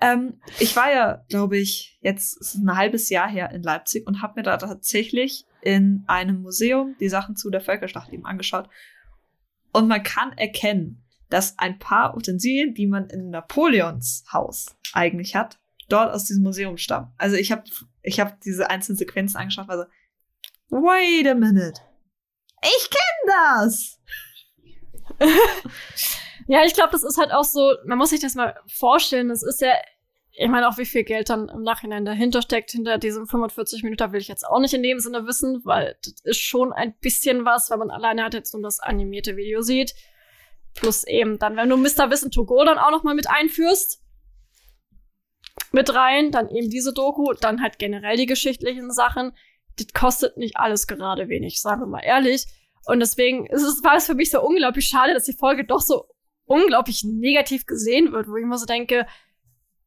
Ähm, 0.00 0.40
ich 0.58 0.74
war 0.74 0.92
ja, 0.92 1.24
glaube 1.28 1.58
ich, 1.58 1.98
jetzt 2.00 2.56
ein 2.56 2.76
halbes 2.76 3.08
Jahr 3.08 3.28
her 3.28 3.50
in 3.50 3.62
Leipzig 3.62 4.06
und 4.06 4.22
habe 4.22 4.34
mir 4.36 4.42
da 4.42 4.56
tatsächlich 4.56 5.46
in 5.60 6.04
einem 6.06 6.42
Museum 6.42 6.96
die 6.98 7.08
Sachen 7.08 7.36
zu 7.36 7.50
der 7.50 7.60
Völkerschlacht 7.60 8.12
eben 8.12 8.26
angeschaut. 8.26 8.68
Und 9.72 9.88
man 9.88 10.02
kann 10.02 10.32
erkennen, 10.32 11.04
dass 11.30 11.58
ein 11.58 11.78
paar 11.78 12.16
Utensilien, 12.16 12.74
die 12.74 12.86
man 12.86 13.08
in 13.08 13.30
Napoleons 13.30 14.24
Haus 14.32 14.76
eigentlich 14.92 15.34
hat, 15.34 15.58
dort 15.88 16.12
aus 16.12 16.24
diesem 16.24 16.42
Museum 16.42 16.76
stammen. 16.76 17.12
Also 17.16 17.36
ich 17.36 17.52
habe 17.52 17.64
ich 18.02 18.20
hab 18.20 18.40
diese 18.40 18.70
einzelnen 18.70 18.98
Sequenzen 18.98 19.38
angeschaut, 19.38 19.68
also 19.68 19.84
wait 20.68 21.26
a 21.26 21.34
minute. 21.34 21.80
Ich 22.62 22.90
kenne 22.90 23.34
das. 23.58 24.00
Ja, 26.48 26.64
ich 26.64 26.74
glaube, 26.74 26.90
das 26.92 27.02
ist 27.02 27.18
halt 27.18 27.32
auch 27.32 27.44
so, 27.44 27.74
man 27.84 27.98
muss 27.98 28.10
sich 28.10 28.20
das 28.20 28.34
mal 28.34 28.54
vorstellen, 28.66 29.28
das 29.28 29.42
ist 29.42 29.60
ja, 29.60 29.72
ich 30.32 30.48
meine 30.48 30.68
auch, 30.68 30.78
wie 30.78 30.86
viel 30.86 31.04
Geld 31.04 31.28
dann 31.28 31.48
im 31.48 31.62
Nachhinein 31.62 32.04
dahinter 32.04 32.42
steckt, 32.42 32.70
hinter 32.70 32.98
diesem 32.98 33.26
45 33.26 33.82
Minuten 33.82 34.12
will 34.12 34.20
ich 34.20 34.28
jetzt 34.28 34.46
auch 34.46 34.60
nicht 34.60 34.74
in 34.74 34.82
dem 34.82 34.98
Sinne 34.98 35.26
wissen, 35.26 35.60
weil 35.64 35.96
das 36.04 36.14
ist 36.24 36.40
schon 36.40 36.72
ein 36.72 36.94
bisschen 37.00 37.44
was, 37.44 37.70
weil 37.70 37.78
man 37.78 37.90
alleine 37.90 38.22
halt 38.22 38.34
jetzt 38.34 38.54
nur 38.54 38.62
das 38.62 38.80
animierte 38.80 39.36
Video 39.36 39.60
sieht. 39.60 39.94
Plus 40.74 41.04
eben 41.04 41.38
dann, 41.38 41.56
wenn 41.56 41.68
du 41.68 41.76
Mr. 41.76 42.10
Wissen 42.10 42.30
to 42.30 42.46
go 42.46 42.64
dann 42.64 42.78
auch 42.78 42.90
noch 42.90 43.02
mal 43.02 43.14
mit 43.14 43.28
einführst, 43.28 44.02
mit 45.70 45.94
rein, 45.94 46.30
dann 46.30 46.48
eben 46.48 46.70
diese 46.70 46.94
Doku, 46.94 47.34
dann 47.34 47.62
halt 47.62 47.78
generell 47.78 48.16
die 48.16 48.26
geschichtlichen 48.26 48.90
Sachen, 48.90 49.32
das 49.76 49.88
kostet 49.92 50.36
nicht 50.38 50.56
alles 50.56 50.86
gerade 50.86 51.28
wenig, 51.28 51.60
sagen 51.60 51.82
wir 51.82 51.86
mal 51.86 52.00
ehrlich. 52.00 52.46
Und 52.86 53.00
deswegen 53.00 53.46
ist 53.46 53.62
es, 53.62 53.84
war 53.84 53.96
es 53.96 54.06
für 54.06 54.14
mich 54.14 54.30
so 54.30 54.42
unglaublich 54.42 54.86
schade, 54.86 55.14
dass 55.14 55.24
die 55.24 55.36
Folge 55.36 55.64
doch 55.64 55.80
so 55.80 56.06
unglaublich 56.44 57.04
negativ 57.04 57.66
gesehen 57.66 58.12
wird, 58.12 58.28
wo 58.28 58.36
ich 58.36 58.42
immer 58.42 58.58
so 58.58 58.66
denke, 58.66 59.06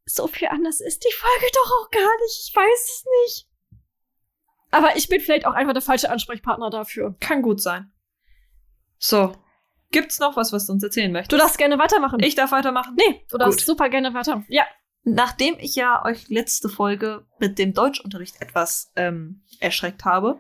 so 0.06 0.28
viel 0.28 0.48
anders 0.48 0.82
ist 0.82 1.04
die 1.04 1.14
Folge 1.14 1.46
doch 1.54 1.72
auch 1.72 1.92
gar 1.92 2.18
nicht. 2.24 2.48
Ich 2.48 2.56
weiß 2.56 2.82
es 2.84 3.06
nicht. 3.24 3.50
Aber 4.72 4.96
ich 4.96 5.08
bin 5.08 5.22
vielleicht 5.22 5.46
auch 5.46 5.54
einfach 5.54 5.74
der 5.74 5.82
falsche 5.82 6.10
Ansprechpartner 6.10 6.70
dafür. 6.70 7.16
Kann 7.20 7.42
gut 7.42 7.62
sein. 7.62 7.92
So. 8.98 9.36
Gibt's 9.92 10.20
noch 10.20 10.36
was, 10.36 10.52
was 10.52 10.66
du 10.66 10.74
uns 10.74 10.84
erzählen 10.84 11.12
möchtest? 11.12 11.32
Du 11.32 11.38
darfst 11.38 11.58
gerne 11.58 11.78
weitermachen. 11.78 12.20
ich 12.22 12.36
darf 12.36 12.52
weitermachen? 12.52 12.96
nee, 12.98 13.26
du 13.30 13.38
darfst 13.38 13.60
Gut. 13.60 13.66
super 13.66 13.90
gerne 13.90 14.14
weiter. 14.14 14.44
Ja. 14.50 14.66
Nachdem 15.04 15.56
ich 15.60 15.76
ja 15.76 16.04
euch 16.04 16.28
letzte 16.30 16.68
Folge 16.68 17.26
mit 17.40 17.60
dem 17.60 17.74
Deutschunterricht 17.74 18.42
etwas 18.42 18.92
ähm, 18.96 19.44
erschreckt 19.60 20.04
habe, 20.04 20.40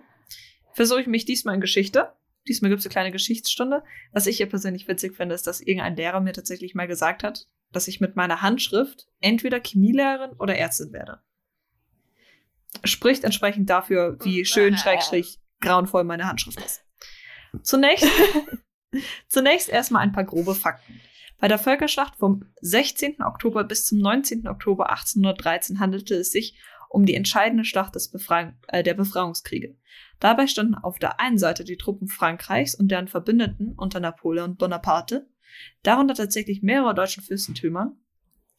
versuche 0.73 1.01
ich 1.01 1.07
mich 1.07 1.25
diesmal 1.25 1.55
in 1.55 1.61
Geschichte. 1.61 2.11
Diesmal 2.47 2.69
gibt's 2.69 2.85
eine 2.85 2.91
kleine 2.91 3.11
Geschichtsstunde. 3.11 3.83
Was 4.11 4.27
ich 4.27 4.37
hier 4.37 4.45
persönlich 4.47 4.87
witzig 4.87 5.15
finde, 5.15 5.35
ist, 5.35 5.47
dass 5.47 5.61
irgendein 5.61 5.95
Lehrer 5.95 6.19
mir 6.19 6.33
tatsächlich 6.33 6.75
mal 6.75 6.87
gesagt 6.87 7.23
hat, 7.23 7.47
dass 7.71 7.87
ich 7.87 7.99
mit 7.99 8.15
meiner 8.15 8.41
Handschrift 8.41 9.07
entweder 9.19 9.59
Chemielehrerin 9.59 10.33
oder 10.37 10.57
Ärztin 10.57 10.93
werde. 10.93 11.21
Spricht 12.83 13.23
entsprechend 13.23 13.69
dafür, 13.69 14.17
wie 14.23 14.45
schön, 14.45 14.77
schrägstrich, 14.77 15.39
grauenvoll 15.61 16.03
meine 16.03 16.27
Handschrift 16.27 16.59
ist. 16.59 16.83
Zunächst, 17.63 18.07
zunächst 19.27 19.69
erstmal 19.69 20.03
ein 20.03 20.11
paar 20.11 20.25
grobe 20.25 20.55
Fakten. 20.55 21.01
Bei 21.39 21.47
der 21.47 21.59
Völkerschlacht 21.59 22.15
vom 22.17 22.45
16. 22.61 23.21
Oktober 23.21 23.63
bis 23.63 23.85
zum 23.85 23.99
19. 23.99 24.47
Oktober 24.47 24.89
1813 24.89 25.79
handelte 25.79 26.15
es 26.15 26.31
sich 26.31 26.57
um 26.89 27.05
die 27.05 27.15
entscheidende 27.15 27.65
Schlacht 27.65 27.95
des 27.95 28.09
Befreiung, 28.09 28.53
äh, 28.67 28.83
der 28.83 28.93
Befreiungskriege. 28.93 29.75
Dabei 30.19 30.47
standen 30.47 30.75
auf 30.75 30.99
der 30.99 31.19
einen 31.19 31.37
Seite 31.37 31.63
die 31.63 31.77
Truppen 31.77 32.07
Frankreichs 32.07 32.75
und 32.75 32.89
deren 32.89 33.07
Verbündeten 33.07 33.73
unter 33.73 33.99
Napoleon 33.99 34.55
Bonaparte, 34.55 35.27
darunter 35.83 36.15
tatsächlich 36.15 36.61
mehrere 36.61 36.95
deutschen 36.95 37.23
Fürstentümer, 37.23 37.95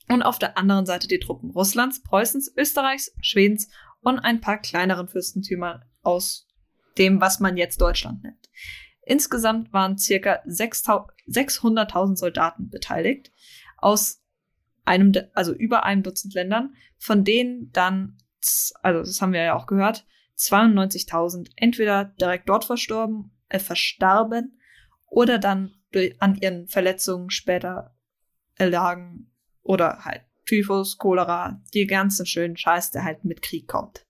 und 0.09 0.23
auf 0.23 0.39
der 0.39 0.57
anderen 0.57 0.87
Seite 0.87 1.09
die 1.09 1.19
Truppen 1.19 1.51
Russlands, 1.51 2.01
Preußens, 2.01 2.55
Österreichs, 2.57 3.13
Schwedens 3.23 3.69
und 4.03 4.21
ein 4.21 4.41
paar 4.41 4.59
kleineren 4.59 5.09
Fürstentümer 5.09 5.83
aus 6.03 6.47
dem, 6.97 7.21
was 7.21 7.41
man 7.41 7.57
jetzt 7.57 7.81
Deutschland 7.81 8.23
nennt. 8.23 8.49
Insgesamt 9.03 9.73
waren 9.73 9.99
circa 9.99 10.41
6000 10.47 11.17
600.000 11.29 12.17
Soldaten 12.17 12.71
beteiligt 12.71 13.33
aus 13.79 14.23
einem, 14.85 15.13
also 15.35 15.53
über 15.53 15.85
einem 15.85 16.03
Dutzend 16.03 16.35
Ländern, 16.35 16.75
von 16.99 17.25
denen 17.25 17.73
dann, 17.73 18.17
also 18.83 19.01
das 19.01 19.21
haben 19.21 19.33
wir 19.33 19.43
ja 19.43 19.55
auch 19.55 19.67
gehört, 19.67 20.07
92.000 20.37 21.51
entweder 21.57 22.05
direkt 22.05 22.49
dort 22.49 22.65
verstorben, 22.65 23.33
äh, 23.49 23.59
verstarben 23.59 24.61
oder 25.07 25.39
dann 25.39 25.75
durch, 25.93 26.21
an 26.21 26.37
ihren 26.37 26.69
Verletzungen 26.69 27.31
später 27.31 27.97
erlagen 28.55 29.33
oder 29.63 30.05
halt 30.05 30.23
Typhus, 30.47 30.99
Cholera, 30.99 31.63
die 31.75 31.87
ganzen 31.87 32.25
schönen 32.25 32.57
Scheiß, 32.57 32.93
der 32.93 33.05
halt 33.05 33.25
mit 33.25 33.43
Krieg 33.43 33.67
kommt. 33.67 34.07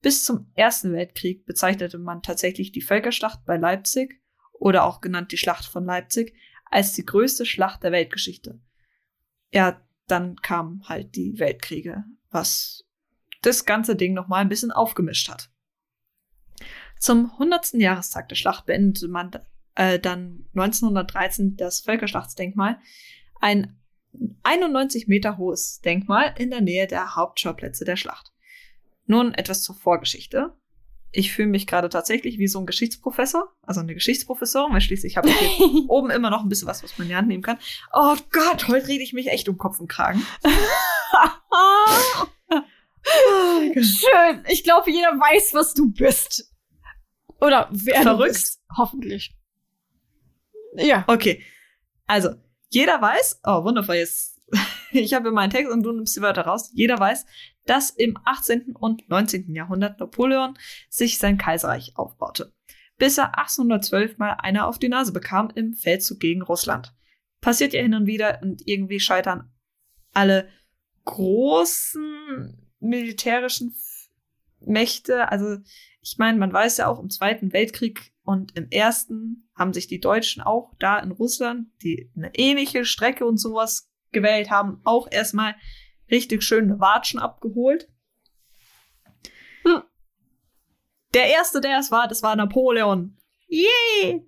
Bis 0.00 0.24
zum 0.24 0.50
Ersten 0.54 0.92
Weltkrieg 0.92 1.44
bezeichnete 1.46 1.98
man 1.98 2.22
tatsächlich 2.22 2.70
die 2.70 2.82
Völkerschlacht 2.82 3.44
bei 3.44 3.56
Leipzig 3.56 4.22
oder 4.52 4.84
auch 4.84 5.00
genannt 5.00 5.32
die 5.32 5.36
Schlacht 5.36 5.64
von 5.64 5.84
Leipzig 5.84 6.34
als 6.70 6.92
die 6.92 7.04
größte 7.04 7.44
Schlacht 7.46 7.82
der 7.82 7.92
Weltgeschichte. 7.92 8.60
Ja, 9.52 9.84
dann 10.06 10.36
kamen 10.36 10.82
halt 10.88 11.16
die 11.16 11.38
Weltkriege, 11.38 12.04
was 12.30 12.85
das 13.42 13.64
ganze 13.64 13.96
Ding 13.96 14.14
noch 14.14 14.28
mal 14.28 14.38
ein 14.38 14.48
bisschen 14.48 14.72
aufgemischt 14.72 15.28
hat. 15.28 15.50
Zum 16.98 17.30
100. 17.32 17.74
Jahrestag 17.74 18.28
der 18.28 18.36
Schlacht 18.36 18.66
beendete 18.66 19.08
man 19.08 19.30
äh, 19.74 19.98
dann 19.98 20.46
1913 20.54 21.56
das 21.56 21.80
Völkerschlachtsdenkmal, 21.80 22.78
ein 23.40 23.78
91 24.42 25.08
Meter 25.08 25.36
hohes 25.36 25.80
Denkmal 25.82 26.34
in 26.38 26.50
der 26.50 26.62
Nähe 26.62 26.86
der 26.86 27.16
Hauptschauplätze 27.16 27.84
der 27.84 27.96
Schlacht. 27.96 28.32
Nun 29.06 29.34
etwas 29.34 29.62
zur 29.62 29.74
Vorgeschichte. 29.74 30.54
Ich 31.12 31.32
fühle 31.32 31.48
mich 31.48 31.66
gerade 31.66 31.88
tatsächlich 31.88 32.38
wie 32.38 32.48
so 32.48 32.58
ein 32.58 32.66
Geschichtsprofessor, 32.66 33.54
also 33.62 33.80
eine 33.80 33.94
Geschichtsprofessorin, 33.94 34.72
weil 34.72 34.80
schließlich 34.80 35.16
habe 35.16 35.28
ich 35.28 35.36
hier 35.36 35.66
oben 35.88 36.10
immer 36.10 36.30
noch 36.30 36.42
ein 36.42 36.48
bisschen 36.48 36.68
was, 36.68 36.82
was 36.82 36.98
man 36.98 37.06
in 37.06 37.10
die 37.10 37.16
Hand 37.16 37.28
nehmen 37.28 37.42
kann. 37.42 37.58
Oh 37.92 38.16
Gott, 38.32 38.68
heute 38.68 38.88
rede 38.88 39.04
ich 39.04 39.12
mich 39.12 39.28
echt 39.28 39.48
um 39.48 39.56
Kopf 39.58 39.80
und 39.80 39.88
Kragen. 39.88 40.26
Schön. 43.74 44.44
Ich 44.48 44.64
glaube, 44.64 44.90
jeder 44.90 45.12
weiß, 45.12 45.54
was 45.54 45.74
du 45.74 45.90
bist. 45.90 46.52
Oder 47.40 47.68
wer 47.70 47.98
du 47.98 48.02
Verrückt? 48.02 48.32
bist. 48.32 48.62
Hoffentlich. 48.76 49.36
Ja. 50.74 51.04
Okay, 51.06 51.42
also 52.06 52.30
jeder 52.68 53.00
weiß, 53.00 53.40
oh 53.44 53.64
wundervoll, 53.64 53.96
jetzt, 53.96 54.40
ich 54.90 55.14
habe 55.14 55.30
meinen 55.30 55.50
Text 55.50 55.72
und 55.72 55.82
du 55.82 55.92
nimmst 55.92 56.16
die 56.16 56.20
Wörter 56.20 56.42
raus. 56.42 56.70
Jeder 56.74 56.98
weiß, 56.98 57.26
dass 57.64 57.90
im 57.90 58.18
18. 58.24 58.74
und 58.78 59.08
19. 59.08 59.54
Jahrhundert 59.54 59.98
Napoleon 60.00 60.56
sich 60.88 61.18
sein 61.18 61.38
Kaiserreich 61.38 61.92
aufbaute, 61.96 62.52
bis 62.98 63.18
er 63.18 63.38
1812 63.38 64.18
mal 64.18 64.32
einer 64.32 64.66
auf 64.66 64.78
die 64.78 64.88
Nase 64.88 65.12
bekam 65.12 65.50
im 65.54 65.74
Feldzug 65.74 66.20
gegen 66.20 66.42
Russland. 66.42 66.94
Passiert 67.40 67.72
ja 67.72 67.82
hin 67.82 67.94
und 67.94 68.06
wieder 68.06 68.40
und 68.42 68.66
irgendwie 68.66 69.00
scheitern 69.00 69.52
alle 70.12 70.48
großen 71.04 72.65
militärischen 72.80 73.74
Mächte. 74.60 75.30
Also 75.30 75.58
ich 76.02 76.18
meine, 76.18 76.38
man 76.38 76.52
weiß 76.52 76.78
ja 76.78 76.88
auch 76.88 77.00
im 77.00 77.10
Zweiten 77.10 77.52
Weltkrieg 77.52 78.12
und 78.22 78.56
im 78.56 78.68
Ersten 78.70 79.48
haben 79.54 79.72
sich 79.72 79.86
die 79.86 80.00
Deutschen 80.00 80.42
auch 80.42 80.74
da 80.78 80.98
in 80.98 81.12
Russland, 81.12 81.68
die 81.82 82.10
eine 82.16 82.34
ähnliche 82.34 82.84
Strecke 82.84 83.24
und 83.26 83.38
sowas 83.38 83.90
gewählt 84.12 84.50
haben, 84.50 84.80
auch 84.84 85.08
erstmal 85.10 85.56
richtig 86.10 86.42
schöne 86.42 86.78
Watschen 86.80 87.18
abgeholt. 87.18 87.88
Hm. 89.64 89.82
Der 91.14 91.26
erste, 91.26 91.60
der 91.60 91.78
es 91.78 91.90
war, 91.90 92.08
das 92.08 92.22
war 92.22 92.36
Napoleon. 92.36 93.16
Yay! 93.48 94.26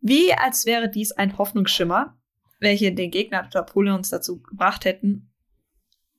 Wie 0.00 0.32
als 0.32 0.66
wäre 0.66 0.88
dies 0.88 1.12
ein 1.12 1.36
Hoffnungsschimmer, 1.36 2.16
welche 2.60 2.92
den 2.92 3.10
Gegner 3.10 3.48
Napoleons 3.52 4.08
dazu 4.10 4.40
gebracht 4.40 4.84
hätten, 4.84 5.30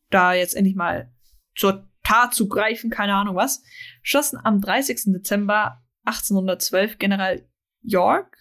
da 0.09 0.33
jetzt 0.33 0.55
endlich 0.55 0.75
mal 0.75 1.11
zur 1.57 1.89
Tat 2.03 2.33
zu 2.33 2.47
greifen, 2.47 2.89
keine 2.89 3.15
Ahnung 3.15 3.35
was, 3.35 3.61
schossen 4.01 4.39
am 4.41 4.61
30. 4.61 5.11
Dezember 5.13 5.83
1812 6.05 6.97
General 6.99 7.45
York, 7.81 8.37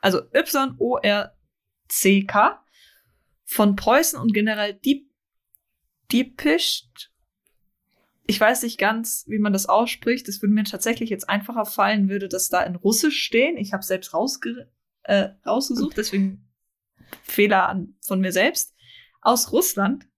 also 0.00 0.20
Y-O-R-C-K, 0.34 1.38
von 3.44 3.76
Preußen 3.76 4.18
und 4.18 4.34
General 4.34 4.74
Diep, 4.74 5.10
Diepischt. 6.10 7.10
Ich 8.26 8.40
weiß 8.40 8.62
nicht 8.62 8.78
ganz, 8.78 9.24
wie 9.26 9.38
man 9.38 9.52
das 9.52 9.66
ausspricht. 9.66 10.28
Es 10.28 10.40
würde 10.42 10.54
mir 10.54 10.64
tatsächlich 10.64 11.10
jetzt 11.10 11.28
einfacher 11.28 11.66
fallen, 11.66 12.08
würde 12.08 12.28
das 12.28 12.48
da 12.48 12.62
in 12.62 12.76
Russisch 12.76 13.22
stehen. 13.22 13.56
Ich 13.56 13.72
habe 13.72 13.82
selbst 13.82 14.14
rausge 14.14 14.70
äh, 15.04 15.30
rausgesucht, 15.44 15.96
deswegen 15.96 16.48
Fehler 17.22 17.68
an, 17.68 17.94
von 18.00 18.20
mir 18.20 18.32
selbst. 18.32 18.74
Aus 19.20 19.52
Russland. 19.52 20.08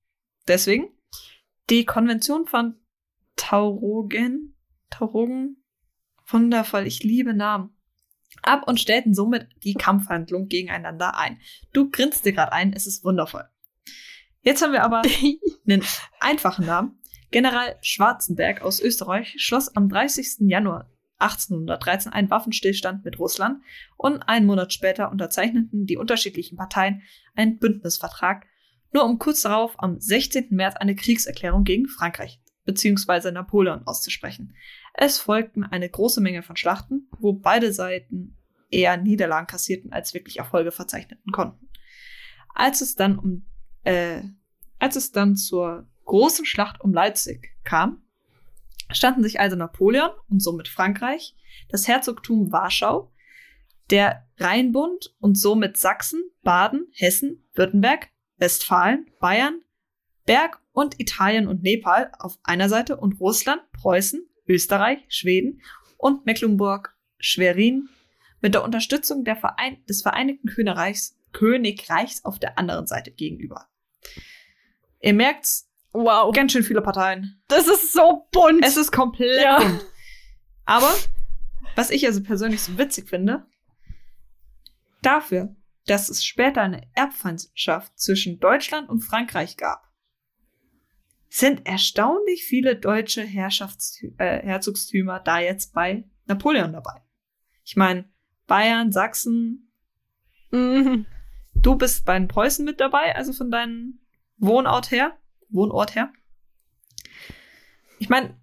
Deswegen. 0.47 0.94
Die 1.71 1.87
Konvention 1.87 2.47
von 2.47 2.75
Taurogen. 3.37 4.55
Taurogen. 4.91 5.65
Wundervoll. 6.27 6.87
Ich 6.87 7.03
liebe 7.03 7.33
Namen. 7.33 7.75
Ab 8.43 8.65
und 8.67 8.79
stellten 8.79 9.15
somit 9.15 9.49
die 9.63 9.75
Kampfhandlung 9.75 10.49
gegeneinander 10.49 11.17
ein. 11.17 11.41
Du 11.73 11.91
grinst 11.91 12.27
dir 12.27 12.33
gerade 12.33 12.53
ein, 12.53 12.75
es 12.75 12.87
ist 12.87 13.03
wundervoll. 13.05 13.49
Jetzt 14.43 14.63
haben 14.63 14.73
wir 14.73 14.83
aber 14.83 15.03
einen 15.67 15.83
einfachen 16.21 16.67
Namen. 16.67 16.99
General 17.31 17.79
Schwarzenberg 17.81 18.61
aus 18.61 18.81
Österreich 18.81 19.35
schloss 19.39 19.75
am 19.75 19.89
30. 19.89 20.41
Januar 20.41 20.91
1813 21.19 22.13
einen 22.13 22.31
Waffenstillstand 22.31 23.05
mit 23.05 23.19
Russland 23.19 23.63
und 23.97 24.23
einen 24.23 24.47
Monat 24.47 24.73
später 24.73 25.11
unterzeichneten 25.11 25.87
die 25.87 25.97
unterschiedlichen 25.97 26.57
Parteien 26.57 27.03
einen 27.35 27.59
Bündnisvertrag, 27.59 28.47
nur 28.95 29.05
um 29.05 29.19
kurz 29.19 29.43
darauf 29.43 29.75
am 29.79 30.01
16. 30.01 30.49
März 30.51 30.77
eine 30.77 30.95
Kriegserklärung 30.95 31.65
gegen 31.65 31.89
Frankreich 31.89 32.41
bzw. 32.65 33.33
Napoleon 33.33 33.87
auszusprechen. 33.87 34.55
Es 34.95 35.19
folgten 35.19 35.65
eine 35.65 35.89
große 35.89 36.21
Menge 36.21 36.43
von 36.43 36.57
Schlachten, 36.57 37.09
wo 37.19 37.33
beide 37.33 37.73
Seiten 37.73 38.37
eher 38.71 38.97
Niederlagen 38.97 39.47
kassierten 39.47 39.93
als 39.93 40.15
wirklich 40.15 40.39
Erfolge 40.39 40.73
verzeichneten 40.73 41.33
konnten. 41.33 41.69
Als 42.55 42.81
es 42.81 42.95
dann 42.95 43.19
um 43.19 43.47
äh, 43.83 44.23
als 44.79 44.97
es 44.97 45.13
dann 45.13 45.37
zur 45.37 45.89
großen 46.05 46.45
Schlacht 46.45 46.81
um 46.81 46.93
Leipzig 46.93 47.57
kam, 47.65 48.03
standen 48.91 49.23
sich 49.23 49.41
also 49.41 49.57
Napoleon 49.57 50.11
und 50.29 50.43
somit 50.43 50.69
Frankreich, 50.69 51.35
das 51.69 51.89
Herzogtum 51.89 52.53
Warschau, 52.53 53.13
der 53.91 54.27
Rheinbund 54.39 55.15
und 55.21 55.39
somit 55.39 55.77
Sachsen, 55.77 56.23
Baden, 56.43 56.87
Hessen, 56.93 57.45
Württemberg, 57.55 58.09
Westfalen, 58.45 59.07
Bayern, 59.21 59.63
Berg 60.27 60.61
und 60.73 61.01
Italien 61.01 61.49
und 61.49 61.63
Nepal 61.63 62.13
auf 62.19 62.39
einer 62.45 62.69
Seite 62.69 62.99
und 62.99 63.19
Russland, 63.21 63.63
Preußen, 63.73 64.21
Österreich, 64.47 64.99
Schweden 65.09 65.63
und 65.97 66.27
Mecklenburg, 66.27 66.95
Schwerin 67.19 67.89
mit 68.43 68.53
der 68.53 68.63
Unterstützung 68.63 69.25
der 69.25 69.37
Verein 69.37 69.83
des 69.89 70.03
Vereinigten 70.03 70.49
Königreichs, 70.49 71.17
Königreichs 71.33 72.23
auf 72.27 72.39
der 72.39 72.59
anderen 72.59 72.87
Seite 72.87 73.11
gegenüber. 73.13 73.67
Ihr 75.01 75.15
merkt's, 75.15 75.71
Wow. 75.93 76.35
ganz 76.35 76.53
schön 76.53 76.65
viele 76.65 76.83
Parteien. 76.83 77.41
Das 77.49 77.67
ist 77.67 77.95
so 77.95 78.29
bunt. 78.31 78.63
Es 78.63 78.77
ist 78.77 78.93
komplett 78.93 79.43
Ja. 79.43 79.59
bunt. 79.59 79.87
Aber 80.67 80.93
was 81.77 81.89
ich 81.91 82.05
also 82.07 82.23
persönlich 82.23 82.61
so 82.61 82.77
witzig 82.77 83.09
finde, 83.09 83.47
dafür, 85.01 85.55
dass 85.87 86.09
es 86.09 86.25
später 86.25 86.63
eine 86.63 86.87
Erbfeindschaft 86.95 87.99
zwischen 87.99 88.41
Deutschland 88.41 88.89
und 88.89 89.01
Frankreich 89.01 89.57
gab, 89.57 89.91
sind 91.29 91.67
erstaunlich 91.67 92.45
viele 92.45 92.77
deutsche 92.77 93.23
Herrschafts 93.23 94.03
äh, 94.19 94.43
Herzogstümer 94.43 95.21
da 95.21 95.41
jetzt 95.41 95.75
bei 95.75 96.05
Napoleon 96.27 96.73
dabei. 96.73 97.03
Ich 97.65 97.77
meine, 97.77 98.09
Bayern, 98.47 98.93
Sachsen, 98.93 99.61
Mhm. 100.51 101.07
du 101.55 101.75
bist 101.75 102.05
bei 102.05 102.17
den 102.17 102.29
Preußen 102.29 102.65
mit 102.65 102.79
dabei, 102.81 103.17
also 103.17 103.33
von 103.33 103.51
deinem 103.51 103.99
Wohnort 104.37 104.93
her, 104.93 105.19
Wohnort 105.49 105.97
her. 105.97 106.13
Ich 107.99 108.09
meine, 108.09 108.39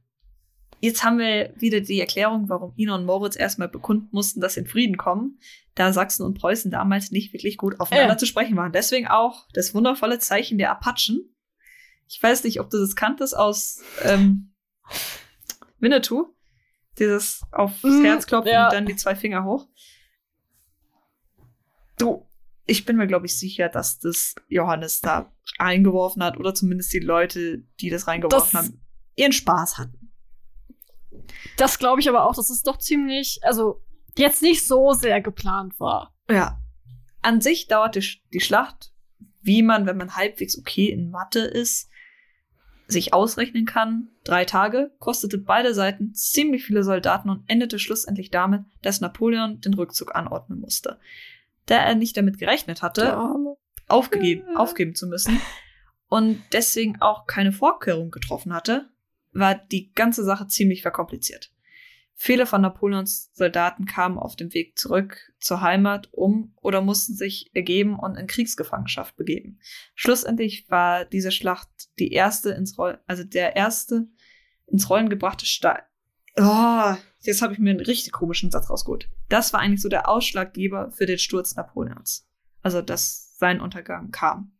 jetzt 0.81 1.03
haben 1.03 1.17
wir 1.19 1.53
wieder 1.57 1.79
die 1.79 1.99
Erklärung, 2.01 2.49
warum 2.49 2.73
Ina 2.77 2.95
und 2.95 3.05
Moritz 3.05 3.35
erstmal 3.37 3.69
bekunden 3.69 4.09
mussten, 4.11 4.41
dass 4.41 4.55
sie 4.55 4.61
in 4.61 4.67
Frieden 4.67 4.97
kommen, 4.97 5.39
da 5.75 5.93
Sachsen 5.93 6.25
und 6.25 6.37
Preußen 6.37 6.69
damals 6.69 7.11
nicht 7.11 7.31
wirklich 7.33 7.57
gut 7.57 7.79
aufeinander 7.79 8.13
Ja. 8.15 8.17
zu 8.17 8.25
sprechen 8.25 8.57
waren. 8.57 8.73
Deswegen 8.73 9.07
auch 9.07 9.47
das 9.53 9.73
wundervolle 9.73 10.19
Zeichen 10.19 10.57
der 10.57 10.71
Apachen. 10.71 11.33
Ich 12.09 12.21
weiß 12.21 12.43
nicht, 12.43 12.59
ob 12.59 12.69
du 12.69 12.77
das 12.77 12.95
kanntest 12.97 13.35
aus 13.37 13.81
ähm, 14.03 14.53
Winnetou. 15.79 16.33
Dieses 16.99 17.41
aufs 17.53 17.83
Mhm, 17.83 18.03
Herz 18.03 18.27
klopfen 18.27 18.51
ja. 18.51 18.65
und 18.65 18.73
dann 18.73 18.85
die 18.85 18.97
zwei 18.97 19.15
Finger 19.15 19.45
hoch. 19.45 19.67
Du, 21.97 22.27
ich 22.65 22.85
bin 22.85 22.97
mir, 22.97 23.07
glaube 23.07 23.25
ich, 23.25 23.37
sicher, 23.37 23.69
dass 23.69 23.99
das 23.99 24.35
Johannes 24.47 24.99
da 25.01 25.31
reingeworfen 25.59 26.23
hat 26.23 26.37
oder 26.37 26.53
zumindest 26.53 26.91
die 26.93 26.99
Leute, 26.99 27.59
die 27.79 27.89
das 27.89 28.07
reingeworfen 28.07 28.49
Das- 28.51 28.65
haben, 28.65 28.81
ihren 29.15 29.31
Spaß 29.33 29.77
hatten. 29.77 30.00
Das 31.57 31.80
glaube 31.80 32.02
ich 32.02 32.10
aber 32.10 32.26
auch, 32.26 32.35
dass 32.35 32.49
es 32.49 32.64
doch 32.64 32.77
ziemlich, 32.77 33.39
also 33.43 33.81
jetzt 34.18 34.41
nicht 34.41 34.65
so 34.65 34.93
sehr 34.93 35.22
geplant 35.22 35.80
war. 35.80 36.14
Ja. 36.30 36.60
An 37.22 37.41
sich 37.41 37.68
dauert 37.68 37.95
die, 37.95 38.22
die 38.34 38.39
Schlacht, 38.39 38.91
wie 39.41 39.61
man, 39.64 39.85
wenn 39.85 39.98
man 39.98 40.15
halbwegs 40.15 40.57
okay 40.57 40.89
in 40.89 41.11
Mathe 41.11 41.39
ist, 41.39 41.89
sich 42.88 43.14
ausrechnen 43.14 43.65
kann. 43.65 44.10
Drei 44.23 44.45
Tage, 44.45 44.91
kostete 44.99 45.38
beide 45.38 45.73
Seiten 45.73 46.14
ziemlich 46.14 46.64
viele 46.64 46.84
Soldaten 46.84 47.30
und 47.30 47.43
endete 47.48 47.80
schlussendlich 47.80 48.30
damit, 48.30 48.64
dass 48.81 49.02
Napoleon 49.02 49.61
den 49.61 49.73
Rückzug 49.73 50.15
anordnen 50.15 50.60
musste. 50.60 50.99
Da 51.65 51.77
er 51.77 51.95
nicht 51.95 52.18
damit 52.18 52.38
gerechnet 52.38 52.81
hatte, 52.81 53.18
aufgegeben, 53.88 54.57
aufgeben 54.57 54.95
zu 54.95 55.07
müssen 55.07 55.39
und 56.07 56.41
deswegen 56.52 57.02
auch 57.02 57.26
keine 57.26 57.52
Vorkehrung 57.52 58.11
getroffen 58.11 58.53
hatte, 58.53 58.90
war 59.31 59.55
die 59.55 59.91
ganze 59.93 60.23
Sache 60.23 60.47
ziemlich 60.47 60.81
verkompliziert. 60.81 61.51
Viele 62.23 62.45
von 62.45 62.61
Napoleons 62.61 63.31
Soldaten 63.33 63.85
kamen 63.85 64.19
auf 64.19 64.35
dem 64.35 64.53
Weg 64.53 64.77
zurück 64.77 65.33
zur 65.39 65.61
Heimat 65.61 66.09
um 66.11 66.53
oder 66.61 66.81
mussten 66.81 67.15
sich 67.15 67.49
ergeben 67.55 67.97
und 67.97 68.15
in 68.15 68.27
Kriegsgefangenschaft 68.27 69.15
begeben. 69.15 69.59
Schlussendlich 69.95 70.69
war 70.69 71.05
diese 71.05 71.31
Schlacht 71.31 71.69
die 71.97 72.11
erste 72.11 72.51
ins 72.51 72.77
Roll, 72.77 72.99
also 73.07 73.23
der 73.23 73.55
erste 73.55 74.07
ins 74.67 74.87
Rollen 74.89 75.09
gebrachte 75.09 75.47
Stahl. 75.47 75.83
Oh, 76.37 76.95
jetzt 77.21 77.41
habe 77.41 77.53
ich 77.53 77.59
mir 77.59 77.71
einen 77.71 77.79
richtig 77.79 78.11
komischen 78.11 78.51
Satz 78.51 78.69
rausgeholt. 78.69 79.09
Das 79.27 79.51
war 79.51 79.59
eigentlich 79.59 79.81
so 79.81 79.89
der 79.89 80.07
Ausschlaggeber 80.07 80.91
für 80.91 81.07
den 81.07 81.17
Sturz 81.17 81.55
Napoleons. 81.55 82.29
Also, 82.61 82.81
dass 82.83 83.35
sein 83.37 83.59
Untergang 83.59 84.11
kam. 84.11 84.51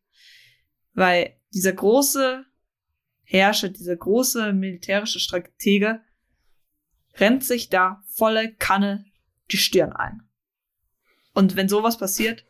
Weil 0.94 1.38
dieser 1.54 1.74
große 1.74 2.44
Herrscher, 3.32 3.70
dieser 3.70 3.96
große 3.96 4.52
militärische 4.52 5.20
Stratege 5.22 6.02
rennt 7.16 7.46
sich 7.46 7.70
da 7.70 8.04
volle 8.08 8.54
Kanne 8.56 9.06
die 9.52 9.58
Stirn 9.58 9.94
ein. 9.94 10.28
Und 11.34 11.56
wenn 11.56 11.70
sowas 11.70 11.98
passiert, 11.98 12.46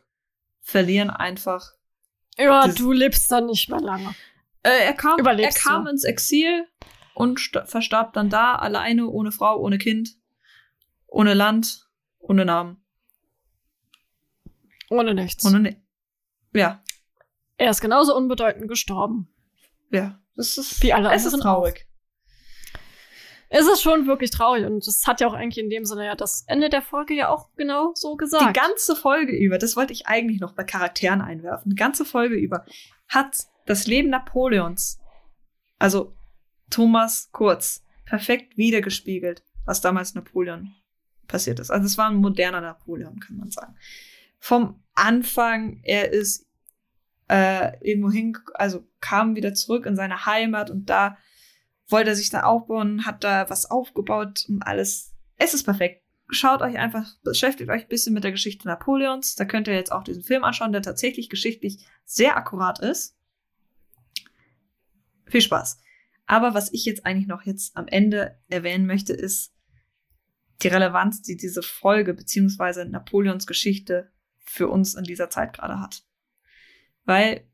verlieren 0.60 1.10
einfach. 1.10 1.72
Ja, 2.36 2.66
du 2.66 2.90
lebst 2.90 3.30
dann 3.30 3.46
nicht 3.46 3.68
mehr 3.68 3.80
lange. 3.80 4.12
Äh, 4.64 4.84
er 4.86 4.94
kam, 4.94 5.24
er 5.24 5.50
kam 5.52 5.84
du. 5.84 5.90
ins 5.92 6.02
Exil 6.04 6.66
und 7.14 7.38
sta- 7.38 7.64
verstarb 7.66 8.12
dann 8.14 8.28
da, 8.28 8.56
alleine, 8.56 9.06
ohne 9.08 9.30
Frau, 9.30 9.60
ohne 9.60 9.78
Kind, 9.78 10.16
ohne 11.06 11.34
Land, 11.34 11.88
ohne 12.18 12.44
Namen, 12.44 12.82
Ohne 14.90 15.14
nichts. 15.14 15.44
ohne. 15.46 15.60
Ne 15.60 15.76
ja, 16.54 16.82
er 17.56 17.70
ist 17.70 17.80
genauso 17.80 18.16
unbedeutend 18.16 18.66
gestorben. 18.68 19.28
ja. 19.90 20.18
Das 20.34 20.56
ist, 20.56 20.82
Wie 20.82 20.92
alle 20.92 21.12
es 21.12 21.24
ist 21.24 21.38
traurig. 21.40 21.86
Es 23.54 23.66
ist 23.66 23.82
schon 23.82 24.06
wirklich 24.06 24.30
traurig 24.30 24.64
und 24.64 24.86
das 24.86 25.06
hat 25.06 25.20
ja 25.20 25.26
auch 25.26 25.34
eigentlich 25.34 25.62
in 25.62 25.68
dem 25.68 25.84
Sinne 25.84 26.06
ja 26.06 26.14
das 26.14 26.44
Ende 26.46 26.70
der 26.70 26.80
Folge 26.80 27.14
ja 27.14 27.28
auch 27.28 27.50
genau 27.54 27.92
so 27.94 28.16
gesagt. 28.16 28.56
Die 28.56 28.58
ganze 28.58 28.96
Folge 28.96 29.36
über, 29.36 29.58
das 29.58 29.76
wollte 29.76 29.92
ich 29.92 30.06
eigentlich 30.06 30.40
noch 30.40 30.54
bei 30.54 30.64
Charakteren 30.64 31.20
einwerfen, 31.20 31.70
die 31.70 31.76
ganze 31.76 32.06
Folge 32.06 32.34
über 32.36 32.64
hat 33.08 33.46
das 33.66 33.86
Leben 33.86 34.08
Napoleons, 34.08 34.98
also 35.78 36.16
Thomas 36.70 37.28
Kurz, 37.32 37.84
perfekt 38.06 38.56
wiedergespiegelt, 38.56 39.44
was 39.66 39.82
damals 39.82 40.14
Napoleon 40.14 40.74
passiert 41.28 41.60
ist. 41.60 41.70
Also 41.70 41.86
es 41.86 41.98
war 41.98 42.08
ein 42.08 42.16
moderner 42.16 42.60
Napoleon, 42.62 43.20
kann 43.20 43.36
man 43.36 43.50
sagen. 43.50 43.76
Vom 44.38 44.82
Anfang, 44.94 45.80
er 45.82 46.10
ist 46.12 46.46
äh, 47.32 47.78
irgendwo 47.80 48.10
hin, 48.10 48.36
also 48.54 48.86
kam 49.00 49.34
wieder 49.36 49.54
zurück 49.54 49.86
in 49.86 49.96
seine 49.96 50.26
Heimat 50.26 50.70
und 50.70 50.90
da 50.90 51.16
wollte 51.88 52.10
er 52.10 52.16
sich 52.16 52.28
da 52.28 52.42
aufbauen, 52.42 53.06
hat 53.06 53.24
da 53.24 53.48
was 53.48 53.70
aufgebaut 53.70 54.44
und 54.50 54.62
alles. 54.62 55.14
Es 55.38 55.54
ist 55.54 55.64
perfekt. 55.64 56.02
Schaut 56.28 56.60
euch 56.60 56.78
einfach, 56.78 57.16
beschäftigt 57.22 57.70
euch 57.70 57.84
ein 57.84 57.88
bisschen 57.88 58.12
mit 58.12 58.24
der 58.24 58.32
Geschichte 58.32 58.68
Napoleons. 58.68 59.34
Da 59.34 59.46
könnt 59.46 59.66
ihr 59.66 59.74
jetzt 59.74 59.92
auch 59.92 60.04
diesen 60.04 60.22
Film 60.22 60.44
anschauen, 60.44 60.72
der 60.72 60.82
tatsächlich 60.82 61.30
geschichtlich 61.30 61.86
sehr 62.04 62.36
akkurat 62.36 62.80
ist. 62.80 63.16
Viel 65.26 65.40
Spaß. 65.40 65.78
Aber 66.26 66.52
was 66.52 66.70
ich 66.72 66.84
jetzt 66.84 67.06
eigentlich 67.06 67.28
noch 67.28 67.42
jetzt 67.42 67.76
am 67.78 67.88
Ende 67.88 68.38
erwähnen 68.48 68.86
möchte, 68.86 69.14
ist 69.14 69.54
die 70.60 70.68
Relevanz, 70.68 71.22
die 71.22 71.38
diese 71.38 71.62
Folge 71.62 72.12
beziehungsweise 72.12 72.84
Napoleons 72.84 73.46
Geschichte 73.46 74.10
für 74.44 74.68
uns 74.68 74.94
in 74.94 75.04
dieser 75.04 75.30
Zeit 75.30 75.54
gerade 75.54 75.80
hat. 75.80 76.04
Weil 77.04 77.46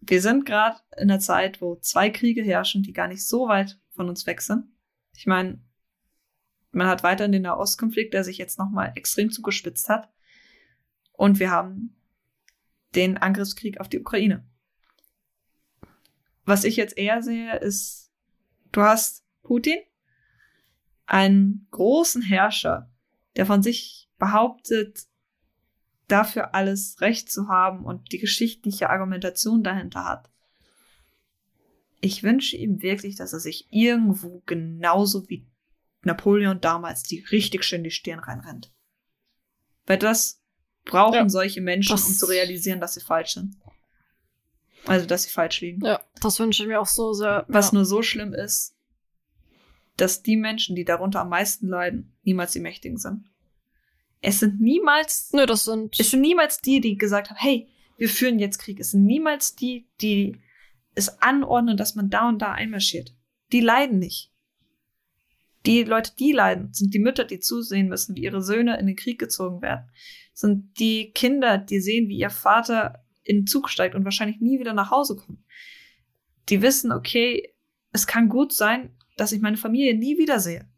wir 0.00 0.20
sind 0.20 0.46
gerade 0.46 0.80
in 0.96 1.10
einer 1.10 1.20
Zeit, 1.20 1.60
wo 1.60 1.76
zwei 1.76 2.10
Kriege 2.10 2.42
herrschen, 2.42 2.82
die 2.82 2.92
gar 2.92 3.08
nicht 3.08 3.26
so 3.26 3.48
weit 3.48 3.78
von 3.90 4.08
uns 4.08 4.26
weg 4.26 4.40
sind. 4.40 4.64
Ich 5.14 5.26
meine, 5.26 5.60
man 6.72 6.88
hat 6.88 7.02
weiterhin 7.02 7.32
den 7.32 7.42
Nahostkonflikt, 7.42 8.14
der 8.14 8.24
sich 8.24 8.38
jetzt 8.38 8.58
nochmal 8.58 8.92
extrem 8.96 9.30
zugespitzt 9.30 9.88
hat. 9.88 10.10
Und 11.12 11.38
wir 11.38 11.50
haben 11.50 11.94
den 12.94 13.18
Angriffskrieg 13.18 13.78
auf 13.78 13.88
die 13.88 14.00
Ukraine. 14.00 14.44
Was 16.44 16.64
ich 16.64 16.76
jetzt 16.76 16.98
eher 16.98 17.22
sehe, 17.22 17.56
ist, 17.58 18.10
du 18.72 18.82
hast 18.82 19.24
Putin, 19.42 19.78
einen 21.06 21.68
großen 21.70 22.22
Herrscher, 22.22 22.90
der 23.36 23.46
von 23.46 23.62
sich 23.62 24.10
behauptet, 24.18 25.06
dafür 26.08 26.54
alles 26.54 27.00
Recht 27.00 27.30
zu 27.30 27.48
haben 27.48 27.84
und 27.84 28.12
die 28.12 28.18
geschichtliche 28.18 28.90
Argumentation 28.90 29.62
dahinter 29.62 30.04
hat. 30.04 30.30
Ich 32.00 32.22
wünsche 32.22 32.56
ihm 32.56 32.82
wirklich, 32.82 33.16
dass 33.16 33.32
er 33.32 33.40
sich 33.40 33.68
irgendwo 33.70 34.42
genauso 34.46 35.28
wie 35.28 35.46
Napoleon 36.02 36.60
damals 36.60 37.04
die 37.04 37.20
richtig 37.30 37.64
schön 37.64 37.84
die 37.84 37.92
Stirn 37.92 38.18
reinrennt. 38.18 38.72
Weil 39.86 39.98
das 39.98 40.42
brauchen 40.84 41.14
Ja, 41.14 41.28
solche 41.28 41.60
Menschen, 41.60 41.92
das- 41.92 42.06
um 42.08 42.14
zu 42.14 42.26
realisieren, 42.26 42.80
dass 42.80 42.94
sie 42.94 43.00
falsch 43.00 43.34
sind. 43.34 43.56
Also, 44.84 45.06
dass 45.06 45.22
sie 45.22 45.30
falsch 45.30 45.60
liegen. 45.60 45.84
Ja, 45.84 46.00
das 46.20 46.40
wünsche 46.40 46.64
ich 46.64 46.68
mir 46.68 46.80
auch 46.80 46.86
so 46.86 47.12
sehr. 47.12 47.44
Was 47.48 47.68
ja. 47.68 47.74
nur 47.74 47.84
so 47.84 48.02
schlimm 48.02 48.34
ist, 48.34 48.74
dass 49.96 50.22
die 50.22 50.36
Menschen, 50.36 50.74
die 50.74 50.84
darunter 50.84 51.20
am 51.20 51.28
meisten 51.28 51.68
leiden, 51.68 52.16
niemals 52.24 52.50
die 52.52 52.60
Mächtigen 52.60 52.98
sind. 52.98 53.30
Es 54.22 54.38
sind 54.38 54.60
niemals, 54.60 55.32
Nö, 55.32 55.44
das 55.46 55.64
sind. 55.64 55.98
es 55.98 56.12
sind 56.12 56.20
niemals 56.20 56.58
die, 56.58 56.80
die 56.80 56.96
gesagt 56.96 57.28
haben, 57.28 57.38
hey, 57.38 57.68
wir 57.98 58.08
führen 58.08 58.38
jetzt 58.38 58.58
Krieg. 58.58 58.78
Es 58.80 58.92
sind 58.92 59.04
niemals 59.04 59.56
die, 59.56 59.88
die 60.00 60.40
es 60.94 61.20
anordnen, 61.20 61.76
dass 61.76 61.96
man 61.96 62.08
da 62.08 62.28
und 62.28 62.40
da 62.40 62.52
einmarschiert. 62.52 63.14
Die 63.52 63.60
leiden 63.60 63.98
nicht. 63.98 64.32
Die 65.66 65.82
Leute, 65.82 66.12
die 66.18 66.32
leiden, 66.32 66.72
sind 66.72 66.94
die 66.94 66.98
Mütter, 67.00 67.24
die 67.24 67.40
zusehen 67.40 67.88
müssen, 67.88 68.16
wie 68.16 68.22
ihre 68.22 68.42
Söhne 68.42 68.78
in 68.78 68.86
den 68.86 68.96
Krieg 68.96 69.18
gezogen 69.18 69.60
werden. 69.60 69.88
Sind 70.32 70.78
die 70.78 71.10
Kinder, 71.12 71.58
die 71.58 71.80
sehen, 71.80 72.08
wie 72.08 72.18
ihr 72.18 72.30
Vater 72.30 73.04
in 73.24 73.40
den 73.40 73.46
Zug 73.46 73.68
steigt 73.68 73.94
und 73.94 74.04
wahrscheinlich 74.04 74.40
nie 74.40 74.58
wieder 74.58 74.72
nach 74.72 74.90
Hause 74.90 75.16
kommt. 75.16 75.40
Die 76.48 76.62
wissen, 76.62 76.90
okay, 76.92 77.54
es 77.92 78.06
kann 78.06 78.28
gut 78.28 78.52
sein, 78.52 78.96
dass 79.16 79.32
ich 79.32 79.40
meine 79.40 79.56
Familie 79.56 79.96
nie 79.96 80.18
wiedersehe. 80.18 80.68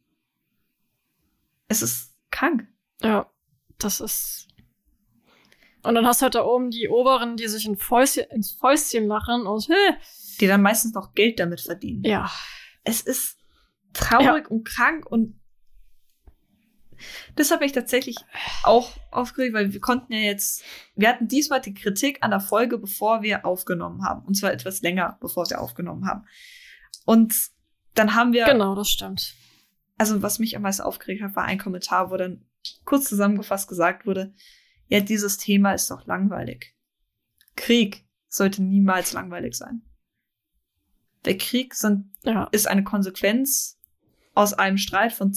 Es 1.69 1.81
ist 1.81 2.15
krank. 2.31 2.69
Ja, 3.03 3.31
das 3.79 4.01
ist. 4.01 4.49
Und 5.83 5.95
dann 5.95 6.07
hast 6.07 6.21
du 6.21 6.25
halt 6.25 6.35
da 6.35 6.45
oben 6.45 6.71
die 6.71 6.89
Oberen, 6.89 7.37
die 7.37 7.47
sich 7.47 7.69
Fäustchen, 7.79 8.25
ins 8.31 8.53
Fäustchen 8.53 9.07
lachen 9.07 9.47
und 9.47 9.69
hä, 9.69 9.97
Die 10.41 10.47
dann 10.49 10.63
meistens 10.63 10.95
noch 10.95 11.15
Geld 11.15 11.39
damit 11.39 11.61
verdienen. 11.61 12.03
ja. 12.05 12.29
es 12.83 13.01
ist 13.03 13.39
traurig 13.93 14.51
und 14.51 14.65
krank 14.65 15.07
und 15.07 15.39
das 17.37 17.51
habe 17.51 17.65
ich 17.67 17.73
tatsächlich 17.73 18.17
auch 18.63 18.91
aufgeregt, 19.11 19.53
weil 19.55 19.73
wir 19.73 19.81
konnten 19.81 20.13
ja 20.13 20.21
jetzt, 20.21 20.63
wir 20.97 21.09
hatten 21.09 21.29
diesmal 21.29 21.61
die 21.61 21.75
Kritik 21.75 22.19
an 22.23 22.31
der 22.31 22.41
Folge, 22.41 22.79
bevor 22.79 23.23
wir 23.23 23.45
aufgenommen 23.45 24.05
haben. 24.05 24.25
Und 24.25 24.35
zwar 24.37 24.53
etwas 24.53 24.81
länger, 24.81 25.19
bevor 25.21 25.49
wir 25.51 25.61
aufgenommen 25.61 26.07
haben. 26.07 26.25
Und 27.05 27.35
dann 27.95 28.15
haben 28.15 28.33
wir, 28.33 28.45
Genau, 28.47 28.75
das 28.75 28.89
stimmt. 28.89 29.35
also 29.99 30.23
was 30.23 30.39
mich 30.39 30.57
am 30.57 30.63
meisten 30.63 30.83
aufgeregt 30.83 31.23
hat, 31.23 31.37
war 31.37 31.45
ein 31.45 31.59
Kommentar, 31.59 32.11
wo 32.11 32.17
dann 32.17 32.45
kurz 32.85 33.09
zusammengefasst 33.09 33.69
gesagt 33.69 34.07
wurde, 34.07 34.35
ja, 34.89 35.01
dieses 35.01 35.39
Thema 35.39 35.73
ist 35.73 35.91
doch 35.91 36.07
langweilig. 36.07 36.75
Krieg 37.57 38.07
sollte 38.29 38.63
niemals 38.63 39.13
langweilig 39.13 39.55
sein. 39.55 39.83
Der 41.25 41.39
Krieg 41.39 41.75
sind 41.75 42.13
Ja. 42.23 42.49
ist 42.53 42.67
eine 42.69 42.85
Konsequenz 42.85 43.81
aus 44.35 44.53
einem 44.53 44.77
Streit 44.79 45.13
von 45.13 45.33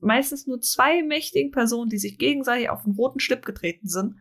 meistens 0.00 0.46
nur 0.46 0.60
zwei 0.60 1.02
mächtigen 1.02 1.50
Personen, 1.50 1.90
die 1.90 1.98
sich 1.98 2.16
gegenseitig 2.18 2.70
auf 2.70 2.84
den 2.84 2.92
roten 2.92 3.20
Schlipp 3.20 3.44
getreten 3.44 3.88
sind. 3.88 4.16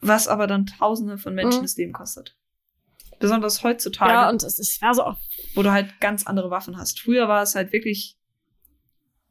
Was 0.00 0.28
aber 0.28 0.46
dann 0.46 0.66
Tausende 0.66 1.18
von 1.18 1.34
Menschen 1.34 1.60
Mhm. 1.60 1.64
das 1.64 1.76
Leben 1.76 1.92
kostet. 1.92 2.36
Besonders 3.18 3.62
heutzutage, 3.64 4.12
Ja, 4.12 4.30
und 4.30 4.42
es 4.42 4.58
ist, 4.58 4.80
war 4.82 4.94
so 4.94 5.02
auch, 5.02 5.18
wo 5.54 5.62
du 5.62 5.72
halt 5.72 6.00
ganz 6.00 6.26
andere 6.26 6.50
Waffen 6.50 6.76
hast. 6.76 7.00
Früher 7.00 7.28
war 7.28 7.42
es 7.42 7.54
halt 7.54 7.72
wirklich, 7.72 8.15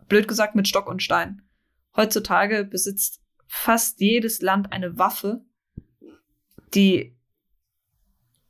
blöd 0.07 0.27
gesagt, 0.27 0.56
mit 0.56 0.68
Stock 0.68 0.88
und 0.88 1.02
Stein. 1.02 1.41
Heutzutage 1.95 2.65
besitzt 2.65 3.22
fast 3.48 3.99
jedes 4.02 4.41
Land 4.41 4.72
eine 4.72 4.98
Waffe, 4.98 5.45
die 6.73 7.15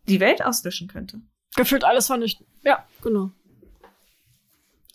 die 0.07 0.19
Welt 0.19 0.43
auslöschen 0.43 0.87
könnte. 0.87 1.21
gefühlt 1.55 1.83
alles 1.83 2.07
vernichten. 2.07 2.45
Ja, 2.63 2.87
genau. 3.01 3.31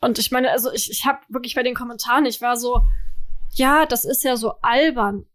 Und 0.00 0.18
ich 0.18 0.30
meine, 0.30 0.50
also 0.50 0.72
ich, 0.72 0.90
ich 0.90 1.04
habe 1.04 1.20
wirklich 1.28 1.54
bei 1.54 1.62
den 1.62 1.74
Kommentaren, 1.74 2.26
ich 2.26 2.40
war 2.40 2.56
so, 2.56 2.82
ja, 3.52 3.86
das 3.86 4.04
ist 4.04 4.24
ja 4.24 4.36
so 4.36 4.52
albern, 4.62 5.26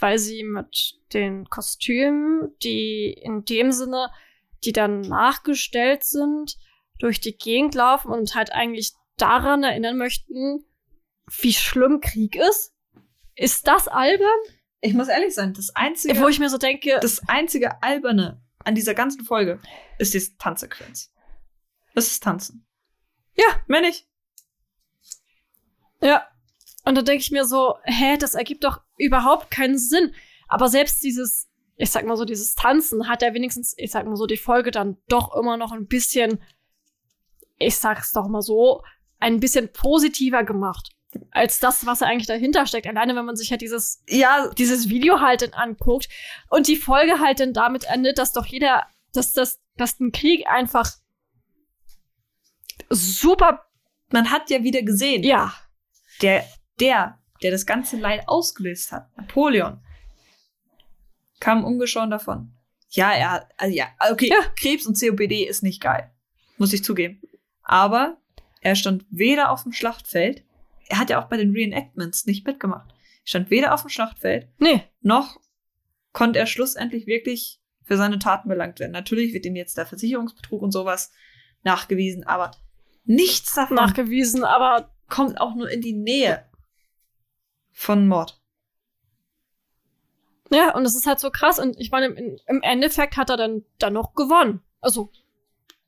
weil 0.00 0.18
sie 0.18 0.44
mit 0.44 0.98
den 1.12 1.48
Kostümen, 1.48 2.54
die 2.62 3.12
in 3.12 3.44
dem 3.44 3.72
Sinne, 3.72 4.10
die 4.64 4.72
dann 4.72 5.00
nachgestellt 5.00 6.04
sind, 6.04 6.56
durch 6.98 7.20
die 7.20 7.36
Gegend 7.36 7.74
laufen 7.74 8.10
und 8.10 8.34
halt 8.34 8.52
eigentlich 8.52 8.92
daran 9.16 9.62
erinnern 9.62 9.96
möchten, 9.96 10.64
wie 11.40 11.52
schlimm 11.52 12.00
Krieg 12.00 12.36
ist. 12.36 12.74
Ist 13.34 13.66
das 13.66 13.88
albern? 13.88 14.28
Ich 14.80 14.94
muss 14.94 15.08
ehrlich 15.08 15.34
sein, 15.34 15.54
das 15.54 15.74
einzige, 15.74 16.20
Wo 16.20 16.28
ich 16.28 16.38
mir 16.38 16.50
so 16.50 16.58
denke, 16.58 16.98
das 17.00 17.26
einzige 17.28 17.82
alberne 17.82 18.42
an 18.58 18.74
dieser 18.74 18.94
ganzen 18.94 19.24
Folge 19.24 19.60
ist 19.98 20.14
die 20.14 20.36
Tanzsequenz. 20.38 21.12
Das 21.94 22.06
ist 22.06 22.22
Tanzen. 22.22 22.66
Ja. 23.36 23.46
Mehr 23.66 23.80
nicht. 23.80 24.08
Ja. 26.00 26.28
Und 26.84 26.96
dann 26.96 27.04
denke 27.04 27.22
ich 27.22 27.30
mir 27.30 27.46
so, 27.46 27.76
hä, 27.84 28.18
das 28.18 28.34
ergibt 28.34 28.64
doch 28.64 28.82
überhaupt 28.98 29.50
keinen 29.50 29.78
Sinn. 29.78 30.14
Aber 30.48 30.68
selbst 30.68 31.02
dieses, 31.02 31.48
ich 31.76 31.90
sag 31.90 32.04
mal 32.04 32.16
so, 32.16 32.24
dieses 32.24 32.54
Tanzen 32.54 33.08
hat 33.08 33.22
ja 33.22 33.32
wenigstens, 33.32 33.74
ich 33.78 33.90
sag 33.90 34.06
mal 34.06 34.16
so, 34.16 34.26
die 34.26 34.36
Folge 34.36 34.70
dann 34.70 34.98
doch 35.08 35.34
immer 35.34 35.56
noch 35.56 35.72
ein 35.72 35.86
bisschen, 35.86 36.42
ich 37.56 37.76
sag's 37.76 38.12
doch 38.12 38.28
mal 38.28 38.42
so, 38.42 38.82
ein 39.18 39.40
bisschen 39.40 39.72
positiver 39.72 40.44
gemacht. 40.44 40.90
Als 41.30 41.60
das, 41.60 41.86
was 41.86 42.00
er 42.00 42.08
eigentlich 42.08 42.26
dahinter 42.26 42.66
steckt. 42.66 42.86
Alleine, 42.86 43.14
wenn 43.14 43.24
man 43.24 43.36
sich 43.36 43.50
halt 43.50 43.60
dieses, 43.60 44.02
Ja, 44.08 44.50
dieses 44.58 44.88
Video 44.88 45.20
halt 45.20 45.42
dann 45.42 45.52
anguckt 45.52 46.08
und 46.48 46.66
die 46.66 46.76
Folge 46.76 47.20
halt 47.20 47.40
dann 47.40 47.52
damit 47.52 47.84
endet, 47.84 48.18
dass 48.18 48.32
doch 48.32 48.46
jeder, 48.46 48.86
dass 49.12 49.32
das, 49.32 49.60
dass 49.76 50.00
ein 50.00 50.10
Krieg 50.10 50.46
einfach 50.48 50.90
super, 52.90 53.64
man 54.10 54.30
hat 54.30 54.50
ja 54.50 54.62
wieder 54.64 54.82
gesehen, 54.82 55.22
ja, 55.22 55.54
der, 56.20 56.44
der, 56.80 57.18
der 57.42 57.50
das 57.50 57.66
ganze 57.66 57.96
Leid 57.96 58.28
ausgelöst 58.28 58.92
hat, 58.92 59.16
Napoleon, 59.16 59.80
kam 61.40 61.64
ungeschoren 61.64 62.10
davon. 62.10 62.54
Ja, 62.90 63.12
er 63.12 63.30
hat, 63.32 63.50
also 63.56 63.74
ja, 63.74 63.88
okay, 64.10 64.30
Ja. 64.30 64.40
Krebs 64.56 64.86
und 64.86 64.98
COPD 64.98 65.44
ist 65.44 65.62
nicht 65.62 65.80
geil. 65.80 66.10
Muss 66.58 66.72
ich 66.72 66.84
zugeben. 66.84 67.20
Aber 67.62 68.18
er 68.64 68.74
stand 68.74 69.04
weder 69.10 69.50
auf 69.50 69.62
dem 69.62 69.72
Schlachtfeld, 69.72 70.42
er 70.88 70.98
hat 70.98 71.10
ja 71.10 71.22
auch 71.22 71.28
bei 71.28 71.36
den 71.36 71.52
Reenactments 71.52 72.26
nicht 72.26 72.46
mitgemacht. 72.46 72.90
Er 72.90 73.28
stand 73.28 73.50
weder 73.50 73.72
auf 73.72 73.82
dem 73.82 73.90
Schlachtfeld, 73.90 74.48
nee, 74.58 74.82
noch 75.00 75.38
konnte 76.12 76.38
er 76.38 76.46
schlussendlich 76.46 77.06
wirklich 77.06 77.60
für 77.84 77.96
seine 77.96 78.18
Taten 78.18 78.48
belangt 78.48 78.80
werden. 78.80 78.92
Natürlich 78.92 79.32
wird 79.34 79.46
ihm 79.46 79.56
jetzt 79.56 79.76
der 79.76 79.86
Versicherungsbetrug 79.86 80.62
und 80.62 80.72
sowas 80.72 81.12
nachgewiesen, 81.62 82.24
aber 82.24 82.52
nichts 83.04 83.54
davon 83.54 83.76
nachgewiesen, 83.76 84.44
aber 84.44 84.90
kommt 85.08 85.40
auch 85.40 85.54
nur 85.54 85.70
in 85.70 85.82
die 85.82 85.92
Nähe 85.92 86.44
von 87.70 88.08
Mord. 88.08 88.40
Ja, 90.50 90.74
und 90.74 90.84
es 90.84 90.94
ist 90.94 91.06
halt 91.06 91.18
so 91.18 91.30
krass. 91.30 91.58
Und 91.58 91.78
ich 91.78 91.90
meine, 91.90 92.06
im, 92.06 92.38
im 92.46 92.62
Endeffekt 92.62 93.16
hat 93.16 93.28
er 93.28 93.36
dann, 93.36 93.64
dann 93.78 93.92
noch 93.92 94.14
gewonnen. 94.14 94.62
Also, 94.80 95.10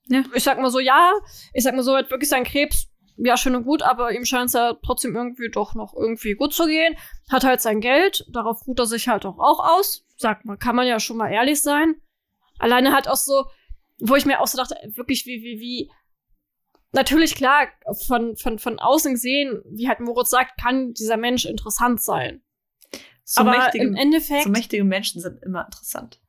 Ja. 0.08 0.22
ich 0.34 0.44
sag 0.44 0.60
mal 0.60 0.70
so, 0.70 0.78
ja, 0.78 1.12
ich 1.52 1.64
sag 1.64 1.74
mal 1.74 1.82
so, 1.82 1.96
hat 1.96 2.10
wirklich 2.10 2.28
seinen 2.28 2.44
Krebs, 2.44 2.88
ja, 3.16 3.36
schön 3.36 3.56
und 3.56 3.64
gut, 3.64 3.82
aber 3.82 4.12
ihm 4.12 4.24
scheint 4.24 4.46
es 4.46 4.52
ja 4.52 4.74
trotzdem 4.84 5.16
irgendwie 5.16 5.50
doch 5.50 5.74
noch 5.74 5.94
irgendwie 5.94 6.34
gut 6.34 6.52
zu 6.52 6.66
gehen. 6.66 6.96
Hat 7.30 7.44
halt 7.44 7.60
sein 7.60 7.80
Geld, 7.80 8.26
darauf 8.30 8.66
ruht 8.66 8.78
er 8.78 8.86
sich 8.86 9.08
halt 9.08 9.24
auch, 9.24 9.38
auch 9.38 9.78
aus. 9.78 10.04
Sagt 10.18 10.44
man, 10.44 10.58
kann 10.58 10.76
man 10.76 10.86
ja 10.86 11.00
schon 11.00 11.16
mal 11.16 11.30
ehrlich 11.30 11.62
sein. 11.62 11.94
Alleine 12.58 12.92
halt 12.92 13.08
auch 13.08 13.16
so, 13.16 13.46
wo 13.98 14.16
ich 14.16 14.26
mir 14.26 14.40
auch 14.40 14.46
so 14.46 14.58
dachte, 14.58 14.76
wirklich, 14.94 15.24
wie, 15.26 15.42
wie, 15.42 15.60
wie, 15.60 15.90
natürlich 16.92 17.34
klar, 17.34 17.68
von, 18.06 18.36
von, 18.36 18.58
von 18.58 18.78
außen 18.78 19.14
gesehen, 19.14 19.62
wie 19.70 19.88
halt 19.88 20.00
Moritz 20.00 20.30
sagt, 20.30 20.60
kann 20.60 20.92
dieser 20.92 21.16
Mensch 21.16 21.46
interessant 21.46 22.02
sein. 22.02 22.42
So, 23.24 23.40
aber 23.40 23.58
mächtige, 23.58 23.84
im 23.84 23.96
Endeffekt. 23.96 24.44
so 24.44 24.50
mächtige 24.50 24.84
Menschen 24.84 25.20
sind 25.20 25.42
immer 25.42 25.64
interessant. 25.64 26.20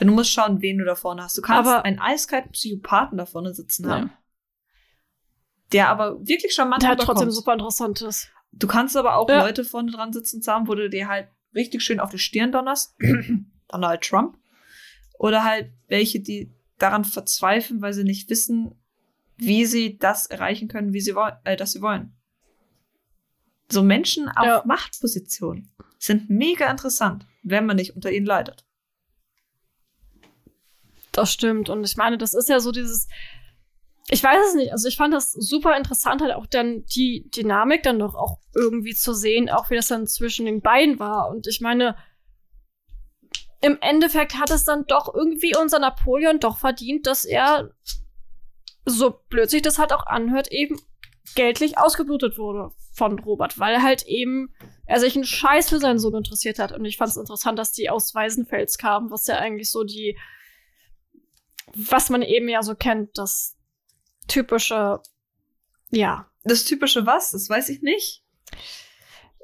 Denn 0.00 0.08
du 0.08 0.14
musst 0.14 0.30
schauen, 0.30 0.60
wen 0.60 0.78
du 0.78 0.84
da 0.84 0.94
vorne 0.94 1.22
hast. 1.22 1.36
Du 1.38 1.42
kannst 1.42 1.68
Aber- 1.70 1.84
einen 1.84 1.98
eiskalten 2.00 2.50
Psychopathen 2.52 3.18
da 3.18 3.26
vorne 3.26 3.54
sitzen 3.54 3.84
Ja. 3.84 3.90
haben, 3.90 4.12
der 5.72 5.88
aber 5.88 6.18
wirklich 6.26 6.52
charmant 6.54 6.82
Der 6.82 6.90
hat 6.90 7.00
trotzdem 7.00 7.30
super 7.30 7.52
interessantes. 7.52 8.28
Du 8.52 8.66
kannst 8.66 8.96
aber 8.96 9.16
auch 9.16 9.28
Ja. 9.28 9.42
Leute 9.44 9.64
vorne 9.64 9.90
dran 9.90 10.12
sitzen 10.12 10.42
haben, 10.46 10.68
wo 10.68 10.74
du 10.74 10.88
dir 10.88 11.08
halt 11.08 11.28
richtig 11.54 11.82
schön 11.82 12.00
auf 12.00 12.10
die 12.10 12.18
Stirn 12.18 12.52
donnerst. 12.52 12.96
Donald 13.68 14.02
Trump. 14.02 14.36
Oder 15.18 15.44
halt 15.44 15.72
welche, 15.88 16.20
die 16.20 16.52
daran 16.78 17.04
verzweifeln, 17.04 17.80
weil 17.82 17.92
sie 17.92 18.04
nicht 18.04 18.28
wissen, 18.30 18.74
wie 19.36 19.64
sie 19.64 19.98
das 19.98 20.26
erreichen 20.26 20.68
können, 20.68 20.92
wie 20.92 21.00
sie 21.00 21.14
wollen, 21.14 21.34
äh, 21.44 21.56
das 21.56 21.72
sie 21.72 21.82
wollen. 21.82 22.14
So 23.70 23.82
Menschen 23.82 24.28
auf 24.28 24.44
Ja. 24.46 24.62
Machtpositionen 24.66 25.72
sind 25.98 26.28
mega 26.30 26.70
interessant, 26.70 27.26
wenn 27.42 27.64
man 27.66 27.76
nicht 27.76 27.94
unter 27.96 28.10
ihnen 28.12 28.26
leidet. 28.26 28.64
Das 31.14 31.32
stimmt. 31.32 31.70
Und 31.70 31.84
ich 31.84 31.96
meine, 31.96 32.18
das 32.18 32.34
ist 32.34 32.48
ja 32.48 32.60
so 32.60 32.72
dieses. 32.72 33.08
Ich 34.10 34.22
weiß 34.22 34.48
es 34.48 34.54
nicht. 34.54 34.72
Also 34.72 34.88
ich 34.88 34.96
fand 34.96 35.14
das 35.14 35.32
super 35.32 35.76
interessant, 35.76 36.20
halt 36.20 36.34
auch 36.34 36.46
dann 36.46 36.84
die 36.94 37.30
Dynamik 37.30 37.82
dann 37.84 38.00
doch 38.00 38.14
auch 38.14 38.38
irgendwie 38.54 38.94
zu 38.94 39.14
sehen, 39.14 39.48
auch 39.48 39.70
wie 39.70 39.76
das 39.76 39.88
dann 39.88 40.06
zwischen 40.06 40.44
den 40.44 40.60
beiden 40.60 40.98
war. 40.98 41.30
Und 41.30 41.46
ich 41.46 41.62
meine, 41.62 41.96
im 43.62 43.78
Endeffekt 43.80 44.38
hat 44.38 44.50
es 44.50 44.64
dann 44.64 44.84
doch 44.86 45.14
irgendwie 45.14 45.56
unser 45.56 45.78
Napoleon 45.78 46.38
doch 46.38 46.58
verdient, 46.58 47.06
dass 47.06 47.24
er, 47.24 47.70
so 48.84 49.14
blöd 49.30 49.48
sich 49.48 49.62
das 49.62 49.78
halt 49.78 49.94
auch 49.94 50.06
anhört, 50.06 50.52
eben 50.52 50.78
geldlich 51.34 51.78
ausgeblutet 51.78 52.36
wurde 52.36 52.72
von 52.92 53.18
Robert, 53.18 53.58
weil 53.58 53.82
halt 53.82 54.02
eben 54.06 54.54
er 54.86 55.00
sich 55.00 55.14
einen 55.14 55.24
Scheiß 55.24 55.70
für 55.70 55.78
seinen 55.78 55.98
Sohn 55.98 56.14
interessiert 56.14 56.58
hat. 56.58 56.72
Und 56.72 56.84
ich 56.84 56.98
fand 56.98 57.10
es 57.10 57.16
interessant, 57.16 57.58
dass 57.58 57.72
die 57.72 57.88
aus 57.88 58.14
Weißenfels 58.14 58.76
kamen, 58.76 59.10
was 59.10 59.26
ja 59.26 59.36
eigentlich 59.36 59.70
so 59.70 59.82
die 59.82 60.18
was 61.74 62.10
man 62.10 62.22
eben 62.22 62.48
ja 62.48 62.62
so 62.62 62.74
kennt, 62.74 63.16
das 63.18 63.56
typische, 64.28 65.00
ja, 65.90 66.30
Das 66.44 66.64
typische 66.64 67.06
was? 67.06 67.30
Das 67.32 67.48
weiß 67.48 67.68
ich 67.70 67.82
nicht. 67.82 68.22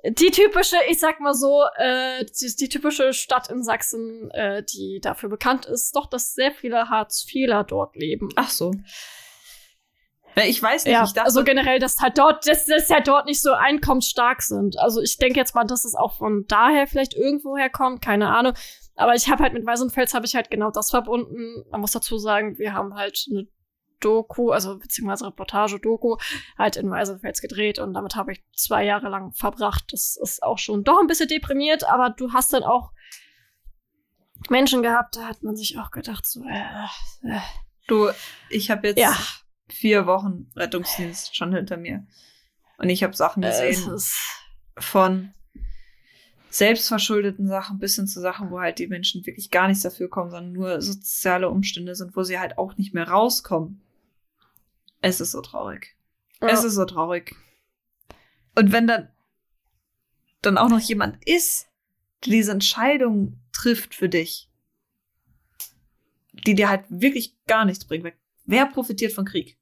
die 0.05 0.31
typische, 0.31 0.77
ich 0.89 0.99
sag 0.99 1.21
mal 1.21 1.35
so, 1.35 1.63
äh, 1.77 2.25
die, 2.25 2.57
die 2.57 2.69
typische 2.69 3.13
Stadt 3.13 3.51
in 3.51 3.63
Sachsen, 3.63 4.31
äh, 4.31 4.63
die 4.63 5.01
dafür 5.01 5.29
bekannt 5.29 5.67
ist, 5.67 5.95
doch, 5.95 6.09
dass 6.09 6.35
sehr 6.35 6.53
viele 6.53 6.89
Hartz-IVler 6.89 7.65
dort 7.65 7.97
leben. 7.97 8.29
Ach 8.37 8.51
so. 8.51 8.73
Ich 10.37 10.63
weiß 10.63 10.85
nicht. 10.85 10.93
ja, 10.95 11.05
ich 11.05 11.13
dachte, 11.13 11.27
also 11.27 11.43
generell, 11.43 11.81
dass 11.81 11.99
halt 11.99 12.17
dort, 12.17 12.47
dass, 12.47 12.65
dass 12.67 12.89
ja 12.89 13.01
dort 13.01 13.27
nicht 13.27 13.43
so 13.43 13.53
einkommensstark 13.53 14.43
sind. 14.43 14.79
Also 14.79 15.01
ich 15.01 15.19
denke 15.19 15.39
jetzt 15.39 15.55
mal, 15.55 15.65
dass 15.65 15.85
es 15.85 15.95
auch 15.95 16.17
von 16.17 16.47
daher 16.47 16.87
vielleicht 16.87 17.15
irgendwo 17.15 17.57
herkommt, 17.57 18.01
keine 18.01 18.29
Ahnung. 18.29 18.55
Aber 18.97 19.15
ich 19.15 19.29
habe 19.31 19.43
halt 19.43 19.55
mit 19.55 19.67
Weißenfels 19.67 20.15
habe 20.15 20.27
ich 20.27 20.35
halt 20.35 20.51
genau 20.51 20.71
das 20.71 20.91
verbunden. 20.91 21.65
Man 21.71 21.81
muss 21.81 21.93
dazu 21.93 22.19
sagen, 22.19 22.59
wir 22.59 22.73
haben 22.73 22.95
halt 22.95 23.27
eine 23.31 23.47
Doku, 24.01 24.51
also 24.51 24.79
beziehungsweise 24.79 25.27
Reportage-Doku, 25.27 26.17
halt 26.59 26.77
in 26.77 26.91
Weißenfels 26.91 27.41
gedreht 27.41 27.79
und 27.79 27.95
damit 27.95 28.17
habe 28.17 28.33
ich 28.33 28.43
zwei 28.55 28.85
Jahre 28.85 29.09
lang 29.09 29.33
verbracht. 29.33 29.85
Das 29.93 30.17
ist 30.21 30.43
auch 30.43 30.59
schon 30.59 30.85
doch 30.85 31.01
ein 31.01 31.07
bisschen 31.07 31.29
deprimiert, 31.29 31.85
aber 31.85 32.11
du 32.11 32.33
hast 32.33 32.53
dann 32.53 32.63
auch 32.63 32.93
Menschen 34.49 34.83
gehabt, 34.83 35.17
da 35.17 35.27
hat 35.27 35.43
man 35.43 35.55
sich 35.55 35.79
auch 35.79 35.91
gedacht, 35.91 36.27
so, 36.27 36.43
äh, 36.45 37.29
äh, 37.29 37.41
du, 37.87 38.09
ich 38.49 38.71
habe 38.71 38.89
jetzt 38.89 38.99
ja, 38.99 39.15
vier 39.69 40.07
Wochen 40.07 40.51
Rettungsdienst 40.57 41.37
schon 41.37 41.55
hinter 41.55 41.77
mir. 41.77 42.07
Und 42.79 42.89
ich 42.89 43.03
habe 43.03 43.15
Sachen 43.15 43.43
äh, 43.43 43.51
es 43.51 43.61
gesehen 43.61 43.95
ist, 43.95 44.17
von 44.79 45.35
selbstverschuldeten 46.51 47.47
Sachen 47.47 47.79
bis 47.79 47.97
hin 47.97 48.07
zu 48.07 48.21
Sachen, 48.21 48.51
wo 48.51 48.61
halt 48.61 48.79
die 48.79 48.89
Menschen 48.89 49.25
wirklich 49.25 49.51
gar 49.51 49.69
nichts 49.69 49.83
dafür 49.83 50.09
kommen, 50.09 50.31
sondern 50.31 50.53
nur 50.53 50.83
soziale 50.83 51.49
Umstände 51.49 51.95
sind, 51.95 52.17
wo 52.17 52.23
sie 52.25 52.39
halt 52.39 52.59
auch 52.59 52.77
nicht 52.77 52.93
mehr 52.93 53.09
rauskommen. 53.09 53.81
Es 55.01 55.21
ist 55.21 55.31
so 55.31 55.41
traurig. 55.41 55.97
Es 56.41 56.63
ja. 56.63 56.67
ist 56.67 56.75
so 56.75 56.85
traurig. 56.85 57.37
Und 58.57 58.73
wenn 58.73 58.87
dann, 58.87 59.09
dann 60.43 60.59
auch 60.59 60.69
noch 60.69 60.81
jemand 60.81 61.25
ist, 61.25 61.69
der 62.25 62.33
diese 62.33 62.53
Entscheidung 62.53 63.39
trifft 63.53 63.95
für 63.95 64.09
dich, 64.09 64.51
die 66.33 66.55
dir 66.55 66.69
halt 66.69 66.85
wirklich 66.89 67.37
gar 67.47 67.65
nichts 67.65 67.85
bringt. 67.85 68.13
Wer 68.45 68.67
profitiert 68.67 69.13
von 69.13 69.25
Krieg? 69.25 69.57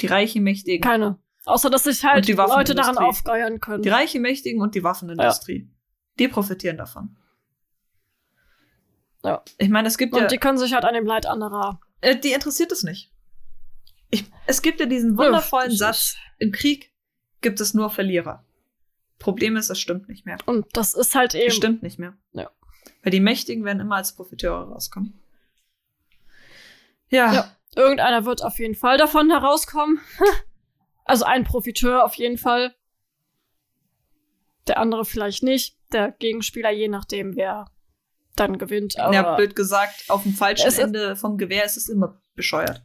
Die 0.00 0.06
reichen 0.06 0.42
Mächtigen. 0.42 0.80
keine. 0.80 1.18
Außer, 1.48 1.70
dass 1.70 1.84
sich 1.84 2.04
halt 2.04 2.18
Und 2.18 2.28
die 2.28 2.32
Leute 2.32 2.74
daran 2.74 2.98
aufgeiern 2.98 3.58
können. 3.58 3.82
Die 3.82 3.88
reichen 3.88 4.20
Mächtigen 4.20 4.60
und 4.60 4.74
die 4.74 4.84
Waffenindustrie. 4.84 5.66
Die 6.18 6.28
profitieren 6.28 6.76
davon. 6.76 7.16
Ja. 9.24 9.42
Ich 9.56 9.70
meine, 9.70 9.88
es 9.88 9.96
gibt 9.96 10.12
Und 10.12 10.20
ja. 10.20 10.26
die 10.26 10.36
können 10.36 10.58
sich 10.58 10.74
halt 10.74 10.84
an 10.84 10.92
dem 10.92 11.06
Leid 11.06 11.24
anderer. 11.24 11.80
Äh, 12.02 12.16
die 12.16 12.32
interessiert 12.32 12.70
es 12.70 12.82
nicht. 12.82 13.10
Ich, 14.10 14.30
es 14.46 14.60
gibt 14.60 14.78
ja 14.78 14.86
diesen 14.86 15.16
wundervollen 15.16 15.70
das 15.70 15.78
Satz: 15.78 16.16
Im 16.38 16.52
Krieg 16.52 16.92
gibt 17.40 17.60
es 17.60 17.72
nur 17.72 17.88
Verlierer. 17.88 18.44
Problem 19.18 19.56
ist, 19.56 19.70
es 19.70 19.80
stimmt 19.80 20.08
nicht 20.08 20.26
mehr. 20.26 20.36
Und 20.44 20.66
das 20.76 20.92
ist 20.92 21.14
halt 21.14 21.34
Es 21.34 21.40
eben. 21.40 21.52
stimmt 21.52 21.82
nicht 21.82 21.98
mehr. 21.98 22.14
Ja. 22.32 22.50
Weil 23.02 23.10
die 23.10 23.20
Mächtigen 23.20 23.64
werden 23.64 23.80
immer 23.80 23.96
als 23.96 24.14
Profiteure 24.14 24.68
rauskommen. 24.68 25.18
Ja. 27.08 27.32
Ja. 27.32 27.56
Irgendeiner 27.74 28.26
wird 28.26 28.42
auf 28.42 28.58
jeden 28.58 28.74
Fall 28.74 28.98
davon 28.98 29.30
herauskommen. 29.30 29.98
Also 31.08 31.24
ein 31.24 31.44
Profiteur 31.44 32.04
auf 32.04 32.14
jeden 32.14 32.38
Fall. 32.38 32.74
Der 34.68 34.78
andere 34.78 35.04
vielleicht 35.04 35.42
nicht. 35.42 35.76
Der 35.92 36.12
Gegenspieler, 36.12 36.70
je 36.70 36.88
nachdem, 36.88 37.34
wer 37.34 37.70
dann 38.36 38.58
gewinnt. 38.58 38.98
Aber 39.00 39.14
ja, 39.14 39.34
blöd 39.36 39.56
gesagt, 39.56 40.04
auf 40.08 40.22
dem 40.22 40.34
falschen 40.34 40.68
Es 40.68 40.78
Ende 40.78 41.16
vom 41.16 41.38
Gewehr 41.38 41.64
ist 41.64 41.76
es 41.76 41.88
immer 41.88 42.20
bescheuert. 42.34 42.82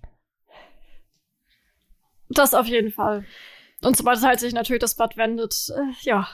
das 2.30 2.54
auf 2.56 2.66
jeden 2.66 2.92
Fall. 2.92 3.26
Und 3.84 3.98
sobald 3.98 4.22
halt 4.24 4.40
sich 4.40 4.54
natürlich 4.54 4.80
das 4.82 4.96
Blatt 4.96 5.18
wendet, 5.18 5.54
äh, 5.76 5.92
ja. 6.02 6.28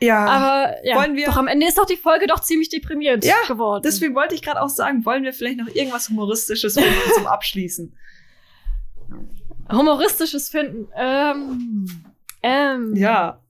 Ja. 0.00 0.24
Aber 0.26 0.86
ja, 0.86 0.96
Wollen 0.96 1.16
wir- 1.16 1.26
doch 1.26 1.36
am 1.36 1.48
Ende 1.48 1.66
ist 1.66 1.76
doch 1.76 1.84
die 1.86 1.96
Folge 1.96 2.28
doch 2.28 2.40
ziemlich 2.40 2.68
deprimierend 2.68 3.24
Ja, 3.24 3.34
geworden. 3.48 3.82
Deswegen 3.84 4.14
wollte 4.14 4.36
ich 4.36 4.42
gerade 4.42 4.62
auch 4.62 4.68
sagen, 4.68 5.04
wollen 5.04 5.24
wir 5.24 5.32
vielleicht 5.32 5.58
noch 5.58 5.66
irgendwas 5.66 6.08
Humoristisches 6.08 6.74
zum 7.16 7.26
Abschließen? 7.26 7.98
Humoristisches 9.70 10.48
Finden. 10.48 10.88
Ähm. 10.96 12.04
Ähm. 12.42 12.94
Ja. 12.96 13.42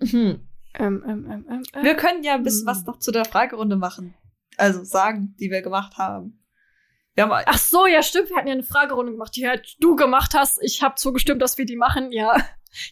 Mhm. 0.00 0.48
Ähm, 0.74 1.04
ähm, 1.06 1.26
ähm, 1.30 1.46
ähm. 1.74 1.84
Wir 1.84 1.94
können 1.94 2.22
ja 2.22 2.34
ein 2.34 2.42
bisschen 2.42 2.66
Hm. 2.66 2.66
was 2.66 2.84
noch 2.84 2.98
zu 2.98 3.12
der 3.12 3.24
Fragerunde 3.24 3.76
machen. 3.76 4.14
Also 4.56 4.84
sagen, 4.84 5.34
die 5.38 5.50
wir 5.50 5.62
gemacht 5.62 5.96
haben. 5.98 6.42
Wir 7.14 7.24
haben 7.24 7.44
Ach 7.46 7.58
so, 7.58 7.86
ja, 7.86 8.02
stimmt. 8.02 8.30
Wir 8.30 8.36
hatten 8.36 8.48
ja 8.48 8.54
eine 8.54 8.62
Fragerunde 8.62 9.12
gemacht, 9.12 9.36
die 9.36 9.46
halt 9.46 9.76
du 9.80 9.96
gemacht 9.96 10.32
hast. 10.34 10.58
Ich 10.62 10.82
habe 10.82 10.94
zugestimmt, 10.94 11.42
dass 11.42 11.58
wir 11.58 11.66
die 11.66 11.76
machen. 11.76 12.10
Ja, 12.10 12.34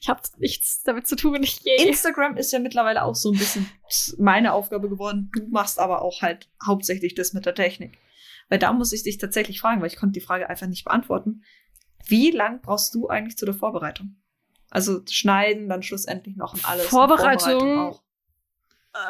ich 0.00 0.08
habe 0.08 0.20
nichts 0.36 0.82
damit 0.82 1.06
zu 1.06 1.16
tun, 1.16 1.34
wenn 1.34 1.42
ich 1.42 1.60
je. 1.60 1.88
Instagram 1.88 2.36
ist 2.36 2.52
ja 2.52 2.58
mittlerweile 2.58 3.02
auch 3.02 3.14
so 3.14 3.32
ein 3.32 3.38
bisschen 3.38 3.66
meine 4.18 4.52
Aufgabe 4.52 4.90
geworden. 4.90 5.30
Du 5.32 5.48
machst 5.48 5.78
aber 5.78 6.02
auch 6.02 6.20
halt 6.20 6.50
hauptsächlich 6.64 7.14
das 7.14 7.32
mit 7.32 7.46
der 7.46 7.54
Technik. 7.54 7.98
Weil 8.50 8.58
da 8.58 8.72
muss 8.72 8.92
ich 8.92 9.04
dich 9.04 9.16
tatsächlich 9.16 9.60
fragen, 9.60 9.80
weil 9.80 9.88
ich 9.88 9.96
konnte 9.96 10.18
die 10.18 10.24
Frage 10.24 10.50
einfach 10.50 10.66
nicht 10.66 10.84
beantworten. 10.84 11.42
Wie 12.06 12.30
lang 12.30 12.60
brauchst 12.62 12.94
du 12.94 13.08
eigentlich 13.08 13.36
zu 13.36 13.44
der 13.44 13.54
Vorbereitung? 13.54 14.16
Also 14.70 15.00
schneiden, 15.08 15.68
dann 15.68 15.82
schlussendlich 15.82 16.36
noch 16.36 16.54
und 16.54 16.68
alles. 16.68 16.84
und 16.84 16.90
Vorbereitung? 16.90 17.78
auch. 17.78 18.02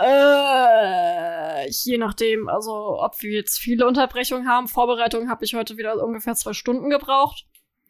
Äh, 0.02 1.68
je 1.70 1.98
nachdem, 1.98 2.48
also 2.48 3.00
ob 3.00 3.20
wir 3.22 3.32
jetzt 3.32 3.58
viele 3.58 3.86
Unterbrechungen 3.86 4.48
haben. 4.48 4.68
Vorbereitung 4.68 5.28
habe 5.30 5.44
ich 5.44 5.54
heute 5.54 5.76
wieder 5.76 6.02
ungefähr 6.04 6.34
zwei 6.34 6.52
Stunden 6.52 6.90
gebraucht. 6.90 7.46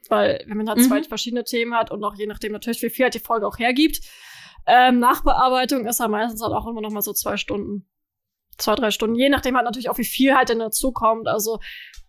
Weil, 0.08 0.42
wenn 0.46 0.56
man 0.56 0.68
halt 0.68 0.78
Mhm. 0.78 0.82
zwei 0.88 1.02
verschiedene 1.04 1.44
Themen 1.44 1.74
hat 1.74 1.90
und 1.92 2.02
auch 2.02 2.14
je 2.16 2.26
nachdem 2.26 2.52
natürlich, 2.52 2.82
wie 2.82 2.90
viel 2.90 3.04
halt 3.04 3.14
die 3.14 3.20
Folge 3.20 3.46
auch 3.46 3.58
hergibt. 3.58 4.00
Ähm, 4.66 4.98
Nachbearbeitung 4.98 5.86
ist 5.86 6.00
halt 6.00 6.10
meistens 6.10 6.42
halt 6.42 6.52
auch 6.52 6.66
immer 6.66 6.80
noch 6.80 6.90
mal 6.90 7.02
so 7.02 7.12
zwei 7.12 7.36
Stunden. 7.36 7.86
Zwei, 8.58 8.74
drei 8.74 8.90
Stunden. 8.90 9.14
Je 9.14 9.28
nachdem 9.28 9.54
halt 9.56 9.64
natürlich 9.64 9.88
auch, 9.88 9.98
wie 9.98 10.04
viel 10.04 10.34
halt 10.34 10.48
denn 10.48 10.58
dazu 10.58 10.92
kommt. 10.92 11.28
Also, 11.28 11.60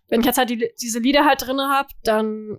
wenn 0.08 0.20
ich 0.20 0.26
jetzt 0.26 0.38
halt 0.38 0.50
die, 0.50 0.70
diese 0.80 0.98
Lieder 0.98 1.24
halt 1.24 1.46
drinne 1.46 1.68
habe, 1.68 1.88
dann 2.02 2.58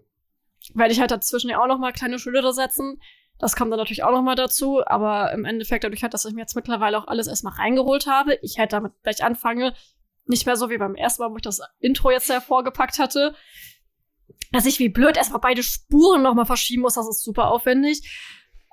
werde 0.74 0.94
ich 0.94 1.00
halt 1.00 1.12
dazwischen 1.12 1.50
ja 1.50 1.62
auch 1.62 1.68
noch 1.68 1.80
mal 1.80 1.92
kleine 1.92 2.20
Schilder 2.20 2.54
setzen. 2.54 3.00
Das 3.40 3.56
kommt 3.56 3.72
dann 3.72 3.80
natürlich 3.80 4.04
auch 4.04 4.12
noch 4.12 4.22
mal 4.22 4.36
dazu, 4.36 4.86
aber 4.86 5.32
im 5.34 5.46
Endeffekt 5.46 5.84
dadurch 5.84 6.04
halt, 6.04 6.14
dass 6.14 6.26
ich 6.26 6.34
mir 6.34 6.42
jetzt 6.42 6.56
mittlerweile 6.56 6.98
auch 6.98 7.08
alles 7.08 7.28
erstmal 7.28 7.54
reingeholt 7.54 8.08
habe, 8.08 8.38
ich 8.42 8.60
halt 8.60 8.74
damit 8.74 8.94
gleich 9.04 9.24
anfange, 9.24 9.74
nicht 10.26 10.46
mehr 10.46 10.56
so 10.56 10.70
wie 10.70 10.78
beim 10.78 10.96
ersten 10.96 11.24
Mal, 11.24 11.32
wo 11.32 11.36
ich 11.36 11.42
das 11.42 11.62
Intro 11.80 12.12
jetzt 12.12 12.30
hervorgepackt 12.30 13.00
hatte, 13.00 13.36
dass 14.52 14.66
ich 14.66 14.80
wie 14.80 14.90
blöd 14.90 15.18
erstmal 15.18 15.42
beide 15.42 15.64
Spuren 15.64 16.22
noch 16.22 16.36
mal 16.36 16.46
verschieben 16.46 16.84
muss, 16.84 16.94
das 16.94 17.10
ist 17.10 17.24
super 17.24 17.50
aufwendig. 17.50 18.02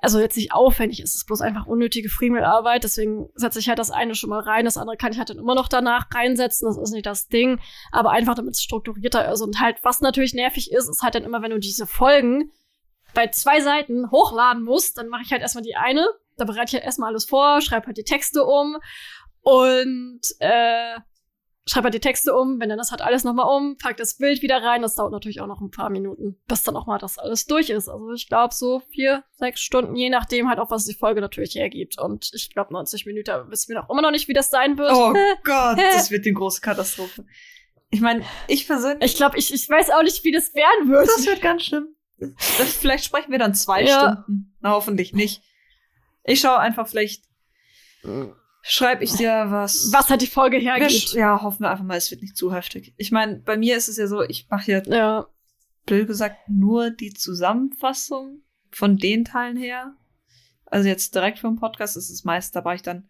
Also 0.03 0.19
jetzt 0.19 0.35
nicht 0.35 0.51
aufwendig, 0.51 0.99
es 0.99 1.13
ist 1.13 1.27
bloß 1.27 1.41
einfach 1.41 1.67
unnötige 1.67 2.09
Friemelarbeit, 2.09 2.83
deswegen 2.83 3.29
setze 3.35 3.59
ich 3.59 3.69
halt 3.69 3.77
das 3.77 3.91
eine 3.91 4.15
schon 4.15 4.31
mal 4.31 4.39
rein, 4.39 4.65
das 4.65 4.77
andere 4.77 4.97
kann 4.97 5.11
ich 5.11 5.19
halt 5.19 5.29
dann 5.29 5.37
immer 5.37 5.53
noch 5.53 5.67
danach 5.67 6.07
reinsetzen, 6.11 6.67
das 6.67 6.75
ist 6.75 6.91
nicht 6.91 7.05
das 7.05 7.27
Ding, 7.27 7.59
aber 7.91 8.09
einfach 8.09 8.33
damit 8.33 8.55
es 8.55 8.63
strukturierter 8.63 9.31
ist 9.31 9.41
und 9.41 9.59
halt, 9.59 9.77
was 9.83 10.01
natürlich 10.01 10.33
nervig 10.33 10.71
ist, 10.71 10.89
ist 10.89 11.03
halt 11.03 11.13
dann 11.13 11.23
immer, 11.23 11.43
wenn 11.43 11.51
du 11.51 11.59
diese 11.59 11.85
Folgen 11.85 12.51
bei 13.13 13.27
zwei 13.27 13.61
Seiten 13.61 14.09
hochladen 14.09 14.63
musst, 14.63 14.97
dann 14.97 15.07
mache 15.07 15.21
ich 15.23 15.31
halt 15.31 15.43
erstmal 15.43 15.63
die 15.63 15.75
eine, 15.75 16.07
da 16.35 16.45
bereite 16.45 16.69
ich 16.69 16.73
halt 16.73 16.83
erstmal 16.83 17.09
alles 17.09 17.25
vor, 17.25 17.61
schreibe 17.61 17.85
halt 17.85 17.97
die 17.97 18.03
Texte 18.03 18.43
um 18.43 18.77
und 19.43 20.21
äh, 20.39 20.95
schreibe 21.67 21.85
halt 21.85 21.93
die 21.93 21.99
Texte 21.99 22.33
um, 22.35 22.59
wenn 22.59 22.69
dann 22.69 22.77
das 22.79 22.89
halt 22.91 23.01
alles 23.01 23.23
nochmal 23.23 23.45
um, 23.55 23.77
pack 23.77 23.95
das 23.97 24.17
Bild 24.17 24.41
wieder 24.41 24.63
rein. 24.63 24.81
Das 24.81 24.95
dauert 24.95 25.11
natürlich 25.11 25.41
auch 25.41 25.47
noch 25.47 25.61
ein 25.61 25.69
paar 25.69 25.89
Minuten, 25.89 26.41
bis 26.47 26.63
dann 26.63 26.75
auch 26.75 26.87
mal 26.87 26.97
das 26.97 27.17
alles 27.19 27.45
durch 27.45 27.69
ist. 27.69 27.87
Also 27.87 28.11
ich 28.13 28.27
glaube 28.27 28.53
so 28.53 28.81
vier, 28.91 29.23
sechs 29.33 29.61
Stunden, 29.61 29.95
je 29.95 30.09
nachdem 30.09 30.49
halt 30.49 30.59
auch, 30.59 30.71
was 30.71 30.85
die 30.85 30.95
Folge 30.95 31.21
natürlich 31.21 31.53
hergibt. 31.55 31.99
Und 32.01 32.31
ich 32.33 32.51
glaube 32.51 32.73
90 32.73 33.05
Minuten 33.05 33.31
wissen 33.51 33.69
wir 33.69 33.79
noch 33.81 33.89
immer 33.89 34.01
noch 34.01 34.11
nicht, 34.11 34.27
wie 34.27 34.33
das 34.33 34.49
sein 34.49 34.77
wird. 34.77 34.91
Oh 34.93 35.13
Gott, 35.43 35.77
das 35.77 36.09
wird 36.09 36.25
die 36.25 36.33
große 36.33 36.61
Katastrophe. 36.61 37.25
Ich 37.91 38.01
meine, 38.01 38.23
ich 38.47 38.65
persönlich, 38.67 39.11
Ich 39.11 39.17
glaube, 39.17 39.37
ich, 39.37 39.53
ich 39.53 39.69
weiß 39.69 39.91
auch 39.91 40.03
nicht, 40.03 40.23
wie 40.23 40.31
das 40.31 40.53
werden 40.55 40.89
wird. 40.89 41.07
das 41.07 41.25
wird 41.25 41.41
ganz 41.41 41.63
schlimm. 41.63 41.89
Das, 42.17 42.73
vielleicht 42.77 43.03
sprechen 43.05 43.31
wir 43.31 43.39
dann 43.39 43.53
zwei 43.53 43.83
Ja. 43.83 44.23
Stunden. 44.23 44.55
Na, 44.61 44.71
hoffentlich 44.71 45.13
nicht. 45.13 45.43
Ich 46.23 46.39
schaue 46.39 46.59
einfach, 46.59 46.87
vielleicht 46.87 47.23
schreibe 48.61 49.03
ich 49.03 49.13
dir 49.13 49.47
was. 49.49 49.91
was 49.91 50.09
halt 50.09 50.21
die 50.21 50.27
Folge 50.27 50.57
hergibt. 50.57 51.13
Ja, 51.13 51.41
hoffen 51.41 51.61
wir 51.61 51.71
einfach 51.71 51.83
mal, 51.85 51.97
es 51.97 52.11
wird 52.11 52.21
nicht 52.21 52.37
zu 52.37 52.53
heftig. 52.53 52.93
Ich 52.97 53.11
meine, 53.11 53.37
bei 53.39 53.57
mir 53.57 53.75
ist 53.77 53.87
es 53.87 53.97
ja 53.97 54.07
so, 54.07 54.21
ich 54.23 54.47
mache 54.49 54.71
ja, 54.71 54.81
Ja. 54.85 55.27
blöd 55.85 56.07
gesagt, 56.07 56.47
nur 56.49 56.89
die 56.91 57.13
Zusammenfassung 57.13 58.41
von 58.71 58.97
den 58.97 59.25
Teilen 59.25 59.57
her. 59.57 59.95
Also 60.65 60.87
jetzt 60.87 61.13
direkt 61.15 61.39
vom 61.39 61.57
Podcast 61.57 61.97
ist 61.97 62.09
es 62.09 62.23
meist, 62.23 62.55
da 62.55 62.61
brauche 62.61 62.75
ich 62.75 62.81
dann 62.81 63.09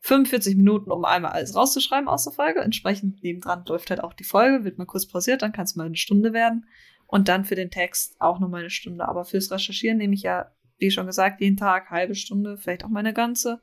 45 0.00 0.56
Minuten, 0.56 0.90
um 0.90 1.04
einmal 1.04 1.32
alles 1.32 1.54
rauszuschreiben 1.54 2.08
aus 2.08 2.24
der 2.24 2.32
Folge. 2.32 2.60
Entsprechend 2.60 3.22
nebendran 3.22 3.64
läuft 3.66 3.90
halt 3.90 4.02
auch 4.02 4.12
die 4.14 4.24
Folge, 4.24 4.64
wird 4.64 4.78
mal 4.78 4.84
kurz 4.86 5.06
pausiert, 5.06 5.42
dann 5.42 5.52
kann 5.52 5.64
es 5.64 5.76
mal 5.76 5.86
eine 5.86 5.96
Stunde 5.96 6.32
werden. 6.32 6.66
Und 7.06 7.28
dann 7.28 7.44
für 7.44 7.54
den 7.54 7.70
Text 7.70 8.16
auch 8.20 8.38
nochmal 8.40 8.60
eine 8.60 8.70
Stunde. 8.70 9.06
Aber 9.06 9.24
fürs 9.24 9.50
Recherchieren 9.50 9.98
nehme 9.98 10.14
ich 10.14 10.22
ja, 10.22 10.50
wie 10.78 10.90
schon 10.90 11.06
gesagt, 11.06 11.40
jeden 11.40 11.56
Tag 11.56 11.90
halbe 11.90 12.14
Stunde, 12.14 12.56
vielleicht 12.56 12.84
auch 12.84 12.88
mal 12.88 13.00
eine 13.00 13.12
ganze. 13.14 13.62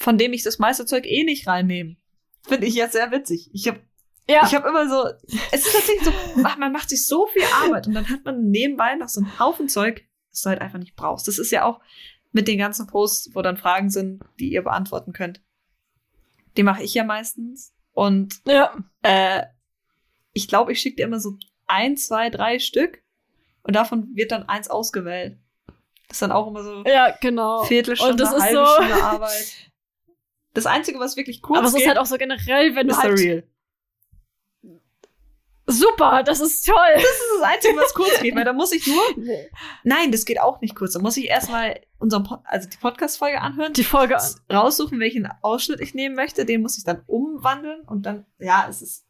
Von 0.00 0.16
dem 0.18 0.32
ich 0.32 0.42
das 0.42 0.58
meiste 0.58 0.86
Zeug 0.86 1.04
eh 1.06 1.24
nicht 1.24 1.46
reinnehme. 1.46 1.96
Finde 2.46 2.66
ich 2.66 2.74
jetzt 2.74 2.92
sehr 2.94 3.10
witzig. 3.12 3.50
Ich 3.52 3.68
habe 3.68 3.80
Ja. 4.28 4.46
ich 4.46 4.54
habe 4.54 4.66
immer 4.68 4.88
so, 4.88 5.04
es 5.52 5.66
ist 5.66 5.72
tatsächlich 5.74 6.04
so, 6.04 6.12
ach, 6.42 6.56
man 6.58 6.72
macht 6.72 6.88
sich 6.88 7.06
so 7.06 7.26
viel 7.26 7.42
Arbeit 7.62 7.86
und 7.86 7.94
dann 7.94 8.08
hat 8.08 8.24
man 8.24 8.48
nebenbei 8.50 8.94
noch 8.94 9.08
so 9.08 9.20
einen 9.20 9.38
Haufen 9.38 9.68
Zeug, 9.68 10.04
das 10.30 10.40
du 10.42 10.48
halt 10.48 10.60
einfach 10.62 10.78
nicht 10.78 10.96
brauchst. 10.96 11.28
Das 11.28 11.38
ist 11.38 11.50
ja 11.52 11.64
auch 11.64 11.80
mit 12.32 12.48
den 12.48 12.58
ganzen 12.58 12.86
Posts, 12.86 13.34
wo 13.34 13.42
dann 13.42 13.56
Fragen 13.58 13.90
sind, 13.90 14.22
die 14.38 14.50
ihr 14.52 14.62
beantworten 14.62 15.12
könnt. 15.12 15.42
Die 16.56 16.62
mache 16.62 16.82
ich 16.82 16.94
ja 16.94 17.04
meistens. 17.04 17.74
Und 17.92 18.40
ja. 18.46 18.74
äh, 19.02 19.42
ich 20.32 20.48
glaube, 20.48 20.72
ich 20.72 20.80
schicke 20.80 20.96
dir 20.96 21.04
immer 21.06 21.20
so 21.20 21.36
ein, 21.66 21.96
zwei, 21.96 22.30
drei 22.30 22.58
Stück 22.58 23.02
und 23.64 23.76
davon 23.76 24.14
wird 24.14 24.32
dann 24.32 24.48
eins 24.48 24.68
ausgewählt. 24.70 25.38
Das 26.08 26.16
ist 26.16 26.22
dann 26.22 26.32
auch 26.32 26.46
immer 26.48 26.62
so 26.62 26.84
Ja, 26.86 27.14
genau. 27.20 27.64
Viertelstunde, 27.64 28.12
Und 28.12 28.20
das 28.20 28.32
ist 28.32 28.42
halbe 28.42 28.56
so- 28.64 28.72
Stunde 28.74 28.94
Arbeit. 29.04 29.54
Das 30.54 30.66
Einzige, 30.66 30.98
was 30.98 31.16
wirklich 31.16 31.42
kurz 31.42 31.58
Aber 31.58 31.68
es 31.68 31.74
ist 31.74 31.86
halt 31.86 31.98
auch 31.98 32.06
so 32.06 32.16
generell, 32.16 32.74
wenn 32.74 32.88
du 32.88 32.96
halt. 32.96 33.18
Real. 33.18 33.44
Super, 35.66 36.24
das 36.24 36.40
ist 36.40 36.66
toll. 36.66 36.74
Das 36.94 37.02
ist 37.04 37.30
das 37.38 37.48
Einzige, 37.48 37.76
was 37.76 37.94
kurz 37.94 38.20
geht, 38.20 38.34
weil 38.34 38.44
da 38.44 38.52
muss 38.52 38.72
ich 38.72 38.86
nur 38.88 39.00
Nein, 39.84 40.10
das 40.10 40.24
geht 40.24 40.40
auch 40.40 40.60
nicht 40.60 40.74
kurz. 40.74 40.94
Da 40.94 40.98
muss 40.98 41.16
ich 41.16 41.28
erstmal 41.28 41.80
unseren 41.98 42.24
Pod 42.24 42.40
also 42.44 42.68
die 42.68 42.76
Podcast-Folge 42.76 43.40
anhören, 43.40 43.72
Die 43.72 43.84
Folge. 43.84 44.16
raussuchen, 44.52 44.98
welchen 44.98 45.28
Ausschnitt 45.42 45.80
ich 45.80 45.94
nehmen 45.94 46.16
möchte. 46.16 46.44
Den 46.44 46.62
muss 46.62 46.76
ich 46.76 46.84
dann 46.84 47.02
umwandeln 47.06 47.82
und 47.82 48.04
dann, 48.04 48.26
ja, 48.38 48.66
es 48.68 48.82
ist 48.82 49.06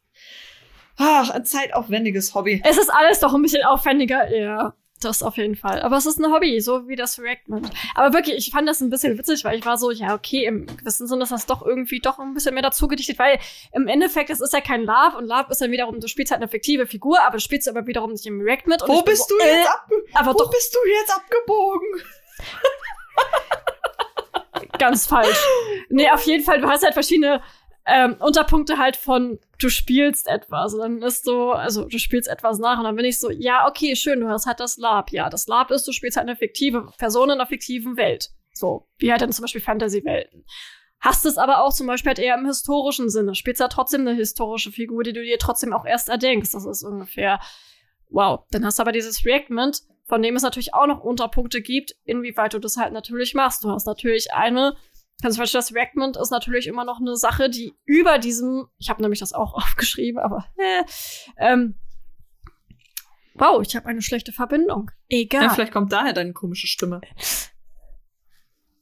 ach, 0.97 1.31
ein 1.31 1.45
zeitaufwendiges 1.45 2.35
Hobby. 2.35 2.61
Es 2.63 2.77
ist 2.77 2.89
alles 2.89 3.19
doch 3.19 3.33
ein 3.33 3.41
bisschen 3.41 3.63
aufwendiger. 3.63 4.29
Ja, 4.29 4.75
das 5.03 5.23
auf 5.23 5.37
jeden 5.37 5.55
Fall. 5.55 5.81
Aber 5.81 5.97
es 5.97 6.05
ist 6.05 6.19
ein 6.19 6.31
Hobby, 6.31 6.59
so 6.61 6.87
wie 6.87 6.95
das 6.95 7.19
Reactment. 7.19 7.69
Aber 7.95 8.13
wirklich, 8.13 8.35
ich 8.37 8.51
fand 8.51 8.67
das 8.67 8.81
ein 8.81 8.89
bisschen 8.89 9.17
witzig, 9.17 9.43
weil 9.43 9.57
ich 9.57 9.65
war 9.65 9.77
so, 9.77 9.91
ja, 9.91 10.13
okay, 10.13 10.45
im 10.45 10.65
gewissen 10.77 11.07
Sinne 11.07 11.23
ist 11.23 11.31
das 11.31 11.45
doch 11.45 11.65
irgendwie 11.65 11.99
doch 11.99 12.19
ein 12.19 12.33
bisschen 12.33 12.53
mehr 12.53 12.63
dazu 12.63 12.87
gedichtet, 12.87 13.19
weil 13.19 13.39
im 13.73 13.87
Endeffekt, 13.87 14.29
es 14.29 14.41
ist 14.41 14.53
ja 14.53 14.61
kein 14.61 14.83
Love 14.83 15.17
und 15.17 15.25
Love 15.25 15.47
ist 15.49 15.61
dann 15.61 15.71
wiederum, 15.71 15.99
du 15.99 16.07
spielst 16.07 16.31
halt 16.31 16.41
eine 16.41 16.49
fiktive 16.49 16.87
Figur, 16.87 17.21
aber 17.21 17.37
du 17.37 17.41
spielst 17.41 17.67
aber 17.67 17.87
wiederum 17.87 18.11
nicht 18.11 18.25
im 18.25 18.41
Reactment. 18.41 18.81
Wo 18.85 19.01
bist 19.01 19.29
du 19.29 19.35
äh, 19.37 19.47
jetzt 19.47 19.69
abge 19.69 19.95
Aber 20.13 20.33
Wo 20.33 20.37
doch 20.37 20.51
bist 20.51 20.73
du 20.73 20.79
jetzt 20.89 21.15
abgebogen? 21.15 21.87
ganz 24.77 25.05
falsch. 25.05 25.37
Nee, 25.89 26.09
auf 26.09 26.23
jeden 26.23 26.43
Fall, 26.43 26.59
du 26.59 26.67
hast 26.67 26.83
halt 26.83 26.93
verschiedene 26.93 27.41
ähm, 27.85 28.15
Unterpunkte 28.19 28.77
halt 28.77 28.95
von, 28.95 29.39
du 29.59 29.69
spielst 29.69 30.27
etwas. 30.27 30.73
Und 30.73 30.79
dann 30.79 31.01
ist 31.01 31.23
so, 31.23 31.51
also 31.51 31.85
du 31.85 31.97
spielst 31.97 32.29
etwas 32.29 32.59
nach 32.59 32.77
und 32.77 32.83
dann 32.83 32.95
bin 32.95 33.05
ich 33.05 33.19
so, 33.19 33.31
ja, 33.31 33.67
okay, 33.67 33.95
schön, 33.95 34.19
du 34.19 34.29
hast 34.29 34.45
halt 34.45 34.59
das 34.59 34.77
Lab. 34.77 35.11
Ja, 35.11 35.29
das 35.29 35.47
Lab 35.47 35.71
ist, 35.71 35.87
du 35.87 35.91
spielst 35.91 36.17
halt 36.17 36.27
eine 36.27 36.35
fiktive 36.35 36.87
Person 36.97 37.29
in 37.29 37.35
einer 37.35 37.47
fiktiven 37.47 37.97
Welt. 37.97 38.29
So, 38.53 38.87
wie 38.97 39.11
halt 39.11 39.21
dann 39.21 39.31
zum 39.31 39.43
Beispiel 39.43 39.61
Fantasy-Welten. 39.61 40.45
Hast 40.99 41.25
es 41.25 41.39
aber 41.39 41.63
auch 41.63 41.73
zum 41.73 41.87
Beispiel 41.87 42.11
halt 42.11 42.19
eher 42.19 42.37
im 42.37 42.45
historischen 42.45 43.09
Sinne. 43.09 43.33
Spielst 43.33 43.59
ja 43.59 43.67
trotzdem 43.67 44.01
eine 44.01 44.13
historische 44.13 44.71
Figur, 44.71 45.03
die 45.03 45.13
du 45.13 45.23
dir 45.23 45.39
trotzdem 45.39 45.73
auch 45.73 45.85
erst 45.85 46.09
erdenkst. 46.09 46.53
Das 46.53 46.65
ist 46.65 46.83
ungefähr, 46.83 47.39
wow. 48.09 48.41
Dann 48.51 48.63
hast 48.63 48.77
du 48.77 48.83
aber 48.83 48.91
dieses 48.91 49.25
Reactment, 49.25 49.81
von 50.05 50.21
dem 50.21 50.35
es 50.35 50.43
natürlich 50.43 50.75
auch 50.75 50.85
noch 50.85 50.99
Unterpunkte 50.99 51.61
gibt, 51.61 51.95
inwieweit 52.03 52.53
du 52.53 52.59
das 52.59 52.77
halt 52.77 52.93
natürlich 52.93 53.33
machst. 53.33 53.63
Du 53.63 53.71
hast 53.71 53.87
natürlich 53.87 54.31
eine, 54.33 54.75
also 55.21 55.35
zum 55.35 55.43
Beispiel 55.43 55.59
das 55.59 55.73
Reactment 55.73 56.17
ist 56.17 56.31
natürlich 56.31 56.67
immer 56.67 56.85
noch 56.85 56.99
eine 56.99 57.15
Sache, 57.15 57.49
die 57.49 57.75
über 57.85 58.17
diesem, 58.17 58.67
ich 58.77 58.89
habe 58.89 59.01
nämlich 59.01 59.19
das 59.19 59.33
auch 59.33 59.53
aufgeschrieben, 59.55 60.19
aber 60.19 60.45
äh, 60.57 60.83
ähm, 61.37 61.75
wow, 63.35 63.61
ich 63.61 63.75
habe 63.75 63.87
eine 63.87 64.01
schlechte 64.01 64.31
Verbindung. 64.31 64.91
Egal. 65.09 65.43
Ja, 65.43 65.49
vielleicht 65.49 65.73
kommt 65.73 65.91
daher 65.91 66.13
deine 66.13 66.33
komische 66.33 66.67
Stimme. 66.67 67.01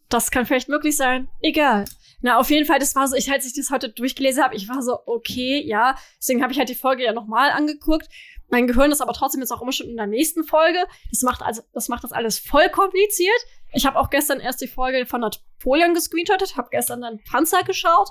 Das 0.09 0.31
kann 0.31 0.45
vielleicht 0.45 0.69
möglich 0.69 0.97
sein. 0.97 1.29
Egal. 1.41 1.85
Na, 2.21 2.37
auf 2.37 2.49
jeden 2.49 2.65
Fall, 2.65 2.79
das 2.79 2.95
war 2.95 3.07
so, 3.07 3.15
ich, 3.15 3.31
als 3.31 3.45
ich 3.45 3.53
das 3.53 3.71
heute 3.71 3.89
durchgelesen 3.89 4.43
habe, 4.43 4.55
ich 4.55 4.67
war 4.67 4.81
so, 4.81 4.99
okay, 5.05 5.61
ja. 5.65 5.95
Deswegen 6.19 6.41
habe 6.43 6.51
ich 6.51 6.59
halt 6.59 6.69
die 6.69 6.75
Folge 6.75 7.03
ja 7.03 7.13
nochmal 7.13 7.51
angeguckt. 7.51 8.07
Mein 8.49 8.67
Gehirn 8.67 8.91
ist 8.91 9.01
aber 9.01 9.13
trotzdem 9.13 9.41
jetzt 9.41 9.51
auch 9.51 9.61
immer 9.61 9.71
schon 9.71 9.87
in 9.87 9.97
der 9.97 10.07
nächsten 10.07 10.43
Folge. 10.43 10.79
Das 11.11 11.21
macht 11.21 11.41
also, 11.41 11.61
das 11.73 11.87
macht 11.87 12.03
das 12.03 12.11
alles 12.11 12.39
voll 12.39 12.67
kompliziert. 12.69 13.39
Ich 13.73 13.85
habe 13.85 13.99
auch 13.99 14.09
gestern 14.09 14.39
erst 14.39 14.61
die 14.61 14.67
Folge 14.67 15.05
von 15.05 15.21
Napoleon 15.21 15.93
gescreenshottet, 15.93 16.57
habe 16.57 16.69
gestern 16.71 17.01
dann 17.01 17.19
Panzer 17.29 17.63
geschaut 17.63 18.09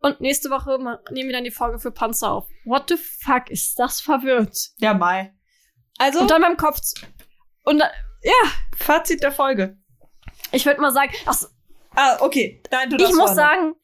und 0.00 0.20
nächste 0.20 0.50
Woche 0.50 0.78
nehmen 1.10 1.28
wir 1.28 1.32
dann 1.32 1.44
die 1.44 1.50
Folge 1.50 1.78
für 1.78 1.92
Panzer 1.92 2.32
auf. 2.32 2.48
What 2.64 2.88
the 2.88 2.96
fuck 2.96 3.50
ist 3.50 3.78
das 3.78 4.00
verwirrt? 4.00 4.70
Ja, 4.78 4.92
Mai. 4.92 5.32
Also, 5.98 6.20
Und 6.20 6.30
dann 6.30 6.42
beim 6.42 6.56
Kopf. 6.56 6.80
Und 7.62 7.78
dann, 7.78 7.88
Fazit 8.76 9.22
der 9.22 9.32
Folge. 9.32 9.78
ich 10.52 10.66
würde 10.66 10.80
mal 10.80 10.92
sagen, 10.92 11.12
ach, 11.26 11.44
Ah, 11.96 12.18
okay. 12.20 12.62
Nein, 12.70 12.90
du 12.90 12.96
ich 12.96 13.02
muss 13.08 13.16
vorher 13.16 13.34
sagen, 13.34 13.74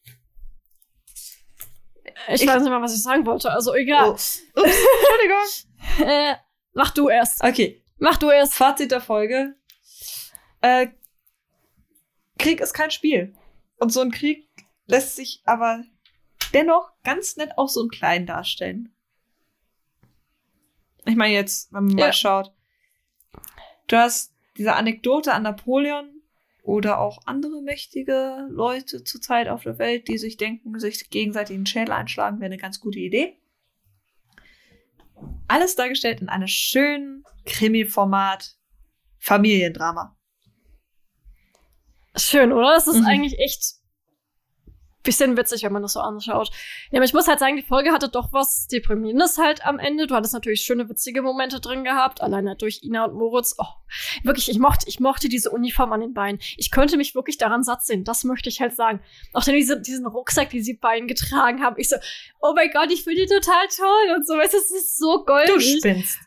ich, 2.28 2.43
Ich- 2.43 2.47
weiß 2.47 2.62
nicht 2.62 2.70
mal, 2.70 2.82
was 2.82 2.94
ich 2.94 3.02
sagen 3.02 3.24
wollte. 3.26 3.51
Also 3.51 3.74
egal. 3.74 4.09
Oh. 4.09 4.12
Ups, 4.12 4.43
Entschuldigung. 4.55 6.09
Äh, 6.09 6.36
mach 6.74 6.90
du 6.93 7.09
erst. 7.09 7.43
Okay. 7.43 7.82
Mach 7.98 8.16
du 8.18 8.30
erst. 8.30 8.55
Fazit 8.55 8.90
der 8.90 9.01
Folge. 9.01 9.56
Äh, 10.60 10.89
Krieg 12.39 12.60
ist 12.60 12.74
kein 12.74 12.90
Spiel. 12.90 13.34
Und 13.78 13.93
so 13.93 14.01
ein 14.01 14.10
Krieg 14.10 14.48
lässt 14.86 15.16
sich 15.16 15.43
aber 15.44 15.82
dennoch 16.52 16.93
ganz 17.02 17.36
nett 17.36 17.56
auch 17.56 17.68
so 17.68 17.82
im 17.82 17.89
Kleinen 17.89 18.26
darstellen. 18.26 18.94
Ich 21.05 21.16
meine 21.16 21.34
jetzt, 21.34 21.72
wenn 21.72 21.84
man 21.84 21.98
Ja. 21.98 22.06
mal 22.06 22.12
schaut. 22.12 22.52
Du 23.89 23.97
hast 23.97 24.34
diese 24.56 24.74
Anekdote 24.74 25.32
an 25.32 25.43
Napoleon 25.43 26.21
oder 26.62 27.01
auch 27.01 27.18
andere 27.26 27.60
mächtige 27.62 28.47
Leute 28.51 29.02
zurzeit 29.05 29.48
auf 29.48 29.64
der 29.64 29.78
Welt, 29.78 30.09
die 30.09 30.18
sich 30.18 30.36
denken, 30.36 30.78
sich 30.78 31.10
gegenseitig 31.10 31.56
den 31.56 31.66
Schädel 31.66 31.93
einschlagen, 31.93 32.39
wäre 32.39 32.47
eine 32.47 32.56
ganz 32.56 32.80
gute 32.80 33.01
Idee. 33.01 33.39
Alles 35.48 35.76
dargestellt 35.76 36.20
in 36.20 36.28
einem 36.28 36.48
schönen 36.48 37.24
Krimi-Format 37.44 38.56
Familiendrama. 39.18 40.16
Schön, 42.16 42.52
oder? 42.52 42.74
Das 42.74 42.86
ist 42.86 43.01
Mhm. 43.01 43.06
eigentlich 43.06 43.39
echt 43.39 43.74
bisschen 45.02 45.36
witzig, 45.36 45.62
wenn 45.62 45.72
man 45.72 45.82
das 45.82 45.94
so 45.94 46.00
anschaut. 46.00 46.50
Ja, 46.90 46.98
aber 46.98 47.04
ich 47.04 47.12
muss 47.12 47.28
halt 47.28 47.38
sagen, 47.38 47.56
die 47.56 47.62
Folge 47.62 47.92
hatte 47.92 48.08
doch 48.08 48.32
was 48.32 48.66
Deprimierendes 48.68 49.38
halt 49.38 49.64
am 49.64 49.78
Ende. 49.78 50.06
Du 50.06 50.14
hattest 50.14 50.34
natürlich 50.34 50.62
schöne, 50.62 50.88
witzige 50.88 51.22
Momente 51.22 51.60
drin 51.60 51.84
gehabt, 51.84 52.20
alleine 52.20 52.56
durch 52.56 52.82
Ina 52.82 53.06
und 53.06 53.14
Moritz. 53.14 53.54
Oh, 53.58 53.66
wirklich, 54.22 54.50
ich 54.50 54.58
mochte, 54.58 54.88
ich 54.88 55.00
mochte 55.00 55.28
diese 55.28 55.50
Uniform 55.50 55.92
an 55.92 56.00
den 56.00 56.14
Beinen. 56.14 56.40
Ich 56.56 56.70
könnte 56.70 56.96
mich 56.96 57.14
wirklich 57.14 57.38
daran 57.38 57.62
satt 57.62 57.84
sehen. 57.84 58.04
Das 58.04 58.24
möchte 58.24 58.48
ich 58.48 58.60
halt 58.60 58.76
sagen. 58.76 59.00
Auch 59.32 59.44
dann 59.44 59.54
diese, 59.54 59.80
diesen 59.80 60.06
Rucksack, 60.06 60.50
die 60.50 60.62
sie 60.62 60.74
beiden 60.74 61.08
getragen 61.08 61.62
haben. 61.62 61.76
Ich 61.78 61.88
so, 61.88 61.96
oh 62.40 62.52
mein 62.54 62.70
Gott, 62.72 62.90
ich 62.90 63.04
finde 63.04 63.22
die 63.22 63.26
total 63.26 63.66
toll 63.74 64.16
und 64.16 64.26
so. 64.26 64.34
Weißt 64.34 64.54
du, 64.54 64.58
es 64.58 64.70
ist 64.70 64.98
so 64.98 65.24
goldig. 65.24 65.54
Du 65.54 65.60
spinnst. 65.60 66.18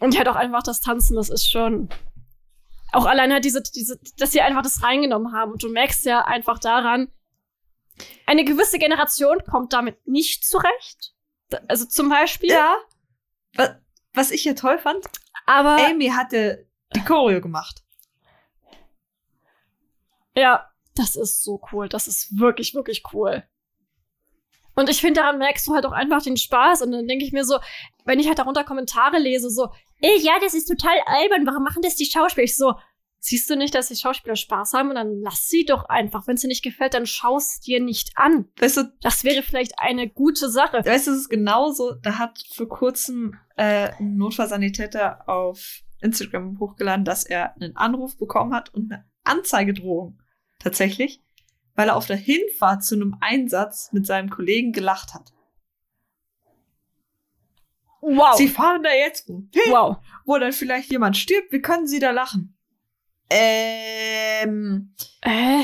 Und 0.00 0.16
halt 0.16 0.28
auch 0.28 0.36
einfach 0.36 0.62
das 0.62 0.80
Tanzen, 0.80 1.16
das 1.16 1.30
ist 1.30 1.48
schon. 1.48 1.88
Auch 2.92 3.06
allein 3.06 3.32
halt 3.32 3.44
diese, 3.44 3.62
diese, 3.62 3.98
dass 4.18 4.32
sie 4.32 4.40
einfach 4.40 4.62
das 4.62 4.82
reingenommen 4.82 5.32
haben. 5.32 5.52
Und 5.52 5.62
du 5.62 5.70
merkst 5.70 6.04
ja 6.04 6.24
einfach 6.24 6.58
daran, 6.58 7.08
eine 8.26 8.44
gewisse 8.44 8.78
Generation 8.78 9.42
kommt 9.50 9.72
damit 9.72 10.06
nicht 10.06 10.44
zurecht. 10.44 11.14
Also 11.68 11.84
zum 11.84 12.08
Beispiel. 12.08 12.50
Ja. 12.50 12.76
Was, 13.54 13.70
was 14.14 14.30
ich 14.30 14.42
hier 14.42 14.56
toll 14.56 14.78
fand, 14.78 15.04
Aber 15.46 15.76
Amy 15.84 16.08
hatte 16.08 16.66
die 16.94 17.04
Choreo 17.04 17.40
gemacht. 17.40 17.82
ja, 20.34 20.68
das 20.94 21.16
ist 21.16 21.42
so 21.42 21.60
cool. 21.72 21.88
Das 21.88 22.06
ist 22.08 22.38
wirklich, 22.38 22.74
wirklich 22.74 23.02
cool. 23.12 23.42
Und 24.74 24.88
ich 24.88 25.00
finde, 25.00 25.20
daran 25.20 25.38
merkst 25.38 25.66
du 25.66 25.74
halt 25.74 25.84
auch 25.84 25.92
einfach 25.92 26.22
den 26.22 26.36
Spaß. 26.36 26.82
Und 26.82 26.92
dann 26.92 27.06
denke 27.06 27.24
ich 27.24 27.32
mir 27.32 27.44
so, 27.44 27.58
wenn 28.04 28.18
ich 28.18 28.26
halt 28.26 28.38
darunter 28.38 28.64
Kommentare 28.64 29.18
lese, 29.18 29.50
so, 29.50 29.68
ey, 30.00 30.18
ja, 30.20 30.38
das 30.40 30.54
ist 30.54 30.66
total 30.66 30.98
albern, 31.06 31.46
warum 31.46 31.62
machen 31.62 31.82
das 31.82 31.96
die 31.96 32.06
Schauspieler? 32.06 32.44
Ich 32.44 32.56
so, 32.56 32.74
siehst 33.22 33.48
du 33.48 33.56
nicht, 33.56 33.74
dass 33.74 33.88
die 33.88 33.96
Schauspieler 33.96 34.36
Spaß 34.36 34.74
haben? 34.74 34.90
Und 34.90 34.96
dann 34.96 35.20
lass 35.20 35.48
sie 35.48 35.64
doch 35.64 35.84
einfach. 35.84 36.26
Wenn 36.26 36.34
es 36.34 36.42
dir 36.42 36.48
nicht 36.48 36.64
gefällt, 36.64 36.94
dann 36.94 37.06
schaust 37.06 37.66
dir 37.66 37.80
nicht 37.80 38.10
an. 38.16 38.48
Weißt 38.58 38.76
du, 38.76 38.92
Das 39.00 39.24
wäre 39.24 39.42
vielleicht 39.42 39.78
eine 39.78 40.10
gute 40.10 40.50
Sache. 40.50 40.84
weißt 40.84 41.06
du, 41.06 41.12
es 41.12 41.18
ist 41.18 41.28
genauso, 41.28 41.94
da 41.94 42.18
hat 42.18 42.44
vor 42.52 42.68
kurzem 42.68 43.38
äh, 43.56 43.92
ein 43.98 44.16
Notfallsanitäter 44.16 45.28
auf 45.28 45.82
Instagram 46.00 46.58
hochgeladen, 46.58 47.04
dass 47.04 47.24
er 47.24 47.54
einen 47.54 47.76
Anruf 47.76 48.18
bekommen 48.18 48.52
hat 48.52 48.74
und 48.74 48.92
eine 48.92 49.08
Anzeigedrohung. 49.22 50.20
Tatsächlich. 50.58 51.22
Weil 51.74 51.88
er 51.88 51.96
auf 51.96 52.06
der 52.06 52.16
Hinfahrt 52.16 52.84
zu 52.84 52.96
einem 52.96 53.16
Einsatz 53.20 53.92
mit 53.92 54.04
seinem 54.04 54.30
Kollegen 54.30 54.72
gelacht 54.72 55.14
hat. 55.14 55.32
Wow. 58.00 58.36
Sie 58.36 58.48
fahren 58.48 58.82
da 58.82 58.90
jetzt 58.92 59.28
wo? 59.28 59.44
wow. 59.70 59.96
wo 60.26 60.36
dann 60.38 60.52
vielleicht 60.52 60.90
jemand 60.90 61.16
stirbt, 61.16 61.52
wie 61.52 61.62
können 61.62 61.86
Sie 61.86 62.00
da 62.00 62.10
lachen? 62.10 62.58
Ähm, 63.32 64.94
Äh, 65.22 65.62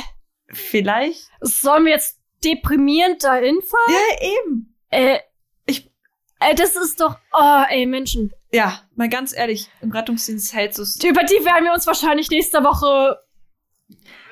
vielleicht? 0.53 1.29
sollen 1.41 1.85
wir 1.85 1.93
jetzt 1.93 2.19
deprimierend 2.45 3.23
dahin 3.25 3.61
fahren? 3.63 3.95
Ja, 4.21 4.29
eben. 4.45 4.75
Äh, 4.91 5.19
Ich- 5.67 5.91
Äh, 6.41 6.55
das 6.55 6.77
ist 6.77 7.01
doch. 7.01 7.17
Oh, 7.33 7.63
ey, 7.69 7.85
Menschen. 7.85 8.33
Ja, 8.53 8.81
mal 8.95 9.09
ganz 9.11 9.37
ehrlich, 9.37 9.69
im 9.83 9.91
Rettungsdienst 9.93 10.55
hältst 10.55 10.79
du 10.79 10.83
es. 10.83 11.03
Über 11.05 11.23
die 11.25 11.45
werden 11.45 11.65
wir 11.65 11.73
uns 11.75 11.87
wahrscheinlich 11.87 12.31
nächste 12.31 12.65
Woche 12.65 13.19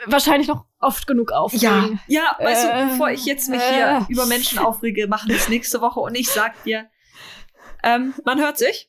wahrscheinlich 0.07 0.49
noch 0.49 0.65
oft 0.79 1.07
genug 1.07 1.31
Ja, 1.33 1.37
aufregen. 1.37 2.01
ja, 2.07 2.37
weißt 2.39 2.65
Äh, 2.65 2.69
du, 2.85 2.91
bevor 2.91 3.11
ich 3.11 3.27
jetzt 3.27 3.49
mich 3.49 3.61
hier 3.63 4.07
äh. 4.09 4.13
über 4.13 4.25
Menschen 4.27 4.59
aufrege, 4.59 5.09
machen 5.09 5.29
wir 5.29 5.37
es 5.37 5.49
nächste 5.49 5.81
Woche 5.81 6.01
und 6.01 6.15
ich 6.15 6.31
sag 6.31 6.63
dir, 6.65 6.89
ähm, 7.83 8.15
man 8.25 8.39
hört 8.41 8.57
sich. 8.57 8.89